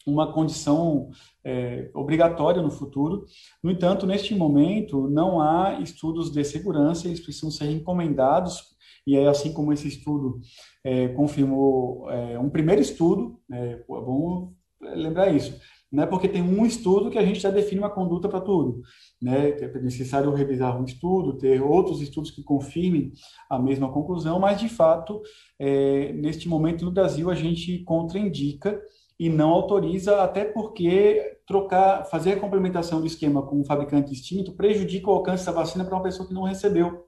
uma 0.08 0.32
condição 0.32 1.10
é, 1.44 1.92
obrigatória 1.94 2.62
no 2.62 2.72
futuro. 2.72 3.26
No 3.62 3.70
entanto, 3.70 4.08
neste 4.08 4.34
momento, 4.34 5.10
não 5.10 5.42
há 5.42 5.80
estudos 5.82 6.32
de 6.32 6.44
segurança, 6.44 7.08
eles 7.08 7.20
precisam 7.20 7.52
ser 7.52 7.70
encomendados, 7.70 8.76
e 9.06 9.16
é 9.16 9.28
assim 9.28 9.54
como 9.54 9.72
esse 9.72 9.88
estudo 9.88 10.40
é, 10.84 11.10
confirmou 11.10 12.10
é, 12.10 12.40
um 12.40 12.50
primeiro 12.50 12.82
estudo, 12.82 13.40
é 13.52 13.84
bom 13.88 14.54
lembrar 14.82 15.34
isso, 15.34 15.60
não 15.92 16.04
é 16.04 16.06
porque 16.06 16.28
tem 16.28 16.42
um 16.42 16.66
estudo 16.66 17.10
que 17.10 17.18
a 17.18 17.26
gente 17.26 17.40
já 17.40 17.50
define 17.50 17.80
uma 17.80 17.90
conduta 17.90 18.28
para 18.28 18.42
tudo. 18.42 18.82
Né? 19.22 19.52
É 19.52 19.80
necessário 19.80 20.34
revisar 20.34 20.80
um 20.80 20.84
estudo, 20.84 21.38
ter 21.38 21.62
outros 21.62 22.02
estudos 22.02 22.30
que 22.30 22.44
confirmem 22.44 23.14
a 23.50 23.58
mesma 23.58 23.92
conclusão, 23.92 24.38
mas, 24.40 24.60
de 24.60 24.68
fato, 24.68 25.22
é, 25.58 26.12
neste 26.14 26.50
momento 26.50 26.84
no 26.84 26.92
Brasil, 26.92 27.30
a 27.30 27.36
gente 27.36 27.80
contraindica 27.80 28.80
e 29.20 29.30
não 29.30 29.50
autoriza, 29.50 30.22
até 30.22 30.46
porque 30.46 31.40
trocar, 31.46 32.06
fazer 32.06 32.34
a 32.34 32.40
complementação 32.40 33.00
do 33.00 33.08
esquema 33.08 33.42
com 33.42 33.60
um 33.60 33.66
fabricante 33.66 34.12
distinto 34.12 34.54
prejudica 34.54 35.10
o 35.10 35.14
alcance 35.14 35.46
da 35.46 35.52
vacina 35.52 35.84
para 35.84 35.96
uma 35.96 36.04
pessoa 36.04 36.28
que 36.28 36.34
não 36.34 36.44
recebeu. 36.44 37.08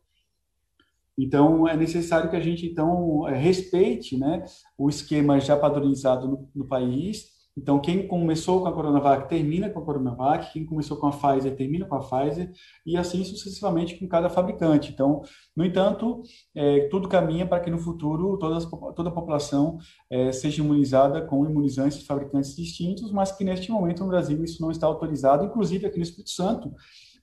Então, 1.18 1.68
é 1.68 1.76
necessário 1.76 2.30
que 2.30 2.36
a 2.36 2.40
gente, 2.40 2.66
então, 2.66 3.28
é, 3.28 3.36
respeite 3.36 4.18
né, 4.18 4.46
o 4.78 4.88
esquema 4.88 5.40
já 5.40 5.58
padronizado 5.58 6.28
no, 6.28 6.50
no 6.56 6.66
país 6.66 7.39
então, 7.58 7.80
quem 7.80 8.08
começou 8.08 8.62
com 8.62 8.68
a 8.68 8.74
Coronavac 8.74 9.28
termina 9.28 9.70
com 9.70 9.80
a 9.80 9.86
Coronavac, 9.86 10.54
quem 10.54 10.66
começou 10.66 10.98
com 10.98 11.08
a 11.08 11.12
Pfizer 11.12 11.56
termina 11.56 11.86
com 11.86 11.96
a 11.96 12.00
Pfizer, 12.00 12.52
e 12.86 12.96
assim 12.96 13.24
sucessivamente 13.24 13.98
com 14.00 14.08
cada 14.08 14.30
fabricante. 14.30 14.92
Então, 14.92 15.22
no 15.56 15.66
entanto, 15.66 16.22
é, 16.56 16.88
tudo 16.88 17.10
caminha 17.10 17.46
para 17.46 17.60
que 17.60 17.70
no 17.70 17.78
futuro 17.78 18.38
toda, 18.38 18.66
toda 18.96 19.10
a 19.10 19.12
população 19.12 19.78
é, 20.10 20.32
seja 20.32 20.64
imunizada 20.64 21.22
com 21.22 21.46
imunizantes 21.46 22.00
de 22.00 22.06
fabricantes 22.06 22.56
distintos, 22.56 23.12
mas 23.12 23.32
que 23.32 23.44
neste 23.44 23.72
momento 23.72 24.04
no 24.04 24.10
Brasil 24.10 24.42
isso 24.44 24.62
não 24.62 24.72
está 24.72 24.88
autorizado, 24.88 25.44
inclusive 25.44 25.86
aqui 25.86 25.98
no 25.98 26.04
Espírito 26.04 26.30
Santo. 26.30 26.72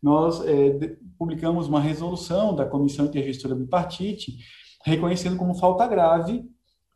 Nós 0.03 0.45
é, 0.45 0.97
publicamos 1.19 1.67
uma 1.67 1.81
resolução 1.81 2.55
da 2.55 2.67
Comissão 2.67 3.07
Intergestora 3.07 3.55
Bipartite 3.55 4.37
reconhecendo 4.85 5.37
como 5.37 5.55
falta 5.55 5.87
grave 5.87 6.45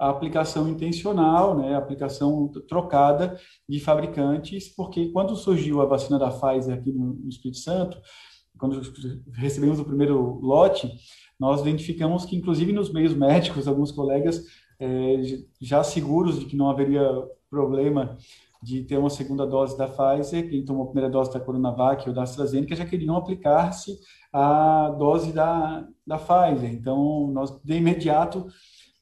a 0.00 0.08
aplicação 0.08 0.66
intencional, 0.66 1.54
né, 1.54 1.74
a 1.74 1.78
aplicação 1.78 2.50
trocada 2.66 3.38
de 3.68 3.78
fabricantes, 3.78 4.74
porque 4.74 5.10
quando 5.10 5.36
surgiu 5.36 5.82
a 5.82 5.84
vacina 5.84 6.18
da 6.18 6.30
Pfizer 6.30 6.74
aqui 6.74 6.90
no, 6.90 7.28
Espírito 7.28 7.58
Santo, 7.58 8.00
quando 8.58 8.80
recebemos 9.34 9.78
o 9.78 9.84
primeiro 9.84 10.40
lote, 10.40 10.90
nós 11.38 11.60
identificamos 11.60 12.24
que, 12.24 12.34
inclusive 12.34 12.72
nos 12.72 12.90
meios 12.90 13.14
médicos, 13.14 13.68
alguns 13.68 13.92
colegas 13.92 14.42
é, 14.80 15.20
já 15.60 15.84
seguros 15.84 16.40
de 16.40 16.46
que 16.46 16.56
não 16.56 16.70
haveria 16.70 17.06
problema 17.50 18.16
de 18.62 18.82
ter 18.84 18.96
uma 18.96 19.10
segunda 19.10 19.46
dose 19.46 19.76
da 19.76 19.86
Pfizer, 19.86 20.48
quem 20.48 20.64
tomou 20.64 20.84
a 20.84 20.86
primeira 20.86 21.10
dose 21.10 21.30
da 21.30 21.40
Coronavac 21.40 22.08
ou 22.08 22.14
da 22.14 22.22
AstraZeneca 22.22 22.74
já 22.74 22.86
queriam 22.86 23.16
aplicar-se 23.16 23.98
a 24.32 24.94
dose 24.98 25.32
da, 25.32 25.86
da 26.06 26.18
Pfizer. 26.18 26.72
Então, 26.72 27.30
nós 27.32 27.50
de 27.62 27.74
imediato 27.74 28.46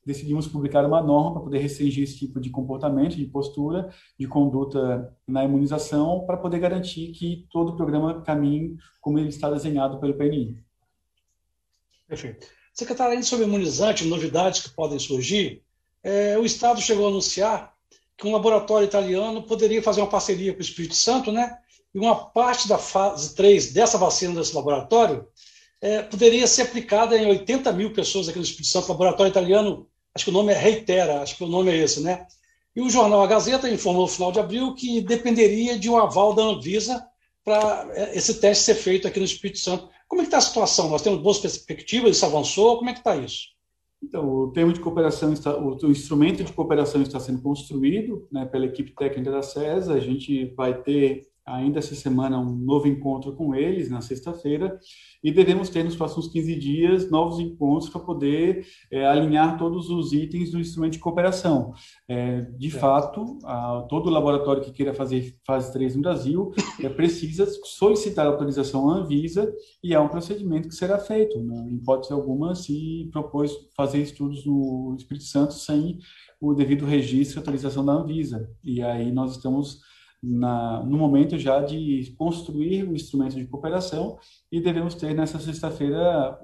decidimos 0.08 0.48
publicar 0.48 0.86
uma 0.86 1.02
norma 1.02 1.34
para 1.34 1.42
poder 1.42 1.58
restringir 1.58 2.02
esse 2.02 2.18
tipo 2.18 2.40
de 2.40 2.48
comportamento, 2.48 3.14
de 3.14 3.26
postura, 3.26 3.92
de 4.18 4.26
conduta 4.26 5.14
na 5.26 5.44
imunização, 5.44 6.24
para 6.26 6.38
poder 6.38 6.58
garantir 6.58 7.12
que 7.12 7.46
todo 7.50 7.72
o 7.72 7.76
programa 7.76 8.22
caminhe 8.22 8.78
como 9.02 9.18
ele 9.18 9.28
está 9.28 9.50
desenhado 9.50 10.00
pelo 10.00 10.14
PNI. 10.14 10.56
Perfeito. 12.06 12.46
Secretário, 12.72 13.12
ainda 13.12 13.26
sobre 13.26 13.44
imunizante, 13.44 14.06
novidades 14.06 14.62
que 14.62 14.70
podem 14.70 14.98
surgir, 14.98 15.62
é, 16.02 16.38
o 16.38 16.44
Estado 16.46 16.80
chegou 16.80 17.04
a 17.04 17.10
anunciar 17.10 17.74
que 18.16 18.26
um 18.26 18.32
laboratório 18.32 18.86
italiano 18.86 19.42
poderia 19.42 19.82
fazer 19.82 20.00
uma 20.00 20.08
parceria 20.08 20.54
com 20.54 20.58
o 20.58 20.62
Espírito 20.62 20.94
Santo, 20.94 21.30
né? 21.30 21.58
E 21.94 21.98
uma 21.98 22.16
parte 22.16 22.66
da 22.66 22.78
fase 22.78 23.34
3 23.34 23.74
dessa 23.74 23.98
vacina 23.98 24.34
desse 24.34 24.56
laboratório 24.56 25.28
é, 25.82 26.02
poderia 26.02 26.46
ser 26.46 26.62
aplicada 26.62 27.16
em 27.18 27.26
80 27.26 27.70
mil 27.72 27.92
pessoas 27.92 28.26
aqui 28.26 28.38
no 28.38 28.44
Espírito 28.44 28.68
Santo, 28.68 28.88
laboratório 28.88 29.30
italiano, 29.30 29.86
acho 30.18 30.24
que 30.24 30.30
o 30.30 30.34
nome 30.34 30.52
é 30.52 30.58
Reitera, 30.58 31.22
acho 31.22 31.36
que 31.36 31.44
o 31.44 31.48
nome 31.48 31.70
é 31.70 31.76
esse, 31.76 32.00
né? 32.00 32.26
E 32.74 32.80
o 32.80 32.90
jornal 32.90 33.22
A 33.22 33.26
Gazeta 33.26 33.70
informou 33.70 34.02
no 34.02 34.08
final 34.08 34.32
de 34.32 34.40
abril 34.40 34.74
que 34.74 35.00
dependeria 35.00 35.78
de 35.78 35.88
um 35.88 35.96
aval 35.96 36.34
da 36.34 36.42
Anvisa 36.42 37.04
para 37.44 37.88
é, 37.92 38.16
esse 38.16 38.40
teste 38.40 38.64
ser 38.64 38.74
feito 38.74 39.06
aqui 39.06 39.20
no 39.20 39.24
Espírito 39.24 39.60
Santo. 39.60 39.88
Como 40.08 40.20
é 40.20 40.24
que 40.24 40.28
está 40.28 40.38
a 40.38 40.42
situação? 40.42 40.88
Nós 40.88 41.02
temos 41.02 41.20
boas 41.20 41.38
perspectivas, 41.38 42.16
isso 42.16 42.26
avançou? 42.26 42.78
Como 42.78 42.90
é 42.90 42.92
que 42.92 42.98
está 42.98 43.16
isso? 43.16 43.48
Então, 44.02 44.28
o 44.28 44.50
termo 44.52 44.72
de 44.72 44.80
cooperação, 44.80 45.32
está, 45.32 45.56
o, 45.56 45.76
o 45.76 45.90
instrumento 45.90 46.42
de 46.42 46.52
cooperação 46.52 47.00
está 47.00 47.20
sendo 47.20 47.40
construído 47.40 48.26
né, 48.30 48.44
pela 48.44 48.66
equipe 48.66 48.92
técnica 48.92 49.30
da 49.30 49.42
CESA. 49.42 49.94
A 49.94 50.00
gente 50.00 50.46
vai 50.56 50.82
ter 50.82 51.27
ainda 51.48 51.78
essa 51.78 51.94
semana 51.94 52.38
um 52.38 52.54
novo 52.54 52.86
encontro 52.86 53.34
com 53.34 53.54
eles, 53.54 53.90
na 53.90 54.00
sexta-feira, 54.00 54.78
e 55.22 55.32
devemos 55.32 55.68
ter 55.68 55.82
nos 55.82 55.96
próximos 55.96 56.28
15 56.28 56.54
dias 56.56 57.10
novos 57.10 57.40
encontros 57.40 57.90
para 57.90 58.00
poder 58.00 58.66
é, 58.90 59.06
alinhar 59.06 59.58
todos 59.58 59.90
os 59.90 60.12
itens 60.12 60.50
do 60.50 60.60
instrumento 60.60 60.92
de 60.92 60.98
cooperação. 60.98 61.72
É, 62.08 62.42
de 62.56 62.70
fato, 62.70 63.38
a, 63.44 63.86
todo 63.88 64.10
laboratório 64.10 64.62
que 64.62 64.72
queira 64.72 64.94
fazer 64.94 65.36
fase 65.44 65.72
3 65.72 65.96
no 65.96 66.02
Brasil 66.02 66.52
é, 66.82 66.88
precisa 66.88 67.46
solicitar 67.64 68.26
autorização 68.26 68.90
à 68.90 68.98
Anvisa 68.98 69.52
e 69.82 69.94
é 69.94 70.00
um 70.00 70.08
procedimento 70.08 70.68
que 70.68 70.74
será 70.74 70.98
feito. 70.98 71.42
Né? 71.42 71.68
Em 71.70 71.76
hipótese 71.76 72.12
alguma, 72.12 72.54
se 72.54 73.08
propôs 73.10 73.52
fazer 73.76 74.02
estudos 74.02 74.44
no 74.46 74.94
Espírito 74.96 75.24
Santo 75.24 75.54
sem 75.54 75.98
o 76.40 76.54
devido 76.54 76.84
registro 76.84 77.38
e 77.38 77.40
autorização 77.40 77.84
da 77.84 77.92
Anvisa. 77.92 78.48
E 78.62 78.82
aí 78.82 79.10
nós 79.10 79.32
estamos 79.32 79.80
na, 80.22 80.82
no 80.82 80.98
momento 80.98 81.38
já 81.38 81.60
de 81.60 82.14
construir 82.18 82.84
o 82.84 82.94
instrumento 82.94 83.36
de 83.36 83.46
cooperação 83.46 84.18
e 84.50 84.60
devemos 84.60 84.94
ter 84.94 85.14
nessa 85.14 85.38
sexta-feira 85.38 86.38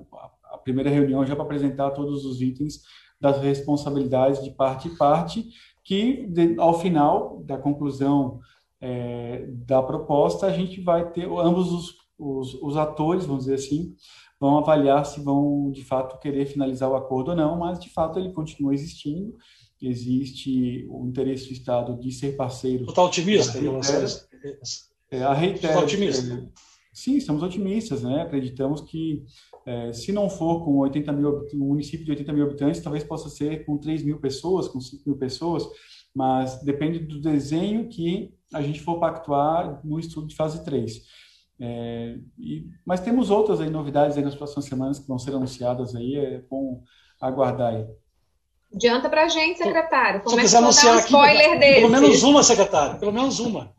a 0.44 0.58
primeira 0.58 0.90
reunião 0.90 1.26
já 1.26 1.34
para 1.34 1.44
apresentar 1.44 1.90
todos 1.90 2.24
os 2.24 2.40
itens 2.40 2.82
das 3.20 3.40
responsabilidades 3.40 4.42
de 4.42 4.50
parte 4.50 4.88
e 4.88 4.96
parte, 4.96 5.48
que 5.82 6.26
de, 6.26 6.58
ao 6.58 6.78
final 6.78 7.42
da 7.44 7.58
conclusão 7.58 8.40
é, 8.80 9.46
da 9.48 9.82
proposta 9.82 10.46
a 10.46 10.52
gente 10.52 10.80
vai 10.80 11.10
ter 11.10 11.26
ambos 11.26 11.72
os, 11.72 11.94
os, 12.18 12.54
os 12.62 12.76
atores, 12.76 13.26
vamos 13.26 13.44
dizer 13.44 13.54
assim, 13.54 13.94
vão 14.38 14.58
avaliar 14.58 15.04
se 15.06 15.20
vão 15.20 15.70
de 15.70 15.82
fato 15.84 16.18
querer 16.20 16.46
finalizar 16.46 16.90
o 16.90 16.96
acordo 16.96 17.30
ou 17.30 17.36
não, 17.36 17.58
mas 17.58 17.80
de 17.80 17.88
fato 17.88 18.18
ele 18.18 18.32
continua 18.32 18.74
existindo 18.74 19.34
existe 19.89 20.87
o 20.89 21.07
interesse 21.07 21.49
do 21.49 21.53
Estado 21.53 21.99
de 21.99 22.12
ser 22.12 22.37
parceiro. 22.37 22.85
Está 22.85 23.03
otimista 23.03 23.59
em 23.59 23.62
relação 23.62 24.05
a 24.05 25.14
é, 25.14 25.22
a 25.22 25.32
reitera, 25.32 25.78
otimista. 25.78 26.35
É, 26.35 26.49
sim, 26.93 27.16
estamos 27.16 27.43
otimistas, 27.43 28.03
né? 28.03 28.22
Acreditamos 28.22 28.80
que 28.80 29.24
é, 29.66 29.93
se 29.93 30.12
não 30.12 30.28
for 30.28 30.64
com 30.64 30.78
80 30.78 31.12
mil, 31.12 31.47
um 31.55 31.68
município 31.68 32.05
de 32.05 32.11
80 32.11 32.32
mil 32.32 32.45
habitantes, 32.45 32.80
talvez 32.80 33.05
possa 33.05 33.28
ser 33.28 33.64
com 33.64 33.78
3 33.78 34.03
mil 34.03 34.18
pessoas, 34.18 34.68
com 34.68 34.80
5 34.80 35.03
mil 35.07 35.16
pessoas, 35.16 35.64
mas 36.14 36.62
depende 36.62 36.99
do 36.99 37.20
desenho 37.20 37.89
que 37.89 38.35
a 38.53 38.61
gente 38.61 38.80
for 38.80 38.99
pactuar 38.99 39.80
no 39.85 39.99
estudo 39.99 40.26
de 40.26 40.35
fase 40.37 40.64
3. 40.64 41.03
É, 41.61 42.18
e, 42.39 42.66
mas 42.85 43.01
temos 43.01 43.30
outras 43.30 43.61
aí, 43.61 43.70
novidades 43.70 44.16
aí 44.16 44.24
nas 44.24 44.35
próximas 44.35 44.64
semanas 44.64 44.99
que 44.99 45.09
vão 45.09 45.18
ser 45.18 45.35
anunciadas 45.35 45.95
aí, 45.95 46.16
é 46.16 46.43
bom 46.51 46.82
aguardar 47.20 47.74
aí. 47.74 47.87
Adianta 48.74 49.08
para 49.08 49.24
a 49.24 49.28
gente, 49.28 49.58
secretário. 49.58 50.20
Como 50.22 50.40
é 50.40 50.44
que 50.44 50.50
dar 50.50 50.62
um 50.62 50.70
spoiler 50.70 51.50
aqui, 51.50 51.58
desse? 51.58 51.80
Pelo 51.80 51.90
menos 51.90 52.22
uma, 52.24 52.42
secretário. 52.42 52.98
Pelo 52.98 53.12
menos 53.12 53.38
uma. 53.38 53.72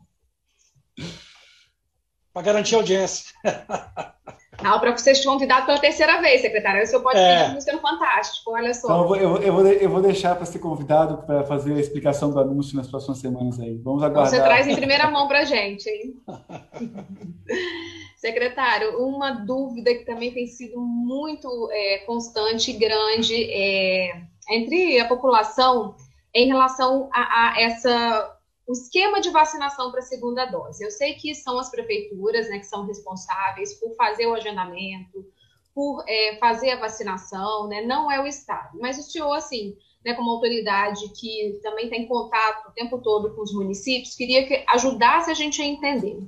Para 2.32 2.42
garantir 2.42 2.74
a 2.74 2.78
audiência. 2.78 3.26
Não, 4.62 4.80
para 4.80 4.96
vocês 4.96 5.20
te 5.20 5.26
convidado 5.26 5.66
pela 5.66 5.78
terceira 5.78 6.18
vez, 6.22 6.40
secretário. 6.40 6.78
Aí 6.78 6.84
o 6.84 6.86
senhor 6.86 7.02
pode 7.02 7.18
é. 7.18 7.50
pedir 7.50 7.78
Fantástico, 7.78 8.52
olha 8.52 8.72
só. 8.72 8.86
Então, 8.86 9.16
eu, 9.16 9.28
vou, 9.28 9.38
eu, 9.42 9.52
vou, 9.52 9.66
eu 9.66 9.90
vou 9.90 10.00
deixar 10.00 10.34
para 10.34 10.46
ser 10.46 10.58
convidado 10.60 11.18
para 11.26 11.44
fazer 11.44 11.74
a 11.74 11.80
explicação 11.80 12.30
do 12.30 12.40
anúncio 12.40 12.74
nas 12.74 12.88
próximas 12.88 13.18
semanas 13.18 13.60
aí. 13.60 13.76
Vamos 13.76 14.02
aguardar. 14.02 14.30
Você 14.30 14.42
traz 14.42 14.66
em 14.66 14.74
primeira 14.76 15.10
mão 15.10 15.28
para 15.28 15.40
a 15.40 15.44
gente, 15.44 15.86
hein? 15.88 16.14
Secretário, 18.16 18.98
uma 19.06 19.30
dúvida 19.32 19.94
que 19.94 20.06
também 20.06 20.32
tem 20.32 20.46
sido 20.46 20.80
muito 20.80 21.48
é, 21.70 21.98
constante 21.98 22.70
e 22.70 22.74
grande 22.74 23.44
é 23.52 24.22
entre 24.48 24.98
a 25.00 25.08
população 25.08 25.96
em 26.34 26.46
relação 26.46 27.08
a, 27.12 27.52
a 27.52 27.60
essa 27.60 28.36
o 28.68 28.72
esquema 28.72 29.20
de 29.20 29.30
vacinação 29.30 29.90
para 29.90 30.00
a 30.00 30.02
segunda 30.02 30.44
dose. 30.44 30.84
Eu 30.84 30.90
sei 30.90 31.14
que 31.14 31.34
são 31.34 31.58
as 31.58 31.70
prefeituras 31.70 32.48
né, 32.48 32.58
que 32.58 32.66
são 32.66 32.84
responsáveis 32.84 33.74
por 33.74 33.94
fazer 33.94 34.26
o 34.26 34.34
agendamento, 34.34 35.24
por 35.72 36.04
é, 36.08 36.36
fazer 36.40 36.70
a 36.70 36.80
vacinação, 36.80 37.68
né, 37.68 37.82
não 37.82 38.10
é 38.10 38.20
o 38.20 38.26
Estado. 38.26 38.76
Mas 38.80 38.98
o 38.98 39.02
senhor, 39.02 39.32
assim, 39.34 39.76
né, 40.04 40.14
como 40.14 40.30
autoridade 40.30 41.08
que 41.10 41.60
também 41.62 41.84
está 41.84 41.96
em 41.96 42.08
contato 42.08 42.68
o 42.68 42.72
tempo 42.72 42.98
todo 43.00 43.34
com 43.36 43.42
os 43.42 43.54
municípios, 43.54 44.16
queria 44.16 44.46
que 44.46 44.64
ajudasse 44.68 45.30
a 45.30 45.34
gente 45.34 45.62
a 45.62 45.64
entender. 45.64 46.18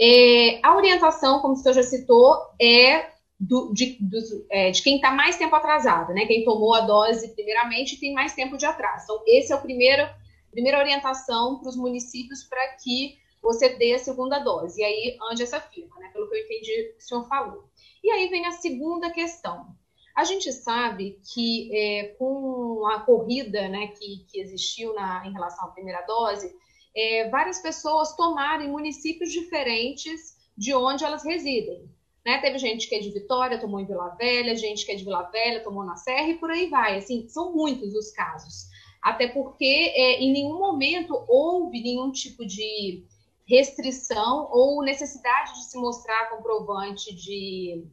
É, 0.00 0.60
a 0.64 0.74
orientação, 0.74 1.40
como 1.40 1.54
o 1.54 1.56
senhor 1.56 1.74
já 1.74 1.82
citou, 1.82 2.36
é 2.60 3.10
do, 3.40 3.72
de, 3.72 3.96
do, 3.98 4.18
é, 4.50 4.70
de, 4.70 4.82
quem 4.82 4.96
está 4.96 5.10
mais 5.10 5.38
tempo 5.38 5.56
atrasado, 5.56 6.12
né? 6.12 6.26
Quem 6.26 6.44
tomou 6.44 6.74
a 6.74 6.82
dose 6.82 7.34
primeiramente 7.34 7.98
tem 7.98 8.12
mais 8.12 8.34
tempo 8.34 8.58
de 8.58 8.66
atraso. 8.66 9.04
Então, 9.04 9.22
esse 9.26 9.50
é 9.50 9.56
o 9.56 9.62
primeiro, 9.62 10.06
primeira 10.50 10.78
orientação 10.78 11.58
para 11.58 11.70
os 11.70 11.76
municípios 11.76 12.44
para 12.44 12.76
que 12.76 13.18
você 13.42 13.70
dê 13.70 13.94
a 13.94 13.98
segunda 13.98 14.38
dose. 14.40 14.82
E 14.82 14.84
aí 14.84 15.16
ande 15.30 15.42
essa 15.42 15.58
firma, 15.58 15.98
né? 15.98 16.10
Pelo 16.12 16.28
que 16.28 16.36
eu 16.36 16.44
entendi 16.44 16.92
que 16.92 16.98
o 16.98 17.00
senhor 17.00 17.26
falou. 17.26 17.64
E 18.04 18.10
aí 18.10 18.28
vem 18.28 18.44
a 18.46 18.52
segunda 18.52 19.10
questão. 19.10 19.74
A 20.14 20.24
gente 20.24 20.52
sabe 20.52 21.18
que 21.32 21.74
é, 21.74 22.08
com 22.18 22.86
a 22.88 23.00
corrida 23.00 23.68
né, 23.68 23.86
que, 23.86 24.26
que 24.28 24.38
existiu 24.38 24.92
na, 24.92 25.26
em 25.26 25.32
relação 25.32 25.66
à 25.66 25.70
primeira 25.70 26.02
dose, 26.02 26.54
é, 26.94 27.28
várias 27.30 27.60
pessoas 27.60 28.14
tomaram 28.16 28.64
em 28.64 28.70
municípios 28.70 29.32
diferentes 29.32 30.36
de 30.58 30.74
onde 30.74 31.04
elas 31.04 31.24
residem. 31.24 31.88
Né? 32.24 32.38
Teve 32.38 32.58
gente 32.58 32.88
que 32.88 32.94
é 32.94 33.00
de 33.00 33.10
Vitória, 33.10 33.58
tomou 33.58 33.80
em 33.80 33.86
Vila 33.86 34.14
Velha, 34.18 34.54
gente 34.54 34.84
que 34.84 34.92
é 34.92 34.94
de 34.94 35.04
Vila 35.04 35.22
Velha, 35.30 35.64
tomou 35.64 35.84
na 35.84 35.96
Serra 35.96 36.28
e 36.28 36.38
por 36.38 36.50
aí 36.50 36.68
vai. 36.68 36.98
Assim, 36.98 37.28
são 37.28 37.54
muitos 37.54 37.94
os 37.94 38.10
casos. 38.10 38.68
Até 39.02 39.28
porque 39.28 39.64
é, 39.64 40.20
em 40.20 40.32
nenhum 40.32 40.58
momento 40.58 41.24
houve 41.26 41.82
nenhum 41.82 42.12
tipo 42.12 42.44
de 42.44 43.02
restrição 43.46 44.48
ou 44.52 44.82
necessidade 44.82 45.54
de 45.54 45.64
se 45.64 45.78
mostrar 45.78 46.28
comprovante 46.28 47.14
de, 47.14 47.84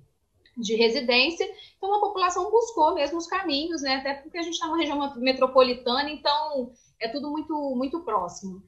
de 0.57 0.75
residência. 0.75 1.49
Então, 1.77 1.93
a 1.95 1.99
população 1.99 2.51
buscou 2.51 2.93
mesmo 2.93 3.17
os 3.17 3.25
caminhos, 3.25 3.81
né? 3.81 3.95
até 3.95 4.13
porque 4.15 4.37
a 4.37 4.43
gente 4.43 4.53
está 4.53 4.67
numa 4.67 4.77
região 4.77 5.15
metropolitana, 5.15 6.11
então 6.11 6.73
é 6.99 7.07
tudo 7.07 7.31
muito, 7.31 7.75
muito 7.75 8.01
próximo. 8.01 8.61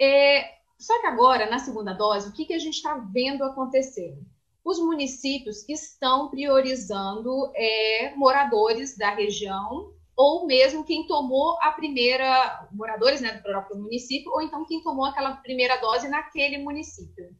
É, 0.00 0.54
só 0.78 0.98
que 1.00 1.06
agora, 1.06 1.50
na 1.50 1.58
segunda 1.58 1.92
dose, 1.92 2.28
o 2.28 2.32
que, 2.32 2.46
que 2.46 2.54
a 2.54 2.58
gente 2.58 2.76
está 2.76 2.94
vendo 2.96 3.44
acontecer? 3.44 4.16
Os 4.64 4.78
municípios 4.78 5.68
estão 5.68 6.30
priorizando 6.30 7.52
é, 7.54 8.14
moradores 8.16 8.96
da 8.96 9.10
região 9.10 9.92
ou 10.16 10.46
mesmo 10.46 10.84
quem 10.84 11.06
tomou 11.06 11.58
a 11.60 11.72
primeira, 11.72 12.68
moradores 12.72 13.20
né, 13.20 13.32
do 13.32 13.42
próprio 13.42 13.76
município, 13.76 14.30
ou 14.32 14.40
então 14.40 14.64
quem 14.64 14.82
tomou 14.82 15.04
aquela 15.04 15.36
primeira 15.36 15.76
dose 15.78 16.08
naquele 16.08 16.58
município. 16.58 17.34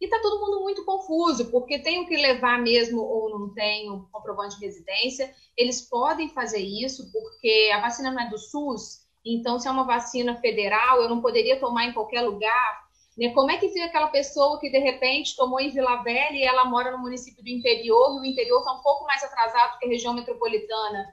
E 0.00 0.04
está 0.04 0.20
todo 0.20 0.40
mundo 0.40 0.60
muito 0.60 0.84
confuso, 0.84 1.50
porque 1.50 1.78
tem 1.78 2.00
o 2.00 2.06
que 2.06 2.16
levar 2.16 2.60
mesmo 2.60 3.00
ou 3.00 3.30
não 3.30 3.52
tem 3.52 3.90
o 3.90 4.06
comprovante 4.12 4.58
de 4.58 4.64
residência. 4.64 5.34
Eles 5.56 5.80
podem 5.80 6.28
fazer 6.28 6.60
isso, 6.60 7.10
porque 7.12 7.70
a 7.74 7.80
vacina 7.80 8.10
não 8.12 8.22
é 8.22 8.30
do 8.30 8.38
SUS, 8.38 9.04
então 9.24 9.58
se 9.58 9.66
é 9.66 9.70
uma 9.70 9.84
vacina 9.84 10.36
federal, 10.36 11.00
eu 11.00 11.08
não 11.08 11.20
poderia 11.20 11.58
tomar 11.58 11.86
em 11.86 11.92
qualquer 11.92 12.20
lugar, 12.20 12.83
né? 13.16 13.30
Como 13.30 13.50
é 13.50 13.58
que 13.58 13.68
fica 13.68 13.86
aquela 13.86 14.08
pessoa 14.08 14.58
que 14.58 14.70
de 14.70 14.78
repente 14.78 15.36
tomou 15.36 15.60
em 15.60 15.70
Vila 15.70 16.02
Velha 16.02 16.36
e 16.36 16.42
ela 16.42 16.64
mora 16.64 16.90
no 16.90 16.98
município 16.98 17.42
do 17.42 17.48
interior, 17.48 18.16
e 18.16 18.20
o 18.20 18.24
interior 18.24 18.58
está 18.58 18.72
um 18.72 18.82
pouco 18.82 19.04
mais 19.04 19.22
atrasado 19.22 19.78
que 19.78 19.86
a 19.86 19.88
região 19.88 20.14
metropolitana? 20.14 21.06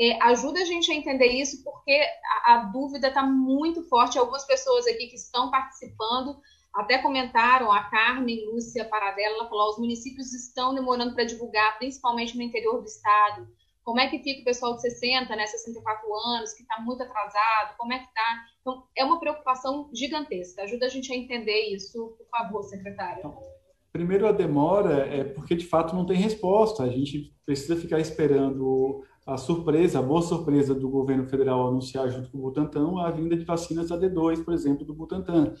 É, 0.00 0.22
ajuda 0.22 0.60
a 0.60 0.64
gente 0.64 0.92
a 0.92 0.94
entender 0.94 1.26
isso, 1.26 1.64
porque 1.64 2.00
a, 2.44 2.54
a 2.54 2.56
dúvida 2.64 3.08
está 3.08 3.22
muito 3.22 3.82
forte. 3.88 4.18
Algumas 4.18 4.46
pessoas 4.46 4.86
aqui 4.86 5.08
que 5.08 5.16
estão 5.16 5.50
participando 5.50 6.38
até 6.72 6.98
comentaram, 6.98 7.72
a 7.72 7.82
Carmen 7.84 8.46
Lúcia 8.46 8.84
Paradela, 8.84 9.34
ela 9.34 9.48
falou: 9.48 9.70
os 9.70 9.78
municípios 9.78 10.32
estão 10.32 10.74
demorando 10.74 11.14
para 11.14 11.24
divulgar, 11.24 11.78
principalmente 11.78 12.36
no 12.36 12.42
interior 12.42 12.80
do 12.80 12.86
estado. 12.86 13.48
Como 13.88 14.00
é 14.00 14.06
que 14.06 14.18
fica 14.18 14.42
o 14.42 14.44
pessoal 14.44 14.76
de 14.76 14.82
60, 14.82 15.34
né, 15.34 15.46
64 15.46 16.14
anos, 16.14 16.52
que 16.52 16.60
está 16.60 16.78
muito 16.78 17.02
atrasado? 17.02 17.74
Como 17.78 17.90
é 17.90 17.98
que 17.98 18.04
está? 18.04 18.44
Então, 18.60 18.82
é 18.94 19.02
uma 19.02 19.18
preocupação 19.18 19.88
gigantesca. 19.94 20.60
Ajuda 20.60 20.84
a 20.84 20.88
gente 20.90 21.10
a 21.10 21.16
entender 21.16 21.74
isso, 21.74 22.14
por 22.18 22.26
favor, 22.28 22.62
secretário. 22.64 23.20
Então, 23.20 23.40
Primeiro, 23.90 24.28
a 24.28 24.32
demora 24.32 25.06
é 25.06 25.24
porque, 25.24 25.56
de 25.56 25.64
fato, 25.64 25.96
não 25.96 26.04
tem 26.04 26.18
resposta. 26.18 26.82
A 26.82 26.90
gente 26.90 27.34
precisa 27.46 27.76
ficar 27.76 27.98
esperando 27.98 29.02
a 29.26 29.38
surpresa, 29.38 30.00
a 30.00 30.02
boa 30.02 30.20
surpresa 30.20 30.74
do 30.74 30.90
governo 30.90 31.26
federal 31.26 31.68
anunciar 31.68 32.10
junto 32.10 32.30
com 32.30 32.36
o 32.36 32.42
Butantan 32.42 33.00
a 33.00 33.10
vinda 33.10 33.38
de 33.38 33.46
vacinas 33.46 33.88
AD2, 33.88 34.44
por 34.44 34.52
exemplo, 34.52 34.84
do 34.84 34.92
Butantan. 34.92 35.54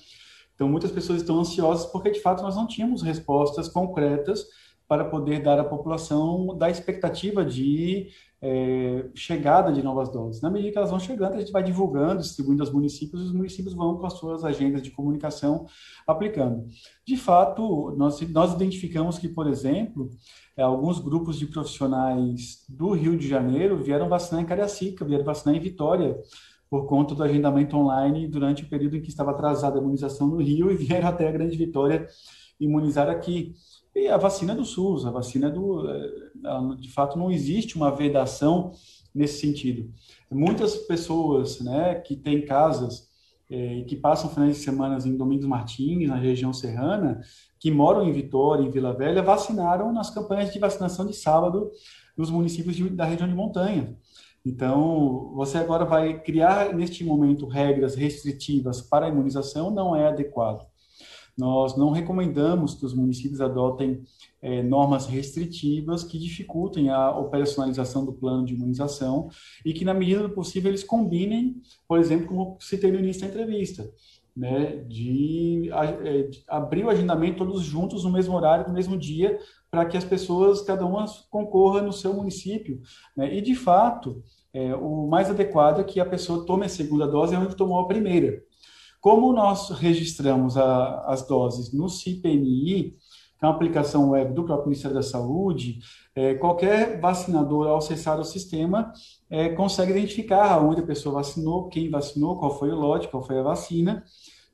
Então, 0.54 0.68
muitas 0.68 0.92
pessoas 0.92 1.22
estão 1.22 1.40
ansiosas 1.40 1.86
porque, 1.86 2.10
de 2.10 2.20
fato, 2.20 2.42
nós 2.42 2.56
não 2.56 2.66
tínhamos 2.66 3.00
respostas 3.00 3.68
concretas 3.68 4.44
para 4.88 5.04
poder 5.04 5.42
dar 5.42 5.60
à 5.60 5.64
população 5.64 6.56
da 6.56 6.70
expectativa 6.70 7.44
de 7.44 8.08
é, 8.40 9.06
chegada 9.14 9.70
de 9.70 9.82
novas 9.82 10.08
doses. 10.08 10.40
Na 10.40 10.48
medida 10.48 10.72
que 10.72 10.78
elas 10.78 10.90
vão 10.90 10.98
chegando, 10.98 11.34
a 11.34 11.38
gente 11.38 11.52
vai 11.52 11.62
divulgando, 11.62 12.22
distribuindo 12.22 12.62
aos 12.62 12.72
municípios, 12.72 13.20
e 13.20 13.24
os 13.26 13.32
municípios 13.32 13.74
vão 13.74 13.98
com 13.98 14.06
as 14.06 14.14
suas 14.14 14.44
agendas 14.44 14.82
de 14.82 14.90
comunicação 14.90 15.66
aplicando. 16.06 16.66
De 17.06 17.16
fato, 17.16 17.94
nós, 17.98 18.18
nós 18.30 18.54
identificamos 18.54 19.18
que, 19.18 19.28
por 19.28 19.46
exemplo, 19.46 20.08
é, 20.56 20.62
alguns 20.62 20.98
grupos 20.98 21.38
de 21.38 21.46
profissionais 21.46 22.64
do 22.66 22.92
Rio 22.92 23.16
de 23.16 23.28
Janeiro 23.28 23.76
vieram 23.76 24.08
vacinar 24.08 24.42
em 24.42 24.46
Cariacica, 24.46 25.04
vieram 25.04 25.24
vacinar 25.24 25.54
em 25.54 25.60
Vitória, 25.60 26.18
por 26.70 26.86
conta 26.86 27.14
do 27.14 27.22
agendamento 27.22 27.76
online 27.76 28.26
durante 28.26 28.62
o 28.62 28.68
período 28.68 28.96
em 28.96 29.00
que 29.00 29.08
estava 29.08 29.30
atrasada 29.30 29.78
a 29.78 29.82
imunização 29.82 30.26
no 30.26 30.36
Rio 30.36 30.70
e 30.70 30.76
vieram 30.76 31.08
até 31.08 31.28
a 31.28 31.32
Grande 31.32 31.56
Vitória 31.56 32.06
imunizar 32.60 33.08
aqui. 33.08 33.54
E 33.98 34.08
a 34.08 34.16
vacina 34.16 34.52
é 34.52 34.56
do 34.56 34.64
SUS, 34.64 35.04
a 35.04 35.10
vacina 35.10 35.48
é 35.48 35.50
do. 35.50 35.90
É, 35.90 36.76
de 36.78 36.90
fato, 36.90 37.18
não 37.18 37.30
existe 37.30 37.76
uma 37.76 37.90
vedação 37.90 38.72
nesse 39.12 39.40
sentido. 39.40 39.92
Muitas 40.30 40.76
pessoas 40.76 41.60
né, 41.60 41.96
que 41.96 42.14
têm 42.14 42.44
casas 42.44 43.08
é, 43.50 43.78
e 43.78 43.84
que 43.84 43.96
passam 43.96 44.30
finais 44.30 44.56
de 44.56 44.62
semana 44.62 44.98
em 45.04 45.16
Domingos 45.16 45.46
Martins, 45.46 46.08
na 46.08 46.16
região 46.16 46.52
serrana, 46.52 47.20
que 47.58 47.70
moram 47.70 48.08
em 48.08 48.12
Vitória, 48.12 48.62
em 48.62 48.70
Vila 48.70 48.92
Velha, 48.92 49.22
vacinaram 49.22 49.92
nas 49.92 50.10
campanhas 50.10 50.52
de 50.52 50.58
vacinação 50.60 51.04
de 51.04 51.14
sábado 51.14 51.70
nos 52.16 52.30
municípios 52.30 52.76
de, 52.76 52.88
da 52.90 53.04
região 53.04 53.28
de 53.28 53.34
montanha. 53.34 53.96
Então, 54.44 55.32
você 55.34 55.58
agora 55.58 55.84
vai 55.84 56.20
criar, 56.22 56.72
neste 56.72 57.04
momento, 57.04 57.46
regras 57.46 57.96
restritivas 57.96 58.80
para 58.80 59.06
a 59.06 59.08
imunização, 59.08 59.70
não 59.70 59.96
é 59.96 60.06
adequado. 60.06 60.64
Nós 61.38 61.76
não 61.76 61.90
recomendamos 61.90 62.74
que 62.74 62.84
os 62.84 62.92
municípios 62.92 63.40
adotem 63.40 64.02
é, 64.42 64.60
normas 64.60 65.06
restritivas 65.06 66.02
que 66.02 66.18
dificultem 66.18 66.90
a 66.90 67.16
operacionalização 67.16 68.04
do 68.04 68.12
plano 68.12 68.44
de 68.44 68.54
imunização 68.54 69.30
e 69.64 69.72
que, 69.72 69.84
na 69.84 69.94
medida 69.94 70.22
do 70.22 70.30
possível, 70.30 70.68
eles 70.68 70.82
combinem, 70.82 71.62
por 71.86 72.00
exemplo, 72.00 72.26
como 72.26 72.56
citei 72.58 72.90
no 72.90 72.98
início 72.98 73.22
da 73.22 73.28
entrevista, 73.28 73.88
né, 74.36 74.84
de, 74.88 75.70
é, 76.04 76.22
de 76.24 76.42
abrir 76.48 76.84
o 76.84 76.90
agendamento 76.90 77.38
todos 77.38 77.62
juntos 77.62 78.02
no 78.02 78.10
mesmo 78.10 78.34
horário, 78.34 78.66
no 78.66 78.74
mesmo 78.74 78.96
dia, 78.96 79.38
para 79.70 79.84
que 79.84 79.96
as 79.96 80.04
pessoas, 80.04 80.62
cada 80.62 80.84
uma 80.84 81.04
concorra 81.30 81.80
no 81.82 81.92
seu 81.92 82.12
município. 82.14 82.80
Né? 83.16 83.36
E, 83.36 83.40
de 83.40 83.54
fato, 83.54 84.22
é, 84.52 84.74
o 84.74 85.06
mais 85.06 85.30
adequado 85.30 85.80
é 85.80 85.84
que 85.84 86.00
a 86.00 86.06
pessoa 86.06 86.44
tome 86.44 86.66
a 86.66 86.68
segunda 86.68 87.06
dose 87.06 87.36
onde 87.36 87.56
tomou 87.56 87.78
a 87.78 87.86
primeira. 87.86 88.42
Como 89.00 89.32
nós 89.32 89.70
registramos 89.70 90.56
a, 90.56 91.04
as 91.06 91.26
doses 91.26 91.72
no 91.72 91.88
CIPNI, 91.88 92.96
que 93.38 93.44
é 93.44 93.46
uma 93.46 93.54
aplicação 93.54 94.10
web 94.10 94.34
do 94.34 94.44
próprio 94.44 94.68
Ministério 94.68 94.96
da 94.96 95.02
Saúde, 95.02 95.78
é, 96.14 96.34
qualquer 96.34 97.00
vacinador, 97.00 97.68
ao 97.68 97.78
acessar 97.78 98.18
o 98.18 98.24
sistema, 98.24 98.92
é, 99.30 99.50
consegue 99.50 99.92
identificar 99.92 100.58
onde 100.60 100.80
a 100.80 100.86
pessoa 100.86 101.16
vacinou, 101.16 101.68
quem 101.68 101.88
vacinou, 101.88 102.38
qual 102.38 102.58
foi 102.58 102.70
o 102.70 102.76
lote, 102.76 103.08
qual 103.08 103.22
foi 103.22 103.38
a 103.38 103.42
vacina, 103.42 104.02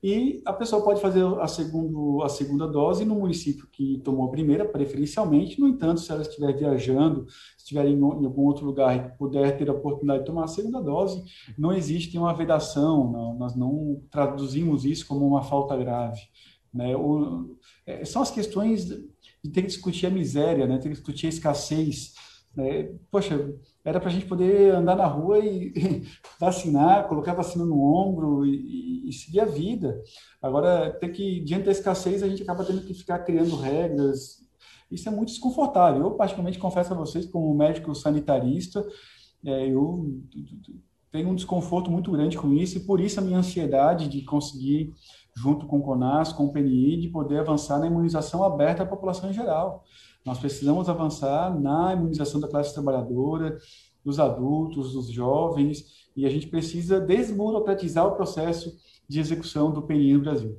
e 0.03 0.41
a 0.45 0.53
pessoa 0.53 0.83
pode 0.83 1.01
fazer 1.01 1.23
a, 1.39 1.47
segundo, 1.47 2.21
a 2.23 2.29
segunda 2.29 2.67
dose 2.67 3.03
no 3.03 3.15
município 3.15 3.67
que 3.71 3.99
tomou 4.03 4.27
a 4.27 4.31
primeira, 4.31 4.63
preferencialmente. 4.63 5.59
No 5.59 5.67
entanto, 5.67 6.01
se 6.01 6.11
ela 6.11 6.21
estiver 6.21 6.55
viajando, 6.55 7.25
estiver 7.57 7.87
em, 7.87 7.97
em 7.97 8.03
algum 8.03 8.43
outro 8.43 8.65
lugar 8.65 8.95
e 8.95 9.17
puder 9.17 9.57
ter 9.57 9.69
a 9.69 9.73
oportunidade 9.73 10.19
de 10.19 10.25
tomar 10.25 10.43
a 10.43 10.47
segunda 10.47 10.81
dose, 10.81 11.23
não 11.57 11.73
existe 11.73 12.17
uma 12.17 12.33
vedação, 12.33 13.11
não, 13.11 13.33
nós 13.35 13.55
não 13.55 14.01
traduzimos 14.11 14.85
isso 14.85 15.07
como 15.07 15.27
uma 15.27 15.41
falta 15.41 15.75
grave. 15.75 16.21
Né? 16.73 16.95
O, 16.95 17.57
é, 17.85 18.03
são 18.05 18.21
as 18.21 18.29
questões 18.29 18.85
de 18.85 19.49
ter 19.51 19.61
que 19.61 19.67
discutir 19.67 20.05
a 20.05 20.11
miséria, 20.11 20.67
né? 20.67 20.77
ter 20.77 20.89
que 20.89 20.95
discutir 20.95 21.27
a 21.27 21.29
escassez. 21.29 22.13
Né? 22.55 22.91
Poxa, 23.09 23.53
era 23.85 23.99
para 23.99 24.09
a 24.09 24.11
gente 24.11 24.25
poder 24.25 24.73
andar 24.73 24.95
na 24.95 25.05
rua 25.05 25.37
e 25.39 26.03
vacinar, 26.39 27.07
colocar 27.07 27.33
a 27.33 27.35
vacina 27.35 27.63
no 27.63 27.79
ombro 27.83 28.43
e, 28.43 29.07
e, 29.07 29.13
seguir 29.13 29.41
a 29.41 29.45
vida. 29.45 30.01
Agora, 30.41 30.89
tem 30.99 31.11
que, 31.11 31.39
diante 31.41 31.65
da 31.65 31.71
escassez, 31.71 32.23
a 32.23 32.27
gente 32.27 32.41
acaba 32.41 32.65
tendo 32.65 32.81
que 32.81 32.95
ficar 32.95 33.19
criando 33.19 33.55
regras. 33.55 34.43
Isso 34.89 35.07
é 35.07 35.11
muito 35.11 35.29
desconfortável. 35.29 36.01
Eu, 36.01 36.11
particularmente, 36.11 36.57
confesso 36.57 36.93
a 36.93 36.97
vocês, 36.97 37.27
como 37.27 37.53
médico 37.53 37.93
sanitarista, 37.93 38.83
é, 39.45 39.67
eu 39.67 40.19
tenho 41.11 41.29
um 41.29 41.35
desconforto 41.35 41.91
muito 41.91 42.11
grande 42.11 42.37
com 42.37 42.51
isso 42.51 42.77
e 42.77 42.81
por 42.81 42.99
isso 42.99 43.19
a 43.19 43.23
minha 43.23 43.37
ansiedade 43.37 44.09
de 44.09 44.23
conseguir, 44.23 44.93
junto 45.35 45.67
com 45.67 45.77
o 45.77 45.83
CONAS, 45.83 46.33
com 46.33 46.45
o 46.45 46.51
PNI, 46.51 47.01
de 47.01 47.09
poder 47.09 47.39
avançar 47.39 47.79
na 47.79 47.85
imunização 47.85 48.43
aberta 48.43 48.81
à 48.81 48.85
população 48.85 49.29
em 49.29 49.33
geral. 49.33 49.83
Nós 50.25 50.39
precisamos 50.39 50.89
avançar 50.89 51.53
na 51.57 51.93
imunização 51.93 52.39
da 52.39 52.47
classe 52.47 52.73
trabalhadora, 52.73 53.57
dos 54.03 54.19
adultos, 54.19 54.93
dos 54.93 55.11
jovens, 55.11 56.07
e 56.15 56.25
a 56.25 56.29
gente 56.29 56.47
precisa 56.47 56.99
desburocratizar 56.99 58.07
o 58.07 58.15
processo 58.15 58.75
de 59.07 59.19
execução 59.19 59.71
do 59.71 59.83
PNI 59.83 60.13
no 60.13 60.21
Brasil. 60.21 60.57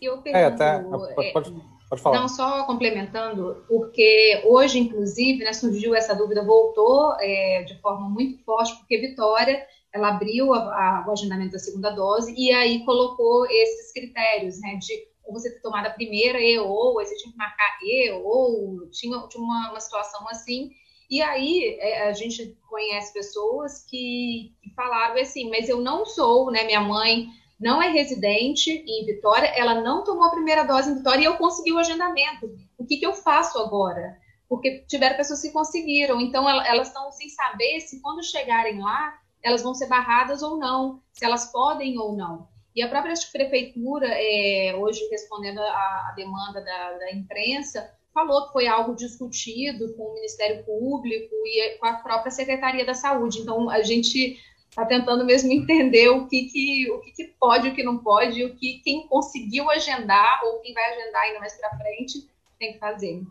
Eu 0.00 0.18
pergunto, 0.18 0.36
é, 0.36 0.44
até, 0.44 0.78
pode, 0.80 1.32
pode, 1.32 1.54
pode 1.88 2.02
falar. 2.02 2.20
Não, 2.20 2.28
só 2.28 2.64
complementando, 2.64 3.64
porque 3.68 4.42
hoje, 4.44 4.78
inclusive, 4.78 5.44
né, 5.44 5.52
surgiu 5.52 5.94
essa 5.94 6.14
dúvida, 6.14 6.44
voltou 6.44 7.14
é, 7.20 7.62
de 7.62 7.80
forma 7.80 8.08
muito 8.08 8.42
forte, 8.44 8.76
porque 8.76 8.98
Vitória 8.98 9.64
ela 9.92 10.08
abriu 10.08 10.52
a, 10.52 10.58
a, 10.58 11.04
o 11.06 11.12
agendamento 11.12 11.52
da 11.52 11.58
segunda 11.58 11.90
dose 11.90 12.34
e 12.36 12.50
aí 12.50 12.84
colocou 12.84 13.46
esses 13.46 13.92
critérios 13.92 14.60
né, 14.60 14.76
de 14.76 15.13
ou 15.26 15.32
você 15.32 15.50
ter 15.50 15.60
tomado 15.60 15.86
a 15.86 15.90
primeira 15.90 16.38
e 16.40 16.58
ou, 16.58 16.98
aí 16.98 17.06
você 17.06 17.16
tinha 17.16 17.32
que 17.32 17.38
marcar 17.38 17.78
e 17.82 18.10
ou, 18.12 18.88
tinha, 18.90 19.18
tinha 19.28 19.42
uma, 19.42 19.70
uma 19.70 19.80
situação 19.80 20.28
assim. 20.28 20.70
E 21.10 21.20
aí 21.22 21.76
é, 21.80 22.08
a 22.08 22.12
gente 22.12 22.56
conhece 22.68 23.12
pessoas 23.12 23.84
que, 23.88 24.52
que 24.62 24.74
falaram 24.74 25.20
assim, 25.20 25.48
mas 25.50 25.68
eu 25.68 25.80
não 25.80 26.04
sou, 26.04 26.50
né? 26.50 26.64
Minha 26.64 26.80
mãe 26.80 27.28
não 27.60 27.82
é 27.82 27.88
residente 27.88 28.70
em 28.70 29.06
Vitória, 29.06 29.46
ela 29.48 29.80
não 29.80 30.04
tomou 30.04 30.24
a 30.24 30.30
primeira 30.30 30.64
dose 30.64 30.90
em 30.90 30.96
Vitória 30.96 31.22
e 31.22 31.24
eu 31.24 31.36
consegui 31.36 31.72
o 31.72 31.78
agendamento. 31.78 32.50
O 32.76 32.84
que, 32.84 32.96
que 32.96 33.06
eu 33.06 33.12
faço 33.12 33.58
agora? 33.58 34.18
Porque 34.48 34.84
tiveram 34.86 35.16
pessoas 35.16 35.40
que 35.40 35.50
conseguiram, 35.50 36.20
então 36.20 36.48
elas 36.48 36.88
estão 36.88 37.10
sem 37.12 37.28
saber 37.28 37.80
se 37.80 38.00
quando 38.00 38.22
chegarem 38.22 38.80
lá 38.80 39.18
elas 39.44 39.62
vão 39.62 39.74
ser 39.74 39.86
barradas 39.86 40.42
ou 40.42 40.56
não, 40.56 41.02
se 41.12 41.24
elas 41.24 41.52
podem 41.52 41.98
ou 41.98 42.16
não. 42.16 42.48
E 42.74 42.82
a 42.82 42.88
própria 42.88 43.14
prefeitura, 43.30 44.08
é, 44.10 44.74
hoje 44.76 45.00
respondendo 45.10 45.60
à 45.60 46.12
demanda 46.16 46.60
da, 46.60 46.92
da, 46.98 47.12
imprensa, 47.12 47.88
falou 48.12 48.46
que 48.46 48.52
foi 48.52 48.66
algo 48.66 48.96
discutido 48.96 49.94
com 49.94 50.02
o 50.02 50.14
Ministério 50.14 50.64
Público 50.64 51.34
e 51.46 51.78
com 51.78 51.86
a 51.86 51.94
própria 51.94 52.32
Secretaria 52.32 52.84
da 52.84 52.94
Saúde. 52.94 53.40
Então, 53.40 53.70
a 53.70 53.82
gente 53.82 54.36
está 54.68 54.84
tentando 54.84 55.24
mesmo 55.24 55.52
entender 55.52 56.08
o 56.08 56.26
que, 56.26 56.46
que, 56.46 56.90
o 56.90 57.00
que, 57.00 57.12
que 57.12 57.24
pode, 57.38 57.68
o 57.68 57.74
que 57.74 57.84
não 57.84 57.98
pode, 57.98 58.44
o 58.44 58.56
que 58.56 58.80
quem 58.82 59.06
conseguiu 59.06 59.70
agendar 59.70 60.40
ou 60.44 60.58
quem 60.60 60.74
vai 60.74 60.84
agendar 60.92 61.22
ainda 61.22 61.38
mais 61.38 61.54
para 61.54 61.78
frente 61.78 62.28
tem 62.58 62.72
que 62.72 62.78
fazer. 62.80 63.22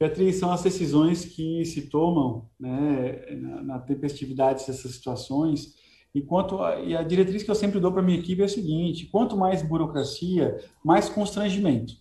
Beatriz, 0.00 0.36
são 0.36 0.50
as 0.50 0.62
decisões 0.62 1.24
que 1.24 1.64
se 1.64 1.90
tomam 1.90 2.48
né, 2.58 3.26
na, 3.32 3.62
na 3.62 3.78
tempestividade 3.80 4.66
dessas 4.66 4.92
situações 4.92 5.74
e, 6.14 6.24
a, 6.60 6.80
e 6.80 6.96
a 6.96 7.02
diretriz 7.02 7.42
que 7.42 7.50
eu 7.50 7.54
sempre 7.54 7.80
dou 7.80 7.92
para 7.92 8.02
minha 8.02 8.18
equipe 8.18 8.42
é 8.42 8.44
a 8.44 8.48
seguinte: 8.48 9.06
quanto 9.06 9.36
mais 9.36 9.62
burocracia, 9.62 10.58
mais 10.84 11.08
constrangimento. 11.08 11.94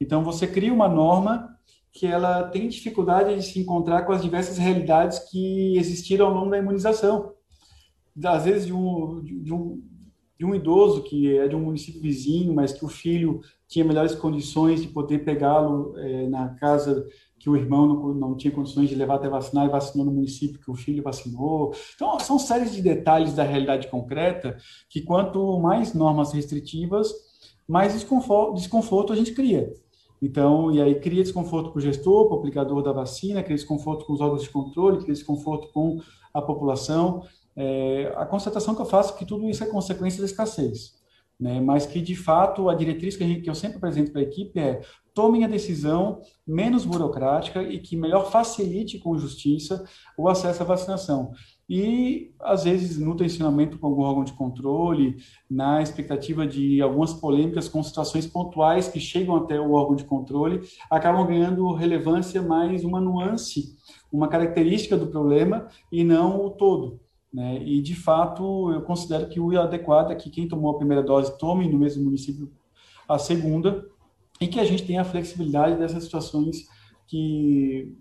Então, 0.00 0.22
você 0.22 0.46
cria 0.46 0.72
uma 0.72 0.88
norma 0.88 1.56
que 1.92 2.06
ela 2.06 2.44
tem 2.44 2.68
dificuldade 2.68 3.34
de 3.34 3.42
se 3.42 3.58
encontrar 3.58 4.02
com 4.02 4.12
as 4.12 4.22
diversas 4.22 4.56
realidades 4.56 5.18
que 5.30 5.76
existiram 5.76 6.26
ao 6.26 6.34
longo 6.34 6.50
da 6.50 6.58
imunização. 6.58 7.32
Às 8.24 8.44
vezes, 8.44 8.66
de 8.66 8.72
um, 8.72 9.22
de 9.22 9.52
um, 9.52 9.82
de 10.38 10.44
um 10.44 10.54
idoso 10.54 11.02
que 11.02 11.36
é 11.36 11.48
de 11.48 11.56
um 11.56 11.60
município 11.60 12.00
vizinho, 12.00 12.54
mas 12.54 12.72
que 12.72 12.84
o 12.84 12.88
filho 12.88 13.40
tinha 13.66 13.84
melhores 13.84 14.14
condições 14.14 14.80
de 14.80 14.88
poder 14.88 15.24
pegá-lo 15.24 15.94
é, 15.98 16.28
na 16.28 16.50
casa 16.50 17.06
que 17.38 17.48
o 17.48 17.56
irmão 17.56 17.86
não, 17.86 18.14
não, 18.14 18.36
tinha 18.36 18.52
condições 18.52 18.88
de 18.88 18.94
levar 18.94 19.16
até 19.16 19.28
vacinar 19.28 19.66
e 19.66 19.70
vacinou 19.70 20.04
no 20.04 20.12
município 20.12 20.60
que 20.60 20.70
o 20.70 20.74
filho 20.74 21.02
vacinou. 21.02 21.72
Então, 21.94 22.18
são 22.18 22.38
séries 22.38 22.72
de 22.72 22.82
detalhes 22.82 23.34
da 23.34 23.44
realidade 23.44 23.88
concreta 23.88 24.56
que, 24.90 25.02
quanto 25.02 25.58
mais 25.60 25.94
normas 25.94 26.32
restritivas, 26.32 27.12
mais 27.66 27.92
desconforto, 27.92 28.54
desconforto 28.54 29.12
a 29.12 29.16
gente 29.16 29.32
cria. 29.32 29.72
Então, 30.20 30.72
e 30.72 30.82
aí 30.82 30.98
cria 30.98 31.22
desconforto 31.22 31.70
para 31.70 31.78
o 31.78 31.80
gestor, 31.80 32.26
para 32.26 32.36
o 32.36 32.38
aplicador 32.38 32.82
da 32.82 32.92
vacina, 32.92 33.42
cria 33.42 33.56
desconforto 33.56 34.04
com 34.04 34.12
os 34.12 34.20
órgãos 34.20 34.42
de 34.42 34.50
controle, 34.50 34.98
cria 34.98 35.14
desconforto 35.14 35.68
com 35.72 36.00
a 36.34 36.42
população. 36.42 37.22
É, 37.54 38.12
a 38.16 38.26
constatação 38.26 38.74
que 38.74 38.80
eu 38.80 38.86
faço 38.86 39.14
é 39.14 39.18
que 39.18 39.24
tudo 39.24 39.48
isso 39.48 39.62
é 39.62 39.66
consequência 39.66 40.20
da 40.20 40.26
escassez. 40.26 40.96
né? 41.38 41.60
mas 41.60 41.86
que, 41.86 42.00
de 42.00 42.16
fato, 42.16 42.68
a 42.68 42.74
diretriz 42.74 43.16
que, 43.16 43.24
gente, 43.24 43.42
que 43.42 43.50
eu 43.50 43.54
sempre 43.54 43.76
apresento 43.76 44.10
para 44.10 44.20
a 44.20 44.24
equipe 44.24 44.58
é 44.58 44.80
tomem 45.18 45.44
a 45.44 45.48
decisão 45.48 46.20
menos 46.46 46.84
burocrática 46.84 47.60
e 47.60 47.80
que 47.80 47.96
melhor 47.96 48.30
facilite 48.30 49.00
com 49.00 49.18
justiça 49.18 49.84
o 50.16 50.28
acesso 50.28 50.62
à 50.62 50.64
vacinação. 50.64 51.32
E, 51.68 52.30
às 52.38 52.62
vezes, 52.62 53.00
no 53.00 53.16
tensionamento 53.16 53.80
com 53.80 53.88
algum 53.88 54.02
órgão 54.02 54.22
de 54.22 54.32
controle, 54.34 55.16
na 55.50 55.82
expectativa 55.82 56.46
de 56.46 56.80
algumas 56.80 57.12
polêmicas 57.12 57.68
com 57.68 57.82
situações 57.82 58.28
pontuais 58.28 58.86
que 58.86 59.00
chegam 59.00 59.34
até 59.34 59.58
o 59.58 59.72
órgão 59.72 59.96
de 59.96 60.04
controle, 60.04 60.60
acabam 60.88 61.26
ganhando 61.26 61.74
relevância 61.74 62.40
mais 62.40 62.84
uma 62.84 63.00
nuance, 63.00 63.76
uma 64.12 64.28
característica 64.28 64.96
do 64.96 65.08
problema 65.08 65.66
e 65.90 66.04
não 66.04 66.46
o 66.46 66.50
todo. 66.50 67.00
Né? 67.34 67.60
E, 67.60 67.82
de 67.82 67.96
fato, 67.96 68.70
eu 68.70 68.82
considero 68.82 69.28
que 69.28 69.40
o 69.40 69.60
adequado 69.60 70.12
é 70.12 70.14
que 70.14 70.30
quem 70.30 70.46
tomou 70.46 70.70
a 70.70 70.78
primeira 70.78 71.02
dose 71.02 71.36
tome 71.36 71.68
no 71.68 71.76
mesmo 71.76 72.04
município 72.04 72.52
a 73.08 73.18
segunda 73.18 73.84
e 74.40 74.46
que 74.46 74.60
a 74.60 74.64
gente 74.64 74.84
tenha 74.84 75.02
a 75.02 75.04
flexibilidade 75.04 75.78
dessas 75.78 76.04
situações 76.04 76.66
que 77.06 77.92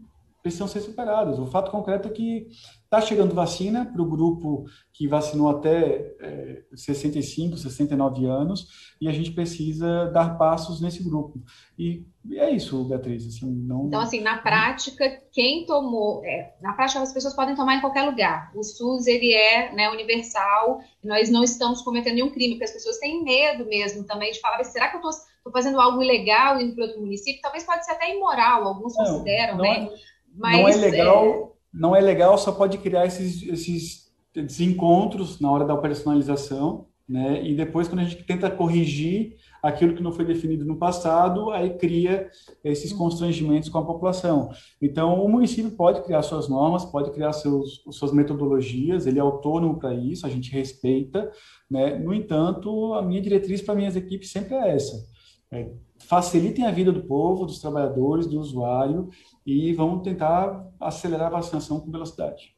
precisam 0.48 0.68
ser 0.68 0.82
superadas. 0.82 1.38
O 1.39 1.45
fato 1.45 1.70
concreto 1.72 2.08
é 2.08 2.12
que 2.12 2.48
está 2.84 3.02
chegando 3.02 3.36
vacina 3.36 3.86
para 3.86 4.02
o 4.02 4.10
grupo 4.10 4.66
que 4.93 5.08
vacinou 5.08 5.50
até 5.50 6.16
é, 6.20 6.64
65, 6.74 7.58
69 7.58 8.26
anos 8.26 8.68
e 9.02 9.10
a 9.10 9.12
gente 9.12 9.32
precisa 9.32 10.06
dar 10.06 10.38
passos 10.38 10.80
nesse 10.82 11.04
grupo. 11.04 11.41
E 11.78 12.06
é 12.34 12.50
isso, 12.50 12.84
Beatriz. 12.86 13.28
Assim, 13.28 13.52
não... 13.52 13.88
Então, 13.88 14.00
assim, 14.00 14.22
na 14.22 14.38
prática, 14.38 15.22
quem 15.32 15.66
tomou... 15.66 16.24
É, 16.26 16.56
na 16.62 16.74
prática, 16.74 17.02
as 17.02 17.14
pessoas 17.14 17.36
podem 17.36 17.56
tomar 17.56 17.76
em 17.76 17.82
qualquer 17.82 18.04
lugar. 18.04 18.52
O 18.56 18.64
SUS, 18.64 19.06
ele 19.06 19.34
é 19.34 19.74
né, 19.76 19.89
universal 19.89 20.80
nós 21.08 21.30
não 21.30 21.43
estamos 21.43 21.82
cometendo 21.82 22.16
nenhum 22.16 22.30
crime, 22.30 22.56
porque 22.56 22.66
as 22.66 22.74
pessoas 22.74 22.98
têm 23.00 23.24
medo 23.24 23.66
mesmo 23.66 24.04
também 24.04 24.32
de 24.32 24.39
falar, 24.39 24.62
será 24.66 24.89
que 24.89 24.98
eu 24.98 25.10
estou 25.10 25.52
fazendo 25.54 25.80
algo 25.80 26.02
ilegal 26.04 26.60
indo 26.60 26.76
para 26.76 26.86
outro 26.86 27.00
município? 27.00 27.41
Talvez 27.41 27.64
pode 27.64 27.86
ser 27.86 27.93
até 27.93 28.14
imoral, 28.14 28.68
alguns 28.68 28.95
não, 28.98 29.06
consideram, 29.06 29.56
não 29.56 29.64
né? 29.64 29.86
É, 29.86 30.16
Mas, 30.38 30.58
não 30.58 30.68
é 30.68 30.76
legal... 30.76 31.26
É 31.54 31.58
não 31.74 31.96
é 31.96 32.02
legal, 32.02 32.38
só 32.38 32.52
pode 32.52 32.78
criar 32.80 33.06
esses, 33.06 33.44
esses 33.44 34.12
desencontros 34.34 35.40
na 35.40 35.52
hora 35.52 35.66
da 35.66 35.74
operacionalização, 35.74 36.88
né? 37.08 37.42
E 37.46 37.56
depois, 37.56 37.88
quando 37.88 38.02
a 38.02 38.04
gente 38.04 38.24
tenta 38.24 38.50
corrigir 38.50 39.38
aquilo 39.64 39.94
que 39.96 40.04
não 40.04 40.12
foi 40.12 40.26
definido 40.26 40.66
no 40.66 40.78
passado, 40.78 41.52
aí 41.52 41.78
cria 41.78 42.30
esses 42.64 42.92
constrangimentos 42.92 43.70
com 43.70 43.78
a 43.78 43.86
população. 43.86 44.50
Então, 44.82 45.24
o 45.24 45.30
município 45.30 45.72
pode 45.72 46.04
criar 46.04 46.22
suas 46.22 46.50
normas, 46.50 46.84
pode 46.86 47.12
criar 47.12 47.32
seus, 47.32 47.82
suas 47.92 48.12
metodologias, 48.12 49.08
ele 49.08 49.20
é 49.20 49.22
autônomo 49.22 49.78
para 49.78 49.94
isso, 49.94 50.26
a 50.26 50.30
gente 50.30 50.52
respeita, 50.52 51.32
né? 51.70 51.98
No 51.98 52.14
entanto, 52.14 52.94
a 52.94 53.02
minha 53.02 53.22
diretriz 53.22 53.62
para 53.62 53.76
minhas 53.76 53.96
equipes 53.96 54.32
sempre 54.32 54.56
é 54.56 54.76
essa. 54.76 55.06
É, 55.52 55.72
facilitem 56.08 56.66
a 56.66 56.72
vida 56.72 56.91
do 56.91 57.03
povo, 57.03 57.45
dos 57.45 57.60
trabalhadores, 57.60 58.28
do 58.28 58.39
usuário 58.39 59.10
e 59.45 59.74
vamos 59.74 60.03
tentar 60.03 60.66
acelerar 60.80 61.28
a 61.28 61.38
vacinação 61.38 61.80
com 61.80 61.91
velocidade. 61.91 62.55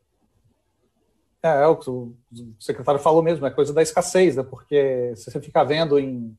É, 1.41 1.63
é 1.63 1.67
o 1.67 1.75
que 1.75 1.89
o 1.89 2.13
secretário 2.59 2.99
falou 2.99 3.23
mesmo, 3.23 3.45
é 3.45 3.49
coisa 3.49 3.73
da 3.73 3.81
escassez, 3.81 4.35
né? 4.35 4.43
porque 4.43 5.13
se 5.15 5.31
você 5.31 5.41
ficar 5.41 5.63
vendo 5.63 5.97
em. 5.97 6.37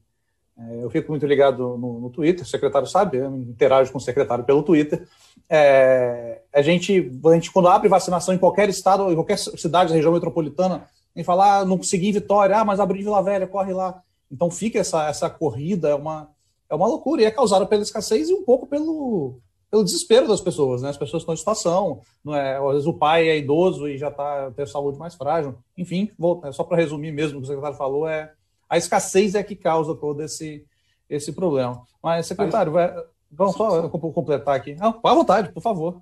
É, 0.58 0.84
eu 0.84 0.90
fico 0.90 1.10
muito 1.10 1.26
ligado 1.26 1.76
no, 1.78 2.00
no, 2.00 2.10
Twitter, 2.10 2.44
o 2.44 2.48
secretário 2.48 2.86
sabe, 2.86 3.16
eu 3.16 3.34
interajo 3.34 3.90
com 3.90 3.98
o 3.98 4.00
secretário 4.00 4.44
pelo 4.44 4.62
Twitter. 4.62 5.08
É, 5.48 6.42
a, 6.52 6.60
gente, 6.60 7.10
a 7.24 7.34
gente, 7.34 7.50
quando 7.50 7.68
abre 7.68 7.88
vacinação 7.88 8.34
em 8.34 8.38
qualquer 8.38 8.68
estado, 8.68 9.10
em 9.10 9.14
qualquer 9.14 9.38
cidade 9.38 9.88
da 9.88 9.96
região 9.96 10.12
metropolitana, 10.12 10.86
em 11.16 11.24
falar, 11.24 11.60
ah, 11.60 11.64
não 11.64 11.78
consegui 11.78 12.12
Vitória, 12.12 12.58
ah, 12.58 12.64
mas 12.64 12.78
abri 12.78 13.02
Vila 13.02 13.22
Velha, 13.22 13.46
corre 13.46 13.72
lá. 13.72 14.02
Então 14.30 14.50
fica 14.50 14.78
essa, 14.78 15.08
essa 15.08 15.30
corrida, 15.30 15.88
é 15.88 15.94
uma, 15.94 16.28
é 16.70 16.74
uma 16.74 16.86
loucura, 16.86 17.22
e 17.22 17.24
é 17.24 17.30
causada 17.30 17.66
pela 17.66 17.82
escassez 17.82 18.30
e 18.30 18.32
um 18.32 18.44
pouco 18.44 18.66
pelo, 18.66 19.40
pelo 19.70 19.84
desespero 19.84 20.28
das 20.28 20.40
pessoas, 20.40 20.82
né? 20.82 20.90
As 20.90 20.96
pessoas 20.96 21.22
estão 21.22 21.34
em 21.34 21.36
situação, 21.36 22.00
não 22.24 22.34
é? 22.34 22.56
Às 22.56 22.72
vezes 22.72 22.86
o 22.86 22.94
pai 22.94 23.28
é 23.28 23.36
idoso 23.36 23.88
e 23.88 23.98
já 23.98 24.08
está 24.08 24.50
tem 24.52 24.64
saúde 24.64 24.98
mais 24.98 25.14
frágil. 25.14 25.56
Enfim, 25.76 26.10
vou, 26.16 26.40
é 26.44 26.52
só 26.52 26.62
para 26.62 26.76
resumir 26.76 27.12
mesmo 27.12 27.38
o 27.38 27.40
que 27.40 27.44
o 27.44 27.48
secretário 27.48 27.76
falou, 27.76 28.08
é 28.08 28.32
a 28.68 28.78
escassez 28.78 29.34
é 29.34 29.42
que 29.42 29.56
causa 29.56 29.96
todo 29.96 30.22
esse, 30.22 30.64
esse 31.08 31.32
problema. 31.32 31.82
Mas, 32.00 32.26
secretário, 32.26 32.70
vai, 32.70 32.94
vamos 33.30 33.56
só 33.56 33.88
completar 33.88 34.54
aqui. 34.54 34.76
Não, 34.76 35.00
à 35.02 35.14
vontade, 35.14 35.52
por 35.52 35.60
favor. 35.60 36.00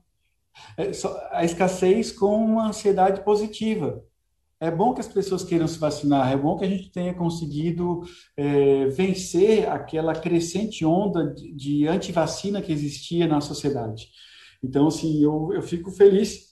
É, 0.76 0.90
a 1.30 1.44
escassez 1.44 2.12
com 2.12 2.44
uma 2.44 2.68
ansiedade 2.68 3.22
positiva. 3.22 4.04
É 4.60 4.70
bom 4.70 4.92
que 4.92 5.00
as 5.00 5.06
pessoas 5.06 5.44
queiram 5.44 5.68
se 5.68 5.78
vacinar, 5.78 6.32
é 6.32 6.36
bom 6.36 6.56
que 6.56 6.64
a 6.64 6.68
gente 6.68 6.90
tenha 6.90 7.14
conseguido 7.14 8.00
é, 8.36 8.86
vencer 8.86 9.68
aquela 9.68 10.14
crescente 10.14 10.84
onda 10.84 11.32
de, 11.32 11.52
de 11.52 11.86
antivacina 11.86 12.60
que 12.60 12.72
existia 12.72 13.28
na 13.28 13.40
sociedade. 13.40 14.08
Então, 14.62 14.88
assim, 14.88 15.22
eu, 15.22 15.52
eu 15.52 15.62
fico 15.62 15.92
feliz 15.92 16.48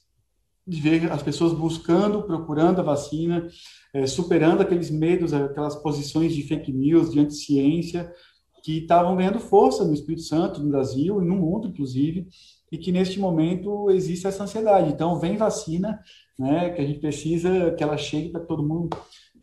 de 0.67 0.81
ver 0.81 1.11
as 1.13 1.23
pessoas 1.23 1.53
buscando, 1.53 2.23
procurando 2.23 2.81
a 2.81 2.85
vacina, 2.85 3.47
é, 3.93 4.07
superando 4.07 4.61
aqueles 4.61 4.91
medos, 4.91 5.33
aquelas 5.33 5.77
posições 5.77 6.35
de 6.35 6.43
fake 6.43 6.73
news, 6.73 7.11
de 7.11 7.21
anticiência, 7.21 8.13
que 8.65 8.79
estavam 8.79 9.17
ganhando 9.17 9.39
força 9.39 9.85
no 9.85 9.95
Espírito 9.95 10.23
Santo, 10.23 10.61
no 10.61 10.71
Brasil 10.71 11.23
e 11.23 11.25
no 11.25 11.37
mundo, 11.37 11.69
inclusive, 11.69 12.27
e 12.71 12.77
que 12.77 12.91
neste 12.91 13.21
momento 13.21 13.89
existe 13.91 14.27
essa 14.27 14.43
ansiedade. 14.43 14.91
Então, 14.91 15.21
vem 15.21 15.37
vacina, 15.37 16.01
né, 16.39 16.71
que 16.71 16.81
a 16.81 16.87
gente 16.87 17.01
precisa 17.01 17.73
que 17.73 17.83
ela 17.83 17.97
chegue 17.97 18.31
para 18.31 18.41
todo 18.41 18.63
mundo 18.63 18.97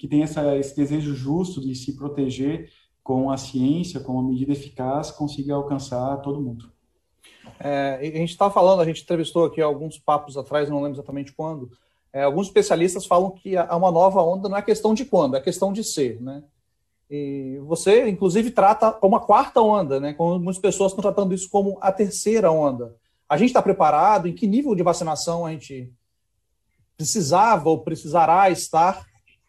que 0.03 0.07
tem 0.09 0.21
essa, 0.21 0.57
esse 0.57 0.75
desejo 0.75 1.15
justo 1.15 1.61
de 1.61 1.73
se 1.75 1.95
proteger 1.95 2.69
com 3.01 3.31
a 3.31 3.37
ciência, 3.37 4.01
com 4.01 4.11
uma 4.11 4.29
medida 4.29 4.51
eficaz, 4.51 5.09
consiga 5.09 5.55
alcançar 5.55 6.17
todo 6.17 6.41
mundo. 6.41 6.69
É, 7.57 7.99
a 8.01 8.17
gente 8.17 8.31
está 8.31 8.49
falando, 8.49 8.81
a 8.81 8.85
gente 8.85 9.01
entrevistou 9.01 9.45
aqui 9.45 9.61
alguns 9.61 9.97
papos 9.97 10.35
atrás, 10.35 10.69
não 10.69 10.81
lembro 10.81 10.97
exatamente 10.97 11.31
quando. 11.31 11.71
É, 12.11 12.23
alguns 12.23 12.47
especialistas 12.47 13.05
falam 13.05 13.31
que 13.31 13.55
há 13.55 13.73
uma 13.77 13.89
nova 13.89 14.21
onda 14.21 14.49
não 14.49 14.57
é 14.57 14.61
questão 14.61 14.93
de 14.93 15.05
quando, 15.05 15.37
é 15.37 15.39
questão 15.39 15.71
de 15.71 15.85
ser, 15.85 16.21
né? 16.21 16.43
E 17.09 17.59
você, 17.63 18.09
inclusive, 18.09 18.51
trata 18.51 18.97
uma 19.01 19.21
quarta 19.21 19.61
onda, 19.61 20.01
né? 20.01 20.13
Como 20.13 20.37
muitas 20.37 20.61
pessoas 20.61 20.91
estão 20.91 21.01
tratando 21.01 21.33
isso 21.33 21.49
como 21.49 21.77
a 21.79 21.93
terceira 21.93 22.51
onda. 22.51 22.93
A 23.29 23.37
gente 23.37 23.51
está 23.51 23.61
preparado? 23.61 24.27
Em 24.27 24.33
que 24.33 24.47
nível 24.47 24.75
de 24.75 24.83
vacinação 24.83 25.45
a 25.45 25.51
gente 25.51 25.93
precisava 26.97 27.69
ou 27.69 27.83
precisará 27.83 28.49
estar. 28.49 29.05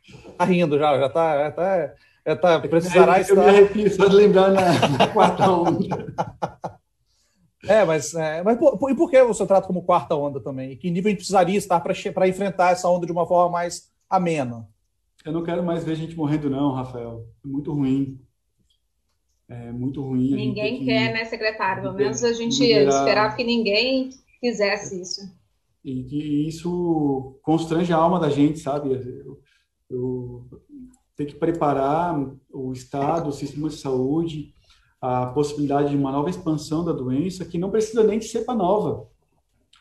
Está 0.07 0.45
rindo 0.47 0.79
já, 0.79 0.99
já 0.99 1.07
está. 1.07 1.39
Já 1.39 1.51
tá, 1.51 1.95
já 2.27 2.37
tá, 2.37 2.61
precisará 2.61 3.19
eu 3.19 3.23
estar. 3.23 3.35
Eu 3.35 3.43
me 3.43 3.49
arrepio 3.49 3.91
só 3.95 4.07
de 4.07 4.17
lembrar 4.17 4.51
na, 4.51 4.89
na 4.89 5.07
quarta 5.09 5.51
onda. 5.51 5.89
É, 7.67 7.85
mas, 7.85 8.15
é, 8.15 8.43
mas 8.43 8.59
por, 8.59 8.91
e 8.91 8.95
por 8.95 9.11
que 9.11 9.23
você 9.25 9.47
trata 9.47 9.67
como 9.67 9.85
quarta 9.85 10.15
onda 10.15 10.39
também? 10.39 10.73
E 10.73 10.77
que 10.77 10.91
nível 10.91 11.09
a 11.09 11.11
gente 11.11 11.19
precisaria 11.19 11.57
estar 11.57 11.81
para 11.81 12.29
enfrentar 12.29 12.73
essa 12.73 12.89
onda 12.89 13.07
de 13.07 13.13
uma 13.13 13.27
forma 13.27 13.51
mais 13.51 13.91
amena? 14.09 14.69
Eu 15.25 15.33
não 15.33 15.43
quero 15.43 15.63
mais 15.63 15.83
ver 15.83 15.97
gente 15.97 16.15
morrendo, 16.15 16.51
não, 16.51 16.73
Rafael. 16.73 17.25
É 17.43 17.49
muito 17.49 17.73
ruim. 17.73 18.21
É 19.49 19.73
muito 19.73 20.03
ruim. 20.03 20.35
Ninguém 20.35 20.79
que 20.79 20.85
quer, 20.85 21.13
né, 21.13 21.25
secretário? 21.25 21.83
Pelo 21.83 21.95
menos 21.95 22.23
a 22.23 22.33
gente 22.33 22.61
liberar... 22.61 22.99
esperava 22.99 23.37
que 23.37 23.45
ninguém 23.45 24.11
fizesse 24.41 25.01
isso. 25.01 25.23
E 25.85 26.03
que 26.05 26.49
isso 26.49 27.39
constrange 27.43 27.93
a 27.93 27.97
alma 27.97 28.19
da 28.19 28.31
gente, 28.31 28.59
sabe? 28.59 28.93
Eu, 28.93 29.41
eu 29.91 30.49
que 31.17 31.35
preparar 31.35 32.19
o 32.51 32.73
Estado, 32.73 33.29
o 33.29 33.33
sistema 33.33 33.69
de 33.69 33.77
saúde, 33.77 34.55
a 35.01 35.27
possibilidade 35.27 35.91
de 35.91 35.97
uma 35.97 36.11
nova 36.11 36.31
expansão 36.31 36.83
da 36.83 36.93
doença, 36.93 37.45
que 37.45 37.59
não 37.59 37.71
precisa 37.71 38.03
nem 38.03 38.19
de 38.19 38.25
cepa 38.25 38.55
nova. 38.55 39.07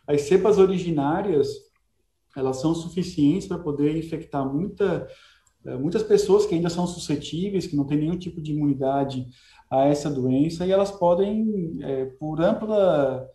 As 0.05 0.23
cepas 0.23 0.57
originárias, 0.57 1.47
elas 2.35 2.57
são 2.57 2.75
suficientes 2.75 3.47
para 3.47 3.57
poder 3.57 3.95
infectar 3.95 4.45
muita, 4.45 5.07
eh, 5.65 5.77
muitas 5.77 6.03
pessoas 6.03 6.45
que 6.45 6.53
ainda 6.53 6.69
são 6.69 6.85
suscetíveis, 6.85 7.65
que 7.65 7.75
não 7.75 7.85
têm 7.85 7.99
nenhum 7.99 8.17
tipo 8.17 8.41
de 8.41 8.51
imunidade 8.51 9.25
a 9.71 9.85
essa 9.85 10.09
doença, 10.09 10.67
e 10.67 10.71
elas 10.71 10.91
podem, 10.91 11.79
é, 11.81 12.05
por 12.05 12.41
ampla 12.41 13.25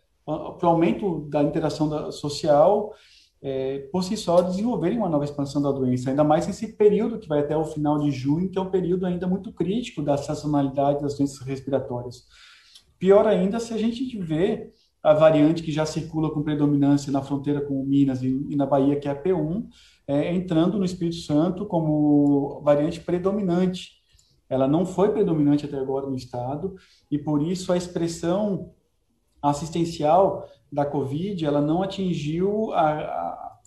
para 0.57 0.67
o 0.67 0.71
aumento 0.71 1.21
da 1.29 1.41
interação 1.41 1.89
da, 1.89 2.11
social, 2.11 2.93
é, 3.41 3.87
por 3.91 4.03
si 4.03 4.17
só, 4.17 4.41
desenvolverem 4.41 4.97
uma 4.97 5.09
nova 5.09 5.23
expansão 5.23 5.61
da 5.61 5.71
doença, 5.71 6.09
ainda 6.09 6.23
mais 6.23 6.45
nesse 6.45 6.75
período 6.75 7.19
que 7.19 7.27
vai 7.27 7.39
até 7.39 7.55
o 7.55 7.65
final 7.65 7.97
de 7.99 8.11
junho, 8.11 8.49
que 8.49 8.57
é 8.57 8.61
um 8.61 8.69
período 8.69 9.05
ainda 9.05 9.27
muito 9.27 9.51
crítico 9.51 10.01
da 10.01 10.17
sazonalidade 10.17 11.01
das 11.01 11.17
doenças 11.17 11.39
respiratórias. 11.45 12.25
Pior 12.97 13.25
ainda 13.25 13.59
se 13.59 13.73
a 13.73 13.77
gente 13.77 14.17
vê 14.19 14.71
a 15.01 15.13
variante 15.13 15.63
que 15.63 15.71
já 15.71 15.85
circula 15.85 16.29
com 16.29 16.43
predominância 16.43 17.11
na 17.11 17.21
fronteira 17.21 17.61
com 17.61 17.83
Minas 17.85 18.21
e, 18.21 18.27
e 18.49 18.55
na 18.55 18.65
Bahia, 18.65 18.99
que 18.99 19.07
é 19.07 19.11
a 19.11 19.23
P1, 19.23 19.65
é, 20.05 20.35
entrando 20.35 20.77
no 20.77 20.83
Espírito 20.83 21.15
Santo 21.17 21.65
como 21.65 22.61
variante 22.61 22.99
predominante. 22.99 23.99
Ela 24.49 24.67
não 24.67 24.85
foi 24.85 25.13
predominante 25.13 25.65
até 25.65 25.77
agora 25.77 26.07
no 26.07 26.15
estado, 26.15 26.75
e 27.09 27.17
por 27.17 27.41
isso 27.41 27.71
a 27.71 27.77
expressão 27.77 28.73
assistencial 29.41 30.47
da 30.71 30.85
Covid, 30.85 31.43
ela 31.45 31.61
não 31.61 31.81
atingiu 31.81 32.71
a, 32.73 32.89
a, 32.89 33.59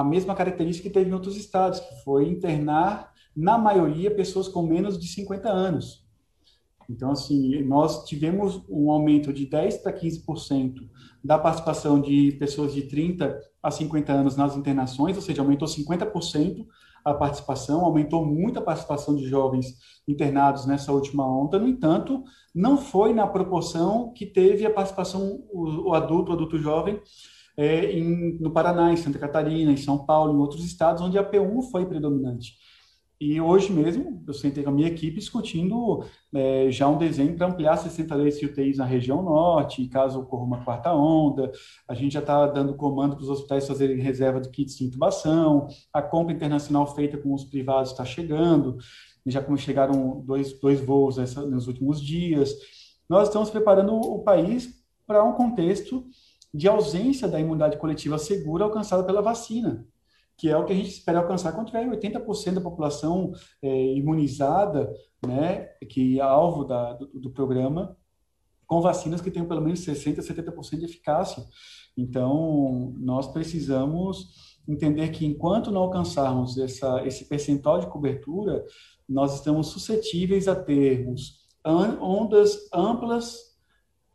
a 0.00 0.04
mesma 0.04 0.34
característica 0.34 0.88
que 0.88 0.94
teve 0.94 1.10
em 1.10 1.14
outros 1.14 1.36
estados, 1.36 1.80
que 1.80 2.02
foi 2.02 2.28
internar 2.28 3.12
na 3.36 3.56
maioria, 3.56 4.10
pessoas 4.10 4.48
com 4.48 4.62
menos 4.62 4.98
de 4.98 5.06
50 5.06 5.48
anos. 5.48 6.04
Então, 6.90 7.10
assim, 7.10 7.62
nós 7.64 8.04
tivemos 8.06 8.62
um 8.68 8.90
aumento 8.90 9.32
de 9.32 9.46
10% 9.46 9.82
para 9.82 9.92
15% 9.92 10.88
da 11.22 11.38
participação 11.38 12.00
de 12.00 12.32
pessoas 12.32 12.72
de 12.72 12.82
30 12.82 13.38
a 13.62 13.70
50 13.70 14.12
anos 14.12 14.36
nas 14.36 14.56
internações, 14.56 15.14
ou 15.14 15.22
seja, 15.22 15.42
aumentou 15.42 15.68
50% 15.68 16.66
a 17.10 17.14
participação, 17.14 17.84
aumentou 17.84 18.24
muito 18.24 18.58
a 18.58 18.62
participação 18.62 19.16
de 19.16 19.26
jovens 19.26 19.66
internados 20.06 20.66
nessa 20.66 20.92
última 20.92 21.26
onda. 21.26 21.58
No 21.58 21.68
entanto, 21.68 22.22
não 22.54 22.76
foi 22.76 23.12
na 23.12 23.26
proporção 23.26 24.12
que 24.12 24.26
teve 24.26 24.64
a 24.64 24.70
participação 24.70 25.40
o, 25.50 25.90
o 25.90 25.94
adulto, 25.94 26.30
o 26.30 26.34
adulto 26.34 26.58
jovem, 26.58 27.00
é, 27.56 27.92
em, 27.92 28.38
no 28.38 28.52
Paraná, 28.52 28.92
em 28.92 28.96
Santa 28.96 29.18
Catarina, 29.18 29.72
em 29.72 29.76
São 29.76 30.06
Paulo, 30.06 30.32
em 30.32 30.40
outros 30.40 30.64
estados 30.64 31.02
onde 31.02 31.18
a 31.18 31.28
P1 31.28 31.70
foi 31.70 31.84
predominante. 31.84 32.52
E 33.20 33.40
hoje 33.40 33.72
mesmo, 33.72 34.22
eu 34.28 34.32
sentei 34.32 34.62
com 34.62 34.70
a 34.70 34.72
minha 34.72 34.86
equipe 34.86 35.18
discutindo 35.18 36.04
é, 36.32 36.70
já 36.70 36.86
um 36.86 36.96
desenho 36.96 37.36
para 37.36 37.48
ampliar 37.48 37.76
60 37.76 38.14
leitos 38.14 38.38
de 38.38 38.46
UTIs 38.46 38.78
na 38.78 38.84
região 38.84 39.20
norte, 39.22 39.88
caso 39.88 40.20
ocorra 40.20 40.44
uma 40.44 40.64
quarta 40.64 40.94
onda. 40.94 41.50
A 41.88 41.94
gente 41.94 42.12
já 42.12 42.20
está 42.20 42.46
dando 42.46 42.74
comando 42.74 43.16
para 43.16 43.24
os 43.24 43.28
hospitais 43.28 43.66
fazerem 43.66 43.98
reserva 43.98 44.40
de 44.40 44.48
kits 44.50 44.76
de 44.76 44.84
intubação. 44.84 45.66
A 45.92 46.00
compra 46.00 46.32
internacional 46.32 46.86
feita 46.94 47.18
com 47.18 47.34
os 47.34 47.44
privados 47.44 47.90
está 47.90 48.04
chegando. 48.04 48.78
Já 49.26 49.42
como 49.42 49.58
chegaram 49.58 50.22
dois, 50.24 50.52
dois 50.60 50.80
voos 50.80 51.16
nos 51.16 51.66
últimos 51.66 52.00
dias. 52.00 52.54
Nós 53.08 53.26
estamos 53.26 53.50
preparando 53.50 53.94
o 53.96 54.22
país 54.22 54.80
para 55.04 55.24
um 55.24 55.32
contexto 55.32 56.06
de 56.54 56.68
ausência 56.68 57.26
da 57.26 57.40
imunidade 57.40 57.78
coletiva 57.78 58.16
segura 58.16 58.62
alcançada 58.62 59.02
pela 59.02 59.20
vacina 59.20 59.84
que 60.38 60.48
é 60.48 60.56
o 60.56 60.64
que 60.64 60.72
a 60.72 60.76
gente 60.76 60.88
espera 60.88 61.18
alcançar 61.18 61.52
quando 61.52 61.66
tiver 61.66 61.84
80% 61.84 62.54
da 62.54 62.60
população 62.60 63.32
é, 63.60 63.94
imunizada, 63.94 64.88
né, 65.26 65.64
que 65.90 66.20
é 66.20 66.22
alvo 66.22 66.64
da, 66.64 66.92
do, 66.92 67.06
do, 67.08 67.30
programa, 67.30 67.96
com 68.64 68.80
vacinas 68.80 69.20
que 69.20 69.32
tenham 69.32 69.48
pelo 69.48 69.60
menos 69.60 69.80
60%, 69.80 70.20
70% 70.20 70.78
de 70.78 70.84
eficácia. 70.84 71.44
Então, 71.96 72.94
nós 72.98 73.26
precisamos 73.32 74.58
entender 74.68 75.08
que 75.08 75.26
enquanto 75.26 75.72
não 75.72 75.82
alcançarmos 75.82 76.56
essa, 76.56 77.04
esse 77.04 77.24
percentual 77.24 77.80
de 77.80 77.88
cobertura, 77.88 78.64
nós 79.08 79.34
estamos 79.34 79.68
suscetíveis 79.68 80.46
a 80.46 80.54
termos 80.54 81.38
ondas 81.64 82.68
amplas 82.72 83.47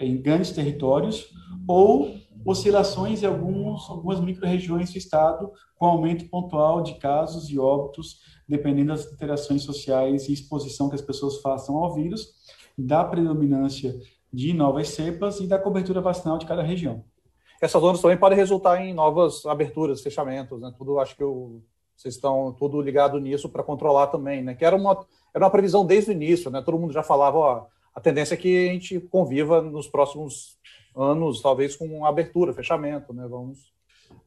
em 0.03 0.21
grandes 0.21 0.51
territórios 0.51 1.29
ou 1.67 2.13
oscilações 2.45 3.23
em 3.23 3.25
alguns, 3.25 3.89
algumas 3.89 4.19
micro-regiões 4.19 4.91
do 4.91 4.97
estado, 4.97 5.51
com 5.75 5.85
aumento 5.85 6.27
pontual 6.29 6.81
de 6.81 6.95
casos 6.95 7.49
e 7.49 7.57
óbitos, 7.57 8.19
dependendo 8.47 8.93
das 8.93 9.11
interações 9.11 9.63
sociais 9.63 10.27
e 10.27 10.33
exposição 10.33 10.89
que 10.89 10.95
as 10.95 11.01
pessoas 11.01 11.39
façam 11.41 11.77
ao 11.77 11.93
vírus, 11.93 12.33
da 12.77 13.03
predominância 13.03 13.97
de 14.31 14.51
novas 14.51 14.89
cepas 14.89 15.39
e 15.39 15.47
da 15.47 15.59
cobertura 15.59 16.01
vacinal 16.01 16.37
de 16.37 16.45
cada 16.45 16.63
região. 16.63 17.03
Essas 17.61 17.81
ondas 17.81 18.01
também 18.01 18.17
podem 18.17 18.37
resultar 18.37 18.83
em 18.83 18.93
novas 18.93 19.45
aberturas, 19.45 20.01
fechamentos, 20.01 20.59
né? 20.59 20.73
Tudo, 20.77 20.99
acho 20.99 21.15
que 21.15 21.23
eu, 21.23 21.61
vocês 21.95 22.15
estão 22.15 22.51
tudo 22.51 22.81
ligado 22.81 23.19
nisso 23.19 23.47
para 23.47 23.63
controlar 23.63 24.07
também, 24.07 24.43
né? 24.43 24.53
Que 24.53 24.65
era 24.65 24.75
uma, 24.75 25.05
era 25.33 25.45
uma 25.45 25.51
previsão 25.51 25.85
desde 25.85 26.09
o 26.09 26.13
início, 26.13 26.51
né? 26.51 26.61
Todo 26.61 26.77
mundo 26.77 26.91
já 26.91 27.03
falava, 27.03 27.37
ó, 27.37 27.65
a 27.93 28.01
tendência 28.01 28.33
é 28.33 28.37
que 28.37 28.69
a 28.69 28.73
gente 28.73 28.99
conviva 28.99 29.61
nos 29.61 29.87
próximos 29.87 30.57
anos, 30.95 31.41
talvez 31.41 31.75
com 31.75 32.05
abertura, 32.05 32.53
fechamento, 32.53 33.13
né? 33.13 33.27
Vamos. 33.27 33.71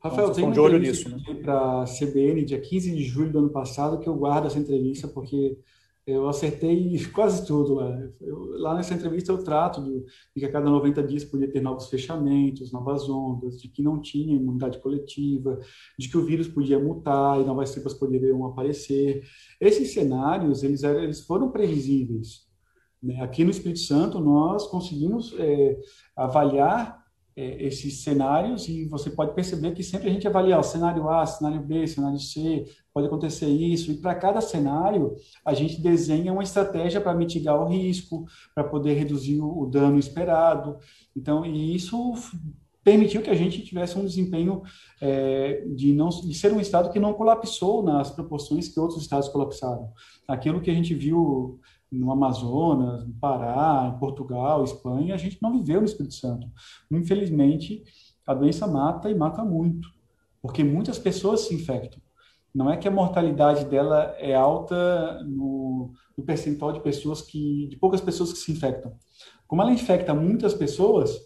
Rafael, 0.01 0.29
vamos 0.29 0.37
tem 0.37 0.51
de 0.51 0.61
olho 0.61 0.79
nisso, 0.79 1.09
né? 1.09 1.19
para 1.43 1.83
a 1.83 1.85
CBN, 1.85 2.45
dia 2.45 2.61
15 2.61 2.95
de 2.95 3.05
julho 3.05 3.33
do 3.33 3.39
ano 3.39 3.51
passado, 3.51 3.99
que 3.99 4.09
eu 4.09 4.15
guardo 4.15 4.47
essa 4.47 4.59
entrevista, 4.59 5.07
porque 5.09 5.59
eu 6.07 6.29
acertei 6.29 6.97
quase 7.13 7.45
tudo 7.45 7.75
lá. 7.75 8.09
Eu, 8.21 8.59
lá 8.59 8.75
nessa 8.75 8.95
entrevista 8.95 9.33
eu 9.33 9.43
trato 9.43 9.83
de, 9.83 10.01
de, 10.01 10.41
que 10.41 10.45
a 10.45 10.53
cada 10.53 10.71
90 10.71 11.03
dias 11.03 11.25
podia 11.25 11.51
ter 11.51 11.61
novos 11.61 11.89
fechamentos, 11.89 12.73
novas 12.73 13.09
ondas, 13.09 13.61
de 13.61 13.69
que 13.69 13.83
não 13.83 14.01
tinha 14.01 14.37
imunidade 14.37 14.79
coletiva, 14.79 15.59
de 15.99 16.09
que 16.09 16.17
o 16.17 16.25
vírus 16.25 16.47
podia 16.47 16.79
mutar 16.79 17.41
e 17.41 17.45
novas 17.45 17.71
cepas 17.71 17.95
poderiam 17.95 18.45
aparecer. 18.47 19.25
Esses 19.61 19.93
cenários, 19.93 20.63
eles, 20.63 20.85
eram, 20.85 21.03
eles 21.03 21.21
foram 21.23 21.51
previsíveis. 21.51 22.46
Né? 23.03 23.21
Aqui 23.21 23.45
no 23.45 23.51
Espírito 23.51 23.81
Santo, 23.81 24.21
nós 24.21 24.67
conseguimos 24.67 25.35
é, 25.39 25.79
avaliar 26.17 27.07
é, 27.37 27.63
esses 27.67 28.03
cenários 28.03 28.67
e 28.67 28.87
você 28.87 29.11
pode 29.11 29.35
perceber 29.35 29.73
que 29.73 29.83
sempre 29.83 30.09
a 30.09 30.13
gente 30.13 30.27
avalia 30.27 30.59
o 30.59 30.63
cenário 30.63 31.09
A, 31.09 31.27
cenário 31.27 31.61
B, 31.61 31.87
cenário 31.87 32.19
C, 32.19 32.65
pode 32.95 33.07
acontecer 33.07 33.47
isso, 33.47 33.93
e 33.93 33.99
para 33.99 34.15
cada 34.15 34.41
cenário 34.41 35.15
a 35.45 35.53
gente 35.53 35.81
desenha 35.81 36.33
uma 36.33 36.43
estratégia 36.43 36.99
para 36.99 37.15
mitigar 37.15 37.61
o 37.61 37.69
risco, 37.69 38.25
para 38.55 38.65
poder 38.65 38.95
reduzir 38.95 39.39
o, 39.39 39.63
o 39.63 39.67
dano 39.67 39.99
esperado. 39.99 40.79
Então, 41.15 41.45
e 41.45 41.75
isso 41.75 42.15
permitiu 42.83 43.21
que 43.21 43.31
a 43.31 43.35
gente 43.35 43.63
tivesse 43.63 43.99
um 43.99 44.05
desempenho 44.05 44.63
é, 45.01 45.65
de 45.75 45.93
não 45.93 46.09
de 46.09 46.33
ser 46.33 46.53
um 46.53 46.61
estado 46.61 46.91
que 46.91 47.01
não 47.01 47.13
colapsou 47.13 47.83
nas 47.83 48.13
proporções 48.13 48.69
que 48.69 48.79
outros 48.79 49.03
estados 49.03 49.29
colapsaram. 49.29 49.93
Aquilo 50.29 50.61
que 50.61 50.71
a 50.71 50.75
gente 50.75 50.95
viu 50.95 51.59
no 51.91 52.11
Amazonas, 52.11 53.07
no 53.07 53.15
Pará, 53.15 53.93
em 53.95 53.99
Portugal, 53.99 54.65
Espanha, 54.65 55.15
a 55.15 55.19
gente 55.19 55.39
não 55.41 55.53
viveu 55.53 55.81
no 55.81 55.87
Espírito 55.87 56.15
Santo. 56.15 56.47
Infelizmente, 56.91 57.83
a 58.27 58.35
doença 58.35 58.67
mata 58.67 59.11
e 59.11 59.15
mata 59.15 59.45
muito, 59.45 59.89
porque 60.43 60.65
muitas 60.65 60.99
pessoas 60.99 61.43
se 61.43 61.55
infectam. 61.55 62.01
Não 62.55 62.71
é 62.71 62.77
que 62.77 62.89
a 62.89 62.91
mortalidade 62.91 63.67
dela 63.67 64.17
é 64.19 64.35
alta 64.35 65.23
no, 65.25 65.93
no 66.17 66.25
percentual 66.25 66.73
de 66.73 66.81
pessoas 66.81 67.21
que, 67.21 67.69
de 67.69 67.77
poucas 67.77 68.01
pessoas 68.01 68.33
que 68.33 68.39
se 68.39 68.51
infectam. 68.51 68.97
Como 69.47 69.63
ela 69.63 69.73
infecta 69.73 70.15
muitas 70.15 70.55
pessoas, 70.55 71.21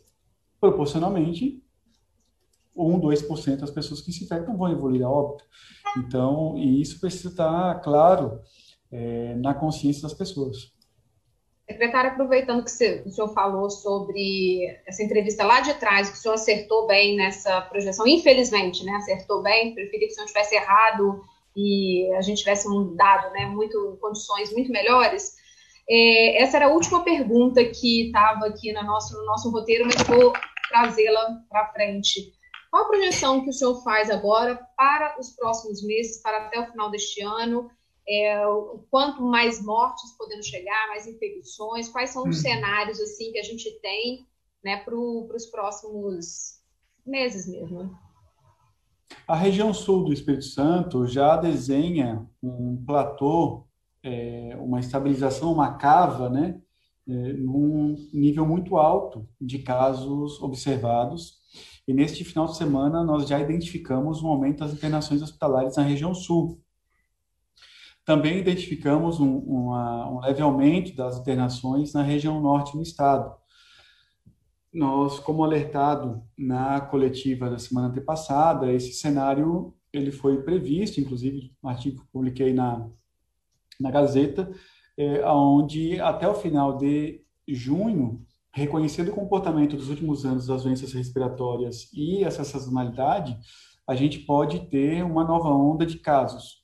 proporcionalmente, 0.60 1.62
1, 2.76 3.00
2% 3.00 3.56
das 3.58 3.70
pessoas 3.70 4.00
que 4.00 4.12
se 4.12 4.24
infectam 4.24 4.56
vão 4.56 4.70
evoluir 4.70 5.04
a 5.04 5.10
óbito. 5.10 5.44
Então, 5.98 6.56
e 6.58 6.80
isso 6.80 7.00
precisa 7.00 7.28
estar 7.28 7.80
claro 7.80 8.40
é, 8.92 9.34
na 9.36 9.54
consciência 9.54 10.02
das 10.02 10.14
pessoas. 10.14 10.72
Secretário, 11.70 12.10
aproveitando 12.10 12.64
que 12.64 12.70
o 12.70 13.10
senhor 13.10 13.32
falou 13.32 13.70
sobre 13.70 14.66
essa 14.84 15.04
entrevista 15.04 15.44
lá 15.44 15.60
de 15.60 15.72
trás, 15.74 16.10
que 16.10 16.16
o 16.16 16.20
senhor 16.20 16.34
acertou 16.34 16.86
bem 16.88 17.16
nessa 17.16 17.60
projeção, 17.62 18.06
infelizmente, 18.08 18.84
né, 18.84 18.92
acertou 18.96 19.40
bem, 19.40 19.72
preferia 19.72 20.08
que 20.08 20.12
o 20.12 20.16
senhor 20.16 20.26
tivesse 20.26 20.56
errado 20.56 21.22
e 21.56 22.12
a 22.14 22.22
gente 22.22 22.38
tivesse 22.38 22.66
dado, 22.96 23.32
né, 23.32 23.46
muito, 23.46 23.96
condições 24.00 24.52
muito 24.52 24.72
melhores. 24.72 25.36
É, 25.88 26.42
essa 26.42 26.56
era 26.56 26.66
a 26.66 26.72
última 26.72 27.04
pergunta 27.04 27.64
que 27.64 28.06
estava 28.06 28.46
aqui 28.46 28.72
no 28.72 28.82
nosso, 28.82 29.16
no 29.16 29.24
nosso 29.24 29.50
roteiro, 29.50 29.84
mas 29.84 30.02
vou 30.08 30.32
trazê-la 30.68 31.40
para 31.48 31.72
frente. 31.72 32.32
Qual 32.70 32.84
a 32.84 32.88
projeção 32.88 33.42
que 33.42 33.50
o 33.50 33.52
senhor 33.52 33.82
faz 33.82 34.10
agora 34.10 34.60
para 34.76 35.16
os 35.20 35.30
próximos 35.30 35.84
meses, 35.84 36.20
para 36.22 36.46
até 36.46 36.60
o 36.60 36.70
final 36.70 36.90
deste 36.90 37.20
ano? 37.22 37.70
É, 38.08 38.46
o 38.46 38.84
quanto 38.90 39.22
mais 39.22 39.64
mortes 39.64 40.16
podendo 40.16 40.44
chegar, 40.44 40.88
mais 40.88 41.06
infecções, 41.06 41.88
quais 41.88 42.10
são 42.10 42.28
os 42.28 42.36
uhum. 42.36 42.42
cenários 42.42 43.00
assim 43.00 43.32
que 43.32 43.38
a 43.38 43.44
gente 43.44 43.70
tem 43.80 44.26
né, 44.64 44.78
para 44.78 44.94
os 44.94 45.46
próximos 45.46 46.60
meses 47.06 47.48
mesmo. 47.48 47.96
A 49.26 49.34
região 49.34 49.72
sul 49.72 50.04
do 50.04 50.12
Espírito 50.12 50.44
Santo 50.44 51.06
já 51.06 51.36
desenha 51.36 52.28
um 52.42 52.82
platô, 52.84 53.66
é, 54.02 54.56
uma 54.60 54.80
estabilização, 54.80 55.52
uma 55.52 55.74
cava, 55.74 56.28
né, 56.28 56.60
é, 57.08 57.32
num 57.32 57.96
nível 58.12 58.46
muito 58.46 58.76
alto 58.76 59.28
de 59.40 59.60
casos 59.60 60.40
observados. 60.40 61.40
E 61.86 61.92
neste 61.92 62.24
final 62.24 62.46
de 62.46 62.56
semana 62.56 63.02
nós 63.02 63.28
já 63.28 63.40
identificamos 63.40 64.22
um 64.22 64.28
aumento 64.28 64.58
das 64.58 64.72
internações 64.72 65.22
hospitalares 65.22 65.76
na 65.76 65.82
região 65.82 66.14
sul. 66.14 66.60
Também 68.10 68.38
identificamos 68.38 69.20
um, 69.20 69.38
uma, 69.38 70.10
um 70.10 70.18
leve 70.18 70.42
aumento 70.42 70.96
das 70.96 71.16
internações 71.16 71.92
na 71.92 72.02
região 72.02 72.40
norte 72.40 72.76
do 72.76 72.82
estado. 72.82 73.32
Nós, 74.74 75.20
como 75.20 75.44
alertado 75.44 76.20
na 76.36 76.80
coletiva 76.80 77.48
da 77.48 77.56
semana 77.56 77.86
antepassada, 77.86 78.72
esse 78.72 78.94
cenário 78.94 79.76
ele 79.92 80.10
foi 80.10 80.42
previsto, 80.42 81.00
inclusive 81.00 81.52
um 81.62 81.68
artigo 81.68 82.02
que 82.02 82.10
publiquei 82.10 82.52
na, 82.52 82.84
na 83.78 83.92
Gazeta, 83.92 84.50
é, 84.98 85.24
onde 85.30 86.00
até 86.00 86.26
o 86.26 86.34
final 86.34 86.76
de 86.76 87.24
junho, 87.46 88.26
reconhecendo 88.52 89.12
o 89.12 89.14
comportamento 89.14 89.76
dos 89.76 89.88
últimos 89.88 90.26
anos 90.26 90.48
das 90.48 90.64
doenças 90.64 90.92
respiratórias 90.92 91.88
e 91.94 92.24
essa 92.24 92.42
sazonalidade, 92.42 93.38
a 93.86 93.94
gente 93.94 94.18
pode 94.18 94.68
ter 94.68 95.04
uma 95.04 95.22
nova 95.22 95.50
onda 95.50 95.86
de 95.86 96.00
casos. 96.00 96.59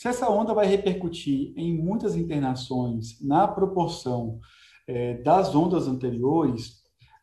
Se 0.00 0.08
essa 0.08 0.30
onda 0.30 0.54
vai 0.54 0.64
repercutir 0.64 1.52
em 1.58 1.76
muitas 1.76 2.16
internações 2.16 3.20
na 3.20 3.46
proporção 3.46 4.40
é, 4.88 5.18
das 5.18 5.54
ondas 5.54 5.86
anteriores, 5.86 6.80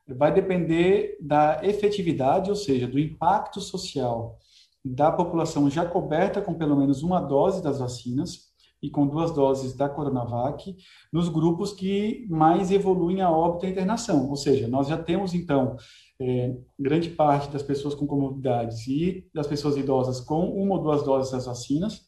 vai 0.07 0.31
depender 0.31 1.17
da 1.19 1.59
efetividade, 1.63 2.51
ou 2.51 2.55
seja, 2.55 2.87
do 2.87 2.99
impacto 2.99 3.59
social 3.59 4.37
da 4.85 5.11
população 5.11 5.67
já 5.71 5.87
coberta 5.87 6.39
com 6.39 6.53
pelo 6.53 6.77
menos 6.77 7.01
uma 7.01 7.19
dose 7.19 7.63
das 7.63 7.79
vacinas, 7.79 8.47
e 8.79 8.91
com 8.91 9.07
duas 9.07 9.31
doses 9.31 9.73
da 9.75 9.89
Coronavac, 9.89 10.75
nos 11.11 11.29
grupos 11.29 11.73
que 11.73 12.27
mais 12.29 12.69
evoluem 12.69 13.21
a 13.21 13.31
óbito 13.31 13.65
e 13.65 13.69
a 13.69 13.71
internação. 13.71 14.29
Ou 14.29 14.35
seja, 14.35 14.67
nós 14.67 14.87
já 14.87 14.95
temos, 14.95 15.33
então, 15.33 15.75
é, 16.21 16.55
grande 16.79 17.09
parte 17.09 17.49
das 17.49 17.63
pessoas 17.63 17.95
com 17.95 18.05
comorbidades 18.05 18.85
e 18.87 19.27
das 19.33 19.47
pessoas 19.47 19.77
idosas 19.77 20.19
com 20.19 20.47
uma 20.51 20.75
ou 20.75 20.83
duas 20.83 21.01
doses 21.01 21.31
das 21.31 21.47
vacinas, 21.47 22.06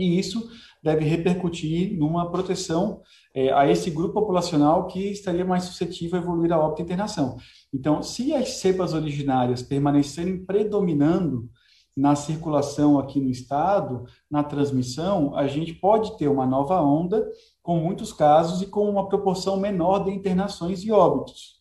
e 0.00 0.18
isso 0.18 0.48
deve 0.82 1.04
repercutir 1.04 1.96
numa 1.98 2.30
proteção 2.30 3.02
é, 3.34 3.52
a 3.52 3.70
esse 3.70 3.90
grupo 3.90 4.14
populacional 4.14 4.86
que 4.86 5.10
estaria 5.10 5.44
mais 5.44 5.64
suscetível 5.64 6.18
a 6.18 6.22
evoluir 6.22 6.52
a 6.52 6.58
óbito 6.58 6.82
internação. 6.82 7.36
Então, 7.72 8.02
se 8.02 8.34
as 8.34 8.60
cepas 8.60 8.94
originárias 8.94 9.62
permanecerem 9.62 10.44
predominando 10.44 11.48
na 11.96 12.14
circulação 12.14 12.98
aqui 12.98 13.20
no 13.20 13.30
estado, 13.30 14.04
na 14.30 14.42
transmissão, 14.42 15.36
a 15.36 15.46
gente 15.46 15.74
pode 15.74 16.16
ter 16.16 16.28
uma 16.28 16.46
nova 16.46 16.80
onda 16.80 17.28
com 17.62 17.76
muitos 17.76 18.12
casos 18.12 18.62
e 18.62 18.66
com 18.66 18.88
uma 18.88 19.08
proporção 19.08 19.58
menor 19.58 20.04
de 20.04 20.10
internações 20.10 20.82
e 20.82 20.90
óbitos. 20.90 21.60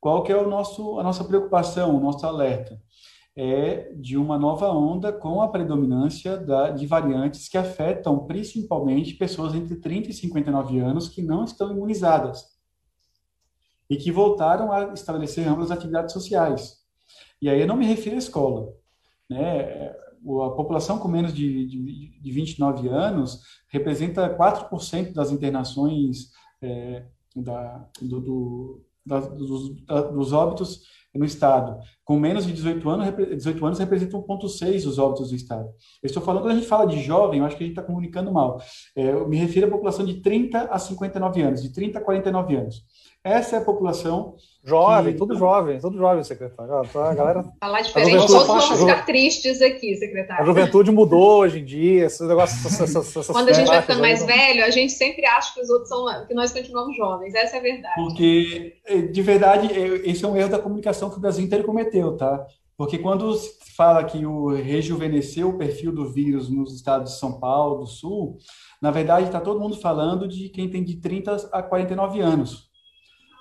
Qual 0.00 0.24
que 0.24 0.32
é 0.32 0.36
o 0.36 0.48
nosso, 0.48 0.98
a 0.98 1.02
nossa 1.02 1.22
preocupação, 1.22 1.96
o 1.96 2.00
nosso 2.00 2.26
alerta? 2.26 2.80
É 3.34 3.94
de 3.94 4.18
uma 4.18 4.38
nova 4.38 4.70
onda 4.70 5.10
com 5.10 5.40
a 5.40 5.48
predominância 5.48 6.36
da, 6.36 6.70
de 6.70 6.86
variantes 6.86 7.48
que 7.48 7.56
afetam 7.56 8.26
principalmente 8.26 9.14
pessoas 9.14 9.54
entre 9.54 9.76
30 9.76 10.10
e 10.10 10.12
59 10.12 10.78
anos 10.80 11.08
que 11.08 11.22
não 11.22 11.44
estão 11.44 11.70
imunizadas 11.70 12.52
e 13.88 13.96
que 13.96 14.12
voltaram 14.12 14.70
a 14.70 14.92
estabelecer 14.92 15.46
amplas 15.48 15.70
atividades 15.70 16.12
sociais. 16.12 16.78
E 17.40 17.48
aí 17.48 17.60
eu 17.60 17.66
não 17.66 17.76
me 17.76 17.86
refiro 17.86 18.16
à 18.16 18.18
escola, 18.18 18.72
né? 19.28 19.90
A 19.90 20.50
população 20.50 20.98
com 20.98 21.08
menos 21.08 21.34
de, 21.34 21.66
de, 21.66 22.20
de 22.20 22.30
29 22.30 22.88
anos 22.88 23.40
representa 23.68 24.34
4% 24.36 25.12
das 25.12 25.32
internações 25.32 26.30
é, 26.62 27.04
da, 27.34 27.88
do, 28.00 28.20
do, 28.20 28.84
da, 29.04 29.20
dos, 29.20 29.84
da, 29.84 30.00
dos 30.02 30.32
óbitos 30.32 30.84
no 31.14 31.24
Estado. 31.24 31.78
Com 32.04 32.18
menos 32.18 32.46
de 32.46 32.52
18 32.52 32.88
anos, 32.88 33.14
18 33.16 33.66
anos 33.66 33.78
representa 33.78 34.16
1,6% 34.16 34.84
dos 34.84 34.98
óbitos 34.98 35.30
do 35.30 35.36
Estado. 35.36 35.68
Eu 36.02 36.06
estou 36.06 36.22
falando, 36.22 36.42
quando 36.42 36.52
a 36.52 36.56
gente 36.56 36.66
fala 36.66 36.86
de 36.86 37.02
jovem, 37.02 37.40
eu 37.40 37.46
acho 37.46 37.56
que 37.56 37.64
a 37.64 37.66
gente 37.66 37.78
está 37.78 37.86
comunicando 37.86 38.32
mal. 38.32 38.60
É, 38.96 39.12
eu 39.12 39.28
me 39.28 39.36
refiro 39.36 39.66
à 39.66 39.70
população 39.70 40.04
de 40.04 40.20
30 40.20 40.64
a 40.64 40.78
59 40.78 41.42
anos, 41.42 41.62
de 41.62 41.72
30 41.72 41.98
a 41.98 42.02
49 42.02 42.56
anos. 42.56 42.84
Essa 43.24 43.56
é 43.56 43.58
a 43.60 43.64
população. 43.64 44.34
Jovem, 44.64 45.12
que... 45.12 45.18
tudo 45.18 45.36
jovem, 45.36 45.78
tudo 45.78 45.96
jovem, 45.96 46.24
secretário. 46.24 46.72
A 46.72 47.14
galera. 47.14 47.44
Falar 47.60 47.80
diferente, 47.80 48.26
todos 48.26 48.46
vamos 48.46 48.80
ficar 48.80 49.06
tristes 49.06 49.62
aqui, 49.62 49.94
secretário. 49.96 50.42
A 50.42 50.46
juventude 50.46 50.90
mudou 50.90 51.38
hoje 51.38 51.60
em 51.60 51.64
dia, 51.64 52.06
esses 52.06 52.20
negócios. 52.26 52.64
Essas, 52.64 52.96
essas 52.96 53.26
Quando 53.28 53.48
a 53.48 53.52
gente 53.52 53.68
vai 53.68 53.80
ficando 53.80 54.00
mais 54.00 54.24
velho, 54.24 54.64
a 54.64 54.70
gente 54.70 54.92
sempre 54.92 55.24
acha 55.24 55.54
que 55.54 55.60
os 55.60 55.70
outros 55.70 55.88
são. 55.88 56.26
que 56.26 56.34
nós 56.34 56.52
continuamos 56.52 56.96
jovens. 56.96 57.34
Essa 57.34 57.56
é 57.56 57.58
a 57.58 57.62
verdade. 57.62 57.94
Porque, 57.94 58.74
eh, 58.86 59.02
de 59.02 59.22
verdade, 59.22 59.68
esse 60.04 60.24
é 60.24 60.28
um 60.28 60.36
erro 60.36 60.50
da 60.50 60.58
comunicação 60.58 61.08
que 61.10 61.16
o 61.16 61.20
Brasil 61.20 61.44
inteiro 61.44 61.64
cometeu, 61.64 62.16
tá? 62.16 62.44
Porque 62.76 62.98
quando 62.98 63.32
se 63.34 63.72
fala 63.76 64.02
que 64.02 64.26
o 64.26 64.48
rejuvenesceu 64.48 65.50
o 65.50 65.58
perfil 65.58 65.92
do 65.92 66.12
vírus 66.12 66.48
nos 66.50 66.74
estados 66.74 67.12
de 67.12 67.18
São 67.18 67.38
Paulo, 67.38 67.80
do 67.80 67.86
Sul, 67.86 68.38
na 68.80 68.90
verdade 68.90 69.26
está 69.26 69.40
todo 69.40 69.60
mundo 69.60 69.76
falando 69.76 70.26
de 70.26 70.48
quem 70.48 70.68
tem 70.68 70.82
de 70.82 70.96
30 70.96 71.50
a 71.52 71.62
49 71.62 72.20
anos 72.20 72.71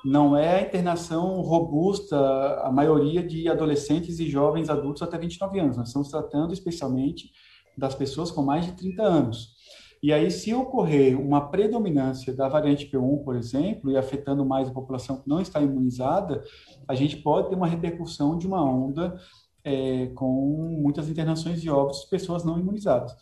não 0.04 0.36
é 0.36 0.60
a 0.60 0.62
internação 0.62 1.41
robusta, 1.41 2.18
a 2.64 2.72
maioria 2.72 3.22
de 3.22 3.47
adolescentes 3.47 4.20
e 4.20 4.30
jovens 4.30 4.70
adultos 4.70 5.02
até 5.02 5.18
29 5.18 5.60
anos. 5.60 5.78
Nós 5.78 5.88
estamos 5.88 6.10
tratando 6.10 6.54
especialmente 6.54 7.32
das 7.78 7.95
pessoas 7.95 8.32
com 8.32 8.41
mais 8.41 8.66
de 8.66 8.72
30 8.74 9.04
anos. 9.04 9.62
E 10.04 10.12
aí, 10.12 10.32
se 10.32 10.52
ocorrer 10.52 11.20
uma 11.20 11.49
predominância 11.52 12.34
da 12.34 12.49
variante 12.49 12.89
P1, 12.89 13.24
por 13.24 13.36
exemplo, 13.36 13.91
e 13.91 13.97
afetando 13.97 14.43
mais 14.43 14.68
a 14.68 14.74
população 14.74 15.22
que 15.22 15.30
não 15.30 15.39
está 15.39 15.62
imunizada, 15.62 16.43
a 16.88 16.95
gente 16.95 17.18
pode 17.18 17.49
ter 17.49 17.56
uma 17.56 17.68
repercussão 17.68 18.36
de 18.36 18.47
uma 18.47 18.64
onda 18.64 19.16
é, 19.64 20.08
com 20.16 20.80
muitas 20.82 21.08
internações 21.08 21.62
de 21.62 21.70
óbitos 21.70 22.02
de 22.02 22.10
pessoas 22.10 22.43
não 22.43 22.60
imunizadas. 22.60 23.16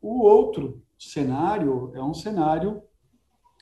O 0.00 0.22
outro 0.22 0.80
cenário 0.96 1.90
é 1.94 2.02
um 2.02 2.14
cenário 2.14 2.82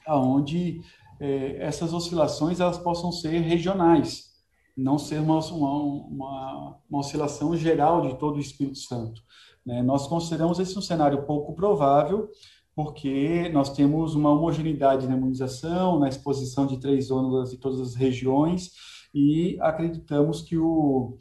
onde 0.06 0.82
é, 1.20 1.58
essas 1.62 1.92
oscilações 1.92 2.58
elas 2.58 2.78
possam 2.78 3.12
ser 3.12 3.38
regionais, 3.40 4.30
não 4.76 4.98
ser 4.98 5.20
uma, 5.20 5.38
uma, 5.38 6.78
uma 6.88 6.98
oscilação 6.98 7.54
geral 7.54 8.08
de 8.08 8.18
todo 8.18 8.36
o 8.36 8.40
Espírito 8.40 8.78
Santo. 8.78 9.20
Né? 9.64 9.82
Nós 9.82 10.06
consideramos 10.06 10.58
esse 10.58 10.76
um 10.78 10.82
cenário 10.82 11.26
pouco 11.26 11.54
provável, 11.54 12.28
porque 12.74 13.50
nós 13.50 13.70
temos 13.70 14.14
uma 14.14 14.30
homogeneidade 14.30 15.06
na 15.06 15.16
imunização, 15.16 15.98
na 15.98 16.08
exposição 16.08 16.66
de 16.66 16.80
três 16.80 17.10
ondas 17.10 17.52
em 17.52 17.58
todas 17.58 17.80
as 17.80 17.94
regiões, 17.94 18.70
e 19.14 19.58
acreditamos 19.60 20.40
que 20.40 20.56
o, 20.56 21.18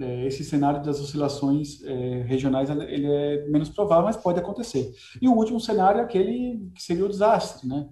é, 0.00 0.26
esse 0.26 0.42
cenário 0.44 0.82
das 0.82 1.00
oscilações 1.00 1.82
é, 1.82 2.22
regionais 2.22 2.70
ele 2.70 3.06
é 3.06 3.46
menos 3.48 3.68
provável, 3.68 4.04
mas 4.04 4.16
pode 4.16 4.38
acontecer. 4.38 4.90
E 5.20 5.28
o 5.28 5.34
último 5.34 5.60
cenário 5.60 6.00
é 6.00 6.04
aquele 6.04 6.70
que 6.74 6.82
seria 6.82 7.04
o 7.04 7.08
desastre, 7.08 7.68
né? 7.68 7.88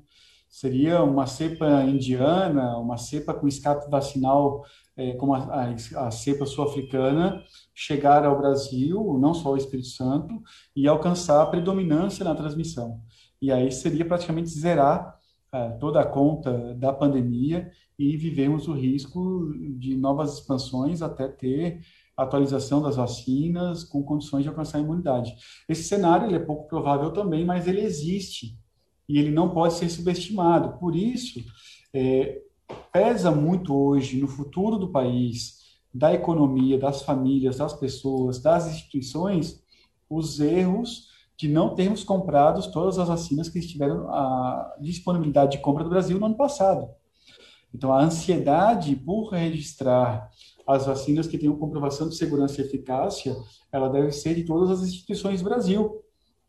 Seria 0.51 1.03
uma 1.03 1.27
cepa 1.27 1.85
indiana, 1.85 2.77
uma 2.77 2.97
cepa 2.97 3.33
com 3.33 3.47
escape 3.47 3.89
vacinal 3.89 4.65
é, 4.97 5.13
como 5.15 5.33
a, 5.33 5.39
a, 5.39 6.07
a 6.07 6.11
cepa 6.11 6.45
sul-africana, 6.45 7.43
chegar 7.75 8.27
ao 8.27 8.37
Brasil, 8.37 9.17
não 9.19 9.33
só 9.33 9.51
ao 9.51 9.57
Espírito 9.57 9.89
Santo, 9.89 10.43
e 10.75 10.89
alcançar 10.89 11.41
a 11.41 11.47
predominância 11.47 12.25
na 12.25 12.35
transmissão. 12.35 13.01
E 13.41 13.51
aí 13.51 13.71
seria 13.71 14.05
praticamente 14.05 14.51
zerar 14.51 15.17
é, 15.53 15.71
toda 15.79 16.01
a 16.01 16.07
conta 16.07 16.75
da 16.75 16.93
pandemia 16.93 17.71
e 17.99 18.17
vivemos 18.17 18.67
o 18.67 18.73
risco 18.73 19.53
de 19.79 19.97
novas 19.97 20.35
expansões 20.35 21.01
até 21.01 21.29
ter 21.29 21.81
atualização 22.17 22.83
das 22.83 22.97
vacinas 22.97 23.85
com 23.85 24.03
condições 24.03 24.43
de 24.43 24.49
alcançar 24.49 24.79
a 24.79 24.83
imunidade. 24.83 25.35
Esse 25.69 25.85
cenário 25.85 26.35
é 26.35 26.39
pouco 26.39 26.69
provável 26.69 27.13
também, 27.13 27.45
mas 27.45 27.67
ele 27.67 27.81
existe 27.81 28.59
e 29.11 29.19
ele 29.19 29.31
não 29.31 29.51
pode 29.51 29.75
ser 29.75 29.89
subestimado. 29.89 30.79
Por 30.79 30.95
isso, 30.95 31.45
é, 31.93 32.41
pesa 32.93 33.33
muito 33.33 33.75
hoje 33.75 34.21
no 34.21 34.29
futuro 34.29 34.79
do 34.79 34.93
país, 34.93 35.59
da 35.93 36.15
economia, 36.15 36.79
das 36.79 37.03
famílias, 37.03 37.57
das 37.57 37.73
pessoas, 37.73 38.41
das 38.41 38.69
instituições, 38.71 39.61
os 40.09 40.39
erros 40.39 41.09
de 41.37 41.49
não 41.49 41.75
termos 41.75 42.05
comprado 42.05 42.71
todas 42.71 42.99
as 42.99 43.09
vacinas 43.09 43.49
que 43.49 43.59
estiveram 43.59 44.09
a 44.11 44.77
disponibilidade 44.81 45.53
de 45.53 45.59
compra 45.59 45.83
do 45.83 45.91
Brasil 45.91 46.19
no 46.21 46.27
ano 46.27 46.37
passado. 46.37 46.89
Então, 47.75 47.93
a 47.93 48.03
ansiedade 48.03 48.95
por 48.95 49.31
registrar 49.31 50.31
as 50.67 50.87
vacinas 50.87 51.27
que 51.27 51.39
tenham 51.39 51.57
comprovação 51.57 52.09
de 52.09 52.17
segurança 52.17 52.61
e 52.61 52.65
eficácia, 52.65 53.35
ela 53.73 53.89
deve 53.89 54.13
ser 54.13 54.37
de 54.37 54.45
todas 54.45 54.71
as 54.71 54.87
instituições 54.87 55.41
do 55.41 55.49
Brasil, 55.49 56.01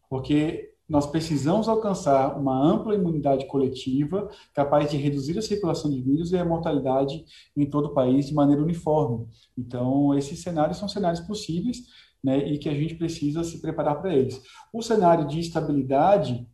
porque 0.10 0.71
nós 0.92 1.08
precisamos 1.08 1.70
alcançar 1.70 2.38
uma 2.38 2.54
ampla 2.54 2.94
imunidade 2.94 3.48
coletiva 3.48 4.30
capaz 4.54 4.92
de 4.92 4.98
reduzir 4.98 5.38
a 5.38 5.42
circulação 5.42 5.90
de 5.90 6.02
vírus 6.02 6.34
e 6.34 6.38
a 6.38 6.44
mortalidade 6.44 7.24
em 7.56 7.66
todo 7.66 7.86
o 7.86 7.94
país 7.94 8.28
de 8.28 8.34
maneira 8.34 8.62
uniforme. 8.62 9.26
Então, 9.58 10.14
esses 10.18 10.42
cenários 10.42 10.78
são 10.78 10.90
cenários 10.90 11.22
possíveis 11.22 11.78
né, 12.22 12.46
e 12.46 12.58
que 12.58 12.68
a 12.68 12.74
gente 12.74 12.96
precisa 12.96 13.42
se 13.42 13.62
preparar 13.62 14.02
para 14.02 14.14
eles. 14.14 14.42
O 14.74 14.82
cenário 14.82 15.26
de 15.26 15.40
estabilidade, 15.40 16.46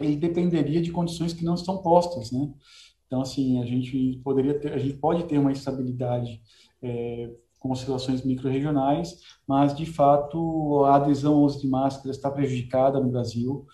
ele 0.00 0.14
dependeria 0.14 0.80
de 0.80 0.92
condições 0.92 1.32
que 1.32 1.44
não 1.44 1.56
estão 1.56 1.78
postas, 1.78 2.30
né? 2.30 2.48
Então, 3.08 3.20
assim, 3.20 3.60
a 3.60 3.66
gente 3.66 4.20
poderia 4.22 4.60
ter, 4.60 4.74
a 4.74 4.78
gente 4.78 4.94
pode 4.94 5.24
ter 5.24 5.38
uma 5.38 5.50
estabilidade 5.50 6.40
é, 6.80 7.32
com 7.66 7.72
oscilações 7.72 8.22
micro-regionais, 8.22 9.20
mas, 9.46 9.74
de 9.74 9.86
fato, 9.86 10.84
a 10.84 10.96
adesão 10.96 11.34
ao 11.34 11.42
uso 11.42 11.60
de 11.60 11.66
máscaras 11.66 12.16
está 12.16 12.30
prejudicada 12.30 13.00
no 13.00 13.10
Brasil. 13.10 13.66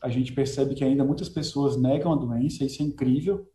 A 0.00 0.08
gente 0.08 0.32
percebe 0.32 0.74
que 0.74 0.84
ainda 0.84 1.04
muitas 1.04 1.28
pessoas 1.28 1.76
negam 1.76 2.12
a 2.12 2.16
doença, 2.16 2.64
isso 2.64 2.82
é 2.82 2.86
incrível. 2.86 3.46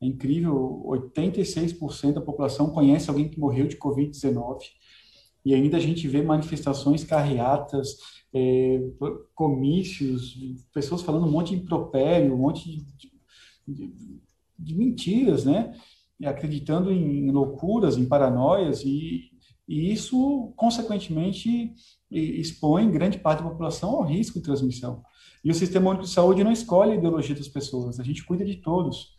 É 0.00 0.06
incrível, 0.06 0.84
86% 0.86 2.12
da 2.12 2.20
população 2.20 2.70
conhece 2.70 3.08
alguém 3.08 3.28
que 3.28 3.40
morreu 3.40 3.66
de 3.66 3.76
Covid-19. 3.76 4.58
E 5.44 5.54
ainda 5.54 5.76
a 5.76 5.80
gente 5.80 6.06
vê 6.06 6.22
manifestações 6.22 7.02
carreatas, 7.04 7.96
é, 8.32 8.80
comícios, 9.34 10.36
pessoas 10.72 11.02
falando 11.02 11.26
um 11.26 11.30
monte 11.30 11.56
de 11.56 11.62
impropério, 11.62 12.34
um 12.34 12.38
monte 12.38 12.70
de, 12.70 13.12
de, 13.66 14.20
de 14.58 14.74
mentiras, 14.76 15.44
né? 15.44 15.74
Acreditando 16.24 16.92
em 16.92 17.30
loucuras, 17.30 17.96
em 17.96 18.06
paranoias, 18.06 18.82
e, 18.84 19.30
e 19.68 19.92
isso, 19.92 20.52
consequentemente, 20.56 21.72
expõe 22.10 22.90
grande 22.90 23.18
parte 23.18 23.42
da 23.42 23.48
população 23.50 23.90
ao 23.90 24.04
risco 24.04 24.38
de 24.38 24.44
transmissão. 24.44 25.02
E 25.44 25.50
o 25.50 25.54
Sistema 25.54 25.90
Único 25.90 26.04
de 26.04 26.10
Saúde 26.10 26.42
não 26.42 26.52
escolhe 26.52 26.92
a 26.92 26.96
ideologia 26.96 27.34
das 27.34 27.48
pessoas, 27.48 28.00
a 28.00 28.02
gente 28.02 28.24
cuida 28.24 28.44
de 28.44 28.56
todos. 28.56 29.16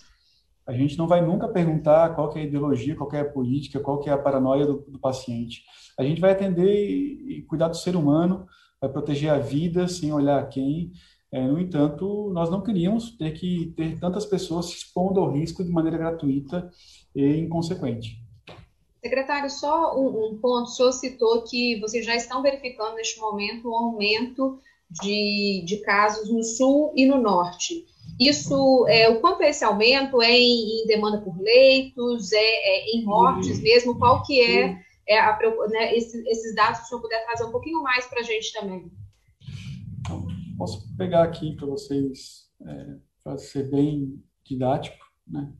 A 0.67 0.73
gente 0.73 0.97
não 0.97 1.07
vai 1.07 1.25
nunca 1.25 1.47
perguntar 1.47 2.13
qual 2.13 2.31
é 2.35 2.41
a 2.41 2.43
ideologia, 2.43 2.95
qual 2.95 3.11
é 3.13 3.21
a 3.21 3.25
política, 3.29 3.79
qual 3.79 4.03
é 4.05 4.11
a 4.11 4.17
paranoia 4.17 4.67
do, 4.67 4.85
do 4.87 4.99
paciente. 4.99 5.63
A 5.97 6.03
gente 6.03 6.21
vai 6.21 6.31
atender 6.31 6.71
e, 6.71 7.41
cuidar 7.47 7.69
do 7.69 7.77
ser 7.77 7.95
humano, 7.95 8.45
vai 8.79 8.89
proteger 8.89 9.31
a 9.31 9.39
vida 9.39 9.87
sem 9.87 10.13
olhar 10.13 10.47
quem, 10.47 10.91
É, 11.31 11.45
no 11.45 11.59
entanto, 11.59 12.31
nós 12.33 12.49
não 12.49 12.63
queríamos 12.63 13.15
ter 13.15 13.31
que 13.31 13.71
ter 13.77 13.99
tantas 13.99 14.25
pessoas 14.25 14.65
se 14.65 14.77
expondo 14.77 15.19
ao 15.19 15.31
risco 15.31 15.63
de 15.63 15.71
maneira 15.71 15.97
gratuita 15.97 16.71
e 17.15 17.37
inconsequente. 17.37 18.17
Secretário, 19.01 19.49
só 19.49 19.97
um, 19.97 20.07
um, 20.07 20.39
ponto, 20.39 20.63
o 20.63 20.67
senhor 20.67 20.91
citou 20.91 21.43
que 21.43 21.79
vocês 21.79 22.05
já 22.05 22.15
estão 22.15 22.41
verificando 22.41 22.95
neste 22.95 23.19
momento 23.19 23.69
um 23.69 23.75
aumento 23.75 24.59
de, 24.89 25.63
de 25.65 25.77
casos 25.83 26.29
no 26.29 26.43
sul 26.43 26.91
e 26.95 27.05
no 27.05 27.21
norte. 27.21 27.85
Isso, 28.19 28.85
é, 28.89 29.07
o 29.07 29.21
quanto 29.21 29.43
é 29.43 29.51
esse 29.51 29.63
aumento? 29.63 30.21
É 30.21 30.31
em, 30.31 30.81
em 30.81 30.87
demanda 30.87 31.21
por 31.21 31.39
leitos? 31.39 32.33
É, 32.33 32.37
é, 32.37 32.95
em 32.95 33.05
mortes 33.05 33.61
mesmo? 33.61 33.97
Qual 33.97 34.23
que 34.23 34.41
é, 34.41 34.75
é 35.07 35.19
a, 35.19 35.39
né, 35.69 35.95
esses, 35.95 36.25
esses 36.25 36.55
dados, 36.55 36.79
se 36.79 36.85
o 36.85 36.87
senhor 36.87 37.01
puder 37.01 37.23
trazer 37.25 37.45
um 37.45 37.51
pouquinho 37.51 37.81
mais 37.81 38.05
para 38.07 38.19
a 38.19 38.23
gente 38.23 38.51
também? 38.51 38.91
Posso 40.59 40.93
pegar 40.97 41.23
aqui 41.23 41.55
para 41.55 41.65
vocês, 41.67 42.49
é, 42.67 42.95
para 43.23 43.37
ser 43.37 43.71
bem 43.71 44.21
didático, 44.43 44.97
né? 45.25 45.53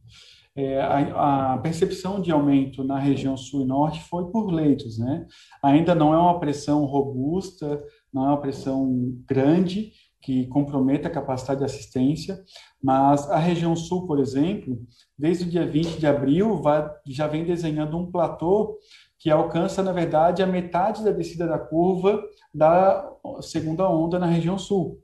É, 0.53 0.81
a, 0.81 1.53
a, 1.53 1.57
percepção 1.59 2.19
de 2.19 2.31
aumento 2.31 2.83
na 2.83 2.99
região 2.99 3.37
sul 3.37 3.61
e 3.61 3.65
norte 3.65 4.03
foi 4.03 4.29
por 4.29 4.51
leitos, 4.51 4.99
né? 4.99 5.25
Ainda 5.63 5.95
não 5.95 6.13
é 6.13 6.17
uma 6.17 6.37
pressão 6.37 6.83
robusta, 6.83 7.81
não 8.11 8.25
é 8.25 8.27
uma 8.27 8.41
pressão 8.41 9.17
grande 9.25 9.93
que 10.21 10.47
comprometa 10.47 11.07
a 11.07 11.11
capacidade 11.11 11.59
de 11.59 11.65
assistência, 11.65 12.43
mas 12.83 13.29
a 13.31 13.37
região 13.37 13.73
sul, 13.77 14.05
por 14.05 14.19
exemplo, 14.19 14.77
desde 15.17 15.45
o 15.45 15.49
dia 15.49 15.65
20 15.65 15.97
de 15.97 16.07
abril, 16.07 16.57
vai, 16.61 16.85
já 17.07 17.25
vem 17.25 17.45
desenhando 17.45 17.97
um 17.97 18.11
platô 18.11 18.77
que 19.19 19.29
alcança, 19.29 19.83
na 19.83 19.91
verdade, 19.91 20.41
a 20.41 20.47
metade 20.47 21.03
da 21.03 21.11
descida 21.11 21.45
da 21.45 21.59
curva 21.59 22.23
da 22.53 23.11
segunda 23.41 23.87
onda 23.89 24.17
na 24.17 24.25
região 24.25 24.57
sul. 24.57 25.03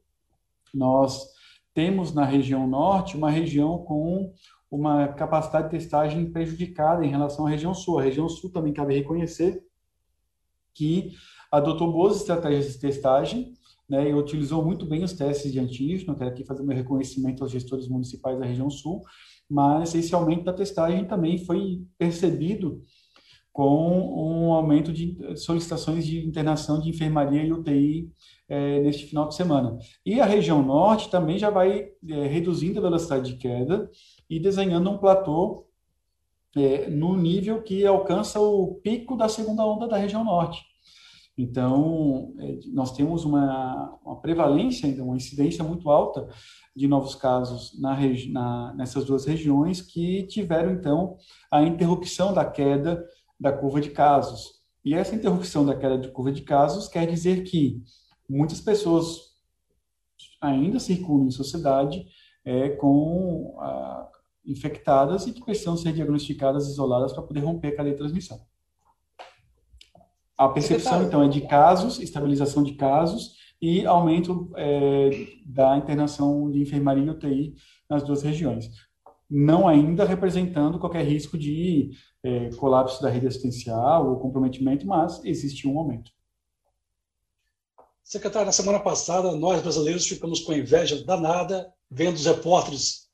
Nós 0.73 1.27
temos 1.73 2.13
na 2.13 2.23
região 2.23 2.65
norte 2.65 3.17
uma 3.17 3.29
região 3.29 3.77
com 3.79 4.33
uma 4.71 5.09
capacidade 5.09 5.65
de 5.65 5.77
testagem 5.77 6.31
prejudicada 6.31 7.05
em 7.05 7.09
relação 7.09 7.45
à 7.45 7.49
região 7.49 7.73
sul. 7.73 7.99
A 7.99 8.03
região 8.03 8.29
sul 8.29 8.49
também 8.51 8.73
cabe 8.73 8.95
reconhecer 8.95 9.61
que 10.73 11.11
adotou 11.51 11.91
boas 11.91 12.17
estratégias 12.17 12.73
de 12.73 12.79
testagem, 12.79 13.53
né, 13.87 14.09
e 14.09 14.13
utilizou 14.13 14.63
muito 14.65 14.85
bem 14.85 15.03
os 15.03 15.13
testes 15.13 15.51
de 15.51 15.59
antígeno, 15.59 16.15
quero 16.15 16.31
aqui 16.31 16.43
fazer 16.43 16.63
meu 16.63 16.75
reconhecimento 16.75 17.43
aos 17.43 17.51
gestores 17.51 17.87
municipais 17.87 18.37
da 18.39 18.45
região 18.45 18.69
sul, 18.69 19.01
mas 19.47 19.93
esse 19.93 20.15
aumento 20.15 20.43
da 20.43 20.53
testagem 20.53 21.05
também 21.05 21.37
foi 21.45 21.83
percebido 21.97 22.83
com 23.55 24.47
um 24.49 24.51
aumento 24.51 24.91
de 24.91 25.17
solicitações 25.37 26.05
de 26.05 26.19
internação 26.27 26.77
de 26.77 26.89
enfermaria 26.89 27.41
e 27.41 27.53
UTI 27.53 28.11
é, 28.49 28.81
neste 28.81 29.05
final 29.05 29.29
de 29.29 29.35
semana. 29.35 29.77
E 30.05 30.19
a 30.19 30.25
região 30.25 30.61
norte 30.61 31.09
também 31.09 31.39
já 31.39 31.49
vai 31.49 31.87
é, 32.05 32.27
reduzindo 32.27 32.79
a 32.79 32.81
velocidade 32.81 33.31
de 33.31 33.37
queda 33.37 33.89
e 34.29 34.41
desenhando 34.41 34.91
um 34.91 34.97
platô 34.97 35.67
é, 36.53 36.89
no 36.89 37.15
nível 37.15 37.63
que 37.63 37.85
alcança 37.85 38.41
o 38.41 38.75
pico 38.83 39.15
da 39.15 39.29
segunda 39.29 39.65
onda 39.65 39.87
da 39.87 39.95
região 39.95 40.25
norte. 40.25 40.61
Então, 41.37 42.33
nós 42.73 42.91
temos 42.91 43.23
uma, 43.23 43.97
uma 44.03 44.19
prevalência, 44.19 44.85
então, 44.85 45.05
uma 45.05 45.17
incidência 45.17 45.63
muito 45.63 45.89
alta 45.89 46.27
de 46.75 46.89
novos 46.89 47.15
casos 47.15 47.79
na, 47.79 47.97
na, 48.31 48.73
nessas 48.73 49.05
duas 49.05 49.25
regiões 49.25 49.81
que 49.81 50.23
tiveram, 50.27 50.73
então, 50.73 51.15
a 51.49 51.63
interrupção 51.63 52.33
da 52.33 52.43
queda 52.43 53.01
da 53.39 53.51
curva 53.51 53.81
de 53.81 53.89
casos. 53.89 54.55
E 54.83 54.93
essa 54.93 55.15
interrupção 55.15 55.65
da 55.65 55.75
queda 55.75 55.97
de 55.97 56.09
curva 56.09 56.31
de 56.31 56.41
casos 56.41 56.87
quer 56.87 57.07
dizer 57.07 57.43
que 57.43 57.81
muitas 58.29 58.61
pessoas 58.61 59.35
ainda 60.41 60.79
circulam 60.79 61.27
em 61.27 61.31
sociedade 61.31 62.05
é, 62.43 62.69
com 62.69 63.57
a, 63.59 64.09
infectadas 64.45 65.25
e 65.25 65.33
que 65.33 65.43
precisam 65.43 65.75
ser 65.75 65.91
diagnosticadas 65.93 66.67
isoladas 66.67 67.13
para 67.13 67.23
poder 67.23 67.39
romper 67.39 67.69
a 67.69 67.75
cadeia 67.77 67.93
de 67.93 67.99
transmissão. 67.99 68.39
A 70.37 70.49
percepção, 70.49 71.01
então, 71.03 71.23
é 71.23 71.29
de 71.29 71.41
casos, 71.41 71.99
estabilização 71.99 72.61
de 72.61 72.73
casos 72.73 73.37
e 73.61 73.85
aumento 73.85 74.51
é, 74.57 75.09
da 75.45 75.77
internação 75.77 76.51
de 76.51 76.61
enfermaria 76.61 77.03
e 77.03 77.09
UTI 77.09 77.55
nas 77.89 78.03
duas 78.03 78.21
regiões. 78.21 78.69
Não 79.29 79.67
ainda 79.67 80.05
representando 80.05 80.79
qualquer 80.79 81.03
risco 81.05 81.37
de 81.37 81.91
é, 82.23 82.49
colapso 82.55 83.01
da 83.01 83.09
rede 83.09 83.27
assistencial 83.27 84.09
ou 84.09 84.19
comprometimento, 84.19 84.85
mas 84.85 85.23
existe 85.23 85.67
um 85.67 85.77
aumento. 85.77 86.11
Secretário, 88.03 88.45
na 88.45 88.51
semana 88.51 88.79
passada, 88.79 89.31
nós 89.31 89.61
brasileiros 89.61 90.07
ficamos 90.07 90.41
com 90.41 90.53
inveja 90.53 91.03
danada 91.03 91.73
vendo 91.89 92.15
os 92.15 92.25
repórteres 92.25 93.09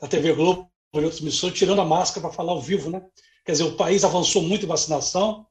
da 0.00 0.06
TV 0.06 0.34
Globo 0.34 0.70
e 0.92 0.98
outras 0.98 1.20
emissões 1.20 1.54
tirando 1.54 1.80
a 1.80 1.84
máscara 1.84 2.26
para 2.26 2.36
falar 2.36 2.52
ao 2.52 2.60
vivo, 2.60 2.90
né? 2.90 3.02
Quer 3.44 3.52
dizer, 3.52 3.64
o 3.64 3.76
país 3.76 4.04
avançou 4.04 4.42
muito 4.42 4.64
em 4.64 4.68
vacinação, 4.68 5.46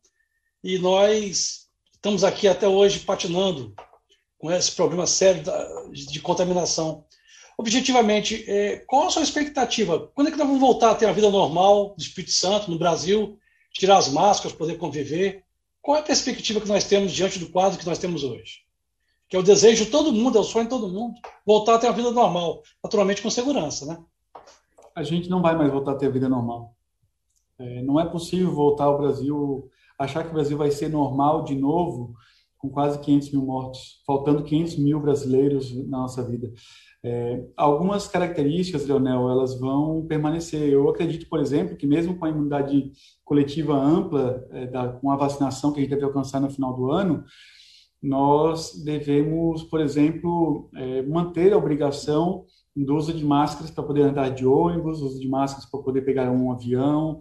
e 0.63 0.77
nós 0.77 1.67
estamos 1.93 2.23
aqui 2.23 2.47
até 2.47 2.67
hoje 2.67 2.99
patinando 2.99 3.75
com 4.37 4.49
esse 4.49 4.71
problema 4.71 5.05
sério 5.05 5.43
de 5.91 6.21
contaminação. 6.21 7.05
Objetivamente, 7.57 8.43
é, 8.47 8.77
qual 8.87 9.07
a 9.07 9.09
sua 9.09 9.23
expectativa? 9.23 10.11
Quando 10.15 10.27
é 10.27 10.31
que 10.31 10.37
nós 10.37 10.47
vamos 10.47 10.61
voltar 10.61 10.91
a 10.91 10.95
ter 10.95 11.05
a 11.05 11.11
vida 11.11 11.29
normal 11.29 11.93
do 11.95 12.01
Espírito 12.01 12.31
Santo, 12.31 12.69
no 12.69 12.77
Brasil, 12.77 13.37
tirar 13.71 13.97
as 13.97 14.09
máscaras, 14.09 14.57
poder 14.57 14.77
conviver? 14.77 15.43
Qual 15.81 15.97
é 15.97 15.99
a 15.99 16.03
perspectiva 16.03 16.61
que 16.61 16.67
nós 16.67 16.85
temos 16.85 17.11
diante 17.11 17.39
do 17.39 17.49
quadro 17.49 17.77
que 17.77 17.85
nós 17.85 17.97
temos 17.97 18.23
hoje? 18.23 18.63
Que 19.27 19.35
é 19.35 19.39
o 19.39 19.43
desejo 19.43 19.85
de 19.85 19.91
todo 19.91 20.13
mundo, 20.13 20.37
é 20.37 20.41
o 20.41 20.43
sonho 20.43 20.65
de 20.65 20.69
todo 20.69 20.87
mundo, 20.87 21.15
voltar 21.45 21.75
a 21.75 21.79
ter 21.79 21.87
a 21.87 21.91
vida 21.91 22.11
normal, 22.11 22.63
naturalmente 22.83 23.21
com 23.21 23.29
segurança, 23.29 23.85
né? 23.85 23.99
A 24.95 25.03
gente 25.03 25.29
não 25.29 25.41
vai 25.41 25.57
mais 25.57 25.71
voltar 25.71 25.93
a 25.93 25.95
ter 25.95 26.07
a 26.07 26.11
vida 26.11 26.29
normal. 26.29 26.75
É, 27.59 27.81
não 27.81 27.99
é 27.99 28.05
possível 28.05 28.51
voltar 28.53 28.85
ao 28.85 28.97
Brasil 28.97 29.69
achar 29.97 30.23
que 30.23 30.29
o 30.29 30.33
Brasil 30.33 30.57
vai 30.57 30.71
ser 30.71 30.89
normal 30.89 31.43
de 31.43 31.55
novo, 31.55 32.13
com 32.63 32.69
quase 32.69 32.97
500 32.99 33.31
mil 33.33 33.41
mortos, 33.41 34.01
faltando 34.07 34.41
500 34.41 34.77
mil 34.77 34.97
brasileiros 34.97 35.75
na 35.85 35.97
nossa 35.97 36.23
vida. 36.25 36.49
É, 37.03 37.45
algumas 37.57 38.07
características, 38.07 38.87
Leonel, 38.87 39.29
elas 39.29 39.59
vão 39.59 40.05
permanecer. 40.07 40.69
Eu 40.69 40.87
acredito, 40.87 41.27
por 41.27 41.41
exemplo, 41.41 41.75
que 41.75 41.85
mesmo 41.85 42.17
com 42.17 42.23
a 42.23 42.29
imunidade 42.29 42.89
coletiva 43.25 43.75
ampla, 43.75 44.47
é, 44.51 44.67
da, 44.67 44.87
com 44.87 45.11
a 45.11 45.17
vacinação 45.17 45.73
que 45.73 45.79
a 45.79 45.83
gente 45.83 45.89
deve 45.89 46.05
alcançar 46.05 46.39
no 46.39 46.49
final 46.49 46.73
do 46.73 46.89
ano, 46.89 47.25
nós 48.01 48.81
devemos, 48.81 49.63
por 49.63 49.81
exemplo, 49.81 50.69
é, 50.73 51.01
manter 51.01 51.51
a 51.51 51.57
obrigação 51.57 52.45
do 52.73 52.95
uso 52.95 53.13
de 53.13 53.25
máscaras 53.25 53.71
para 53.71 53.83
poder 53.83 54.03
andar 54.03 54.29
de 54.29 54.45
ônibus, 54.45 55.01
uso 55.01 55.19
de 55.19 55.27
máscaras 55.27 55.69
para 55.69 55.81
poder 55.81 56.03
pegar 56.03 56.31
um 56.31 56.49
avião, 56.49 57.19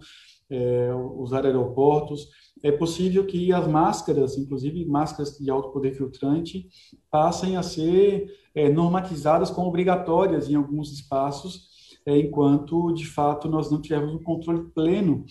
é, 0.49 0.93
usar 1.17 1.45
aeroportos 1.45 2.29
é 2.63 2.71
possível 2.71 3.25
que 3.25 3.51
as 3.51 3.67
máscaras, 3.67 4.37
inclusive 4.37 4.85
máscaras 4.85 5.37
de 5.37 5.51
alto 5.51 5.69
poder 5.69 5.93
filtrante, 5.93 6.69
passem 7.11 7.57
a 7.57 7.61
ser 7.61 8.33
é, 8.55 8.69
normatizadas 8.69 9.51
como 9.51 9.67
obrigatórias 9.67 10.49
em 10.49 10.55
alguns 10.55 10.93
espaços, 10.93 11.67
é, 12.05 12.17
enquanto, 12.17 12.93
de 12.93 13.05
fato, 13.05 13.49
nós 13.49 13.69
não 13.69 13.81
tivermos 13.81 14.13
um 14.13 14.23
controle 14.23 14.69
pleno 14.73 15.25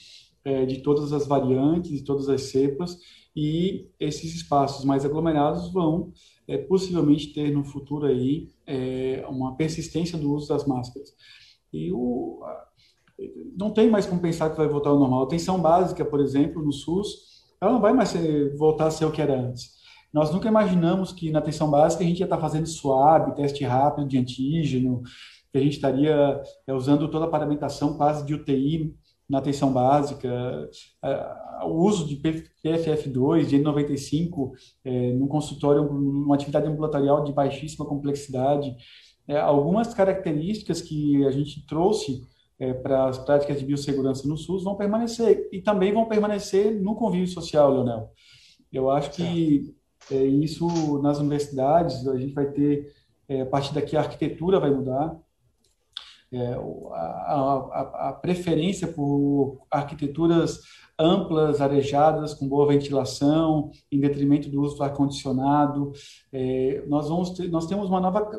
é, 0.45 0.67
de 0.67 0.83
todas 0.83 1.13
as 1.13 1.27
variantes, 1.27 1.91
de 1.91 2.05
todas 2.05 2.29
as 2.29 2.43
cepas, 2.43 2.99
e 3.35 3.89
esses 3.99 4.35
espaços 4.35 4.85
mais 4.85 5.05
aglomerados 5.05 5.73
vão 5.73 6.13
é, 6.47 6.59
possivelmente 6.59 7.33
ter 7.33 7.51
no 7.51 7.65
futuro 7.65 8.05
aí 8.05 8.51
é, 8.67 9.25
uma 9.27 9.57
persistência 9.57 10.19
do 10.19 10.33
uso 10.35 10.49
das 10.49 10.67
máscaras. 10.67 11.15
E 11.73 11.91
o, 11.91 12.43
não 13.57 13.71
tem 13.71 13.91
mais 13.91 14.07
como 14.07 14.21
pensar 14.21 14.51
que 14.51 14.57
vai 14.57 14.69
voltar 14.69 14.91
ao 14.91 14.99
normal. 14.99 15.23
A 15.23 15.25
atenção 15.25 15.61
básica, 15.61 16.05
por 16.05 16.21
exemplo, 16.21 16.63
no 16.63 16.73
SUS, 16.73 17.33
ela 17.61 17.73
não 17.73 17.81
vai 17.81 17.93
mais 17.93 18.11
ser, 18.11 18.57
voltar 18.57 18.87
a 18.87 18.91
ser 18.91 19.05
o 19.05 19.13
que 19.13 19.23
era 19.23 19.39
antes. 19.39 19.83
Nós 20.13 20.31
nunca 20.31 20.49
imaginamos 20.49 21.13
que 21.13 21.31
na 21.31 21.39
atenção 21.39 21.71
básica 21.71 22.05
a 22.05 22.07
gente 22.07 22.21
ia 22.21 22.27
estar 22.27 22.39
fazendo 22.39 22.67
swab, 22.67 23.35
teste 23.35 23.65
rápido 23.65 24.07
de 24.07 24.19
antígeno, 24.19 25.03
que 25.51 25.59
a 25.59 25.61
gente 25.61 25.75
estaria 25.75 26.43
é, 26.67 26.73
usando 26.73 27.11
toda 27.11 27.27
a 27.27 27.31
paramentação 27.31 27.97
quase 27.97 28.25
de 28.27 28.35
UTI 28.35 28.95
na 29.29 29.39
atenção 29.39 29.73
básica, 29.73 30.29
o 31.63 31.87
uso 31.87 32.07
de 32.07 32.17
PFF2, 32.63 33.47
de 33.47 33.59
N95 33.59 34.51
é, 34.85 35.13
no 35.13 35.27
consultório, 35.27 35.91
numa 35.91 36.35
atividade 36.35 36.67
ambulatorial 36.67 37.25
de 37.25 37.33
baixíssima 37.33 37.87
complexidade, 37.87 38.77
é, 39.27 39.39
algumas 39.39 39.95
características 39.95 40.83
que 40.83 41.25
a 41.25 41.31
gente 41.31 41.65
trouxe 41.67 42.23
é, 42.63 42.73
para 42.73 43.09
as 43.09 43.19
práticas 43.19 43.59
de 43.59 43.67
biossegurança 43.67 44.29
no 44.29 44.37
SUS 44.37 44.63
vão 44.63 44.77
permanecer 44.77 45.49
e 45.51 45.61
também 45.61 45.93
vão 45.93 46.07
permanecer 46.07 46.81
no 46.81 46.95
convívio 46.95 47.27
social, 47.27 47.73
Leonel. 47.73 48.13
Eu 48.73 48.89
acho 48.89 49.11
que 49.11 49.75
é, 50.09 50.25
isso 50.25 50.69
nas 51.03 51.19
universidades 51.19 52.07
a 52.07 52.17
gente 52.17 52.33
vai 52.33 52.47
ter 52.47 52.95
é, 53.29 53.41
a 53.41 53.47
partir 53.47 53.75
daqui 53.75 53.97
a 53.97 54.01
arquitetura 54.01 54.61
vai 54.61 54.71
mudar, 54.71 55.17
é, 56.31 56.55
a, 56.55 56.95
a, 56.95 58.09
a, 58.09 58.13
preferência 58.13 58.87
por 58.87 59.67
arquiteturas 59.69 60.61
amplas, 60.97 61.61
arejadas, 61.61 62.33
com 62.33 62.49
boa 62.49 62.69
ventilação, 62.69 63.73
em 63.91 63.99
detrimento 63.99 64.49
do 64.49 64.63
uso 64.63 64.77
do 64.77 64.85
ar-condicionado. 64.85 65.93
É, 66.33 66.85
nós, 66.87 67.09
vamos 67.09 67.31
ter, 67.31 67.49
nós 67.51 67.67
temos 67.67 67.89
uma 67.89 68.01
nova, 68.01 68.31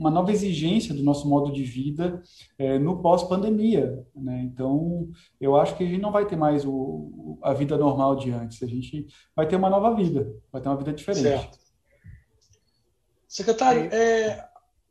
uma 0.00 0.10
nova 0.10 0.32
exigência 0.32 0.94
do 0.94 1.02
nosso 1.02 1.28
modo 1.28 1.52
de 1.52 1.62
vida 1.62 2.22
é, 2.58 2.78
no 2.78 3.02
pós-pandemia. 3.02 4.02
Né? 4.16 4.40
Então, 4.44 5.10
eu 5.38 5.54
acho 5.56 5.76
que 5.76 5.84
a 5.84 5.86
gente 5.86 6.00
não 6.00 6.10
vai 6.10 6.24
ter 6.24 6.36
mais 6.36 6.64
o, 6.64 7.38
a 7.42 7.52
vida 7.52 7.76
normal 7.76 8.16
de 8.16 8.30
antes, 8.32 8.62
a 8.62 8.66
gente 8.66 9.06
vai 9.36 9.46
ter 9.46 9.56
uma 9.56 9.68
nova 9.68 9.94
vida, 9.94 10.34
vai 10.50 10.62
ter 10.62 10.70
uma 10.70 10.78
vida 10.78 10.94
diferente. 10.94 11.22
Certo. 11.22 11.58
Secretário, 13.28 13.82
é, 13.92 14.48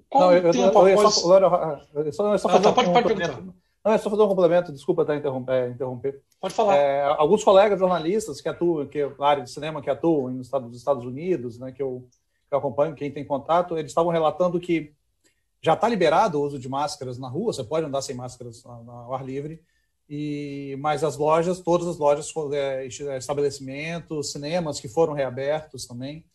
qual 0.08 0.30
não, 0.30 0.38
eu, 0.38 0.52
tempo 0.52 0.80
eu, 0.80 0.88
eu, 0.88 1.00
após... 1.00 1.16
só, 1.16 1.38
eu 1.40 2.14
só, 2.14 2.34
eu 2.34 2.38
só 2.38 2.48
ah, 2.50 2.60
tá, 2.62 2.72
pode, 2.72 2.90
um 2.90 2.94
pode 2.94 3.08
perguntar. 3.08 3.42
Não, 3.84 3.94
é 3.94 3.98
só 3.98 4.12
fazer 4.12 4.22
um 4.22 4.28
complemento, 4.28 4.72
desculpa 4.72 5.02
até 5.02 5.16
interromper. 5.16 5.72
interromper. 5.72 6.22
Pode 6.40 6.54
falar. 6.54 6.76
É, 6.76 7.04
alguns 7.18 7.44
colegas 7.44 7.80
jornalistas 7.80 8.40
que 8.40 8.48
atuam, 8.48 8.86
que 8.86 9.04
na 9.18 9.28
área 9.28 9.44
de 9.44 9.50
cinema 9.50 9.82
que 9.82 9.90
atuam 9.90 10.30
nos 10.30 10.52
Estados 10.76 11.04
Unidos, 11.04 11.58
né, 11.58 11.72
que 11.72 11.82
eu, 11.82 12.08
que 12.48 12.54
eu 12.54 12.60
acompanho, 12.60 12.94
quem 12.94 13.12
tem 13.12 13.26
contato, 13.26 13.76
eles 13.76 13.90
estavam 13.90 14.12
relatando 14.12 14.60
que 14.60 14.94
já 15.62 15.74
está 15.74 15.88
liberado 15.88 16.40
o 16.40 16.46
uso 16.46 16.58
de 16.58 16.70
máscaras 16.70 17.18
na 17.18 17.28
rua, 17.28 17.54
você 17.54 17.64
pode 17.64 17.86
andar 17.86 18.02
sem 18.02 18.16
máscaras 18.16 18.66
ao 18.66 19.14
ar 19.14 19.26
livre, 19.26 19.62
e 20.10 20.76
mas 20.80 21.04
as 21.04 21.18
lojas, 21.18 21.60
todas 21.60 21.88
as 21.88 21.98
lojas, 21.98 22.34
é, 22.54 22.88
estabelecimentos, 23.18 24.32
cinemas 24.32 24.80
que 24.80 24.88
foram 24.88 25.14
reabertos 25.14 25.86
também, 25.86 26.26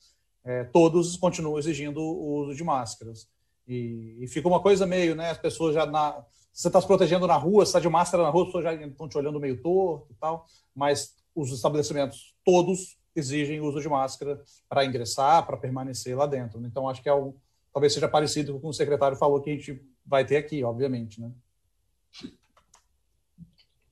é, 0.44 0.62
todos 0.64 1.16
continuam 1.16 1.58
exigindo 1.58 2.00
o 2.00 2.42
uso 2.42 2.54
de 2.54 2.62
máscaras. 2.62 3.28
E, 3.66 4.18
e, 4.20 4.28
fica 4.28 4.46
uma 4.46 4.60
coisa 4.60 4.86
meio, 4.86 5.14
né? 5.14 5.30
As 5.30 5.38
pessoas 5.38 5.74
já 5.74 5.86
na. 5.86 6.22
Você 6.52 6.68
está 6.68 6.80
se 6.80 6.86
protegendo 6.86 7.26
na 7.26 7.34
rua, 7.34 7.64
está 7.64 7.80
de 7.80 7.88
máscara 7.88 8.22
na 8.22 8.28
rua, 8.28 8.42
as 8.42 8.48
pessoas 8.48 8.64
já 8.64 8.74
estão 8.74 9.08
te 9.08 9.18
olhando 9.18 9.40
meio 9.40 9.60
torto 9.60 10.12
e 10.12 10.14
tal, 10.14 10.46
mas 10.72 11.16
os 11.34 11.50
estabelecimentos 11.50 12.36
todos 12.44 12.96
exigem 13.16 13.60
uso 13.60 13.80
de 13.80 13.88
máscara 13.88 14.40
para 14.68 14.84
ingressar, 14.84 15.44
para 15.46 15.56
permanecer 15.56 16.16
lá 16.16 16.26
dentro. 16.26 16.64
Então, 16.64 16.88
acho 16.88 17.02
que 17.02 17.08
é 17.08 17.12
algo 17.12 17.34
talvez 17.74 17.92
seja 17.92 18.08
parecido 18.08 18.60
com 18.60 18.68
o 18.68 18.72
secretário 18.72 19.16
falou 19.16 19.40
que 19.40 19.50
a 19.50 19.52
gente 19.52 19.82
vai 20.06 20.24
ter 20.24 20.36
aqui, 20.36 20.62
obviamente, 20.62 21.20
né? 21.20 21.32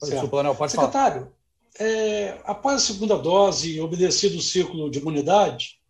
Daniel, 0.01 0.55
pode 0.55 0.71
secretário, 0.71 1.23
falar. 1.23 1.91
É, 1.91 2.41
após 2.45 2.77
a 2.77 2.87
segunda 2.87 3.19
dose, 3.19 3.81
obedecido 3.81 4.39
o 4.39 4.43
ciclo 4.43 4.89
de 4.89 5.01
imunidade, 5.01 5.81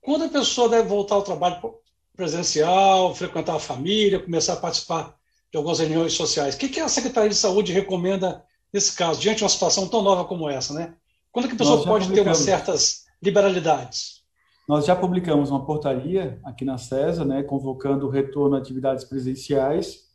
quando 0.00 0.24
a 0.24 0.28
pessoa 0.28 0.68
deve 0.68 0.88
voltar 0.88 1.14
ao 1.14 1.22
trabalho 1.22 1.74
presencial, 2.16 3.14
frequentar 3.14 3.54
a 3.54 3.60
família, 3.60 4.18
começar 4.18 4.54
a 4.54 4.56
participar 4.56 5.16
de 5.50 5.56
algumas 5.56 5.78
reuniões 5.78 6.14
sociais, 6.14 6.56
o 6.56 6.58
que, 6.58 6.68
que 6.68 6.80
a 6.80 6.88
Secretaria 6.88 7.28
de 7.28 7.36
Saúde 7.36 7.72
recomenda 7.72 8.44
nesse 8.72 8.96
caso, 8.96 9.20
diante 9.20 9.38
de 9.38 9.44
uma 9.44 9.50
situação 9.50 9.86
tão 9.86 10.02
nova 10.02 10.24
como 10.24 10.48
essa, 10.48 10.72
né? 10.72 10.94
Quando 11.30 11.44
é 11.44 11.48
que 11.48 11.54
a 11.54 11.58
pessoa 11.58 11.84
pode 11.84 12.10
ter 12.10 12.20
umas 12.20 12.38
certas 12.38 13.04
liberalidades? 13.22 14.21
Nós 14.68 14.86
já 14.86 14.94
publicamos 14.94 15.50
uma 15.50 15.64
portaria 15.64 16.38
aqui 16.44 16.64
na 16.64 16.78
CESA, 16.78 17.24
né, 17.24 17.42
convocando 17.42 18.06
o 18.06 18.10
retorno 18.10 18.54
a 18.54 18.58
atividades 18.58 19.04
presenciais 19.04 20.12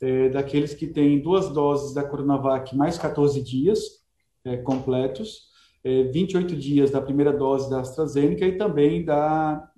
é, 0.00 0.28
daqueles 0.28 0.74
que 0.74 0.86
têm 0.86 1.20
duas 1.20 1.48
doses 1.48 1.92
da 1.92 2.04
Coronavac 2.04 2.76
mais 2.76 2.96
14 2.96 3.42
dias 3.42 3.80
é, 4.44 4.56
completos, 4.58 5.48
é, 5.82 6.04
28 6.04 6.56
dias 6.56 6.90
da 6.90 7.00
primeira 7.00 7.32
dose 7.32 7.68
da 7.68 7.80
AstraZeneca 7.80 8.46
e 8.46 8.56
também 8.56 9.04
da, 9.04 9.68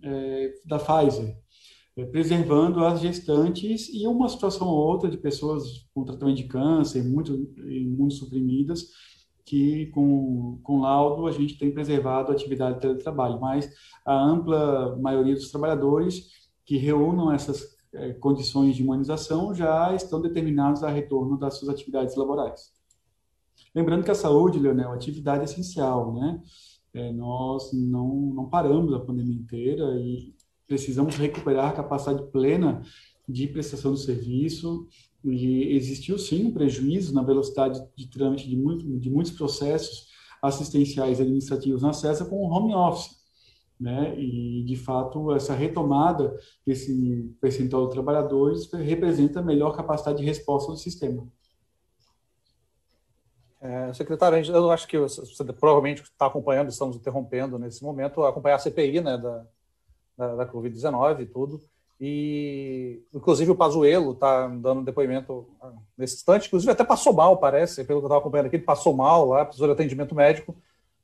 da 0.64 0.78
Pfizer, 0.78 1.36
preservando 2.10 2.84
as 2.84 3.00
gestantes 3.00 3.88
e 3.92 4.06
uma 4.06 4.28
situação 4.28 4.66
ou 4.68 4.76
outra 4.76 5.10
de 5.10 5.18
pessoas 5.18 5.86
com 5.94 6.04
tratamento 6.04 6.36
de 6.36 6.44
câncer, 6.44 7.04
muito 7.04 7.34
imunossuprimidas, 7.58 8.88
que 9.50 9.86
com, 9.86 10.60
com 10.62 10.82
laudo 10.82 11.26
a 11.26 11.32
gente 11.32 11.58
tem 11.58 11.72
preservado 11.72 12.30
a 12.30 12.34
atividade 12.34 12.76
de 12.76 12.82
teletrabalho, 12.82 13.40
mas 13.40 13.68
a 14.06 14.14
ampla 14.14 14.96
maioria 14.96 15.34
dos 15.34 15.50
trabalhadores 15.50 16.28
que 16.64 16.76
reúnam 16.76 17.32
essas 17.32 17.76
é, 17.92 18.12
condições 18.12 18.76
de 18.76 18.82
imunização 18.82 19.52
já 19.52 19.92
estão 19.92 20.20
determinados 20.20 20.84
a 20.84 20.88
retorno 20.88 21.36
das 21.36 21.54
suas 21.54 21.68
atividades 21.68 22.14
laborais. 22.14 22.70
Lembrando 23.74 24.04
que 24.04 24.12
a 24.12 24.14
saúde, 24.14 24.60
Leonel, 24.60 24.92
é 24.92 24.94
atividade 24.94 25.42
essencial, 25.42 26.14
né? 26.14 26.40
É, 26.94 27.12
nós 27.12 27.72
não, 27.72 28.32
não 28.32 28.48
paramos 28.48 28.94
a 28.94 29.00
pandemia 29.00 29.34
inteira 29.34 29.96
e 29.96 30.32
precisamos 30.64 31.16
recuperar 31.16 31.70
a 31.70 31.72
capacidade 31.72 32.22
plena 32.30 32.82
de 33.28 33.48
prestação 33.48 33.94
de 33.94 34.00
serviço, 34.00 34.86
e 35.24 35.76
existiu 35.76 36.18
sim 36.18 36.46
um 36.46 36.52
prejuízo 36.52 37.14
na 37.14 37.22
velocidade 37.22 37.82
de 37.94 38.08
trâmite 38.08 38.48
de, 38.48 38.56
muito, 38.56 38.84
de 38.98 39.10
muitos 39.10 39.32
processos 39.32 40.08
assistenciais 40.42 41.18
e 41.18 41.22
administrativos 41.22 41.82
na 41.82 41.92
CESA 41.92 42.24
com 42.24 42.36
o 42.36 42.50
home 42.50 42.74
office. 42.74 43.20
Né? 43.78 44.18
E, 44.18 44.62
de 44.64 44.76
fato, 44.76 45.32
essa 45.32 45.54
retomada 45.54 46.36
desse 46.66 47.34
percentual 47.40 47.86
de 47.86 47.92
trabalhadores 47.92 48.70
representa 48.72 49.40
a 49.40 49.42
melhor 49.42 49.74
capacidade 49.74 50.18
de 50.18 50.24
resposta 50.24 50.72
do 50.72 50.78
sistema. 50.78 51.26
É, 53.60 53.92
secretário, 53.92 54.38
eu 54.38 54.70
acho 54.70 54.88
que 54.88 54.98
você, 54.98 55.22
provavelmente 55.52 56.02
está 56.02 56.26
acompanhando, 56.26 56.70
estamos 56.70 56.96
interrompendo 56.96 57.58
nesse 57.58 57.82
momento, 57.82 58.22
acompanhar 58.22 58.56
a 58.56 58.58
CPI 58.58 59.02
né, 59.02 59.18
da, 59.18 59.46
da, 60.16 60.36
da 60.36 60.46
Covid-19 60.46 61.20
e 61.20 61.26
tudo. 61.26 61.60
E, 62.00 63.02
inclusive, 63.12 63.50
o 63.50 63.54
Pazuello 63.54 64.12
está 64.12 64.46
dando 64.48 64.82
depoimento 64.82 65.46
ah, 65.60 65.72
nesse 65.98 66.14
instante. 66.14 66.46
Inclusive, 66.46 66.72
até 66.72 66.82
passou 66.82 67.12
mal, 67.12 67.36
parece, 67.36 67.84
pelo 67.84 68.00
que 68.00 68.04
eu 68.04 68.06
estava 68.06 68.20
acompanhando 68.20 68.46
aqui, 68.46 68.56
ele 68.56 68.64
passou 68.64 68.96
mal 68.96 69.26
lá, 69.28 69.44
precisou 69.44 69.68
de 69.68 69.74
atendimento 69.74 70.14
médico. 70.14 70.56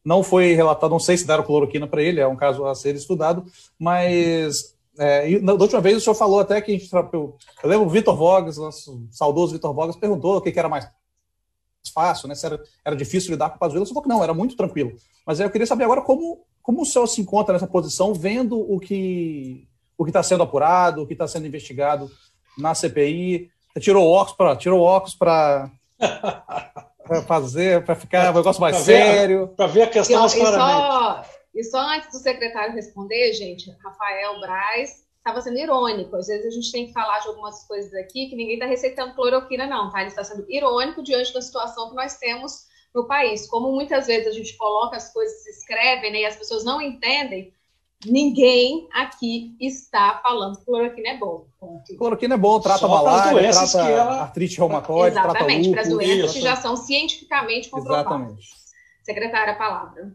Não 0.02 0.22
foi 0.22 0.54
relatado, 0.54 0.90
não 0.90 0.98
sei 0.98 1.18
se 1.18 1.26
deram 1.26 1.44
cloroquina 1.44 1.86
para 1.86 2.02
ele, 2.02 2.20
é 2.20 2.26
um 2.26 2.36
caso 2.36 2.64
a 2.64 2.74
ser 2.74 2.94
estudado, 2.94 3.44
mas 3.78 4.74
é, 4.98 5.38
da 5.40 5.52
última 5.52 5.80
vez 5.80 5.98
o 5.98 6.00
senhor 6.00 6.14
falou 6.14 6.40
até 6.40 6.60
que 6.62 6.72
a 6.72 6.78
gente. 6.78 6.90
Eu, 6.94 7.36
eu 7.62 7.68
lembro 7.68 7.86
o 7.86 7.90
Vitor 7.90 8.16
Vogas, 8.16 8.56
nosso 8.56 9.06
saudoso 9.10 9.52
Vitor 9.52 9.74
Vogas, 9.74 9.96
perguntou 9.96 10.36
o 10.36 10.40
que, 10.40 10.52
que 10.52 10.58
era 10.58 10.68
mais 10.68 10.88
fácil, 11.92 12.28
né? 12.28 12.34
Se 12.34 12.46
era, 12.46 12.62
era 12.84 12.96
difícil 12.96 13.32
lidar 13.32 13.50
com 13.50 13.56
o 13.56 13.58
Pazuello. 13.58 13.84
Você 13.84 13.92
falou 13.92 14.02
que 14.02 14.08
não, 14.08 14.24
era 14.24 14.32
muito 14.32 14.56
tranquilo. 14.56 14.92
Mas 15.26 15.40
eu 15.40 15.50
queria 15.50 15.66
saber 15.66 15.84
agora 15.84 16.00
como, 16.00 16.44
como 16.62 16.82
o 16.82 16.86
senhor 16.86 17.06
se 17.06 17.20
encontra 17.20 17.52
nessa 17.52 17.66
posição, 17.66 18.14
vendo 18.14 18.58
o 18.58 18.80
que 18.80 19.68
o 19.96 20.04
que 20.04 20.10
está 20.10 20.22
sendo 20.22 20.42
apurado, 20.42 21.02
o 21.02 21.06
que 21.06 21.12
está 21.14 21.26
sendo 21.26 21.46
investigado 21.46 22.10
na 22.58 22.74
CPI. 22.74 23.50
Você 23.72 23.80
tirou 23.80 24.08
óculos 24.08 24.36
para 24.36 24.56
tirou 24.56 24.80
óculos 24.80 25.14
para 25.14 25.70
fazer, 27.26 27.84
para 27.84 27.94
ficar 27.94 28.30
um 28.32 28.36
negócio 28.36 28.60
mais 28.60 28.76
sério. 28.78 29.48
Para 29.56 29.66
ver 29.66 29.82
a 29.82 29.86
questão 29.86 30.20
mais 30.20 30.34
claramente. 30.34 31.28
E 31.54 31.64
só 31.64 31.78
antes 31.78 32.10
do 32.10 32.18
secretário 32.18 32.74
responder, 32.74 33.32
gente, 33.32 33.70
Rafael 33.82 34.38
Braz 34.40 35.06
estava 35.16 35.40
sendo 35.40 35.58
irônico. 35.58 36.14
Às 36.14 36.26
vezes 36.26 36.46
a 36.46 36.50
gente 36.50 36.70
tem 36.70 36.86
que 36.86 36.92
falar 36.92 37.18
de 37.20 37.28
algumas 37.28 37.66
coisas 37.66 37.92
aqui 37.94 38.28
que 38.28 38.36
ninguém 38.36 38.54
está 38.54 38.66
receitando 38.66 39.14
cloroquina, 39.14 39.66
não, 39.66 39.90
tá? 39.90 40.00
Ele 40.00 40.08
está 40.10 40.22
sendo 40.22 40.44
irônico 40.48 41.02
diante 41.02 41.32
da 41.32 41.40
situação 41.40 41.88
que 41.88 41.96
nós 41.96 42.18
temos 42.18 42.66
no 42.94 43.06
país. 43.06 43.48
Como 43.48 43.72
muitas 43.72 44.06
vezes 44.06 44.28
a 44.28 44.32
gente 44.32 44.56
coloca 44.56 44.96
as 44.96 45.12
coisas, 45.12 45.42
se 45.42 45.50
escrevem 45.50 46.12
né, 46.12 46.20
e 46.20 46.26
as 46.26 46.36
pessoas 46.36 46.64
não 46.64 46.80
entendem, 46.80 47.52
Ninguém 48.10 48.88
aqui 48.92 49.56
está 49.60 50.20
falando 50.22 50.58
que 50.58 50.64
cloroquina 50.64 51.08
é 51.08 51.18
bom. 51.18 51.46
Ponto. 51.58 51.96
Cloroquina 51.96 52.34
é 52.34 52.38
bom, 52.38 52.60
trata 52.60 52.86
malária, 52.86 53.50
trata 53.50 53.78
ela... 53.88 54.22
artrite 54.22 54.58
reumatoide, 54.58 55.16
Exatamente, 55.16 55.70
para 55.70 55.80
as 55.82 55.88
doenças 55.88 56.32
que 56.32 56.40
já 56.40 56.56
são 56.56 56.76
cientificamente 56.76 57.68
comprovadas. 57.68 58.06
Exatamente. 58.06 58.48
Secretária, 59.02 59.52
a 59.52 59.56
palavra. 59.56 60.12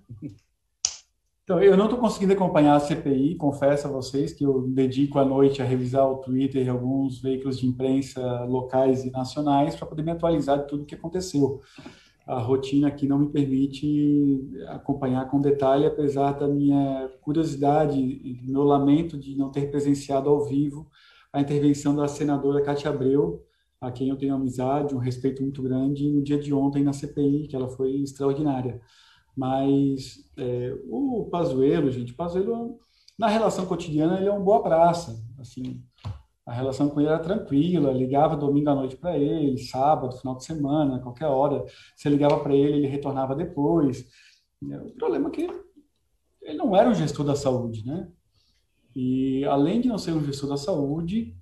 Então, 1.43 1.61
eu 1.61 1.76
não 1.76 1.85
estou 1.85 1.99
conseguindo 1.99 2.34
acompanhar 2.34 2.76
a 2.76 2.80
CPI, 2.80 3.35
confesso 3.35 3.88
a 3.88 3.91
vocês 3.91 4.31
que 4.31 4.45
eu 4.45 4.61
dedico 4.69 5.19
a 5.19 5.26
noite 5.26 5.61
a 5.61 5.65
revisar 5.65 6.09
o 6.09 6.18
Twitter 6.18 6.65
e 6.65 6.69
alguns 6.69 7.22
veículos 7.22 7.59
de 7.59 7.68
imprensa 7.68 8.22
locais 8.45 9.03
e 9.03 9.11
nacionais 9.11 9.76
para 9.76 9.88
poder 9.88 10.03
me 10.03 10.11
atualizar 10.11 10.59
de 10.59 10.68
tudo 10.68 10.84
o 10.84 10.85
que 10.85 10.95
aconteceu 10.95 11.61
a 12.26 12.39
rotina 12.39 12.88
aqui 12.88 13.07
não 13.07 13.19
me 13.19 13.30
permite 13.30 14.49
acompanhar 14.68 15.30
com 15.30 15.41
detalhe, 15.41 15.85
apesar 15.85 16.34
da 16.34 16.48
minha 16.48 17.10
curiosidade 17.22 17.99
e 17.99 18.39
meu 18.43 18.64
lamento 18.64 19.18
de 19.18 19.35
não 19.35 19.49
ter 19.49 19.69
presenciado 19.69 20.30
ao 20.30 20.45
vivo 20.45 20.88
a 21.34 21.39
intervenção 21.41 21.95
da 21.95 22.07
senadora 22.07 22.64
Cátia 22.64 22.89
Abreu, 22.89 23.45
a 23.80 23.91
quem 23.91 24.10
eu 24.10 24.18
tenho 24.18 24.35
amizade, 24.35 24.93
um 24.93 24.99
respeito 24.99 25.41
muito 25.41 25.64
grande, 25.64 26.10
no 26.10 26.22
dia 26.22 26.38
de 26.38 26.53
ontem 26.53 26.84
na 26.84 26.93
CPI, 26.93 27.48
que 27.48 27.56
ela 27.56 27.69
foi 27.69 27.95
extraordinária. 28.02 28.81
Mas 29.35 30.23
é, 30.38 30.77
o 30.89 31.27
Pazuello, 31.31 31.89
gente, 31.89 32.14
Pazuello, 32.14 32.80
na 33.18 33.27
relação 33.27 33.65
cotidiana, 33.65 34.18
ele 34.18 34.27
é 34.27 34.34
um 34.34 34.43
boa 34.43 34.61
praça, 34.61 35.23
assim, 35.39 35.81
a 36.45 36.53
relação 36.53 36.89
com 36.89 36.99
ele 36.99 37.09
era 37.09 37.19
tranquila, 37.19 37.91
ligava 37.91 38.35
domingo 38.35 38.69
à 38.69 38.76
noite 38.76 38.97
para 38.97 39.18
ele, 39.18 39.57
sábado, 39.57 40.18
final 40.18 40.35
de 40.35 40.43
semana, 40.43 40.99
qualquer 40.99 41.27
hora. 41.27 41.63
Você 41.95 42.09
ligava 42.09 42.39
para 42.39 42.55
ele, 42.55 42.77
ele 42.77 42.88
retornava 42.88 43.35
depois. 43.35 44.07
O 44.61 44.91
problema 44.97 45.30
é 45.30 45.31
que 45.31 45.49
ele 46.41 46.57
não 46.57 46.76
era 46.76 46.89
um 46.89 46.95
gestor 46.95 47.26
da 47.26 47.35
saúde, 47.35 47.85
né? 47.85 48.09
E 48.95 49.45
além 49.45 49.80
de 49.80 49.88
não 49.88 49.97
ser 49.97 50.11
um 50.11 50.23
gestor 50.23 50.49
da 50.49 50.57
saúde, 50.57 51.35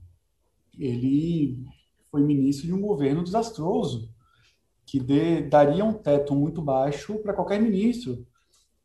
ele 0.77 1.63
foi 2.11 2.21
ministro 2.21 2.67
de 2.67 2.73
um 2.73 2.81
governo 2.81 3.23
desastroso, 3.23 4.13
que 4.85 4.99
de, 4.99 5.43
daria 5.43 5.85
um 5.85 5.93
teto 5.93 6.35
muito 6.35 6.61
baixo 6.61 7.19
para 7.19 7.33
qualquer 7.33 7.61
ministro. 7.61 8.25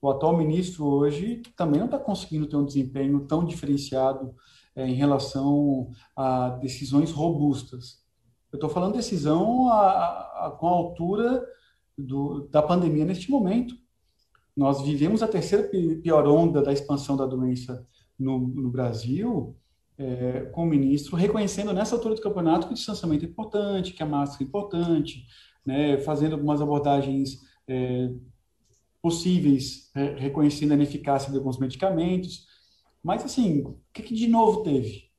O 0.01 0.11
atual 0.11 0.37
ministro 0.37 0.85
hoje 0.85 1.43
também 1.57 1.81
não 1.81 1.87
está 1.87 1.99
conseguindo 1.99 2.47
ter 2.47 2.57
um 2.57 2.65
desempenho 2.65 3.27
tão 3.27 3.45
diferenciado 3.45 4.35
é, 4.77 4.87
em 4.87 4.95
relação 4.95 5.91
a 6.17 6.51
decisões 6.51 7.11
robustas. 7.11 8.03
Eu 8.53 8.57
estou 8.57 8.71
falando 8.71 8.95
decisão 8.95 9.69
a, 9.69 10.47
a, 10.47 10.57
com 10.59 10.67
a 10.69 10.71
altura 10.71 11.45
do, 11.97 12.49
da 12.49 12.63
pandemia 12.63 13.05
neste 13.05 13.31
momento. 13.31 13.77
Nós 14.57 14.83
vivemos 14.83 15.23
a 15.23 15.29
terceira 15.29 15.69
pior 16.03 16.27
onda 16.27 16.63
da 16.63 16.73
expansão 16.73 17.17
da 17.17 17.27
doença 17.27 17.87
no, 18.19 18.39
no 18.39 18.71
Brasil, 18.71 19.57
é, 19.99 20.43
com 20.53 20.65
o 20.65 20.67
ministro 20.67 21.17
reconhecendo 21.17 21.73
nessa 21.73 21.95
altura 21.95 22.15
do 22.15 22.21
campeonato 22.21 22.67
que 22.67 22.73
o 22.73 22.77
distanciamento 22.77 23.25
é 23.25 23.29
importante, 23.29 23.93
que 23.93 24.03
a 24.03 24.07
máscara 24.07 24.45
é 24.45 24.47
importante, 24.47 25.27
né, 25.65 25.99
fazendo 25.99 26.35
algumas 26.35 26.61
abordagens 26.61 27.41
é, 27.67 28.13
possíveis, 29.01 29.91
é, 29.95 30.15
reconhecendo 30.17 30.73
a 30.73 30.75
ineficácia 30.75 31.31
de 31.31 31.37
alguns 31.37 31.59
medicamentos. 31.59 32.47
Mas, 33.05 33.23
assim, 33.23 33.61
o 33.61 33.79
que, 33.93 34.03
que 34.03 34.15
de 34.15 34.27
novo 34.27 34.63
teve? 34.63 35.11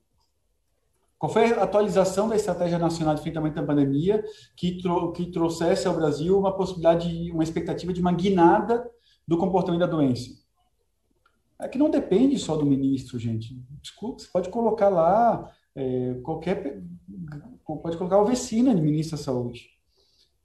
Qual 1.20 1.32
foi 1.32 1.54
a 1.54 1.64
atualização 1.64 2.28
da 2.28 2.36
Estratégia 2.36 2.80
Nacional 2.80 3.14
de 3.14 3.22
Enfrentamento 3.22 3.56
da 3.56 3.64
Pandemia 3.64 4.24
que, 4.58 4.82
tro 4.82 5.12
que 5.12 5.28
trouxesse 5.28 5.88
ao 5.88 5.96
Brasil 5.96 6.38
uma 6.38 6.58
possibilidade, 6.58 7.32
uma 7.32 7.44
expectativa 7.44 7.94
de 7.94 8.02
uma 8.02 8.12
guinada 8.12 8.90
do 9.28 9.38
comportamento 9.38 9.82
da 9.82 9.88
doença? 9.88 10.32
É 11.62 11.68
que 11.68 11.78
não 11.78 11.90
depende 11.90 12.38
só 12.40 12.58
do 12.58 12.66
ministro, 12.66 13.20
gente. 13.20 13.56
Desculpa, 13.82 14.20
você 14.20 14.28
pode 14.34 14.50
colocar 14.50 14.90
lá 14.90 15.50
é, 15.76 16.16
qualquer. 16.24 16.84
Pode 17.66 17.98
colocar 17.98 18.20
o 18.20 18.26
Vecina 18.26 18.76
de 18.76 18.82
ministro 18.82 19.16
da 19.16 19.24
Saúde. 19.24 19.70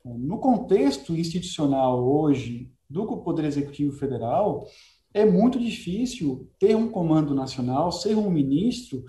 No 0.05 0.39
contexto 0.39 1.15
institucional 1.15 2.07
hoje 2.07 2.73
do 2.89 3.07
Poder 3.19 3.45
Executivo 3.45 3.93
Federal, 3.93 4.67
é 5.13 5.25
muito 5.25 5.59
difícil 5.59 6.49
ter 6.59 6.77
um 6.77 6.91
comando 6.91 7.35
nacional, 7.35 7.91
ser 7.91 8.17
um 8.17 8.31
ministro 8.31 9.05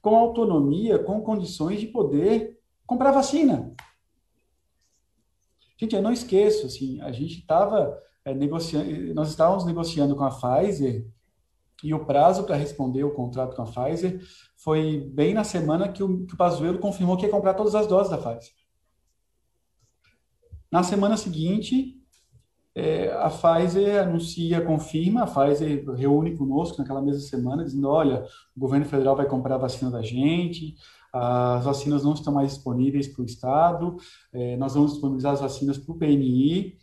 com 0.00 0.16
autonomia, 0.16 0.98
com 0.98 1.20
condições 1.20 1.80
de 1.80 1.86
poder 1.86 2.58
comprar 2.86 3.10
vacina. 3.10 3.74
Gente, 5.78 5.94
eu 5.94 6.02
não 6.02 6.12
esqueço, 6.12 6.66
assim, 6.66 7.00
a 7.00 7.12
gente 7.12 7.40
estava 7.40 8.00
é, 8.24 8.34
negociando, 8.34 9.14
nós 9.14 9.28
estávamos 9.28 9.64
negociando 9.64 10.16
com 10.16 10.24
a 10.24 10.30
Pfizer 10.30 11.06
e 11.82 11.92
o 11.92 12.04
prazo 12.04 12.44
para 12.44 12.56
responder 12.56 13.04
o 13.04 13.14
contrato 13.14 13.54
com 13.54 13.62
a 13.62 13.66
Pfizer 13.66 14.20
foi 14.56 15.00
bem 15.12 15.34
na 15.34 15.44
semana 15.44 15.92
que 15.92 16.02
o, 16.02 16.26
que 16.26 16.34
o 16.34 16.36
Pazuello 16.36 16.78
confirmou 16.78 17.16
que 17.16 17.26
ia 17.26 17.30
comprar 17.30 17.54
todas 17.54 17.74
as 17.74 17.86
doses 17.86 18.10
da 18.10 18.16
Pfizer. 18.16 18.54
Na 20.70 20.82
semana 20.82 21.16
seguinte, 21.16 21.95
é, 22.78 23.10
a 23.10 23.30
Pfizer 23.30 24.02
anuncia, 24.02 24.60
confirma, 24.60 25.22
a 25.22 25.26
Pfizer 25.26 25.82
reúne 25.92 26.36
conosco 26.36 26.76
naquela 26.76 27.00
mesma 27.00 27.22
semana, 27.22 27.64
dizendo, 27.64 27.88
olha, 27.88 28.22
o 28.54 28.60
governo 28.60 28.84
federal 28.84 29.16
vai 29.16 29.24
comprar 29.24 29.54
a 29.54 29.58
vacina 29.58 29.90
da 29.90 30.02
gente, 30.02 30.76
as 31.10 31.64
vacinas 31.64 32.04
não 32.04 32.12
estão 32.12 32.34
mais 32.34 32.52
disponíveis 32.52 33.08
para 33.08 33.22
o 33.22 33.24
Estado, 33.24 33.96
é, 34.30 34.58
nós 34.58 34.74
vamos 34.74 34.92
disponibilizar 34.92 35.32
as 35.32 35.40
vacinas 35.40 35.78
para 35.78 35.90
o 35.90 35.98
PNI, 35.98 36.76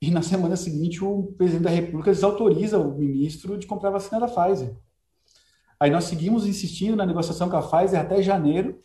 e 0.00 0.10
na 0.10 0.22
semana 0.22 0.56
seguinte 0.56 1.04
o 1.04 1.34
presidente 1.36 1.64
da 1.64 1.70
República 1.70 2.10
desautoriza 2.10 2.78
o 2.78 2.96
ministro 2.96 3.58
de 3.58 3.66
comprar 3.66 3.90
a 3.90 3.92
vacina 3.92 4.20
da 4.20 4.28
Pfizer. 4.28 4.74
Aí 5.78 5.90
nós 5.90 6.04
seguimos 6.04 6.46
insistindo 6.46 6.96
na 6.96 7.04
negociação 7.04 7.50
com 7.50 7.56
a 7.58 7.62
Pfizer 7.62 8.00
até 8.00 8.22
janeiro, 8.22 8.82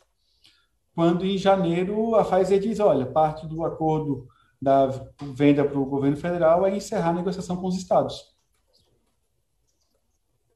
quando 0.93 1.25
em 1.25 1.37
janeiro 1.37 2.15
a 2.15 2.25
Pfizer 2.25 2.59
diz, 2.59 2.81
olha, 2.81 3.05
parte 3.05 3.47
do 3.47 3.63
acordo 3.63 4.27
da 4.61 4.87
venda 5.33 5.63
para 5.63 5.79
o 5.79 5.85
governo 5.85 6.17
federal 6.17 6.65
é 6.65 6.75
encerrar 6.75 7.09
a 7.09 7.13
negociação 7.13 7.57
com 7.57 7.67
os 7.67 7.77
estados. 7.77 8.37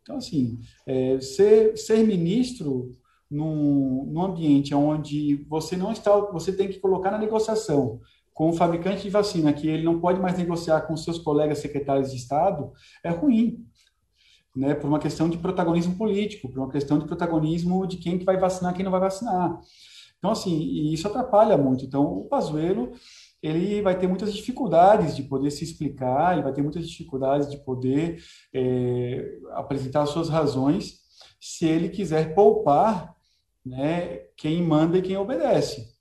Então, 0.02 0.18
assim, 0.18 0.60
é, 0.86 1.20
ser, 1.22 1.78
ser 1.78 2.06
ministro 2.06 2.98
num, 3.32 4.06
num 4.12 4.22
ambiente 4.22 4.76
onde 4.76 5.46
você 5.48 5.78
não 5.78 5.92
está, 5.92 6.14
você 6.32 6.52
tem 6.52 6.68
que 6.68 6.80
colocar 6.80 7.10
na 7.10 7.18
negociação 7.18 8.02
com 8.34 8.50
o 8.50 8.54
fabricante 8.54 9.04
de 9.04 9.10
vacina 9.10 9.54
que 9.54 9.68
ele 9.68 9.84
não 9.84 10.00
pode 10.00 10.20
mais 10.20 10.38
negociar 10.38 10.82
com 10.82 10.98
seus 10.98 11.20
colegas 11.20 11.60
secretários 11.60 12.12
de 12.12 12.18
Estado, 12.18 12.72
é 13.04 13.10
ruim. 13.10 13.66
Né, 14.56 14.76
por 14.76 14.88
uma 14.88 15.00
questão 15.00 15.28
de 15.28 15.40
protagonismo 15.40 15.96
político, 15.98 16.48
por 16.48 16.60
uma 16.60 16.70
questão 16.70 17.00
de 17.00 17.06
protagonismo 17.06 17.88
de 17.88 17.98
quem 17.98 18.20
que 18.20 18.24
vai 18.24 18.38
vacinar, 18.38 18.76
quem 18.76 18.86
não 18.86 18.92
vai 18.92 19.00
vacinar. 19.00 19.60
Então, 20.20 20.30
assim, 20.30 20.94
isso 20.94 21.08
atrapalha 21.08 21.58
muito. 21.58 21.84
Então, 21.84 22.04
o 22.04 22.26
Pazuello, 22.26 22.92
ele 23.44 23.82
vai 23.82 24.00
ter 24.00 24.08
muitas 24.08 24.34
dificuldades 24.34 25.18
de 25.18 25.24
poder 25.24 25.52
se 25.52 25.66
explicar, 25.66 26.32
ele 26.34 26.44
vai 26.44 26.54
ter 26.54 26.62
muitas 26.62 26.88
dificuldades 26.88 27.52
de 27.52 27.58
poder 27.58 28.24
é, 28.54 29.38
apresentar 29.52 30.06
suas 30.06 30.30
razões 30.30 31.02
se 31.42 31.66
ele 31.66 31.90
quiser 31.90 32.34
poupar 32.34 33.14
né, 33.66 34.20
quem 34.38 34.64
manda 34.64 34.98
e 34.98 35.02
quem 35.02 35.18
obedece. 35.18 35.92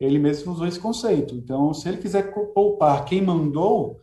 Ele 0.00 0.18
mesmo 0.18 0.52
usou 0.52 0.66
esse 0.66 0.80
conceito. 0.80 1.34
Então, 1.34 1.74
se 1.74 1.86
ele 1.86 1.98
quiser 1.98 2.32
poupar 2.32 3.04
quem 3.04 3.20
mandou, 3.20 4.00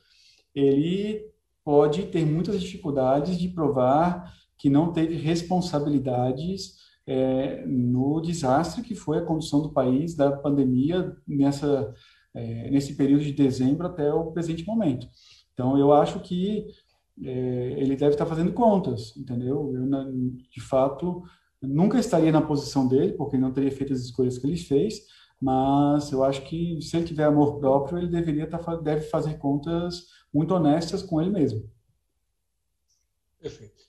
ele 0.53 1.19
pode 1.63 2.03
ter 2.07 2.25
muitas 2.25 2.61
dificuldades 2.61 3.39
de 3.39 3.49
provar 3.49 4.31
que 4.55 4.69
não 4.69 4.93
teve 4.93 5.15
responsabilidades 5.15 6.75
é, 7.07 7.65
no 7.65 8.21
desastre 8.21 8.83
que 8.83 8.93
foi 8.93 9.17
a 9.17 9.25
condução 9.25 9.61
do 9.61 9.73
país 9.73 10.15
da 10.15 10.31
pandemia 10.31 11.15
nessa 11.27 11.93
é, 12.33 12.69
nesse 12.69 12.95
período 12.95 13.23
de 13.23 13.31
dezembro 13.31 13.87
até 13.87 14.11
o 14.13 14.31
presente 14.31 14.65
momento. 14.65 15.07
Então, 15.53 15.77
eu 15.77 15.91
acho 15.93 16.19
que 16.21 16.67
é, 17.23 17.75
ele 17.77 17.95
deve 17.95 18.13
estar 18.13 18.25
fazendo 18.25 18.53
contas, 18.53 19.15
entendeu? 19.17 19.73
Eu, 19.73 19.85
de 20.49 20.61
fato, 20.61 21.23
nunca 21.61 21.99
estaria 21.99 22.31
na 22.31 22.41
posição 22.41 22.87
dele, 22.87 23.13
porque 23.13 23.37
não 23.37 23.51
teria 23.51 23.71
feito 23.71 23.93
as 23.93 23.99
escolhas 23.99 24.37
que 24.37 24.47
ele 24.47 24.57
fez, 24.57 25.01
mas 25.39 26.11
eu 26.11 26.23
acho 26.23 26.43
que 26.43 26.81
se 26.81 26.95
ele 26.95 27.05
tiver 27.05 27.25
amor 27.25 27.59
próprio, 27.59 27.97
ele 27.97 28.07
deveria 28.07 28.45
estar, 28.45 28.59
tá 28.59 28.75
deve 28.75 29.01
fazer 29.01 29.37
contas 29.37 30.07
muito 30.33 30.53
honestas 30.53 31.03
com 31.03 31.21
ele 31.21 31.31
mesmo. 31.31 31.69
Perfeito. 33.39 33.81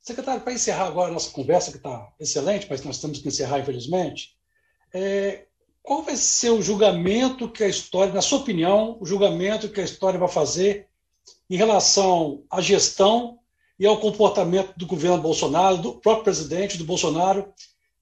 Secretário, 0.00 0.42
para 0.42 0.52
encerrar 0.52 0.86
agora 0.86 1.10
a 1.10 1.12
nossa 1.12 1.30
conversa, 1.30 1.70
que 1.70 1.76
está 1.76 2.12
excelente, 2.18 2.66
mas 2.70 2.82
nós 2.84 3.00
temos 3.00 3.18
que 3.18 3.28
encerrar, 3.28 3.58
infelizmente, 3.58 4.36
é, 4.94 5.46
qual 5.82 6.02
vai 6.02 6.16
ser 6.16 6.50
o 6.50 6.62
julgamento 6.62 7.48
que 7.48 7.64
a 7.64 7.68
história, 7.68 8.12
na 8.12 8.22
sua 8.22 8.38
opinião, 8.38 8.96
o 9.00 9.06
julgamento 9.06 9.68
que 9.68 9.80
a 9.80 9.84
história 9.84 10.18
vai 10.18 10.28
fazer 10.28 10.88
em 11.48 11.56
relação 11.56 12.44
à 12.50 12.60
gestão 12.60 13.38
e 13.78 13.86
ao 13.86 13.98
comportamento 13.98 14.74
do 14.76 14.86
governo 14.86 15.22
Bolsonaro, 15.22 15.78
do 15.78 15.94
próprio 15.94 16.24
presidente, 16.24 16.76
do 16.76 16.84
Bolsonaro, 16.84 17.52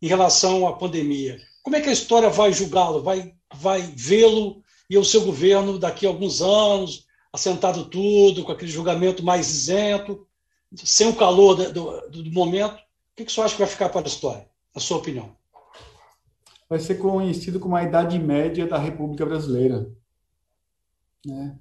em 0.02 0.08
relação 0.08 0.66
à 0.66 0.72
pandemia? 0.72 1.38
Como 1.62 1.76
é 1.76 1.80
que 1.80 1.88
a 1.88 1.92
história 1.92 2.28
vai 2.28 2.52
julgá-lo? 2.52 3.02
Vai, 3.02 3.34
vai 3.54 3.80
vê-lo 3.80 4.62
e 4.90 4.98
o 4.98 5.04
seu 5.04 5.22
governo 5.22 5.78
daqui 5.78 6.06
a 6.06 6.08
alguns 6.08 6.42
anos, 6.42 7.06
assentado 7.32 7.84
tudo, 7.86 8.42
com 8.42 8.52
aquele 8.52 8.70
julgamento 8.70 9.22
mais 9.22 9.48
isento, 9.48 10.26
sem 10.74 11.08
o 11.08 11.16
calor 11.16 11.54
do, 11.54 11.72
do, 11.72 12.22
do 12.22 12.32
momento? 12.32 12.74
O 12.74 13.24
que, 13.24 13.30
senhor 13.30 13.46
acha 13.46 13.54
que 13.54 13.60
vai 13.60 13.68
ficar 13.68 13.88
para 13.88 14.06
a 14.06 14.08
história, 14.08 14.48
na 14.74 14.80
sua 14.80 14.98
opinião? 14.98 15.37
Vai 16.68 16.78
ser 16.78 16.96
conhecido 16.96 17.58
como 17.58 17.76
a 17.76 17.82
Idade 17.82 18.18
Média 18.18 18.66
da 18.66 18.78
República 18.78 19.24
Brasileira. 19.24 19.90
Né? 21.24 21.58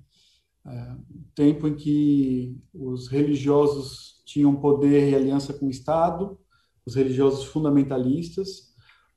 É, 0.65 0.95
tempo 1.33 1.67
em 1.67 1.75
que 1.75 2.57
os 2.73 3.07
religiosos 3.07 4.21
tinham 4.25 4.55
poder 4.55 5.09
e 5.09 5.15
aliança 5.15 5.53
com 5.53 5.67
o 5.67 5.69
Estado, 5.69 6.37
os 6.85 6.95
religiosos 6.95 7.45
fundamentalistas, 7.45 8.67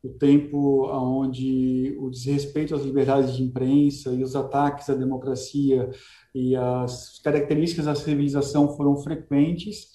o 0.02 0.08
tempo 0.08 0.88
onde 0.88 1.94
o 1.98 2.08
desrespeito 2.08 2.74
às 2.74 2.82
liberdades 2.82 3.36
de 3.36 3.42
imprensa 3.42 4.12
e 4.14 4.22
os 4.22 4.34
ataques 4.34 4.88
à 4.88 4.94
democracia 4.94 5.90
e 6.34 6.56
as 6.56 7.18
características 7.18 7.84
da 7.84 7.94
civilização 7.94 8.76
foram 8.76 8.96
frequentes, 8.96 9.88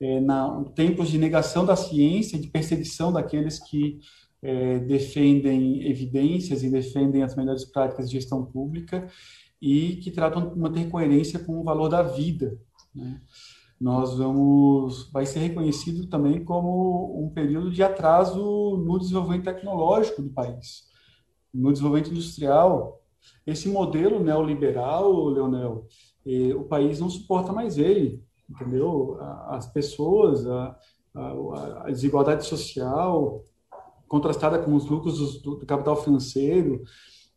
é, 0.00 0.20
na, 0.20 0.62
tempos 0.76 1.08
de 1.08 1.18
negação 1.18 1.66
da 1.66 1.74
ciência, 1.74 2.38
de 2.38 2.46
perseguição 2.46 3.12
daqueles 3.12 3.58
que 3.58 3.98
é, 4.42 4.78
defendem 4.78 5.88
evidências 5.88 6.62
e 6.62 6.70
defendem 6.70 7.22
as 7.22 7.34
melhores 7.34 7.64
práticas 7.64 8.08
de 8.08 8.16
gestão 8.16 8.44
pública 8.44 9.08
e 9.60 9.96
que 9.96 10.10
tratam 10.10 10.50
de 10.50 10.58
manter 10.58 10.88
coerência 10.88 11.38
com 11.38 11.60
o 11.60 11.64
valor 11.64 11.88
da 11.88 12.02
vida. 12.02 12.56
Né? 12.94 13.20
Nós 13.80 14.16
vamos, 14.16 15.10
vai 15.12 15.24
ser 15.26 15.40
reconhecido 15.40 16.08
também 16.08 16.44
como 16.44 17.24
um 17.24 17.30
período 17.30 17.70
de 17.70 17.82
atraso 17.82 18.76
no 18.84 18.98
desenvolvimento 18.98 19.44
tecnológico 19.44 20.22
do 20.22 20.30
país, 20.30 20.88
no 21.52 21.72
desenvolvimento 21.72 22.10
industrial. 22.10 23.00
Esse 23.46 23.68
modelo 23.68 24.22
neoliberal, 24.22 25.28
Leonel, 25.28 25.86
eh, 26.26 26.54
o 26.54 26.64
país 26.64 26.98
não 26.98 27.08
suporta 27.08 27.52
mais 27.52 27.78
ele, 27.78 28.22
entendeu? 28.48 29.16
As 29.48 29.70
pessoas, 29.72 30.46
a, 30.46 30.76
a, 31.14 31.82
a 31.84 31.90
desigualdade 31.90 32.46
social, 32.46 33.44
contrastada 34.08 34.58
com 34.58 34.74
os 34.74 34.86
lucros 34.86 35.40
do, 35.42 35.56
do 35.56 35.66
capital 35.66 35.96
financeiro, 36.02 36.82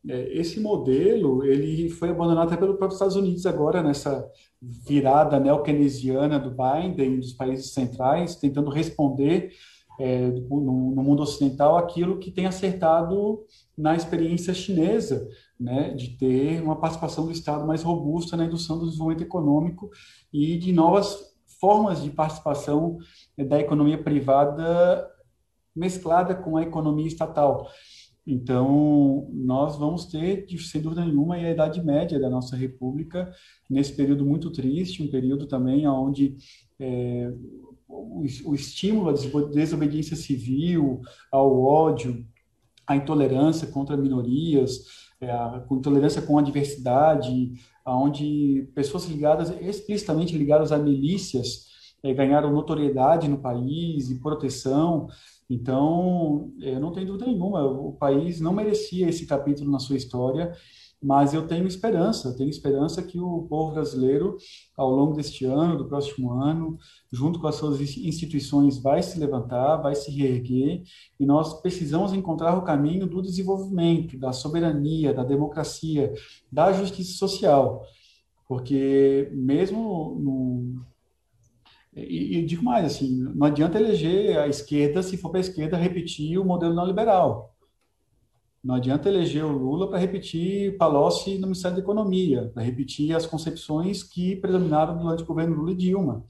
é, 0.07 0.33
esse 0.35 0.59
modelo 0.59 1.43
ele 1.43 1.89
foi 1.89 2.09
abandonado 2.09 2.47
até 2.47 2.57
pelo 2.57 2.75
próprio 2.75 2.95
Estados 2.95 3.15
Unidos 3.15 3.45
agora 3.45 3.83
nessa 3.83 4.27
virada 4.59 5.39
neo-keynesiana 5.39 6.39
do 6.39 6.51
Biden 6.51 7.19
dos 7.19 7.33
países 7.33 7.71
centrais, 7.71 8.35
tentando 8.35 8.71
responder 8.71 9.51
é, 9.99 10.27
no, 10.27 10.95
no, 10.95 11.03
mundo 11.03 11.21
ocidental 11.21 11.77
aquilo 11.77 12.17
que 12.17 12.31
tem 12.31 12.47
acertado 12.47 13.43
na 13.77 13.95
experiência 13.95 14.53
chinesa, 14.53 15.27
né, 15.59 15.93
de 15.93 16.17
ter 16.17 16.61
uma 16.63 16.75
participação 16.75 17.25
do 17.25 17.31
Estado 17.31 17.67
mais 17.67 17.83
robusta 17.83 18.35
na 18.35 18.45
indução 18.45 18.79
do 18.79 18.85
desenvolvimento 18.85 19.23
econômico 19.27 19.91
e 20.33 20.57
de 20.57 20.71
novas 20.73 21.31
formas 21.59 22.01
de 22.01 22.09
participação 22.09 22.97
da 23.37 23.59
economia 23.59 24.01
privada 24.01 25.07
mesclada 25.75 26.35
com 26.35 26.57
a 26.57 26.63
economia 26.63 27.07
estatal. 27.07 27.67
Então, 28.25 29.27
nós 29.33 29.77
vamos 29.77 30.05
ter, 30.05 30.45
sem 30.59 30.81
dúvida 30.81 31.03
nenhuma, 31.03 31.35
a 31.35 31.51
Idade 31.51 31.83
Média 31.83 32.19
da 32.19 32.29
nossa 32.29 32.55
República, 32.55 33.31
nesse 33.69 33.95
período 33.95 34.25
muito 34.25 34.51
triste, 34.51 35.01
um 35.01 35.09
período 35.09 35.47
também 35.47 35.87
onde 35.87 36.37
é, 36.79 37.33
o, 37.87 38.23
o 38.45 38.55
estímulo 38.55 39.09
à 39.09 39.13
desobediência 39.49 40.15
civil, 40.15 41.01
ao 41.31 41.59
ódio, 41.61 42.23
à 42.85 42.95
intolerância 42.95 43.67
contra 43.67 43.97
minorias, 43.97 44.85
é, 45.19 45.31
a 45.31 45.65
intolerância 45.71 46.21
com 46.21 46.37
a 46.37 46.43
diversidade, 46.43 47.53
onde 47.85 48.69
pessoas 48.75 49.05
ligadas, 49.05 49.49
explicitamente 49.61 50.37
ligadas 50.37 50.71
a 50.71 50.77
milícias, 50.77 51.70
é, 52.03 52.13
ganharam 52.13 52.51
notoriedade 52.51 53.27
no 53.27 53.37
país 53.37 54.09
e 54.09 54.19
proteção. 54.19 55.07
Então, 55.49 56.51
eu 56.59 56.79
não 56.79 56.91
tenho 56.91 57.07
dúvida 57.07 57.25
nenhuma, 57.25 57.63
o 57.65 57.93
país 57.93 58.39
não 58.39 58.53
merecia 58.53 59.09
esse 59.09 59.25
capítulo 59.25 59.69
na 59.69 59.79
sua 59.79 59.97
história, 59.97 60.53
mas 61.03 61.33
eu 61.33 61.47
tenho 61.47 61.65
esperança, 61.65 62.37
tenho 62.37 62.49
esperança 62.49 63.01
que 63.01 63.19
o 63.19 63.47
povo 63.49 63.73
brasileiro, 63.73 64.37
ao 64.77 64.89
longo 64.91 65.15
deste 65.15 65.45
ano, 65.45 65.75
do 65.75 65.87
próximo 65.87 66.31
ano, 66.31 66.77
junto 67.11 67.39
com 67.39 67.47
as 67.47 67.55
suas 67.55 67.81
instituições, 67.97 68.77
vai 68.77 69.01
se 69.01 69.19
levantar, 69.19 69.77
vai 69.77 69.95
se 69.95 70.11
reerguer, 70.11 70.83
e 71.19 71.25
nós 71.25 71.59
precisamos 71.59 72.13
encontrar 72.13 72.55
o 72.55 72.61
caminho 72.61 73.07
do 73.07 73.21
desenvolvimento, 73.21 74.17
da 74.17 74.31
soberania, 74.31 75.11
da 75.11 75.23
democracia, 75.23 76.13
da 76.51 76.71
justiça 76.71 77.17
social, 77.17 77.83
porque 78.47 79.31
mesmo 79.33 80.15
no, 80.19 80.85
e, 81.93 82.37
e 82.37 82.45
digo 82.45 82.63
mais, 82.63 82.85
assim, 82.85 83.17
não 83.35 83.47
adianta 83.47 83.79
eleger 83.79 84.37
a 84.39 84.47
esquerda 84.47 85.03
se 85.03 85.17
for 85.17 85.29
para 85.29 85.39
a 85.39 85.41
esquerda 85.41 85.77
repetir 85.77 86.37
o 86.39 86.45
modelo 86.45 86.73
neoliberal. 86.73 87.53
Não 88.63 88.75
adianta 88.75 89.09
eleger 89.09 89.43
o 89.43 89.51
Lula 89.51 89.89
para 89.89 89.97
repetir 89.97 90.77
Palocci 90.77 91.35
no 91.35 91.47
Ministério 91.47 91.77
da 91.77 91.83
Economia, 91.83 92.51
para 92.53 92.63
repetir 92.63 93.15
as 93.15 93.25
concepções 93.25 94.03
que 94.03 94.35
predominaram 94.35 94.97
durante 94.97 95.23
o 95.23 95.25
governo 95.25 95.55
Lula 95.55 95.71
e 95.71 95.75
Dilma. 95.75 96.23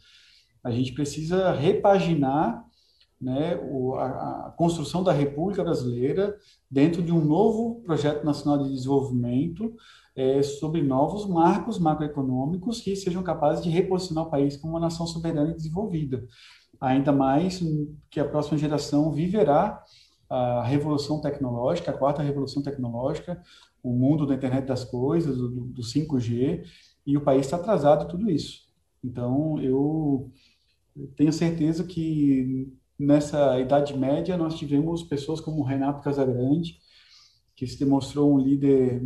A 0.63 0.71
gente 0.71 0.93
precisa 0.93 1.51
repaginar 1.51 2.65
né, 3.19 3.59
a, 3.97 4.47
a, 4.47 4.53
construção 4.57 5.03
da 5.03 5.11
República 5.11 5.63
Brasileira 5.63 6.35
dentro 6.69 7.03
de 7.03 7.11
um 7.11 7.23
novo 7.23 7.81
projeto 7.83 8.23
nacional 8.25 8.63
de 8.63 8.73
desenvolvimento 8.73 9.75
é, 10.15 10.41
sobre 10.43 10.81
novos 10.81 11.25
marcos 11.25 11.79
macroeconômicos 11.79 12.81
que 12.81 12.95
sejam 12.95 13.23
capazes 13.23 13.63
de 13.63 13.69
reposicionar 13.69 14.25
o 14.25 14.29
país 14.29 14.57
como 14.57 14.73
uma 14.73 14.79
nação 14.79 15.07
soberana 15.07 15.51
e 15.51 15.55
desenvolvida. 15.55 16.25
Ainda 16.79 17.11
mais 17.11 17.61
que 18.09 18.19
a 18.19 18.27
próxima 18.27 18.57
geração 18.57 19.11
viverá 19.11 19.83
a 20.29 20.63
revolução 20.63 21.19
tecnológica, 21.19 21.91
a 21.91 21.97
quarta 21.97 22.23
revolução 22.23 22.63
tecnológica, 22.63 23.41
o 23.83 23.91
mundo 23.91 24.25
da 24.25 24.35
internet 24.35 24.65
das 24.65 24.83
coisas, 24.83 25.35
do, 25.35 25.49
do 25.49 25.81
5G, 25.81 26.63
e 27.05 27.17
o 27.17 27.21
país 27.21 27.45
está 27.45 27.57
atrasado 27.57 28.05
em 28.05 28.07
tudo 28.07 28.29
isso. 28.29 28.61
Então, 29.03 29.59
eu 29.61 30.31
tenho 31.15 31.33
certeza 31.33 31.83
que 31.83 32.71
nessa 32.97 33.59
Idade 33.59 33.97
Média 33.97 34.37
nós 34.37 34.55
tivemos 34.55 35.03
pessoas 35.03 35.41
como 35.41 35.63
Renato 35.63 36.01
Casagrande, 36.01 36.77
que 37.61 37.67
se 37.67 37.77
demonstrou 37.77 38.33
um 38.33 38.39
líder 38.39 38.99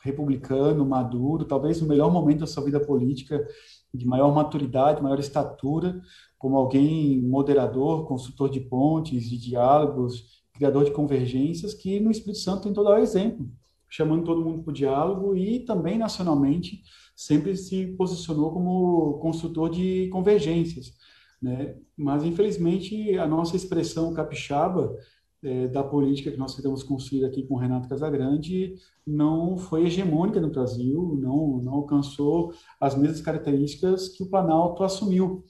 republicano, 0.00 0.82
maduro, 0.86 1.44
talvez 1.44 1.78
no 1.82 1.86
melhor 1.86 2.10
momento 2.10 2.40
da 2.40 2.46
sua 2.46 2.64
vida 2.64 2.80
política, 2.80 3.46
de 3.92 4.06
maior 4.06 4.34
maturidade, 4.34 5.02
maior 5.02 5.18
estatura, 5.18 6.00
como 6.38 6.56
alguém 6.56 7.20
moderador, 7.20 8.06
construtor 8.06 8.48
de 8.48 8.60
pontes, 8.60 9.28
de 9.28 9.36
diálogos, 9.36 10.42
criador 10.54 10.86
de 10.86 10.90
convergências, 10.90 11.74
que 11.74 12.00
no 12.00 12.10
Espírito 12.10 12.38
Santo 12.38 12.62
tentou 12.62 12.82
dar 12.82 12.98
o 12.98 13.02
exemplo, 13.02 13.46
chamando 13.90 14.24
todo 14.24 14.42
mundo 14.42 14.62
para 14.62 14.70
o 14.70 14.74
diálogo 14.74 15.36
e 15.36 15.60
também 15.60 15.98
nacionalmente 15.98 16.80
sempre 17.14 17.54
se 17.58 17.88
posicionou 17.88 18.50
como 18.54 19.18
construtor 19.18 19.68
de 19.68 20.08
convergências. 20.08 20.94
Né? 21.42 21.76
Mas, 21.94 22.24
infelizmente, 22.24 23.18
a 23.18 23.26
nossa 23.26 23.54
expressão 23.54 24.14
capixaba 24.14 24.96
é, 25.42 25.68
da 25.68 25.82
política 25.82 26.30
que 26.30 26.36
nós 26.36 26.54
tentamos 26.54 26.82
construir 26.82 27.24
aqui 27.24 27.42
com 27.44 27.54
o 27.54 27.58
Renato 27.58 27.88
Casagrande 27.88 28.74
não 29.06 29.56
foi 29.56 29.86
hegemônica 29.86 30.40
no 30.40 30.50
Brasil, 30.50 31.16
não, 31.20 31.58
não 31.58 31.74
alcançou 31.74 32.52
as 32.80 32.96
mesmas 32.96 33.20
características 33.20 34.08
que 34.08 34.22
o 34.22 34.28
Planalto 34.28 34.82
assumiu. 34.82 35.44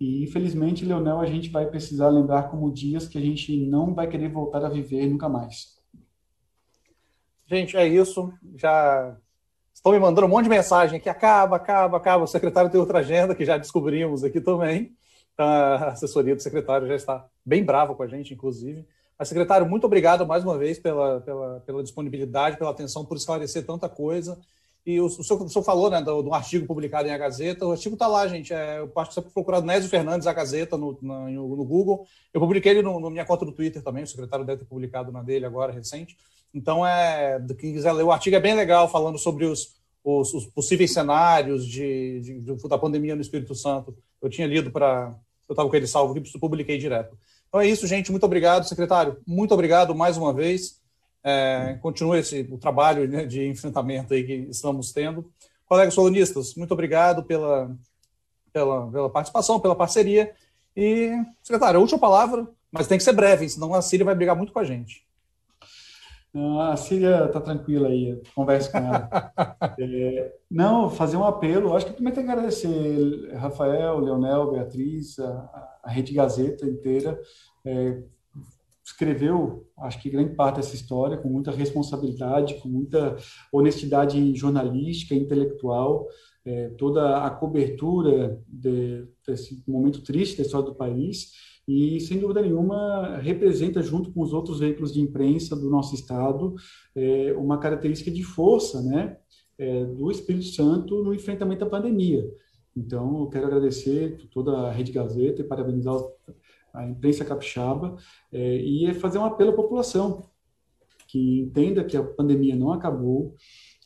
E, 0.00 0.24
infelizmente, 0.24 0.84
Leonel, 0.84 1.20
a 1.20 1.26
gente 1.26 1.50
vai 1.50 1.66
precisar 1.66 2.08
lembrar 2.08 2.50
como 2.50 2.72
dias 2.72 3.06
que 3.06 3.18
a 3.18 3.20
gente 3.20 3.56
não 3.66 3.94
vai 3.94 4.08
querer 4.08 4.28
voltar 4.28 4.64
a 4.64 4.68
viver 4.68 5.06
nunca 5.06 5.28
mais. 5.28 5.80
Gente, 7.46 7.76
é 7.76 7.86
isso. 7.86 8.32
Já 8.56 9.16
estão 9.72 9.92
me 9.92 9.98
mandando 9.98 10.26
um 10.26 10.30
monte 10.30 10.44
de 10.44 10.50
mensagem 10.50 10.98
aqui. 10.98 11.08
Acaba, 11.08 11.56
acaba, 11.56 11.98
acaba. 11.98 12.24
O 12.24 12.26
secretário 12.26 12.70
tem 12.70 12.80
outra 12.80 13.00
agenda 13.00 13.34
que 13.34 13.44
já 13.44 13.58
descobrimos 13.58 14.24
aqui 14.24 14.40
também. 14.40 14.96
A 15.36 15.88
assessoria 15.88 16.34
do 16.34 16.42
secretário 16.42 16.88
já 16.88 16.94
está 16.94 17.26
bem 17.44 17.64
brava 17.64 17.94
com 17.94 18.02
a 18.02 18.06
gente, 18.06 18.32
inclusive. 18.34 18.86
Mas, 19.18 19.28
secretário, 19.28 19.68
muito 19.68 19.84
obrigado 19.84 20.26
mais 20.26 20.42
uma 20.42 20.58
vez 20.58 20.78
pela, 20.78 21.20
pela, 21.20 21.60
pela 21.60 21.82
disponibilidade, 21.82 22.56
pela 22.56 22.70
atenção, 22.70 23.04
por 23.04 23.16
esclarecer 23.16 23.64
tanta 23.64 23.88
coisa. 23.88 24.38
E 24.84 25.00
o, 25.00 25.06
o, 25.06 25.10
senhor, 25.10 25.42
o 25.42 25.48
senhor 25.48 25.64
falou 25.64 25.88
né, 25.88 26.02
do, 26.02 26.22
do, 26.22 26.34
artigo 26.34 26.66
publicado 26.66 27.06
em 27.06 27.12
A 27.12 27.18
Gazeta. 27.18 27.66
O 27.66 27.70
artigo 27.70 27.94
está 27.94 28.08
lá, 28.08 28.26
gente. 28.26 28.52
É, 28.52 28.80
eu 28.80 28.90
acho 28.96 29.10
que 29.10 29.14
você 29.14 29.22
procurado 29.22 29.64
Nésio 29.64 29.88
Fernandes, 29.88 30.26
A 30.26 30.32
Gazeta, 30.32 30.76
no, 30.76 30.98
no, 31.00 31.30
no 31.30 31.64
Google. 31.64 32.04
Eu 32.34 32.40
publiquei 32.40 32.72
ele 32.72 32.82
no, 32.82 33.08
minha 33.08 33.24
conta 33.24 33.44
do 33.44 33.52
Twitter 33.52 33.80
também. 33.82 34.02
O 34.02 34.06
secretário 34.08 34.44
deve 34.44 34.60
ter 34.60 34.64
publicado 34.64 35.12
na 35.12 35.22
dele 35.22 35.46
agora, 35.46 35.72
recente. 35.72 36.16
Então, 36.52 36.84
é, 36.84 37.40
quem 37.58 37.72
quiser 37.72 37.92
ler, 37.92 38.02
o 38.02 38.10
artigo 38.10 38.34
é 38.34 38.40
bem 38.40 38.54
legal, 38.54 38.88
falando 38.88 39.18
sobre 39.18 39.44
os, 39.44 39.76
os, 40.02 40.34
os 40.34 40.46
possíveis 40.46 40.92
cenários 40.92 41.66
de, 41.66 42.20
de, 42.20 42.40
de, 42.40 42.68
da 42.68 42.76
pandemia 42.76 43.14
no 43.14 43.22
Espírito 43.22 43.54
Santo. 43.54 43.96
Eu 44.20 44.28
tinha 44.28 44.48
lido 44.48 44.70
para. 44.70 45.14
Eu 45.48 45.52
estava 45.52 45.68
com 45.68 45.76
ele 45.76 45.86
salvo 45.86 46.20
publiquei 46.40 46.76
direto. 46.76 47.16
Então 47.52 47.60
é 47.60 47.66
isso, 47.66 47.86
gente. 47.86 48.10
Muito 48.10 48.24
obrigado, 48.24 48.66
secretário. 48.66 49.18
Muito 49.26 49.52
obrigado 49.52 49.94
mais 49.94 50.16
uma 50.16 50.32
vez. 50.32 50.80
É, 51.22 51.78
continue 51.82 52.18
esse, 52.18 52.48
o 52.50 52.56
trabalho 52.56 53.06
né, 53.06 53.26
de 53.26 53.46
enfrentamento 53.46 54.14
aí 54.14 54.24
que 54.24 54.32
estamos 54.48 54.90
tendo. 54.90 55.30
Colegas 55.66 55.92
solonistas, 55.92 56.54
muito 56.54 56.72
obrigado 56.72 57.22
pela, 57.22 57.70
pela, 58.54 58.90
pela 58.90 59.10
participação, 59.10 59.60
pela 59.60 59.76
parceria. 59.76 60.32
E, 60.74 61.12
secretário, 61.42 61.76
a 61.76 61.80
última 61.82 61.98
palavra, 61.98 62.48
mas 62.70 62.86
tem 62.86 62.96
que 62.96 63.04
ser 63.04 63.12
breve, 63.12 63.46
senão 63.46 63.74
a 63.74 63.82
Síria 63.82 64.06
vai 64.06 64.14
brigar 64.14 64.34
muito 64.34 64.50
com 64.50 64.58
a 64.58 64.64
gente. 64.64 65.06
A 66.34 66.76
Síria 66.76 67.26
está 67.26 67.40
tranquila 67.40 67.88
aí, 67.88 68.18
converse 68.34 68.72
com 68.72 68.78
ela. 68.78 69.32
é, 69.78 70.32
não, 70.50 70.88
fazer 70.88 71.18
um 71.18 71.24
apelo, 71.24 71.76
acho 71.76 71.86
que 71.86 71.92
também 71.92 72.12
tem 72.12 72.24
que 72.24 72.30
agradecer 72.30 73.34
Rafael, 73.34 73.98
Leonel, 73.98 74.50
Beatriz, 74.50 75.18
a, 75.18 75.78
a 75.82 75.90
Rede 75.90 76.14
Gazeta 76.14 76.64
inteira, 76.66 77.20
é, 77.66 78.02
escreveu, 78.82 79.66
acho 79.78 80.00
que 80.00 80.08
grande 80.08 80.34
parte 80.34 80.56
dessa 80.56 80.74
história, 80.74 81.18
com 81.18 81.28
muita 81.28 81.50
responsabilidade, 81.50 82.54
com 82.54 82.68
muita 82.68 83.16
honestidade 83.52 84.34
jornalística, 84.34 85.14
intelectual, 85.14 86.08
é, 86.44 86.70
toda 86.70 87.24
a 87.24 87.30
cobertura 87.30 88.40
de, 88.48 89.06
desse 89.26 89.62
momento 89.68 90.02
triste 90.02 90.38
da 90.38 90.42
história 90.44 90.66
do 90.66 90.74
país, 90.74 91.32
e, 91.66 92.00
sem 92.00 92.18
dúvida 92.18 92.42
nenhuma, 92.42 93.18
representa, 93.18 93.82
junto 93.82 94.12
com 94.12 94.20
os 94.20 94.32
outros 94.32 94.58
veículos 94.58 94.92
de 94.92 95.00
imprensa 95.00 95.54
do 95.54 95.70
nosso 95.70 95.94
Estado, 95.94 96.54
é, 96.94 97.32
uma 97.34 97.58
característica 97.58 98.10
de 98.10 98.22
força 98.22 98.82
né, 98.82 99.16
é, 99.58 99.84
do 99.84 100.10
Espírito 100.10 100.46
Santo 100.46 101.02
no 101.02 101.14
enfrentamento 101.14 101.64
à 101.64 101.68
pandemia. 101.68 102.28
Então, 102.76 103.20
eu 103.20 103.28
quero 103.28 103.46
agradecer 103.46 104.16
toda 104.30 104.52
a 104.52 104.72
Rede 104.72 104.92
Gazeta 104.92 105.42
e 105.42 105.44
parabenizar 105.44 105.96
a 106.72 106.88
imprensa 106.88 107.24
capixaba 107.24 107.96
é, 108.32 108.56
e 108.56 108.92
fazer 108.94 109.18
um 109.18 109.24
apelo 109.24 109.50
à 109.50 109.54
população 109.54 110.24
que 111.06 111.40
entenda 111.40 111.84
que 111.84 111.94
a 111.94 112.02
pandemia 112.02 112.56
não 112.56 112.72
acabou, 112.72 113.36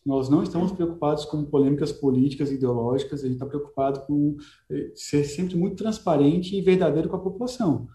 nós 0.06 0.28
não 0.28 0.42
estamos 0.42 0.70
preocupados 0.70 1.24
com 1.24 1.44
polêmicas 1.44 1.90
políticas 1.90 2.52
ideológicas, 2.52 3.20
a 3.20 3.24
gente 3.24 3.34
está 3.34 3.46
preocupado 3.46 4.00
com 4.06 4.36
é, 4.70 4.92
ser 4.94 5.24
sempre 5.24 5.56
muito 5.56 5.76
transparente 5.76 6.56
e 6.56 6.62
verdadeiro 6.62 7.08
com 7.08 7.16
a 7.16 7.20
população. 7.20 7.88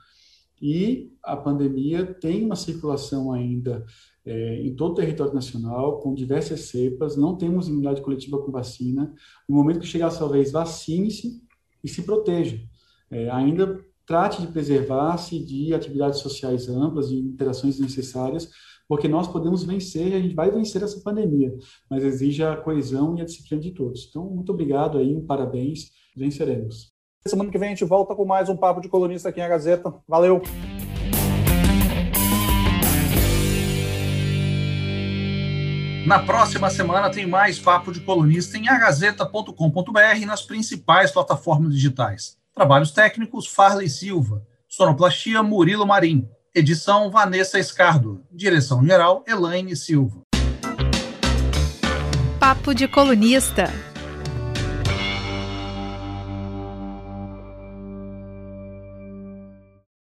e 0.61 1.11
a 1.23 1.35
pandemia 1.35 2.05
tem 2.05 2.43
uma 2.45 2.55
circulação 2.55 3.31
ainda 3.31 3.85
é, 4.25 4.61
em 4.61 4.75
todo 4.75 4.91
o 4.91 4.95
território 4.95 5.33
nacional, 5.33 5.99
com 5.99 6.13
diversas 6.13 6.61
cepas, 6.61 7.15
não 7.15 7.35
temos 7.35 7.67
imunidade 7.67 8.01
coletiva 8.01 8.37
com 8.39 8.51
vacina. 8.51 9.13
No 9.49 9.55
momento 9.55 9.79
que 9.79 9.87
chegar 9.87 10.07
a 10.07 10.11
sua 10.11 10.27
vez, 10.27 10.51
vacine-se 10.51 11.41
e 11.83 11.87
se 11.87 12.03
proteja. 12.03 12.59
É, 13.09 13.29
ainda 13.29 13.83
trate 14.05 14.41
de 14.41 14.47
preservar-se 14.47 15.39
de 15.39 15.73
atividades 15.73 16.19
sociais 16.19 16.67
amplas, 16.69 17.09
de 17.09 17.17
interações 17.17 17.79
necessárias, 17.79 18.51
porque 18.87 19.07
nós 19.07 19.27
podemos 19.27 19.63
vencer, 19.63 20.07
e 20.07 20.15
a 20.15 20.19
gente 20.19 20.35
vai 20.35 20.51
vencer 20.51 20.83
essa 20.83 20.99
pandemia, 21.01 21.53
mas 21.89 22.03
exige 22.03 22.43
a 22.43 22.55
coesão 22.55 23.17
e 23.17 23.21
a 23.21 23.25
disciplina 23.25 23.61
de 23.61 23.71
todos. 23.71 24.07
Então, 24.09 24.25
muito 24.29 24.51
obrigado 24.51 24.97
aí, 24.97 25.15
um 25.15 25.25
parabéns, 25.25 25.91
venceremos. 26.15 26.91
Semana 27.25 27.51
que 27.51 27.57
vem 27.57 27.69
a 27.69 27.71
gente 27.71 27.85
volta 27.85 28.15
com 28.15 28.25
mais 28.25 28.49
um 28.49 28.57
Papo 28.57 28.81
de 28.81 28.89
Colunista 28.89 29.29
aqui 29.29 29.39
na 29.39 29.47
Gazeta. 29.47 29.93
Valeu! 30.07 30.41
Na 36.05 36.17
próxima 36.19 36.69
semana 36.69 37.11
tem 37.11 37.27
mais 37.27 37.59
Papo 37.59 37.91
de 37.91 38.01
Colunista 38.01 38.57
em 38.57 38.67
agazeta.com.br 38.67 40.17
e 40.19 40.25
nas 40.25 40.41
principais 40.41 41.11
plataformas 41.11 41.73
digitais. 41.73 42.37
Trabalhos 42.55 42.91
técnicos, 42.91 43.47
Farley 43.47 43.87
Silva. 43.87 44.45
Sonoplastia, 44.67 45.43
Murilo 45.43 45.85
Marim. 45.85 46.27
Edição, 46.53 47.09
Vanessa 47.09 47.57
Escardo. 47.59 48.25
Direção-geral, 48.29 49.23
Elaine 49.25 49.73
Silva. 49.73 50.19
Papo 52.41 52.73
de 52.73 52.89
Colunista. 52.89 53.71